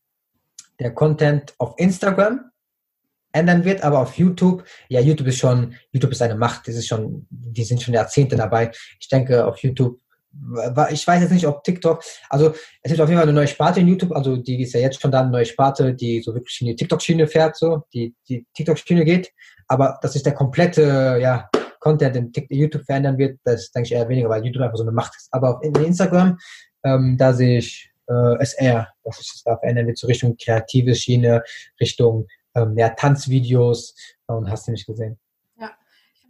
der 0.80 0.92
Content 0.94 1.54
auf 1.58 1.74
Instagram 1.78 2.50
ändern 3.32 3.64
wird, 3.64 3.82
aber 3.82 4.00
auf 4.00 4.14
YouTube, 4.14 4.64
ja, 4.88 5.00
YouTube 5.00 5.28
ist 5.28 5.38
schon, 5.38 5.74
YouTube 5.90 6.12
ist 6.12 6.22
eine 6.22 6.34
Macht, 6.34 6.68
das 6.68 6.76
ist 6.76 6.86
schon, 6.86 7.26
die 7.30 7.64
sind 7.64 7.82
schon 7.82 7.94
Jahrzehnte 7.94 8.36
dabei. 8.36 8.70
Ich 9.00 9.08
denke, 9.08 9.46
auf 9.46 9.58
YouTube, 9.58 9.98
ich 10.90 11.06
weiß 11.06 11.22
jetzt 11.22 11.32
nicht, 11.32 11.46
ob 11.46 11.64
TikTok, 11.64 12.02
also 12.28 12.54
es 12.82 12.90
gibt 12.90 13.00
auf 13.00 13.08
jeden 13.08 13.18
Fall 13.18 13.28
eine 13.28 13.34
neue 13.34 13.48
Sparte 13.48 13.80
in 13.80 13.88
YouTube, 13.88 14.12
also 14.12 14.36
die 14.36 14.62
ist 14.62 14.74
ja 14.74 14.80
jetzt 14.80 15.00
schon 15.00 15.10
da 15.10 15.20
eine 15.20 15.30
neue 15.30 15.46
Sparte, 15.46 15.94
die 15.94 16.20
so 16.22 16.34
wirklich 16.34 16.60
in 16.60 16.68
die 16.68 16.76
TikTok-Schiene 16.76 17.26
fährt, 17.26 17.56
so, 17.56 17.84
die, 17.92 18.14
die 18.28 18.46
TikTok-Schiene 18.54 19.04
geht, 19.04 19.32
aber 19.68 19.98
das 20.02 20.14
ist 20.16 20.26
der 20.26 20.34
komplette, 20.34 21.18
ja, 21.20 21.48
Content 21.82 22.16
in 22.16 22.32
YouTube 22.48 22.84
verändern 22.84 23.18
wird, 23.18 23.40
das 23.44 23.72
denke 23.72 23.88
ich 23.88 23.92
eher 23.92 24.08
weniger, 24.08 24.28
weil 24.28 24.44
YouTube 24.44 24.62
einfach 24.62 24.76
so 24.76 24.84
eine 24.84 24.92
Macht 24.92 25.16
ist. 25.16 25.28
Aber 25.32 25.56
auf 25.56 25.64
Instagram, 25.64 26.38
ähm, 26.84 27.16
da 27.18 27.32
sehe 27.32 27.58
ich 27.58 27.91
äh, 28.08 28.38
dass 28.38 29.18
sich 29.18 29.28
das 29.32 29.42
da 29.44 29.56
verändern 29.56 29.86
wird, 29.86 29.98
so 29.98 30.06
Richtung 30.06 30.36
kreative 30.36 30.94
Schiene, 30.94 31.42
Richtung 31.80 32.26
ähm, 32.54 32.76
ja, 32.76 32.90
Tanzvideos 32.90 33.94
und 34.26 34.50
hast 34.50 34.66
du 34.66 34.72
nicht 34.72 34.86
gesehen. 34.86 35.18
Ja, 35.58 35.70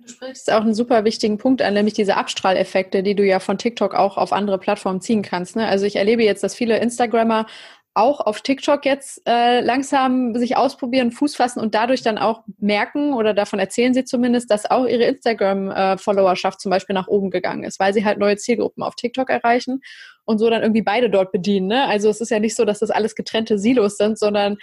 du 0.00 0.08
sprichst 0.08 0.50
auch 0.52 0.62
einen 0.62 0.74
super 0.74 1.04
wichtigen 1.04 1.38
Punkt 1.38 1.62
an, 1.62 1.74
nämlich 1.74 1.94
diese 1.94 2.16
Abstrahleffekte, 2.16 3.02
die 3.02 3.14
du 3.14 3.24
ja 3.24 3.40
von 3.40 3.58
TikTok 3.58 3.94
auch 3.94 4.16
auf 4.16 4.32
andere 4.32 4.58
Plattformen 4.58 5.00
ziehen 5.00 5.22
kannst. 5.22 5.56
Ne? 5.56 5.66
Also 5.66 5.86
ich 5.86 5.96
erlebe 5.96 6.22
jetzt, 6.22 6.42
dass 6.42 6.54
viele 6.54 6.78
Instagrammer 6.78 7.46
auch 7.95 8.20
auf 8.20 8.40
TikTok 8.40 8.86
jetzt 8.86 9.20
äh, 9.26 9.61
langsam 9.61 10.34
sich 10.34 10.57
ausprobieren, 10.57 11.12
Fuß 11.12 11.36
fassen 11.36 11.61
und 11.61 11.74
dadurch 11.74 12.03
dann 12.03 12.16
auch 12.16 12.43
merken 12.59 13.12
oder 13.12 13.34
davon 13.34 13.59
erzählen 13.59 13.93
sie 13.93 14.05
zumindest, 14.05 14.51
dass 14.51 14.70
auch 14.70 14.86
ihre 14.86 15.05
Instagram-Followerschaft 15.05 16.61
zum 16.61 16.70
Beispiel 16.70 16.95
nach 16.95 17.09
oben 17.09 17.30
gegangen 17.30 17.64
ist, 17.64 17.78
weil 17.78 17.93
sie 17.93 18.05
halt 18.05 18.18
neue 18.18 18.36
Zielgruppen 18.36 18.82
auf 18.82 18.95
TikTok 18.95 19.28
erreichen 19.28 19.82
und 20.24 20.38
so 20.38 20.49
dann 20.49 20.62
irgendwie 20.62 20.82
beide 20.82 21.11
dort 21.11 21.32
bedienen. 21.32 21.66
Ne? 21.66 21.86
Also 21.86 22.09
es 22.09 22.22
ist 22.22 22.30
ja 22.30 22.38
nicht 22.38 22.57
so, 22.57 22.64
dass 22.64 22.78
das 22.78 22.90
alles 22.90 23.14
getrennte 23.14 23.59
Silos 23.59 23.99
sind, 23.99 24.18
sondern 24.18 24.57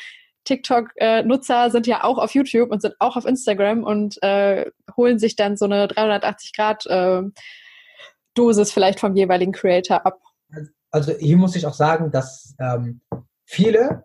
TikTok-Nutzer 0.45 1.69
sind 1.69 1.85
ja 1.85 2.03
auch 2.03 2.17
auf 2.17 2.33
YouTube 2.33 2.71
und 2.71 2.81
sind 2.81 2.95
auch 2.99 3.15
auf 3.15 3.25
Instagram 3.25 3.83
und 3.83 4.21
äh, 4.23 4.71
holen 4.97 5.19
sich 5.19 5.35
dann 5.35 5.57
so 5.57 5.65
eine 5.65 5.85
380-Grad-Dosis 5.87 8.69
äh, 8.69 8.73
vielleicht 8.73 8.99
vom 8.99 9.15
jeweiligen 9.15 9.51
Creator 9.51 10.03
ab. 10.05 10.19
Also 10.91 11.13
hier 11.13 11.37
muss 11.37 11.55
ich 11.55 11.65
auch 11.65 11.73
sagen, 11.73 12.11
dass 12.11 12.55
ähm, 12.59 13.01
viele, 13.45 14.03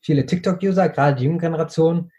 viele 0.00 0.26
TikTok-User, 0.26 0.88
gerade 0.88 1.16
die 1.16 1.24
junge 1.24 1.38
Generation, 1.38 2.10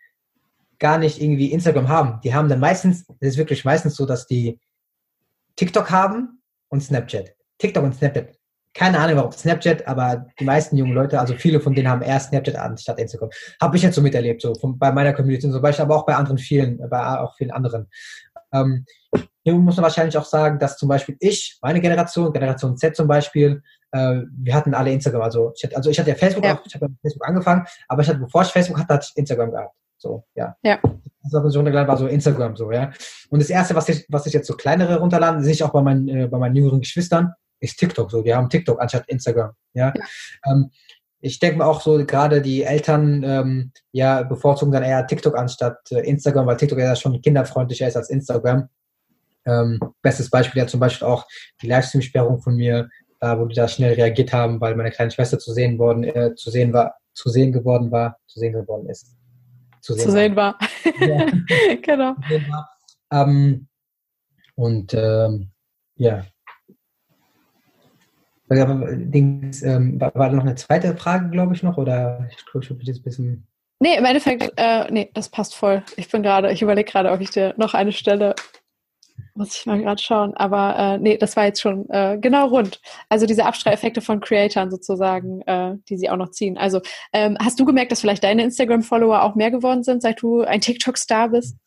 gar 0.80 0.98
nicht 0.98 1.22
irgendwie 1.22 1.52
Instagram 1.52 1.88
haben. 1.88 2.22
Die 2.24 2.34
haben 2.34 2.50
dann 2.50 2.60
meistens, 2.60 3.06
es 3.20 3.30
ist 3.30 3.38
wirklich 3.38 3.66
meistens 3.66 3.96
so, 3.96 4.06
dass 4.06 4.28
die 4.28 4.60
TikTok 5.56 5.90
haben 5.90 6.42
und 6.70 6.82
Snapchat. 6.82 7.36
TikTok 7.58 7.84
und 7.84 7.96
Snapchat 7.96 8.38
keine 8.78 9.00
Ahnung, 9.00 9.18
warum 9.18 9.32
Snapchat, 9.32 9.88
aber 9.88 10.28
die 10.40 10.46
meisten 10.46 10.78
jungen 10.78 10.94
Leute, 10.94 11.20
also 11.20 11.34
viele 11.34 11.60
von 11.60 11.74
denen 11.74 11.90
haben 11.90 12.04
eher 12.04 12.20
Snapchat 12.20 12.56
anstatt 12.56 13.00
Instagram. 13.00 13.32
Habe 13.60 13.76
ich 13.76 13.82
jetzt 13.82 13.96
so 13.96 14.02
miterlebt, 14.04 14.42
so 14.44 14.54
von, 14.54 14.78
bei 14.78 14.92
meiner 14.92 15.14
Community 15.14 15.50
zum 15.50 15.62
Beispiel, 15.62 15.84
aber 15.84 15.96
auch 15.96 16.06
bei 16.06 16.16
anderen 16.16 16.38
vielen, 16.38 16.78
bei 16.88 17.20
auch 17.20 17.36
vielen 17.36 17.50
anderen. 17.50 17.88
Ähm, 18.54 18.86
hier 19.44 19.56
muss 19.56 19.78
man 19.78 19.84
wahrscheinlich 19.84 20.16
auch 20.16 20.26
sagen, 20.26 20.60
dass 20.60 20.78
zum 20.78 20.90
Beispiel 20.90 21.18
ich, 21.20 21.58
meine 21.64 21.82
Generation, 21.82 22.32
Generation 22.32 22.78
Z 22.78 22.96
zum 22.96 23.08
Beispiel, 23.08 23.64
äh, 23.92 24.22
wir 24.38 24.54
hatten 24.54 24.74
alle 24.74 24.92
Instagram. 24.92 25.22
Also 25.22 25.54
ich 25.56 25.64
hatte, 25.64 25.76
also 25.76 25.90
ich 25.90 26.00
hatte 26.00 26.10
ja 26.10 26.16
Facebook 26.16 26.44
ja. 26.44 26.56
auch, 26.56 26.66
ich 26.66 26.76
habe 26.76 26.90
mit 26.90 27.00
Facebook 27.02 27.28
angefangen, 27.28 27.66
aber 27.88 28.02
ich 28.02 28.10
hatte, 28.10 28.20
bevor 28.20 28.42
ich 28.42 28.50
Facebook 28.50 28.80
hatte, 28.80 28.94
hatte 28.94 29.08
ich 29.10 29.18
Instagram 29.18 29.52
gehabt. 29.52 29.76
So, 29.98 30.24
ja. 30.36 30.56
Ja. 30.62 30.80
Das 31.24 31.34
war 31.34 31.50
so 31.50 31.60
runtergeladen, 31.60 31.88
war 31.88 31.98
so 31.98 32.08
Instagram 32.08 32.56
so, 32.56 32.72
ja. 32.72 32.92
Und 33.30 33.42
das 33.42 33.50
erste, 33.50 33.76
was 33.76 33.90
ich, 33.90 34.06
was 34.10 34.26
ich 34.26 34.34
jetzt 34.34 34.48
so 34.48 34.56
kleinere 34.56 35.00
runterladen, 35.00 35.44
sehe 35.44 35.54
ich 35.54 35.64
auch 35.64 35.72
bei 35.72 35.82
meinen, 35.82 36.08
äh, 36.08 36.28
bei 36.28 36.38
meinen 36.38 36.56
jüngeren 36.56 36.82
Geschwistern, 36.82 37.34
ist 37.60 37.78
TikTok 37.80 38.12
so. 38.12 38.24
Wir 38.24 38.38
haben 38.38 38.50
TikTok 38.50 38.80
anstatt 38.80 39.08
Instagram. 39.08 39.52
Ja. 39.74 39.94
ja. 39.96 40.04
Ähm, 40.46 40.72
ich 41.20 41.40
denke 41.40 41.58
mir 41.58 41.66
auch 41.66 41.82
so, 41.82 42.06
gerade 42.06 42.42
die 42.42 42.64
Eltern 42.64 43.24
ähm, 43.24 43.72
ja 43.92 44.22
bevorzugen 44.22 44.72
dann 44.72 44.84
eher 44.84 45.06
TikTok 45.08 45.36
anstatt 45.36 45.80
äh, 45.92 46.08
Instagram, 46.08 46.46
weil 46.46 46.58
TikTok 46.58 46.80
ja 46.80 46.96
schon 46.96 47.20
kinderfreundlicher 47.22 47.88
ist 47.88 47.98
als 47.98 48.10
Instagram. 48.10 48.70
Ähm, 49.46 49.80
bestes 50.02 50.30
Beispiel 50.30 50.62
ja 50.62 50.68
zum 50.68 50.80
Beispiel 50.80 51.08
auch 51.08 51.26
die 51.62 51.68
Livestream-Sperrung 51.68 52.40
von 52.42 52.56
mir. 52.56 52.90
Da 53.20 53.40
wo 53.40 53.46
die 53.46 53.56
da 53.56 53.68
schnell 53.68 53.94
reagiert 53.94 54.34
haben, 54.34 54.62
weil 54.62 54.76
meine 54.76 54.92
kleine 54.92 55.12
Schwester 55.12 55.40
zu 55.40 55.54
sehen 55.54 55.80
worden, 55.80 56.04
äh, 56.04 56.36
zu 56.36 56.50
sehen 56.50 56.74
war, 56.74 56.96
zu 57.14 57.30
sehen 57.30 57.52
geworden 57.52 57.92
war, 57.92 58.18
zu 58.28 58.40
sehen 58.40 58.54
geworden 58.54 58.88
ist. 58.90 59.16
Zu 59.82 59.94
sehen, 59.94 60.06
zu 60.06 60.12
sehen 60.12 60.36
war. 60.36 60.56
war. 61.00 61.08
Ja. 61.08 61.26
genau. 61.82 62.16
War. 62.50 62.70
Ähm, 63.12 63.68
und 64.56 64.94
ähm, 64.94 65.52
ja. 65.96 66.26
Dings, 68.50 69.62
ähm, 69.62 70.00
war, 70.00 70.14
war 70.16 70.32
noch 70.32 70.44
eine 70.44 70.56
zweite 70.56 70.96
Frage, 70.96 71.30
glaube 71.30 71.54
ich, 71.54 71.64
noch? 71.64 71.78
Oder 71.78 72.28
ich 72.32 72.46
glaube, 72.46 72.64
ich 72.64 72.70
habe 72.70 72.82
jetzt 72.84 73.00
ein 73.00 73.04
bisschen. 73.04 73.48
Nee, 73.80 73.98
im 73.98 74.06
Endeffekt, 74.06 74.54
äh, 74.56 74.90
nee, 74.90 75.12
das 75.14 75.30
passt 75.30 75.54
voll. 75.54 75.84
Ich 75.98 76.10
bin 76.10 76.24
gerade, 76.24 76.52
ich 76.52 76.62
überlege 76.62 76.90
gerade, 76.90 77.12
ob 77.12 77.20
ich 77.20 77.30
dir 77.30 77.54
noch 77.58 77.74
eine 77.74 77.92
Stelle 77.92 78.36
muss 79.38 79.56
ich 79.56 79.66
mal 79.66 79.80
gerade 79.82 80.02
schauen. 80.02 80.36
Aber 80.36 80.78
äh, 80.78 80.98
nee, 80.98 81.18
das 81.18 81.36
war 81.36 81.46
jetzt 81.46 81.62
schon 81.62 81.90
äh, 81.90 82.18
genau 82.20 82.48
rund. 82.48 82.82
Also 83.10 83.26
diese 83.26 83.46
Abstrahleffekte 83.46 84.02
von 84.02 84.20
Creatoren 84.20 84.72
sozusagen, 84.72 85.42
äh, 85.44 85.76
die 85.90 85.98
sie 85.98 86.10
auch 86.10 86.18
noch 86.18 86.32
ziehen. 86.32 86.58
Also 86.58 86.82
ähm, 87.14 87.38
hast 87.40 87.60
du 87.60 87.66
gemerkt, 87.66 87.92
dass 87.92 88.02
vielleicht 88.02 88.24
deine 88.24 88.44
Instagram-Follower 88.44 89.22
auch 89.22 89.36
mehr 89.36 89.52
geworden 89.52 89.84
sind, 89.84 90.02
seit 90.02 90.22
du 90.22 90.42
ein 90.42 90.62
TikTok-Star 90.62 91.30
bist? 91.30 91.58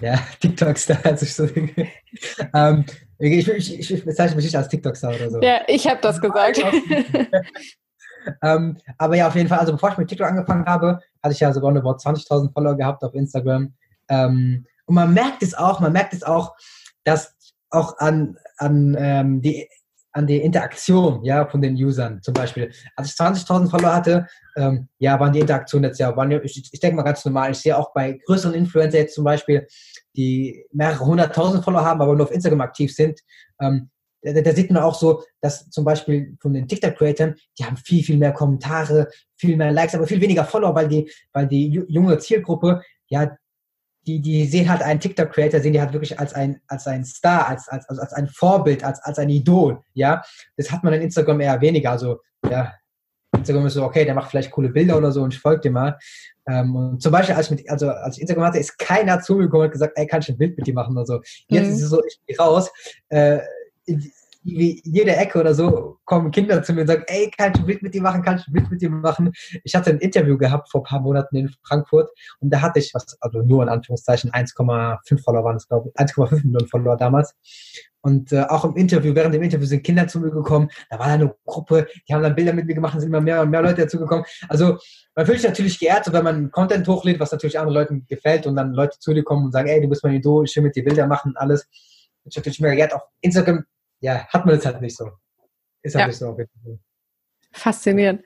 Ja, 0.00 0.18
TikTok-Star. 0.40 0.98
Also 1.04 1.24
ich, 1.26 1.34
so, 1.34 1.48
ähm, 2.54 2.84
ich, 3.18 3.48
ich, 3.48 3.90
ich, 3.90 4.04
bezeichne 4.04 4.36
mich 4.36 4.46
nicht 4.46 4.56
als 4.56 4.68
TikTok-Star 4.68 5.14
oder 5.14 5.30
so. 5.30 5.40
Ja, 5.40 5.62
ich 5.68 5.86
habe 5.86 6.00
das 6.00 6.20
gesagt. 6.20 6.58
ähm, 8.42 8.78
aber 8.98 9.16
ja, 9.16 9.28
auf 9.28 9.36
jeden 9.36 9.48
Fall, 9.48 9.58
also 9.58 9.72
bevor 9.72 9.90
ich 9.90 9.98
mit 9.98 10.08
TikTok 10.08 10.28
angefangen 10.28 10.66
habe, 10.66 11.00
hatte 11.22 11.32
ich 11.32 11.40
ja 11.40 11.52
sogar 11.52 11.74
über 11.74 11.90
20.000 11.90 12.52
Follower 12.52 12.76
gehabt 12.76 13.02
auf 13.02 13.14
Instagram. 13.14 13.74
Ähm, 14.08 14.66
und 14.86 14.94
man 14.94 15.14
merkt 15.14 15.42
es 15.42 15.54
auch, 15.54 15.80
man 15.80 15.92
merkt 15.92 16.12
es 16.12 16.22
auch, 16.22 16.54
dass 17.04 17.34
auch 17.70 17.98
an, 17.98 18.36
an, 18.58 18.96
ähm, 18.98 19.42
die, 19.42 19.68
an 20.12 20.26
die 20.26 20.38
Interaktion 20.38 21.24
ja, 21.24 21.46
von 21.46 21.60
den 21.60 21.74
Usern 21.74 22.22
zum 22.22 22.34
Beispiel. 22.34 22.70
Als 22.96 23.08
ich 23.08 23.14
20.000 23.14 23.68
Follower 23.68 23.94
hatte, 23.94 24.26
ähm, 24.56 24.88
ja, 24.98 25.18
waren 25.18 25.32
die 25.32 25.40
Interaktionen 25.40 25.90
jetzt 25.90 25.98
ja, 25.98 26.16
waren, 26.16 26.30
ich, 26.30 26.70
ich 26.72 26.80
denke 26.80 26.96
mal 26.96 27.02
ganz 27.02 27.24
normal. 27.24 27.50
Ich 27.50 27.58
sehe 27.58 27.76
auch 27.76 27.92
bei 27.92 28.20
größeren 28.26 28.54
Influencer 28.54 28.98
jetzt 28.98 29.14
zum 29.14 29.24
Beispiel, 29.24 29.66
die 30.16 30.64
mehrere 30.72 31.04
hunderttausend 31.04 31.64
Follower 31.64 31.84
haben, 31.84 32.00
aber 32.00 32.14
nur 32.14 32.26
auf 32.26 32.32
Instagram 32.32 32.60
aktiv 32.60 32.94
sind, 32.94 33.20
ähm, 33.60 33.90
da, 34.24 34.40
da, 34.40 34.52
sieht 34.52 34.70
man 34.70 34.82
auch 34.82 34.94
so, 34.94 35.22
dass 35.40 35.68
zum 35.68 35.84
Beispiel 35.84 36.36
von 36.40 36.54
den 36.54 36.66
TikTok-Creatern, 36.66 37.34
die 37.58 37.64
haben 37.64 37.76
viel, 37.76 38.02
viel 38.02 38.16
mehr 38.16 38.32
Kommentare, 38.32 39.10
viel 39.36 39.56
mehr 39.56 39.70
Likes, 39.70 39.94
aber 39.94 40.06
viel 40.06 40.20
weniger 40.20 40.44
Follower, 40.44 40.74
weil 40.74 40.88
die, 40.88 41.10
weil 41.32 41.46
die 41.46 41.68
junge 41.68 42.18
Zielgruppe, 42.18 42.80
ja, 43.08 43.36
die, 44.06 44.20
die 44.20 44.46
sehen 44.46 44.68
halt 44.68 44.82
einen 44.82 45.00
TikTok-Creator, 45.00 45.60
sehen 45.60 45.72
die 45.72 45.80
halt 45.80 45.92
wirklich 45.92 46.18
als 46.18 46.34
ein, 46.34 46.60
als 46.68 46.86
ein 46.86 47.04
Star, 47.04 47.48
als, 47.48 47.68
als, 47.68 47.88
als 47.88 48.12
ein 48.12 48.28
Vorbild, 48.28 48.84
als, 48.84 49.00
als 49.02 49.18
ein 49.18 49.28
Idol, 49.28 49.80
ja. 49.94 50.22
Das 50.56 50.70
hat 50.70 50.84
man 50.84 50.92
in 50.92 51.02
Instagram 51.02 51.40
eher 51.40 51.60
weniger. 51.60 51.90
Also, 51.90 52.20
ja, 52.48 52.74
Instagram 53.36 53.66
ist 53.66 53.74
so, 53.74 53.84
okay, 53.84 54.04
der 54.04 54.14
macht 54.14 54.30
vielleicht 54.30 54.50
coole 54.50 54.68
Bilder 54.68 54.96
oder 54.96 55.12
so 55.12 55.22
und 55.22 55.34
ich 55.34 55.40
folge 55.40 55.62
dem 55.62 55.74
mal. 55.74 55.98
Ähm, 56.46 56.74
und 56.76 57.02
zum 57.02 57.12
Beispiel, 57.12 57.34
als 57.34 57.50
ich, 57.50 57.56
mit, 57.56 57.70
also, 57.70 57.90
als 57.90 58.16
ich 58.16 58.22
Instagram 58.22 58.46
hatte, 58.46 58.58
ist 58.58 58.78
keiner 58.78 59.20
zugekommen 59.20 59.66
und 59.66 59.72
gesagt, 59.72 59.92
ey, 59.96 60.06
kann 60.06 60.20
ich 60.20 60.28
ein 60.28 60.38
Bild 60.38 60.56
mit 60.56 60.66
dir 60.66 60.74
machen 60.74 60.96
oder 60.96 61.06
so. 61.06 61.20
Jetzt 61.48 61.66
mhm. 61.66 61.72
ist 61.72 61.82
es 61.82 61.90
so, 61.90 62.04
ich 62.04 62.18
gehe 62.26 62.36
raus, 62.36 62.70
äh, 63.08 63.40
wie 64.44 64.80
jede 64.84 65.16
Ecke 65.16 65.40
oder 65.40 65.54
so 65.54 65.98
kommen 66.04 66.30
Kinder 66.30 66.62
zu 66.62 66.72
mir 66.74 66.82
und 66.82 66.86
sagen, 66.86 67.04
ey, 67.06 67.30
kann 67.30 67.52
ich 67.52 67.60
ein 67.60 67.66
Bild 67.66 67.82
mit 67.82 67.94
dir 67.94 68.02
machen, 68.02 68.22
kann 68.22 68.36
ich 68.38 68.46
ein 68.46 68.52
Bild 68.52 68.70
mit 68.70 68.82
dir 68.82 68.90
machen? 68.90 69.32
Ich 69.64 69.74
hatte 69.74 69.90
ein 69.90 69.98
Interview 69.98 70.36
gehabt 70.36 70.70
vor 70.70 70.82
ein 70.82 70.84
paar 70.84 71.00
Monaten 71.00 71.36
in 71.36 71.54
Frankfurt 71.66 72.10
und 72.40 72.50
da 72.50 72.60
hatte 72.60 72.78
ich, 72.78 72.92
was, 72.94 73.16
also 73.20 73.42
nur 73.42 73.62
in 73.62 73.68
Anführungszeichen, 73.68 74.30
1,5 74.30 75.22
Follower 75.22 75.44
waren 75.44 75.56
es, 75.56 75.66
glaube 75.66 75.88
ich, 75.88 76.00
1,5 76.00 76.44
Millionen 76.44 76.68
Follower 76.68 76.96
damals. 76.96 77.34
Und 78.02 78.32
äh, 78.32 78.42
auch 78.42 78.66
im 78.66 78.76
Interview, 78.76 79.14
während 79.14 79.34
dem 79.34 79.42
Interview 79.42 79.64
sind 79.64 79.82
Kinder 79.82 80.06
zu 80.06 80.20
mir 80.20 80.30
gekommen, 80.30 80.68
da 80.90 80.98
war 80.98 81.06
eine 81.06 81.34
Gruppe, 81.46 81.86
die 82.06 82.12
haben 82.12 82.22
dann 82.22 82.34
Bilder 82.34 82.52
mit 82.52 82.66
mir 82.66 82.74
gemacht, 82.74 83.00
sind 83.00 83.08
immer 83.08 83.22
mehr 83.22 83.40
und 83.40 83.48
mehr 83.48 83.62
Leute 83.62 83.82
dazugekommen. 83.82 84.26
Also 84.46 84.76
man 85.14 85.24
fühlt 85.24 85.40
sich 85.40 85.48
natürlich 85.48 85.78
geehrt, 85.78 86.12
wenn 86.12 86.22
man 86.22 86.50
Content 86.50 86.86
hochlädt, 86.86 87.18
was 87.18 87.32
natürlich 87.32 87.58
anderen 87.58 87.74
Leuten 87.74 88.06
gefällt 88.06 88.46
und 88.46 88.56
dann 88.56 88.74
Leute 88.74 88.98
zu 88.98 89.14
dir 89.14 89.24
kommen 89.24 89.46
und 89.46 89.52
sagen, 89.52 89.68
ey, 89.68 89.80
du 89.80 89.88
bist 89.88 90.04
mein 90.04 90.16
Idol, 90.16 90.44
ich 90.44 90.54
will 90.54 90.64
mit 90.64 90.76
dir 90.76 90.84
Bilder 90.84 91.06
machen 91.06 91.30
und 91.30 91.38
alles. 91.38 91.66
Ich 92.26 92.36
natürlich 92.36 92.60
mehr 92.60 92.74
geehrt. 92.74 92.94
Auf 92.94 93.02
Instagram 93.22 93.64
ja, 94.04 94.26
hat 94.28 94.44
man 94.44 94.56
es 94.56 94.66
halt 94.66 94.80
nicht 94.80 94.96
so. 94.96 95.10
Ist 95.82 95.94
halt 95.94 96.02
ja. 96.02 96.06
nicht 96.08 96.18
so. 96.18 96.36
Faszinierend. 97.52 98.22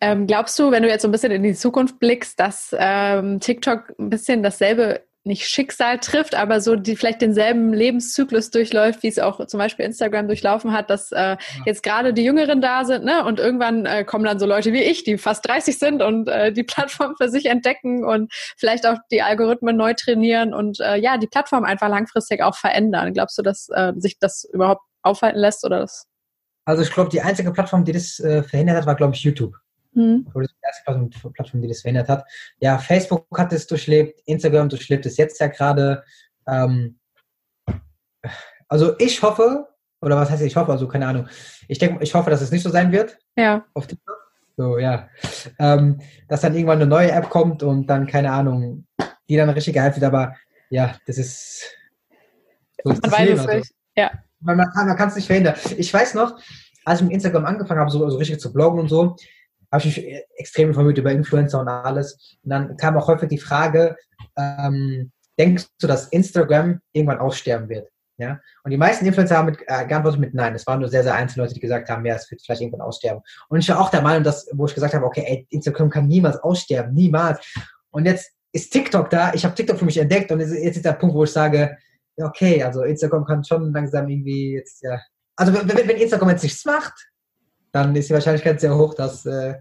Ähm, 0.00 0.26
glaubst 0.26 0.58
du, 0.58 0.70
wenn 0.70 0.82
du 0.82 0.88
jetzt 0.88 1.02
so 1.02 1.08
ein 1.08 1.12
bisschen 1.12 1.32
in 1.32 1.42
die 1.42 1.54
Zukunft 1.54 2.00
blickst, 2.00 2.40
dass 2.40 2.74
ähm, 2.76 3.38
TikTok 3.38 3.92
ein 3.98 4.10
bisschen 4.10 4.42
dasselbe 4.42 5.02
nicht 5.22 5.46
Schicksal 5.46 5.98
trifft, 5.98 6.34
aber 6.34 6.62
so 6.62 6.76
die 6.76 6.96
vielleicht 6.96 7.20
denselben 7.20 7.74
Lebenszyklus 7.74 8.50
durchläuft, 8.50 9.02
wie 9.02 9.08
es 9.08 9.18
auch 9.18 9.46
zum 9.46 9.58
Beispiel 9.58 9.84
Instagram 9.84 10.28
durchlaufen 10.28 10.72
hat, 10.72 10.88
dass 10.88 11.12
äh, 11.12 11.18
ja. 11.18 11.38
jetzt 11.66 11.82
gerade 11.82 12.14
die 12.14 12.24
Jüngeren 12.24 12.62
da 12.62 12.86
sind, 12.86 13.04
ne? 13.04 13.24
Und 13.26 13.38
irgendwann 13.38 13.84
äh, 13.84 14.04
kommen 14.04 14.24
dann 14.24 14.38
so 14.38 14.46
Leute 14.46 14.72
wie 14.72 14.82
ich, 14.82 15.04
die 15.04 15.18
fast 15.18 15.46
30 15.46 15.78
sind 15.78 16.02
und 16.02 16.28
äh, 16.28 16.52
die 16.52 16.62
Plattform 16.64 17.14
für 17.20 17.28
sich 17.28 17.46
entdecken 17.46 18.02
und 18.02 18.32
vielleicht 18.56 18.86
auch 18.86 18.96
die 19.12 19.20
Algorithmen 19.20 19.76
neu 19.76 19.92
trainieren 19.92 20.54
und 20.54 20.80
äh, 20.80 20.96
ja, 20.96 21.18
die 21.18 21.28
Plattform 21.28 21.64
einfach 21.64 21.90
langfristig 21.90 22.42
auch 22.42 22.56
verändern. 22.56 23.12
Glaubst 23.12 23.36
du, 23.36 23.42
dass 23.42 23.68
äh, 23.68 23.92
sich 23.98 24.18
das 24.18 24.48
überhaupt 24.50 24.82
aufhalten 25.02 25.38
lässt 25.38 25.64
oder 25.64 25.80
das? 25.80 26.06
Also 26.64 26.82
ich 26.82 26.92
glaube, 26.92 27.10
die 27.10 27.20
einzige 27.20 27.52
Plattform, 27.52 27.84
die 27.84 27.92
das 27.92 28.20
äh, 28.20 28.42
verhindert 28.42 28.76
hat, 28.76 28.86
war, 28.86 28.94
glaube 28.94 29.14
ich, 29.14 29.22
YouTube. 29.22 29.56
Hm. 29.94 30.24
Das 30.32 30.46
die 30.46 30.54
erste 30.62 31.10
Plattform, 31.32 31.62
die 31.62 31.68
das 31.68 31.80
verhindert 31.80 32.08
hat. 32.08 32.24
Ja, 32.60 32.78
Facebook 32.78 33.26
hat 33.36 33.52
es 33.52 33.66
durchlebt, 33.66 34.20
Instagram 34.26 34.68
durchlebt 34.68 35.04
es 35.06 35.16
jetzt 35.16 35.40
ja 35.40 35.48
gerade. 35.48 36.04
Ähm, 36.46 36.98
also 38.68 38.96
ich 38.98 39.20
hoffe, 39.22 39.68
oder 40.00 40.16
was 40.16 40.30
heißt 40.30 40.42
ich 40.42 40.56
hoffe, 40.56 40.70
also 40.70 40.86
keine 40.86 41.06
Ahnung. 41.06 41.28
Ich 41.66 41.78
denke, 41.78 42.02
ich 42.02 42.14
hoffe, 42.14 42.30
dass 42.30 42.40
es 42.40 42.52
nicht 42.52 42.62
so 42.62 42.70
sein 42.70 42.92
wird. 42.92 43.18
Ja. 43.36 43.64
Auf 43.74 43.86
TikTok. 43.86 44.16
So, 44.56 44.78
ja. 44.78 45.08
Ähm, 45.58 46.00
dass 46.28 46.42
dann 46.42 46.54
irgendwann 46.54 46.80
eine 46.80 46.86
neue 46.86 47.10
App 47.10 47.30
kommt 47.30 47.62
und 47.62 47.86
dann, 47.86 48.06
keine 48.06 48.30
Ahnung, 48.30 48.86
die 49.28 49.36
dann 49.36 49.50
richtig 49.50 49.74
gehypt 49.74 49.96
wird, 49.96 50.04
aber 50.04 50.36
ja, 50.68 50.96
das 51.06 51.18
ist. 51.18 51.64
So 52.84 52.92
ist 52.92 53.02
Man 53.02 53.12
weiß 53.12 53.30
es 53.30 53.40
also. 53.40 53.56
nicht. 53.58 53.72
Ja. 53.96 54.10
Weil 54.40 54.56
man 54.56 54.70
kann 54.72 55.08
es 55.08 55.16
nicht 55.16 55.26
verhindern. 55.26 55.54
Ich 55.76 55.92
weiß 55.92 56.14
noch, 56.14 56.38
als 56.84 57.00
ich 57.00 57.04
mit 57.04 57.14
Instagram 57.14 57.44
angefangen 57.44 57.80
habe, 57.80 57.90
so, 57.90 58.08
so 58.08 58.16
richtig 58.16 58.40
zu 58.40 58.52
bloggen 58.52 58.80
und 58.80 58.88
so, 58.88 59.16
habe 59.72 59.86
ich 59.86 59.96
mich 59.96 60.24
extrem 60.36 60.68
informiert 60.68 60.98
über 60.98 61.12
Influencer 61.12 61.60
und 61.60 61.68
alles. 61.68 62.38
Und 62.42 62.50
dann 62.50 62.76
kam 62.76 62.96
auch 62.96 63.06
häufig 63.06 63.28
die 63.28 63.38
Frage, 63.38 63.96
ähm, 64.36 65.12
denkst 65.38 65.66
du, 65.80 65.86
dass 65.86 66.08
Instagram 66.08 66.80
irgendwann 66.92 67.18
aussterben 67.18 67.68
wird? 67.68 67.88
Ja? 68.20 68.40
Und 68.64 68.70
die 68.70 68.76
meisten 68.76 69.06
Influencer 69.06 69.38
haben 69.38 69.46
mit, 69.46 69.60
äh, 69.66 69.86
geantwortet 69.86 70.20
mit 70.20 70.34
Nein. 70.34 70.54
Es 70.54 70.66
waren 70.66 70.80
nur 70.80 70.88
sehr, 70.88 71.02
sehr 71.02 71.14
einzelne 71.14 71.44
Leute, 71.44 71.54
die 71.54 71.60
gesagt 71.60 71.88
haben, 71.88 72.04
ja, 72.04 72.16
es 72.16 72.30
wird 72.30 72.42
vielleicht 72.42 72.60
irgendwann 72.60 72.82
aussterben. 72.82 73.22
Und 73.48 73.60
ich 73.60 73.68
war 73.68 73.80
auch 73.80 73.90
der 73.90 74.02
Meinung, 74.02 74.24
dass, 74.24 74.48
wo 74.52 74.66
ich 74.66 74.74
gesagt 74.74 74.94
habe, 74.94 75.06
okay, 75.06 75.24
ey, 75.26 75.46
Instagram 75.50 75.88
kann 75.88 76.08
niemals 76.08 76.36
aussterben, 76.36 76.92
niemals. 76.92 77.40
Und 77.90 78.06
jetzt 78.06 78.32
ist 78.52 78.72
TikTok 78.72 79.08
da, 79.10 79.32
ich 79.32 79.44
habe 79.44 79.54
TikTok 79.54 79.78
für 79.78 79.84
mich 79.84 79.98
entdeckt 79.98 80.30
und 80.32 80.40
jetzt 80.40 80.52
ist 80.52 80.84
der 80.84 80.92
Punkt, 80.92 81.14
wo 81.14 81.24
ich 81.24 81.32
sage, 81.32 81.76
okay, 82.22 82.62
also 82.62 82.82
Instagram 82.82 83.24
kann 83.24 83.44
schon 83.44 83.72
langsam 83.72 84.08
irgendwie 84.08 84.54
jetzt, 84.54 84.82
ja. 84.82 85.00
Also 85.36 85.54
wenn, 85.54 85.68
wenn 85.68 85.96
Instagram 85.96 86.30
jetzt 86.30 86.42
nichts 86.42 86.64
macht, 86.64 86.92
dann 87.72 87.94
ist 87.94 88.08
die 88.08 88.14
Wahrscheinlichkeit 88.14 88.60
sehr 88.60 88.76
hoch, 88.76 88.94
dass 88.94 89.24
äh, 89.26 89.54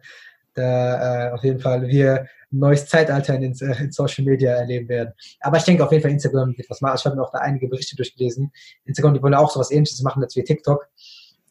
da, 0.53 1.28
äh, 1.28 1.32
auf 1.32 1.43
jeden 1.43 1.60
Fall 1.60 1.88
wir 1.88 2.28
ein 2.51 2.60
neues 2.60 2.88
Zeitalter 2.88 3.36
in, 3.36 3.41
den, 3.41 3.53
äh, 3.62 3.84
in 3.84 3.91
Social 3.91 4.26
Media 4.26 4.53
erleben 4.53 4.89
werden. 4.89 5.14
Aber 5.41 5.57
ich 5.57 5.64
denke 5.64 5.84
auf 5.84 5.91
jeden 5.91 6.01
Fall, 6.01 6.12
Instagram 6.12 6.57
wird 6.57 6.70
was 6.70 6.82
machen. 6.82 6.97
Ich 6.97 7.05
habe 7.05 7.16
mir 7.16 7.24
auch 7.24 7.32
da 7.32 7.39
einige 7.39 7.68
Berichte 7.68 7.95
durchgelesen. 7.95 8.51
Instagram, 8.86 9.14
die 9.14 9.22
wollen 9.22 9.36
auch 9.36 9.51
sowas 9.51 9.72
ähnliches 9.72 10.01
machen 10.01 10.24
als 10.24 10.36
wie 10.36 10.43
TikTok. 10.43 10.88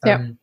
Ja. 0.04 0.16
Ähm, 0.16 0.38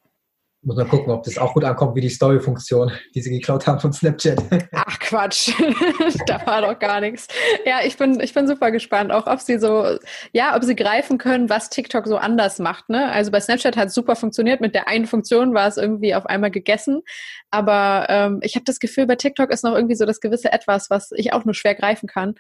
muss 0.66 0.76
man 0.76 0.88
gucken, 0.88 1.14
ob 1.14 1.24
das 1.24 1.38
auch 1.38 1.54
gut 1.54 1.64
ankommt 1.64 1.96
wie 1.96 2.02
die 2.02 2.10
Story-Funktion, 2.10 2.92
die 3.14 3.22
sie 3.22 3.30
geklaut 3.30 3.68
haben 3.68 3.80
von 3.80 3.94
Snapchat. 3.94 4.42
Ach 4.74 5.00
Quatsch, 5.00 5.54
da 6.28 6.46
war 6.46 6.62
doch 6.62 6.80
gar 6.80 7.00
nichts. 7.02 7.28
Ja, 7.66 7.80
ich 7.84 7.98
bin, 7.98 8.20
ich 8.20 8.34
bin 8.34 8.48
super 8.48 8.72
gespannt, 8.72 9.12
auch 9.12 9.28
ob 9.28 9.40
sie 9.40 9.60
so, 9.60 9.98
ja, 10.34 10.56
ob 10.56 10.64
sie 10.64 10.76
greifen 10.76 11.20
können, 11.20 11.50
was 11.50 11.70
TikTok 11.70 12.08
so 12.08 12.18
anders 12.18 12.58
macht. 12.58 12.90
Ne? 12.90 13.12
Also 13.12 13.32
bei 13.32 13.40
Snapchat 13.40 13.78
hat 13.78 13.90
es 13.90 13.94
super 13.94 14.16
funktioniert, 14.16 14.60
mit 14.60 14.74
der 14.74 14.88
einen 14.88 15.06
Funktion 15.06 15.54
war 15.54 15.68
es 15.68 15.78
irgendwie 15.78 16.16
auf 16.16 16.26
einmal 16.26 16.52
gegessen. 16.52 17.04
Aber 17.52 18.08
ähm, 18.10 18.40
ich 18.42 18.56
habe 18.56 18.66
das 18.66 18.80
Gefühl, 18.80 19.06
bei 19.06 19.16
TikTok 19.16 19.52
ist 19.52 19.64
noch 19.64 19.76
irgendwie 19.76 19.96
so 19.96 20.06
das 20.06 20.20
gewisse 20.20 20.52
Etwas, 20.52 20.90
was 20.90 21.12
ich 21.12 21.32
auch 21.32 21.46
nur 21.46 21.54
schwer 21.54 21.76
greifen 21.76 22.08
kann. 22.08 22.36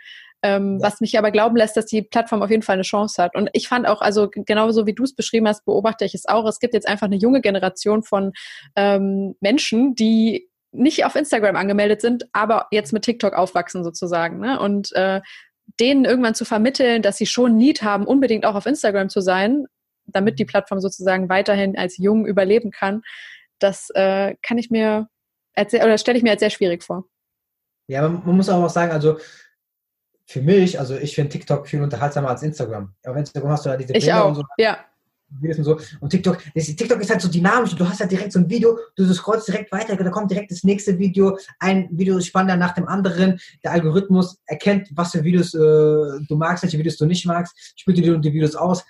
Ähm. 0.45 0.79
Was 0.81 1.01
mich 1.01 1.17
aber 1.17 1.31
glauben 1.31 1.55
lässt, 1.55 1.75
dass 1.75 1.85
die 1.85 2.01
Plattform 2.01 2.43
auf 2.43 2.49
jeden 2.49 2.61
Fall 2.61 2.73
eine 2.75 2.83
Chance 2.83 3.21
hat. 3.21 3.35
Und 3.35 3.49
ich 3.53 3.67
fand 3.67 3.87
auch, 3.87 4.01
also 4.01 4.29
genauso 4.29 4.85
wie 4.85 4.93
du 4.93 5.03
es 5.03 5.15
beschrieben 5.15 5.47
hast, 5.47 5.65
beobachte 5.65 6.05
ich 6.05 6.13
es 6.13 6.27
auch. 6.27 6.47
Es 6.47 6.59
gibt 6.59 6.73
jetzt 6.73 6.87
einfach 6.87 7.07
eine 7.07 7.15
junge 7.15 7.41
Generation 7.41 8.03
von 8.03 8.33
ähm, 8.75 9.35
Menschen, 9.39 9.95
die 9.95 10.49
nicht 10.71 11.05
auf 11.05 11.15
Instagram 11.15 11.55
angemeldet 11.55 12.01
sind, 12.01 12.25
aber 12.33 12.67
jetzt 12.71 12.93
mit 12.93 13.03
TikTok 13.03 13.33
aufwachsen 13.33 13.83
sozusagen. 13.83 14.39
Ne? 14.39 14.59
Und 14.59 14.91
äh, 14.93 15.21
denen 15.79 16.05
irgendwann 16.05 16.35
zu 16.35 16.45
vermitteln, 16.45 17.01
dass 17.01 17.17
sie 17.17 17.25
schon 17.25 17.57
Need 17.57 17.81
haben, 17.81 18.05
unbedingt 18.05 18.45
auch 18.45 18.55
auf 18.55 18.65
Instagram 18.65 19.09
zu 19.09 19.21
sein, 19.21 19.65
damit 20.05 20.37
die 20.37 20.43
mhm. 20.43 20.49
Plattform 20.49 20.79
sozusagen 20.79 21.29
weiterhin 21.29 21.77
als 21.77 21.97
jung 21.97 22.25
überleben 22.25 22.71
kann, 22.71 23.01
das 23.59 23.89
äh, 23.95 24.35
kann 24.41 24.57
ich 24.57 24.69
mir 24.69 25.07
oder 25.57 25.97
stelle 25.97 26.17
ich 26.17 26.23
mir 26.23 26.31
als 26.31 26.41
sehr 26.41 26.49
schwierig 26.49 26.83
vor. 26.83 27.05
Ja, 27.87 28.07
man 28.07 28.35
muss 28.35 28.49
auch 28.49 28.67
sagen, 28.67 28.91
also 28.91 29.17
für 30.25 30.41
mich, 30.41 30.79
also 30.79 30.95
ich 30.95 31.15
finde 31.15 31.29
TikTok 31.29 31.67
viel 31.67 31.81
unterhaltsamer 31.81 32.29
als 32.29 32.43
Instagram. 32.43 32.93
Auf 33.05 33.15
Instagram 33.15 33.51
hast 33.51 33.65
du 33.65 33.69
da 33.69 33.77
diese 33.77 33.93
ich 33.93 34.05
Bilder 34.05 34.23
auch. 34.23 34.29
und 34.29 34.35
so. 34.35 34.43
Ja. 34.57 34.79
Und 35.41 35.63
so. 35.63 35.79
Und 35.99 36.09
TikTok, 36.09 36.37
TikTok 36.53 37.01
ist 37.01 37.09
halt 37.09 37.21
so 37.21 37.27
dynamisch. 37.27 37.75
Du 37.75 37.87
hast 37.87 37.99
halt 37.99 38.11
direkt 38.11 38.31
so 38.31 38.39
ein 38.39 38.49
Video, 38.49 38.77
du 38.95 39.11
scrollst 39.13 39.47
direkt 39.47 39.71
weiter, 39.71 39.95
da 39.95 40.09
kommt 40.09 40.31
direkt 40.31 40.51
das 40.51 40.63
nächste 40.63 40.97
Video, 40.97 41.37
ein 41.59 41.89
Video 41.91 42.17
ist 42.17 42.27
spannender 42.27 42.55
nach 42.55 42.73
dem 42.73 42.87
anderen. 42.87 43.39
Der 43.63 43.71
Algorithmus 43.71 44.39
erkennt, 44.45 44.87
was 44.93 45.11
für 45.11 45.23
Videos 45.23 45.53
äh, 45.53 45.57
du 45.57 46.35
magst, 46.35 46.63
welche 46.63 46.77
Videos 46.77 46.97
du 46.97 47.05
nicht 47.05 47.25
magst, 47.25 47.73
spielt 47.75 47.97
dir 47.97 48.17
die 48.17 48.33
Videos 48.33 48.55
aus. 48.55 48.83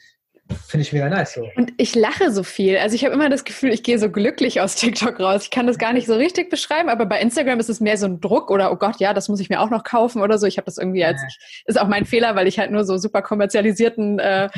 Finde 0.68 0.84
ich 0.84 0.94
mega 0.94 1.10
nice. 1.10 1.34
So. 1.34 1.50
Und 1.56 1.74
ich 1.78 1.96
lache 1.96 2.32
so 2.32 2.44
viel. 2.44 2.78
Also 2.78 2.96
ich 2.96 3.04
habe 3.04 3.16
immer 3.16 3.30
das 3.30 3.46
Gefühl, 3.46 3.74
ich 3.74 3.82
gehe 3.82 3.98
so 3.98 4.12
glücklich 4.12 4.62
aus 4.62 4.76
TikTok 4.76 5.20
raus. 5.20 5.44
Ich 5.44 5.52
kann 5.52 5.66
das 5.66 5.80
gar 5.80 5.92
nicht 5.92 6.06
so 6.06 6.14
richtig 6.14 6.52
beschreiben, 6.52 6.90
aber 6.90 7.08
bei 7.08 7.20
Instagram 7.20 7.60
ist 7.60 7.70
es 7.70 7.80
mehr 7.80 7.98
so 7.98 8.06
ein 8.06 8.22
Druck 8.22 8.52
oder 8.52 8.72
oh 8.72 8.76
Gott, 8.76 9.00
ja, 9.00 9.14
das 9.14 9.28
muss 9.28 9.40
ich 9.40 9.50
mir 9.50 9.60
auch 9.60 9.72
noch 9.72 9.84
kaufen 9.84 10.22
oder 10.22 10.38
so. 10.38 10.46
Ich 10.46 10.58
habe 10.58 10.66
das 10.66 10.78
irgendwie 10.78 11.04
als 11.04 11.22
ist 11.66 11.80
auch 11.80 11.88
mein 11.88 12.06
Fehler, 12.06 12.36
weil 12.36 12.48
ich 12.48 12.60
halt 12.60 12.72
nur 12.72 12.86
so 12.86 12.98
super 12.98 13.24
kommerzialisierten 13.24 14.20
äh, 14.20 14.50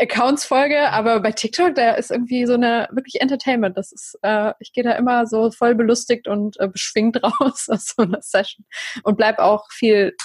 Accounts 0.00 0.44
folge. 0.44 0.90
Aber 0.90 1.20
bei 1.20 1.30
TikTok, 1.30 1.76
da 1.76 1.92
ist 1.92 2.10
irgendwie 2.10 2.44
so 2.46 2.54
eine 2.54 2.88
wirklich 2.90 3.20
Entertainment. 3.20 3.76
Das 3.76 3.92
ist, 3.92 4.18
äh, 4.22 4.52
ich 4.58 4.72
gehe 4.72 4.82
da 4.82 4.92
immer 4.92 5.26
so 5.26 5.52
voll 5.52 5.76
belustigt 5.76 6.26
und 6.26 6.58
äh, 6.58 6.66
beschwingt 6.66 7.22
raus 7.22 7.68
aus 7.68 7.94
so 7.96 8.02
einer 8.02 8.22
Session 8.22 8.64
und 9.04 9.16
bleib 9.16 9.38
auch 9.38 9.70
viel 9.70 10.16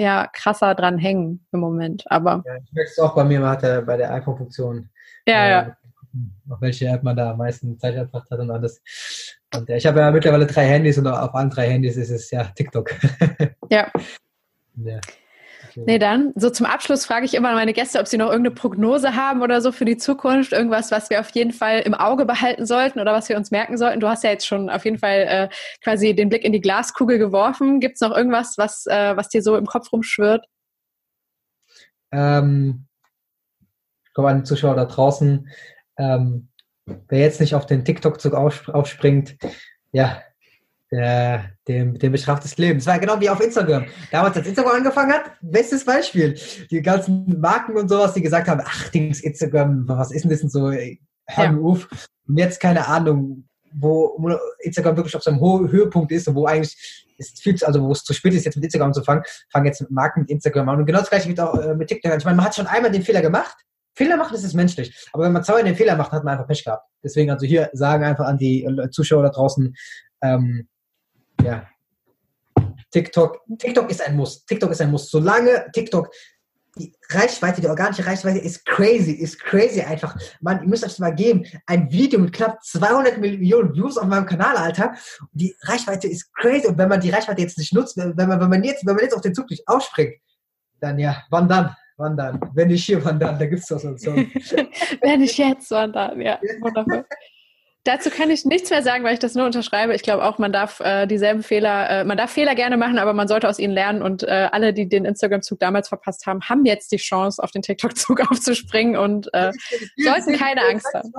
ja 0.00 0.26
krasser 0.32 0.74
dran 0.74 0.98
hängen 0.98 1.46
im 1.52 1.60
Moment. 1.60 2.04
Aber 2.06 2.42
ja, 2.46 2.56
ich 2.56 2.72
merke 2.72 2.90
es 2.90 2.98
auch 2.98 3.14
bei 3.14 3.24
mir, 3.24 3.40
man 3.40 3.50
hat 3.50 3.62
ja 3.62 3.80
bei 3.80 3.96
der 3.96 4.12
iPhone-Funktion. 4.14 4.88
Ja, 5.26 5.44
äh, 5.44 5.50
ja. 5.50 5.76
Auf 6.48 6.60
welche 6.60 6.88
App 6.88 7.04
man 7.04 7.16
da 7.16 7.30
am 7.30 7.38
meisten 7.38 7.78
Zeit 7.78 7.94
verbracht 7.94 8.30
hat 8.30 8.40
und 8.40 8.50
alles. 8.50 8.82
Und 9.54 9.68
ja, 9.68 9.76
ich 9.76 9.86
habe 9.86 10.00
ja 10.00 10.10
mittlerweile 10.10 10.46
drei 10.46 10.66
Handys 10.66 10.98
und 10.98 11.06
auf 11.06 11.34
allen 11.34 11.50
drei 11.50 11.68
Handys 11.68 11.96
ist 11.96 12.10
es 12.10 12.30
ja 12.30 12.44
TikTok. 12.44 12.90
ja. 13.70 13.90
ja. 14.76 15.00
Nee, 15.76 15.98
dann, 15.98 16.32
so 16.36 16.50
zum 16.50 16.66
Abschluss 16.66 17.06
frage 17.06 17.24
ich 17.24 17.34
immer 17.34 17.54
meine 17.54 17.72
Gäste, 17.72 18.00
ob 18.00 18.06
sie 18.06 18.16
noch 18.16 18.30
irgendeine 18.30 18.54
Prognose 18.54 19.14
haben 19.14 19.42
oder 19.42 19.60
so 19.60 19.72
für 19.72 19.84
die 19.84 19.96
Zukunft, 19.96 20.52
irgendwas, 20.52 20.90
was 20.90 21.10
wir 21.10 21.20
auf 21.20 21.30
jeden 21.30 21.52
Fall 21.52 21.80
im 21.80 21.94
Auge 21.94 22.24
behalten 22.24 22.66
sollten 22.66 23.00
oder 23.00 23.12
was 23.12 23.28
wir 23.28 23.36
uns 23.36 23.50
merken 23.50 23.76
sollten. 23.76 24.00
Du 24.00 24.08
hast 24.08 24.24
ja 24.24 24.30
jetzt 24.30 24.46
schon 24.46 24.70
auf 24.70 24.84
jeden 24.84 24.98
Fall 24.98 25.26
äh, 25.28 25.48
quasi 25.82 26.14
den 26.14 26.28
Blick 26.28 26.44
in 26.44 26.52
die 26.52 26.60
Glaskugel 26.60 27.18
geworfen. 27.18 27.80
Gibt 27.80 27.94
es 27.94 28.00
noch 28.00 28.16
irgendwas, 28.16 28.58
was, 28.58 28.86
äh, 28.86 29.16
was 29.16 29.28
dir 29.28 29.42
so 29.42 29.56
im 29.56 29.66
Kopf 29.66 29.92
rumschwirrt? 29.92 30.44
Ähm, 32.12 32.86
ich 34.04 34.14
komme 34.14 34.28
an 34.28 34.38
die 34.38 34.44
Zuschauer 34.44 34.74
da 34.74 34.84
draußen. 34.84 35.48
Ähm, 35.98 36.48
wer 37.08 37.20
jetzt 37.20 37.40
nicht 37.40 37.54
auf 37.54 37.66
den 37.66 37.84
TikTok-Zug 37.84 38.34
aufspringt, 38.34 39.36
ja, 39.92 40.22
der, 40.90 41.52
dem, 41.68 41.98
dem 41.98 42.12
bestraft 42.12 42.44
das 42.44 42.56
Leben. 42.58 42.78
Es 42.78 42.86
war 42.86 42.98
genau 42.98 43.20
wie 43.20 43.30
auf 43.30 43.40
Instagram. 43.40 43.86
Damals, 44.10 44.36
als 44.36 44.46
Instagram 44.46 44.76
angefangen 44.76 45.12
hat, 45.12 45.32
bestes 45.40 45.84
Beispiel. 45.84 46.38
Die 46.70 46.82
ganzen 46.82 47.40
Marken 47.40 47.76
und 47.76 47.88
sowas, 47.88 48.14
die 48.14 48.22
gesagt 48.22 48.48
haben, 48.48 48.60
ach, 48.64 48.88
Dings, 48.88 49.20
Instagram, 49.20 49.86
was 49.86 50.10
ist 50.10 50.22
denn 50.22 50.30
das 50.30 50.42
und 50.42 50.50
so, 50.50 50.70
hör 50.70 51.44
ja. 51.44 51.56
auf. 51.56 51.88
Und 52.26 52.38
jetzt 52.38 52.60
keine 52.60 52.88
Ahnung, 52.88 53.48
wo 53.72 54.16
Instagram 54.60 54.96
wirklich 54.96 55.14
auf 55.14 55.22
seinem 55.22 55.40
Höhepunkt 55.40 56.10
ist 56.10 56.26
und 56.26 56.34
wo 56.34 56.46
eigentlich 56.46 57.06
ist 57.18 57.40
viel 57.42 57.54
zu, 57.54 57.66
also 57.66 57.82
wo 57.82 57.92
es 57.92 58.02
zu 58.02 58.12
spät 58.12 58.34
ist, 58.34 58.44
jetzt 58.44 58.56
mit 58.56 58.64
Instagram 58.64 58.88
anzufangen, 58.88 59.22
fangen 59.52 59.66
jetzt 59.66 59.80
mit 59.80 59.90
Marken 59.90 60.20
mit 60.20 60.30
Instagram 60.30 60.68
an. 60.70 60.80
Und 60.80 60.86
genau 60.86 61.00
das 61.00 61.10
gleiche 61.10 61.28
wird 61.28 61.38
auch 61.38 61.54
äh, 61.54 61.74
mit 61.74 61.88
TikTok. 61.88 62.16
Ich 62.16 62.24
meine, 62.24 62.36
man 62.36 62.46
hat 62.46 62.56
schon 62.56 62.66
einmal 62.66 62.90
den 62.90 63.02
Fehler 63.02 63.20
gemacht. 63.20 63.56
Fehler 63.94 64.16
machen, 64.16 64.32
das 64.32 64.44
ist 64.44 64.54
menschlich. 64.54 65.08
Aber 65.12 65.24
wenn 65.24 65.32
man 65.32 65.44
zweimal 65.44 65.64
den 65.64 65.76
Fehler 65.76 65.96
macht, 65.96 66.12
hat 66.12 66.24
man 66.24 66.32
einfach 66.32 66.46
Pech 66.46 66.64
gehabt. 66.64 66.84
Deswegen 67.04 67.30
also 67.30 67.46
hier 67.46 67.70
sagen 67.74 68.04
einfach 68.04 68.24
an 68.24 68.38
die 68.38 68.64
äh, 68.64 68.90
Zuschauer 68.90 69.22
da 69.22 69.28
draußen, 69.28 69.76
ähm, 70.22 70.68
ja. 71.44 71.66
TikTok, 72.90 73.40
TikTok 73.58 73.90
ist 73.90 74.06
ein 74.06 74.16
Muss. 74.16 74.44
TikTok 74.44 74.70
ist 74.70 74.80
ein 74.80 74.90
Muss. 74.90 75.10
Solange 75.10 75.70
TikTok 75.72 76.10
die 76.76 76.94
Reichweite, 77.10 77.60
die 77.60 77.68
organische 77.68 78.06
Reichweite 78.06 78.38
ist 78.38 78.64
crazy, 78.64 79.12
ist 79.12 79.40
crazy 79.40 79.80
einfach. 79.80 80.16
Man, 80.40 80.62
ihr 80.62 80.68
müsst 80.68 80.84
euch 80.84 80.90
das 80.90 80.98
mal 80.98 81.14
geben. 81.14 81.44
Ein 81.66 81.90
Video 81.90 82.20
mit 82.20 82.32
knapp 82.32 82.62
200 82.62 83.18
Millionen 83.18 83.74
Views 83.74 83.98
auf 83.98 84.06
meinem 84.06 84.26
Kanal, 84.26 84.56
Alter. 84.56 84.94
Die 85.32 85.54
Reichweite 85.62 86.06
ist 86.06 86.32
crazy. 86.34 86.68
Und 86.68 86.78
wenn 86.78 86.88
man 86.88 87.00
die 87.00 87.10
Reichweite 87.10 87.42
jetzt 87.42 87.58
nicht 87.58 87.74
nutzt, 87.74 87.96
wenn 87.96 88.14
man, 88.16 88.40
wenn 88.40 88.50
man 88.50 88.64
jetzt, 88.64 88.86
wenn 88.86 88.94
man 88.94 89.04
jetzt 89.04 89.14
auf 89.14 89.22
den 89.22 89.34
Zug 89.34 89.50
nicht 89.50 89.66
aufspringt, 89.66 90.14
dann 90.80 90.98
ja, 90.98 91.22
wann 91.30 91.48
dann? 91.48 91.74
Wann 91.96 92.16
dann? 92.16 92.40
Wenn 92.54 92.68
nicht 92.68 92.84
hier, 92.84 93.04
wann 93.04 93.18
dann? 93.18 93.38
Da 93.38 93.46
gibt 93.46 93.62
es 93.62 93.70
was 93.70 93.82
so. 93.82 94.14
wenn 95.02 95.20
nicht 95.20 95.36
jetzt, 95.36 95.70
wann 95.70 95.92
dann? 95.92 96.20
Ja, 96.20 96.40
wundervoll. 96.60 97.04
Dazu 97.84 98.10
kann 98.10 98.28
ich 98.28 98.44
nichts 98.44 98.68
mehr 98.68 98.82
sagen, 98.82 99.04
weil 99.04 99.14
ich 99.14 99.20
das 99.20 99.34
nur 99.34 99.46
unterschreibe. 99.46 99.94
Ich 99.94 100.02
glaube 100.02 100.24
auch, 100.24 100.38
man 100.38 100.52
darf 100.52 100.80
äh, 100.80 101.06
dieselben 101.06 101.42
Fehler, 101.42 101.88
äh, 101.88 102.04
man 102.04 102.18
darf 102.18 102.30
Fehler 102.30 102.54
gerne 102.54 102.76
machen, 102.76 102.98
aber 102.98 103.14
man 103.14 103.26
sollte 103.26 103.48
aus 103.48 103.58
ihnen 103.58 103.72
lernen. 103.72 104.02
Und 104.02 104.22
äh, 104.22 104.48
alle, 104.52 104.74
die 104.74 104.86
den 104.86 105.06
Instagram-Zug 105.06 105.58
damals 105.58 105.88
verpasst 105.88 106.26
haben, 106.26 106.42
haben 106.42 106.66
jetzt 106.66 106.92
die 106.92 106.98
Chance, 106.98 107.42
auf 107.42 107.50
den 107.52 107.62
TikTok-Zug 107.62 108.20
aufzuspringen 108.30 108.96
und 108.96 109.32
äh, 109.32 109.52
sollten 109.96 110.36
keine 110.36 110.62
Angst 110.68 110.88
haben. 110.92 111.10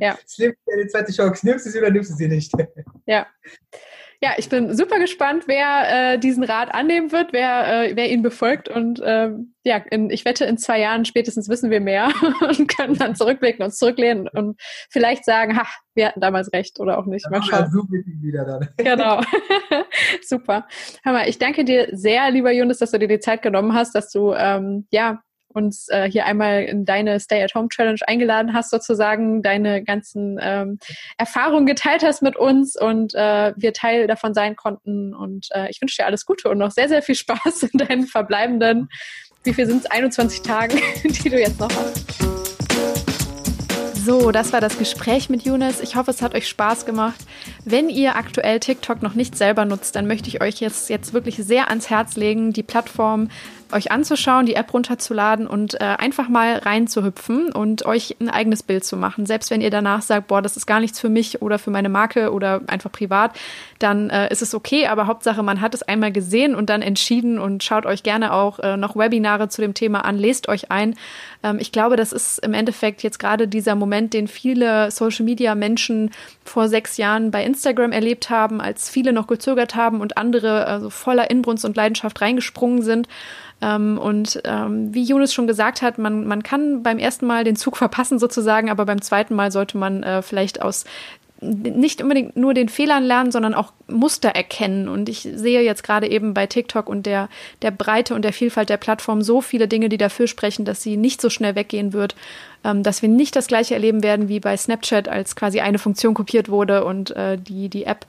Ja. 0.00 0.18
Es 0.24 0.38
nimmt 0.38 0.56
eine 0.72 0.86
zweite 0.88 1.12
Chance. 1.12 1.46
Nimmst 1.46 1.66
du 1.66 1.70
sie 1.70 1.78
oder 1.78 1.90
nimmst 1.90 2.10
du 2.10 2.14
sie 2.14 2.28
nicht? 2.28 2.52
Ja. 3.06 3.26
Ja, 4.22 4.34
ich 4.36 4.48
bin 4.48 4.72
super 4.72 5.00
gespannt, 5.00 5.44
wer 5.48 6.12
äh, 6.12 6.18
diesen 6.18 6.44
Rat 6.44 6.72
annehmen 6.72 7.10
wird, 7.10 7.32
wer, 7.32 7.86
äh, 7.86 7.96
wer 7.96 8.08
ihn 8.08 8.22
befolgt. 8.22 8.68
Und 8.68 9.02
ähm, 9.04 9.54
ja, 9.64 9.78
in, 9.90 10.10
ich 10.10 10.24
wette, 10.24 10.44
in 10.44 10.58
zwei 10.58 10.78
Jahren 10.78 11.04
spätestens 11.04 11.48
wissen 11.48 11.70
wir 11.70 11.80
mehr 11.80 12.06
und 12.48 12.68
können 12.68 12.94
dann 12.94 13.16
zurückblicken 13.16 13.64
und 13.64 13.74
zurücklehnen 13.74 14.28
und 14.28 14.60
vielleicht 14.90 15.24
sagen, 15.24 15.58
ha, 15.58 15.66
wir 15.94 16.06
hatten 16.06 16.20
damals 16.20 16.52
recht 16.52 16.78
oder 16.78 16.98
auch 16.98 17.06
nicht. 17.06 17.28
Mal 17.32 17.42
schauen. 17.42 17.66
Wieder 18.22 18.44
dann. 18.44 18.68
Genau. 18.76 19.22
super. 20.22 20.68
Hör 21.02 21.12
mal, 21.12 21.28
ich 21.28 21.38
danke 21.38 21.64
dir 21.64 21.88
sehr, 21.90 22.30
lieber 22.30 22.52
Jonas, 22.52 22.78
dass 22.78 22.92
du 22.92 23.00
dir 23.00 23.08
die 23.08 23.18
Zeit 23.18 23.42
genommen 23.42 23.74
hast, 23.74 23.92
dass 23.92 24.12
du 24.12 24.34
ähm, 24.34 24.86
ja 24.92 25.20
uns 25.52 25.88
äh, 25.88 26.10
hier 26.10 26.26
einmal 26.26 26.64
in 26.64 26.84
deine 26.84 27.20
Stay-at-Home-Challenge 27.20 28.00
eingeladen 28.06 28.52
hast, 28.52 28.70
sozusagen 28.70 29.42
deine 29.42 29.82
ganzen 29.84 30.38
ähm, 30.40 30.78
Erfahrungen 31.18 31.66
geteilt 31.66 32.02
hast 32.02 32.22
mit 32.22 32.36
uns 32.36 32.80
und 32.80 33.14
äh, 33.14 33.52
wir 33.56 33.72
Teil 33.72 34.06
davon 34.06 34.34
sein 34.34 34.56
konnten. 34.56 35.14
Und 35.14 35.48
äh, 35.52 35.70
ich 35.70 35.80
wünsche 35.80 35.96
dir 35.96 36.06
alles 36.06 36.26
Gute 36.26 36.48
und 36.48 36.58
noch 36.58 36.70
sehr, 36.70 36.88
sehr 36.88 37.02
viel 37.02 37.14
Spaß 37.14 37.62
in 37.64 37.78
deinen 37.78 38.06
verbleibenden, 38.06 38.88
wie 39.44 39.54
viel 39.54 39.66
sind 39.66 39.84
es, 39.84 39.90
21 39.90 40.42
Tagen, 40.42 40.78
die 41.04 41.28
du 41.28 41.38
jetzt 41.38 41.60
noch 41.60 41.70
hast. 41.70 42.42
So, 44.04 44.32
das 44.32 44.52
war 44.52 44.60
das 44.60 44.78
Gespräch 44.78 45.30
mit 45.30 45.42
Younes. 45.42 45.80
Ich 45.80 45.94
hoffe, 45.94 46.10
es 46.10 46.22
hat 46.22 46.34
euch 46.34 46.48
Spaß 46.48 46.86
gemacht. 46.86 47.20
Wenn 47.64 47.88
ihr 47.88 48.16
aktuell 48.16 48.58
TikTok 48.58 49.00
noch 49.00 49.14
nicht 49.14 49.38
selber 49.38 49.64
nutzt, 49.64 49.94
dann 49.94 50.08
möchte 50.08 50.28
ich 50.28 50.42
euch 50.42 50.56
jetzt, 50.56 50.90
jetzt 50.90 51.12
wirklich 51.12 51.36
sehr 51.36 51.68
ans 51.68 51.88
Herz 51.88 52.16
legen, 52.16 52.52
die 52.52 52.64
Plattform 52.64 53.28
euch 53.72 53.90
anzuschauen, 53.90 54.46
die 54.46 54.54
App 54.54 54.72
runterzuladen 54.72 55.46
und 55.46 55.74
äh, 55.74 55.84
einfach 55.84 56.28
mal 56.28 56.58
reinzuhüpfen 56.58 57.52
und 57.52 57.84
euch 57.86 58.16
ein 58.20 58.28
eigenes 58.28 58.62
Bild 58.62 58.84
zu 58.84 58.96
machen. 58.96 59.26
Selbst 59.26 59.50
wenn 59.50 59.60
ihr 59.60 59.70
danach 59.70 60.02
sagt, 60.02 60.28
boah, 60.28 60.42
das 60.42 60.56
ist 60.56 60.66
gar 60.66 60.80
nichts 60.80 61.00
für 61.00 61.08
mich 61.08 61.42
oder 61.42 61.58
für 61.58 61.70
meine 61.70 61.88
Marke 61.88 62.32
oder 62.32 62.62
einfach 62.66 62.92
privat, 62.92 63.36
dann 63.78 64.10
äh, 64.10 64.30
ist 64.30 64.42
es 64.42 64.54
okay. 64.54 64.86
Aber 64.86 65.06
Hauptsache, 65.06 65.42
man 65.42 65.60
hat 65.60 65.74
es 65.74 65.82
einmal 65.82 66.12
gesehen 66.12 66.54
und 66.54 66.70
dann 66.70 66.82
entschieden 66.82 67.38
und 67.38 67.62
schaut 67.62 67.86
euch 67.86 68.02
gerne 68.02 68.32
auch 68.32 68.58
äh, 68.58 68.76
noch 68.76 68.96
Webinare 68.96 69.48
zu 69.48 69.60
dem 69.60 69.74
Thema 69.74 70.04
an, 70.04 70.18
lest 70.18 70.48
euch 70.48 70.70
ein. 70.70 70.94
Ähm, 71.42 71.58
ich 71.60 71.72
glaube, 71.72 71.96
das 71.96 72.12
ist 72.12 72.38
im 72.38 72.54
Endeffekt 72.54 73.02
jetzt 73.02 73.18
gerade 73.18 73.48
dieser 73.48 73.74
Moment, 73.74 74.14
den 74.14 74.28
viele 74.28 74.90
Social 74.90 75.24
Media 75.24 75.54
Menschen 75.54 76.10
vor 76.44 76.68
sechs 76.68 76.96
Jahren 76.96 77.30
bei 77.30 77.44
Instagram 77.44 77.92
erlebt 77.92 78.30
haben, 78.30 78.60
als 78.60 78.88
viele 78.88 79.12
noch 79.12 79.26
gezögert 79.26 79.74
haben 79.74 80.00
und 80.00 80.16
andere 80.16 80.66
also 80.66 80.90
voller 80.90 81.30
Inbrunst 81.30 81.64
und 81.64 81.76
Leidenschaft 81.76 82.20
reingesprungen 82.20 82.82
sind. 82.82 83.08
Ähm, 83.62 83.96
und 83.96 84.42
ähm, 84.44 84.92
wie 84.92 85.04
Jonas 85.04 85.32
schon 85.32 85.46
gesagt 85.46 85.80
hat, 85.80 85.96
man, 85.96 86.26
man 86.26 86.42
kann 86.42 86.82
beim 86.82 86.98
ersten 86.98 87.26
Mal 87.26 87.44
den 87.44 87.56
Zug 87.56 87.76
verpassen 87.76 88.18
sozusagen, 88.18 88.68
aber 88.68 88.84
beim 88.84 89.00
zweiten 89.00 89.34
Mal 89.34 89.52
sollte 89.52 89.78
man 89.78 90.02
äh, 90.02 90.20
vielleicht 90.20 90.60
aus 90.60 90.84
nicht 91.42 92.00
unbedingt 92.00 92.36
nur 92.36 92.54
den 92.54 92.68
Fehlern 92.68 93.02
lernen, 93.02 93.32
sondern 93.32 93.54
auch 93.54 93.72
Muster 93.88 94.28
erkennen. 94.28 94.88
Und 94.88 95.08
ich 95.08 95.28
sehe 95.34 95.60
jetzt 95.62 95.82
gerade 95.82 96.08
eben 96.08 96.34
bei 96.34 96.46
TikTok 96.46 96.88
und 96.88 97.04
der, 97.04 97.28
der 97.62 97.72
Breite 97.72 98.14
und 98.14 98.22
der 98.22 98.32
Vielfalt 98.32 98.68
der 98.68 98.76
Plattform 98.76 99.22
so 99.22 99.40
viele 99.40 99.66
Dinge, 99.66 99.88
die 99.88 99.98
dafür 99.98 100.28
sprechen, 100.28 100.64
dass 100.64 100.82
sie 100.82 100.96
nicht 100.96 101.20
so 101.20 101.30
schnell 101.30 101.56
weggehen 101.56 101.92
wird, 101.92 102.14
ähm, 102.62 102.84
dass 102.84 103.02
wir 103.02 103.08
nicht 103.08 103.34
das 103.34 103.48
gleiche 103.48 103.74
erleben 103.74 104.04
werden 104.04 104.28
wie 104.28 104.38
bei 104.38 104.56
Snapchat, 104.56 105.08
als 105.08 105.34
quasi 105.34 105.60
eine 105.60 105.78
Funktion 105.78 106.14
kopiert 106.14 106.48
wurde 106.48 106.84
und 106.84 107.10
äh, 107.16 107.36
die, 107.38 107.68
die 107.68 107.84
App 107.84 108.06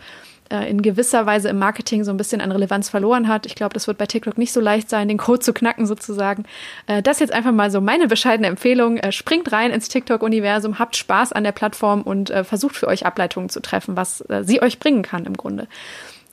äh, 0.49 0.69
in 0.69 0.81
gewisser 0.81 1.25
Weise 1.25 1.49
im 1.49 1.59
Marketing 1.59 2.03
so 2.03 2.11
ein 2.11 2.17
bisschen 2.17 2.41
an 2.41 2.51
Relevanz 2.51 2.89
verloren 2.89 3.27
hat. 3.27 3.45
Ich 3.45 3.55
glaube, 3.55 3.73
das 3.73 3.87
wird 3.87 3.97
bei 3.97 4.05
TikTok 4.05 4.37
nicht 4.37 4.53
so 4.53 4.59
leicht 4.59 4.89
sein, 4.89 5.07
den 5.07 5.17
Code 5.17 5.39
zu 5.39 5.53
knacken 5.53 5.85
sozusagen. 5.85 6.45
Äh, 6.87 7.01
das 7.01 7.19
jetzt 7.19 7.33
einfach 7.33 7.51
mal 7.51 7.71
so 7.71 7.81
meine 7.81 8.07
bescheidene 8.07 8.47
Empfehlung. 8.47 8.97
Äh, 8.97 9.11
springt 9.11 9.51
rein 9.51 9.71
ins 9.71 9.89
TikTok-Universum, 9.89 10.79
habt 10.79 10.95
Spaß 10.95 11.33
an 11.33 11.43
der 11.43 11.51
Plattform 11.51 12.01
und 12.01 12.33
versucht 12.43 12.75
für 12.75 12.87
euch 12.87 13.05
Ableitungen 13.05 13.49
zu 13.49 13.61
treffen, 13.61 13.95
was 13.95 14.23
sie 14.41 14.61
euch 14.61 14.79
bringen 14.79 15.03
kann 15.03 15.25
im 15.25 15.35
Grunde. 15.35 15.67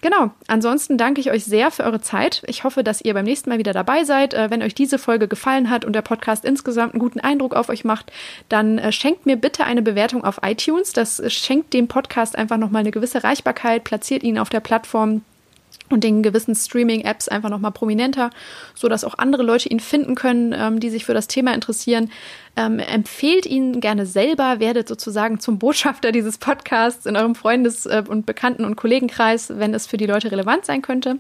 Genau. 0.03 0.31
Ansonsten 0.47 0.97
danke 0.97 1.21
ich 1.21 1.31
euch 1.31 1.45
sehr 1.45 1.71
für 1.71 1.85
eure 1.85 2.01
Zeit. 2.01 2.43
Ich 2.47 2.65
hoffe, 2.65 2.83
dass 2.83 3.03
ihr 3.03 3.13
beim 3.13 3.25
nächsten 3.25 3.51
Mal 3.51 3.59
wieder 3.59 3.73
dabei 3.73 4.05
seid. 4.05 4.35
Äh, 4.35 4.51
wenn 4.51 4.63
euch 4.63 4.75
diese 4.75 4.99
Folge 4.99 5.29
gefallen 5.29 5.69
hat 5.69 5.85
und 5.85 5.93
der 5.93 6.03
Podcast 6.03 6.45
insgesamt 6.45 6.95
einen 6.95 7.01
guten 7.01 7.21
Eindruck 7.21 7.55
auf 7.55 7.69
euch 7.69 7.85
macht, 7.85 8.11
dann 8.49 8.79
äh, 8.79 8.93
schenkt 8.93 9.27
mir 9.27 9.37
bitte 9.37 9.65
eine 9.65 9.83
Bewertung 9.83 10.25
auf 10.25 10.41
iTunes. 10.43 10.93
Das 10.93 11.23
schenkt 11.33 11.75
dem 11.75 11.89
Podcast 11.89 12.37
einfach 12.37 12.57
nochmal 12.57 12.81
eine 12.81 12.91
gewisse 12.91 13.23
Reichbarkeit, 13.23 13.85
platziert 13.85 14.23
ihn 14.23 14.39
auf 14.39 14.49
der 14.49 14.61
Plattform 14.61 15.23
und 15.91 16.05
den 16.05 16.23
gewissen 16.23 16.55
Streaming-Apps 16.55 17.29
einfach 17.29 17.51
nochmal 17.51 17.73
prominenter, 17.73 18.31
sodass 18.75 19.05
auch 19.05 19.19
andere 19.19 19.43
Leute 19.43 19.69
ihn 19.69 19.81
finden 19.81 20.15
können, 20.15 20.55
ähm, 20.57 20.81
die 20.81 20.91
sich 20.91 21.05
für 21.05 21.15
das 21.15 21.29
Thema 21.29 21.53
interessieren. 21.53 22.11
Ähm, 22.57 22.79
empfehlt 22.79 23.47
ihn 23.47 23.81
gerne 23.81 24.07
selber, 24.07 24.61
werdet 24.61 24.89
sozusagen 24.89 25.39
zum 25.41 25.59
Botschafter 25.59 26.13
dieses 26.13 26.39
Podcasts 26.39 27.07
in 27.07 27.17
eurem 27.17 27.35
Freundes- 27.35 27.87
äh, 27.87 28.03
und 28.09 28.27
Bekannten- 28.27 28.65
und 28.65 28.77
Kollegenkreis, 28.77 29.53
wenn 29.57 29.75
es 29.75 29.87
für 29.87 29.97
die 29.97 30.07
Leute 30.07 30.33
relevant 30.33 30.65
sein 30.65 30.83
könnte. 30.83 31.19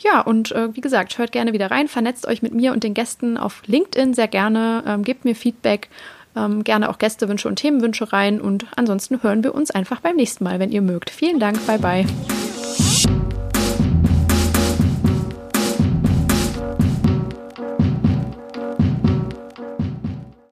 Ja, 0.00 0.20
und 0.20 0.52
äh, 0.52 0.74
wie 0.74 0.80
gesagt, 0.80 1.18
hört 1.18 1.32
gerne 1.32 1.52
wieder 1.52 1.70
rein, 1.70 1.88
vernetzt 1.88 2.26
euch 2.26 2.42
mit 2.42 2.54
mir 2.54 2.72
und 2.72 2.82
den 2.82 2.94
Gästen 2.94 3.36
auf 3.36 3.62
LinkedIn 3.66 4.14
sehr 4.14 4.28
gerne, 4.28 4.82
ähm, 4.86 5.04
gebt 5.04 5.24
mir 5.24 5.36
Feedback, 5.36 5.88
ähm, 6.34 6.64
gerne 6.64 6.90
auch 6.90 6.98
Gästewünsche 6.98 7.48
und 7.48 7.56
Themenwünsche 7.56 8.12
rein 8.12 8.40
und 8.40 8.66
ansonsten 8.76 9.22
hören 9.22 9.44
wir 9.44 9.54
uns 9.54 9.70
einfach 9.70 10.00
beim 10.00 10.16
nächsten 10.16 10.44
Mal, 10.44 10.58
wenn 10.58 10.72
ihr 10.72 10.82
mögt. 10.82 11.10
Vielen 11.10 11.38
Dank, 11.38 11.64
bye 11.66 11.78
bye. 11.78 12.06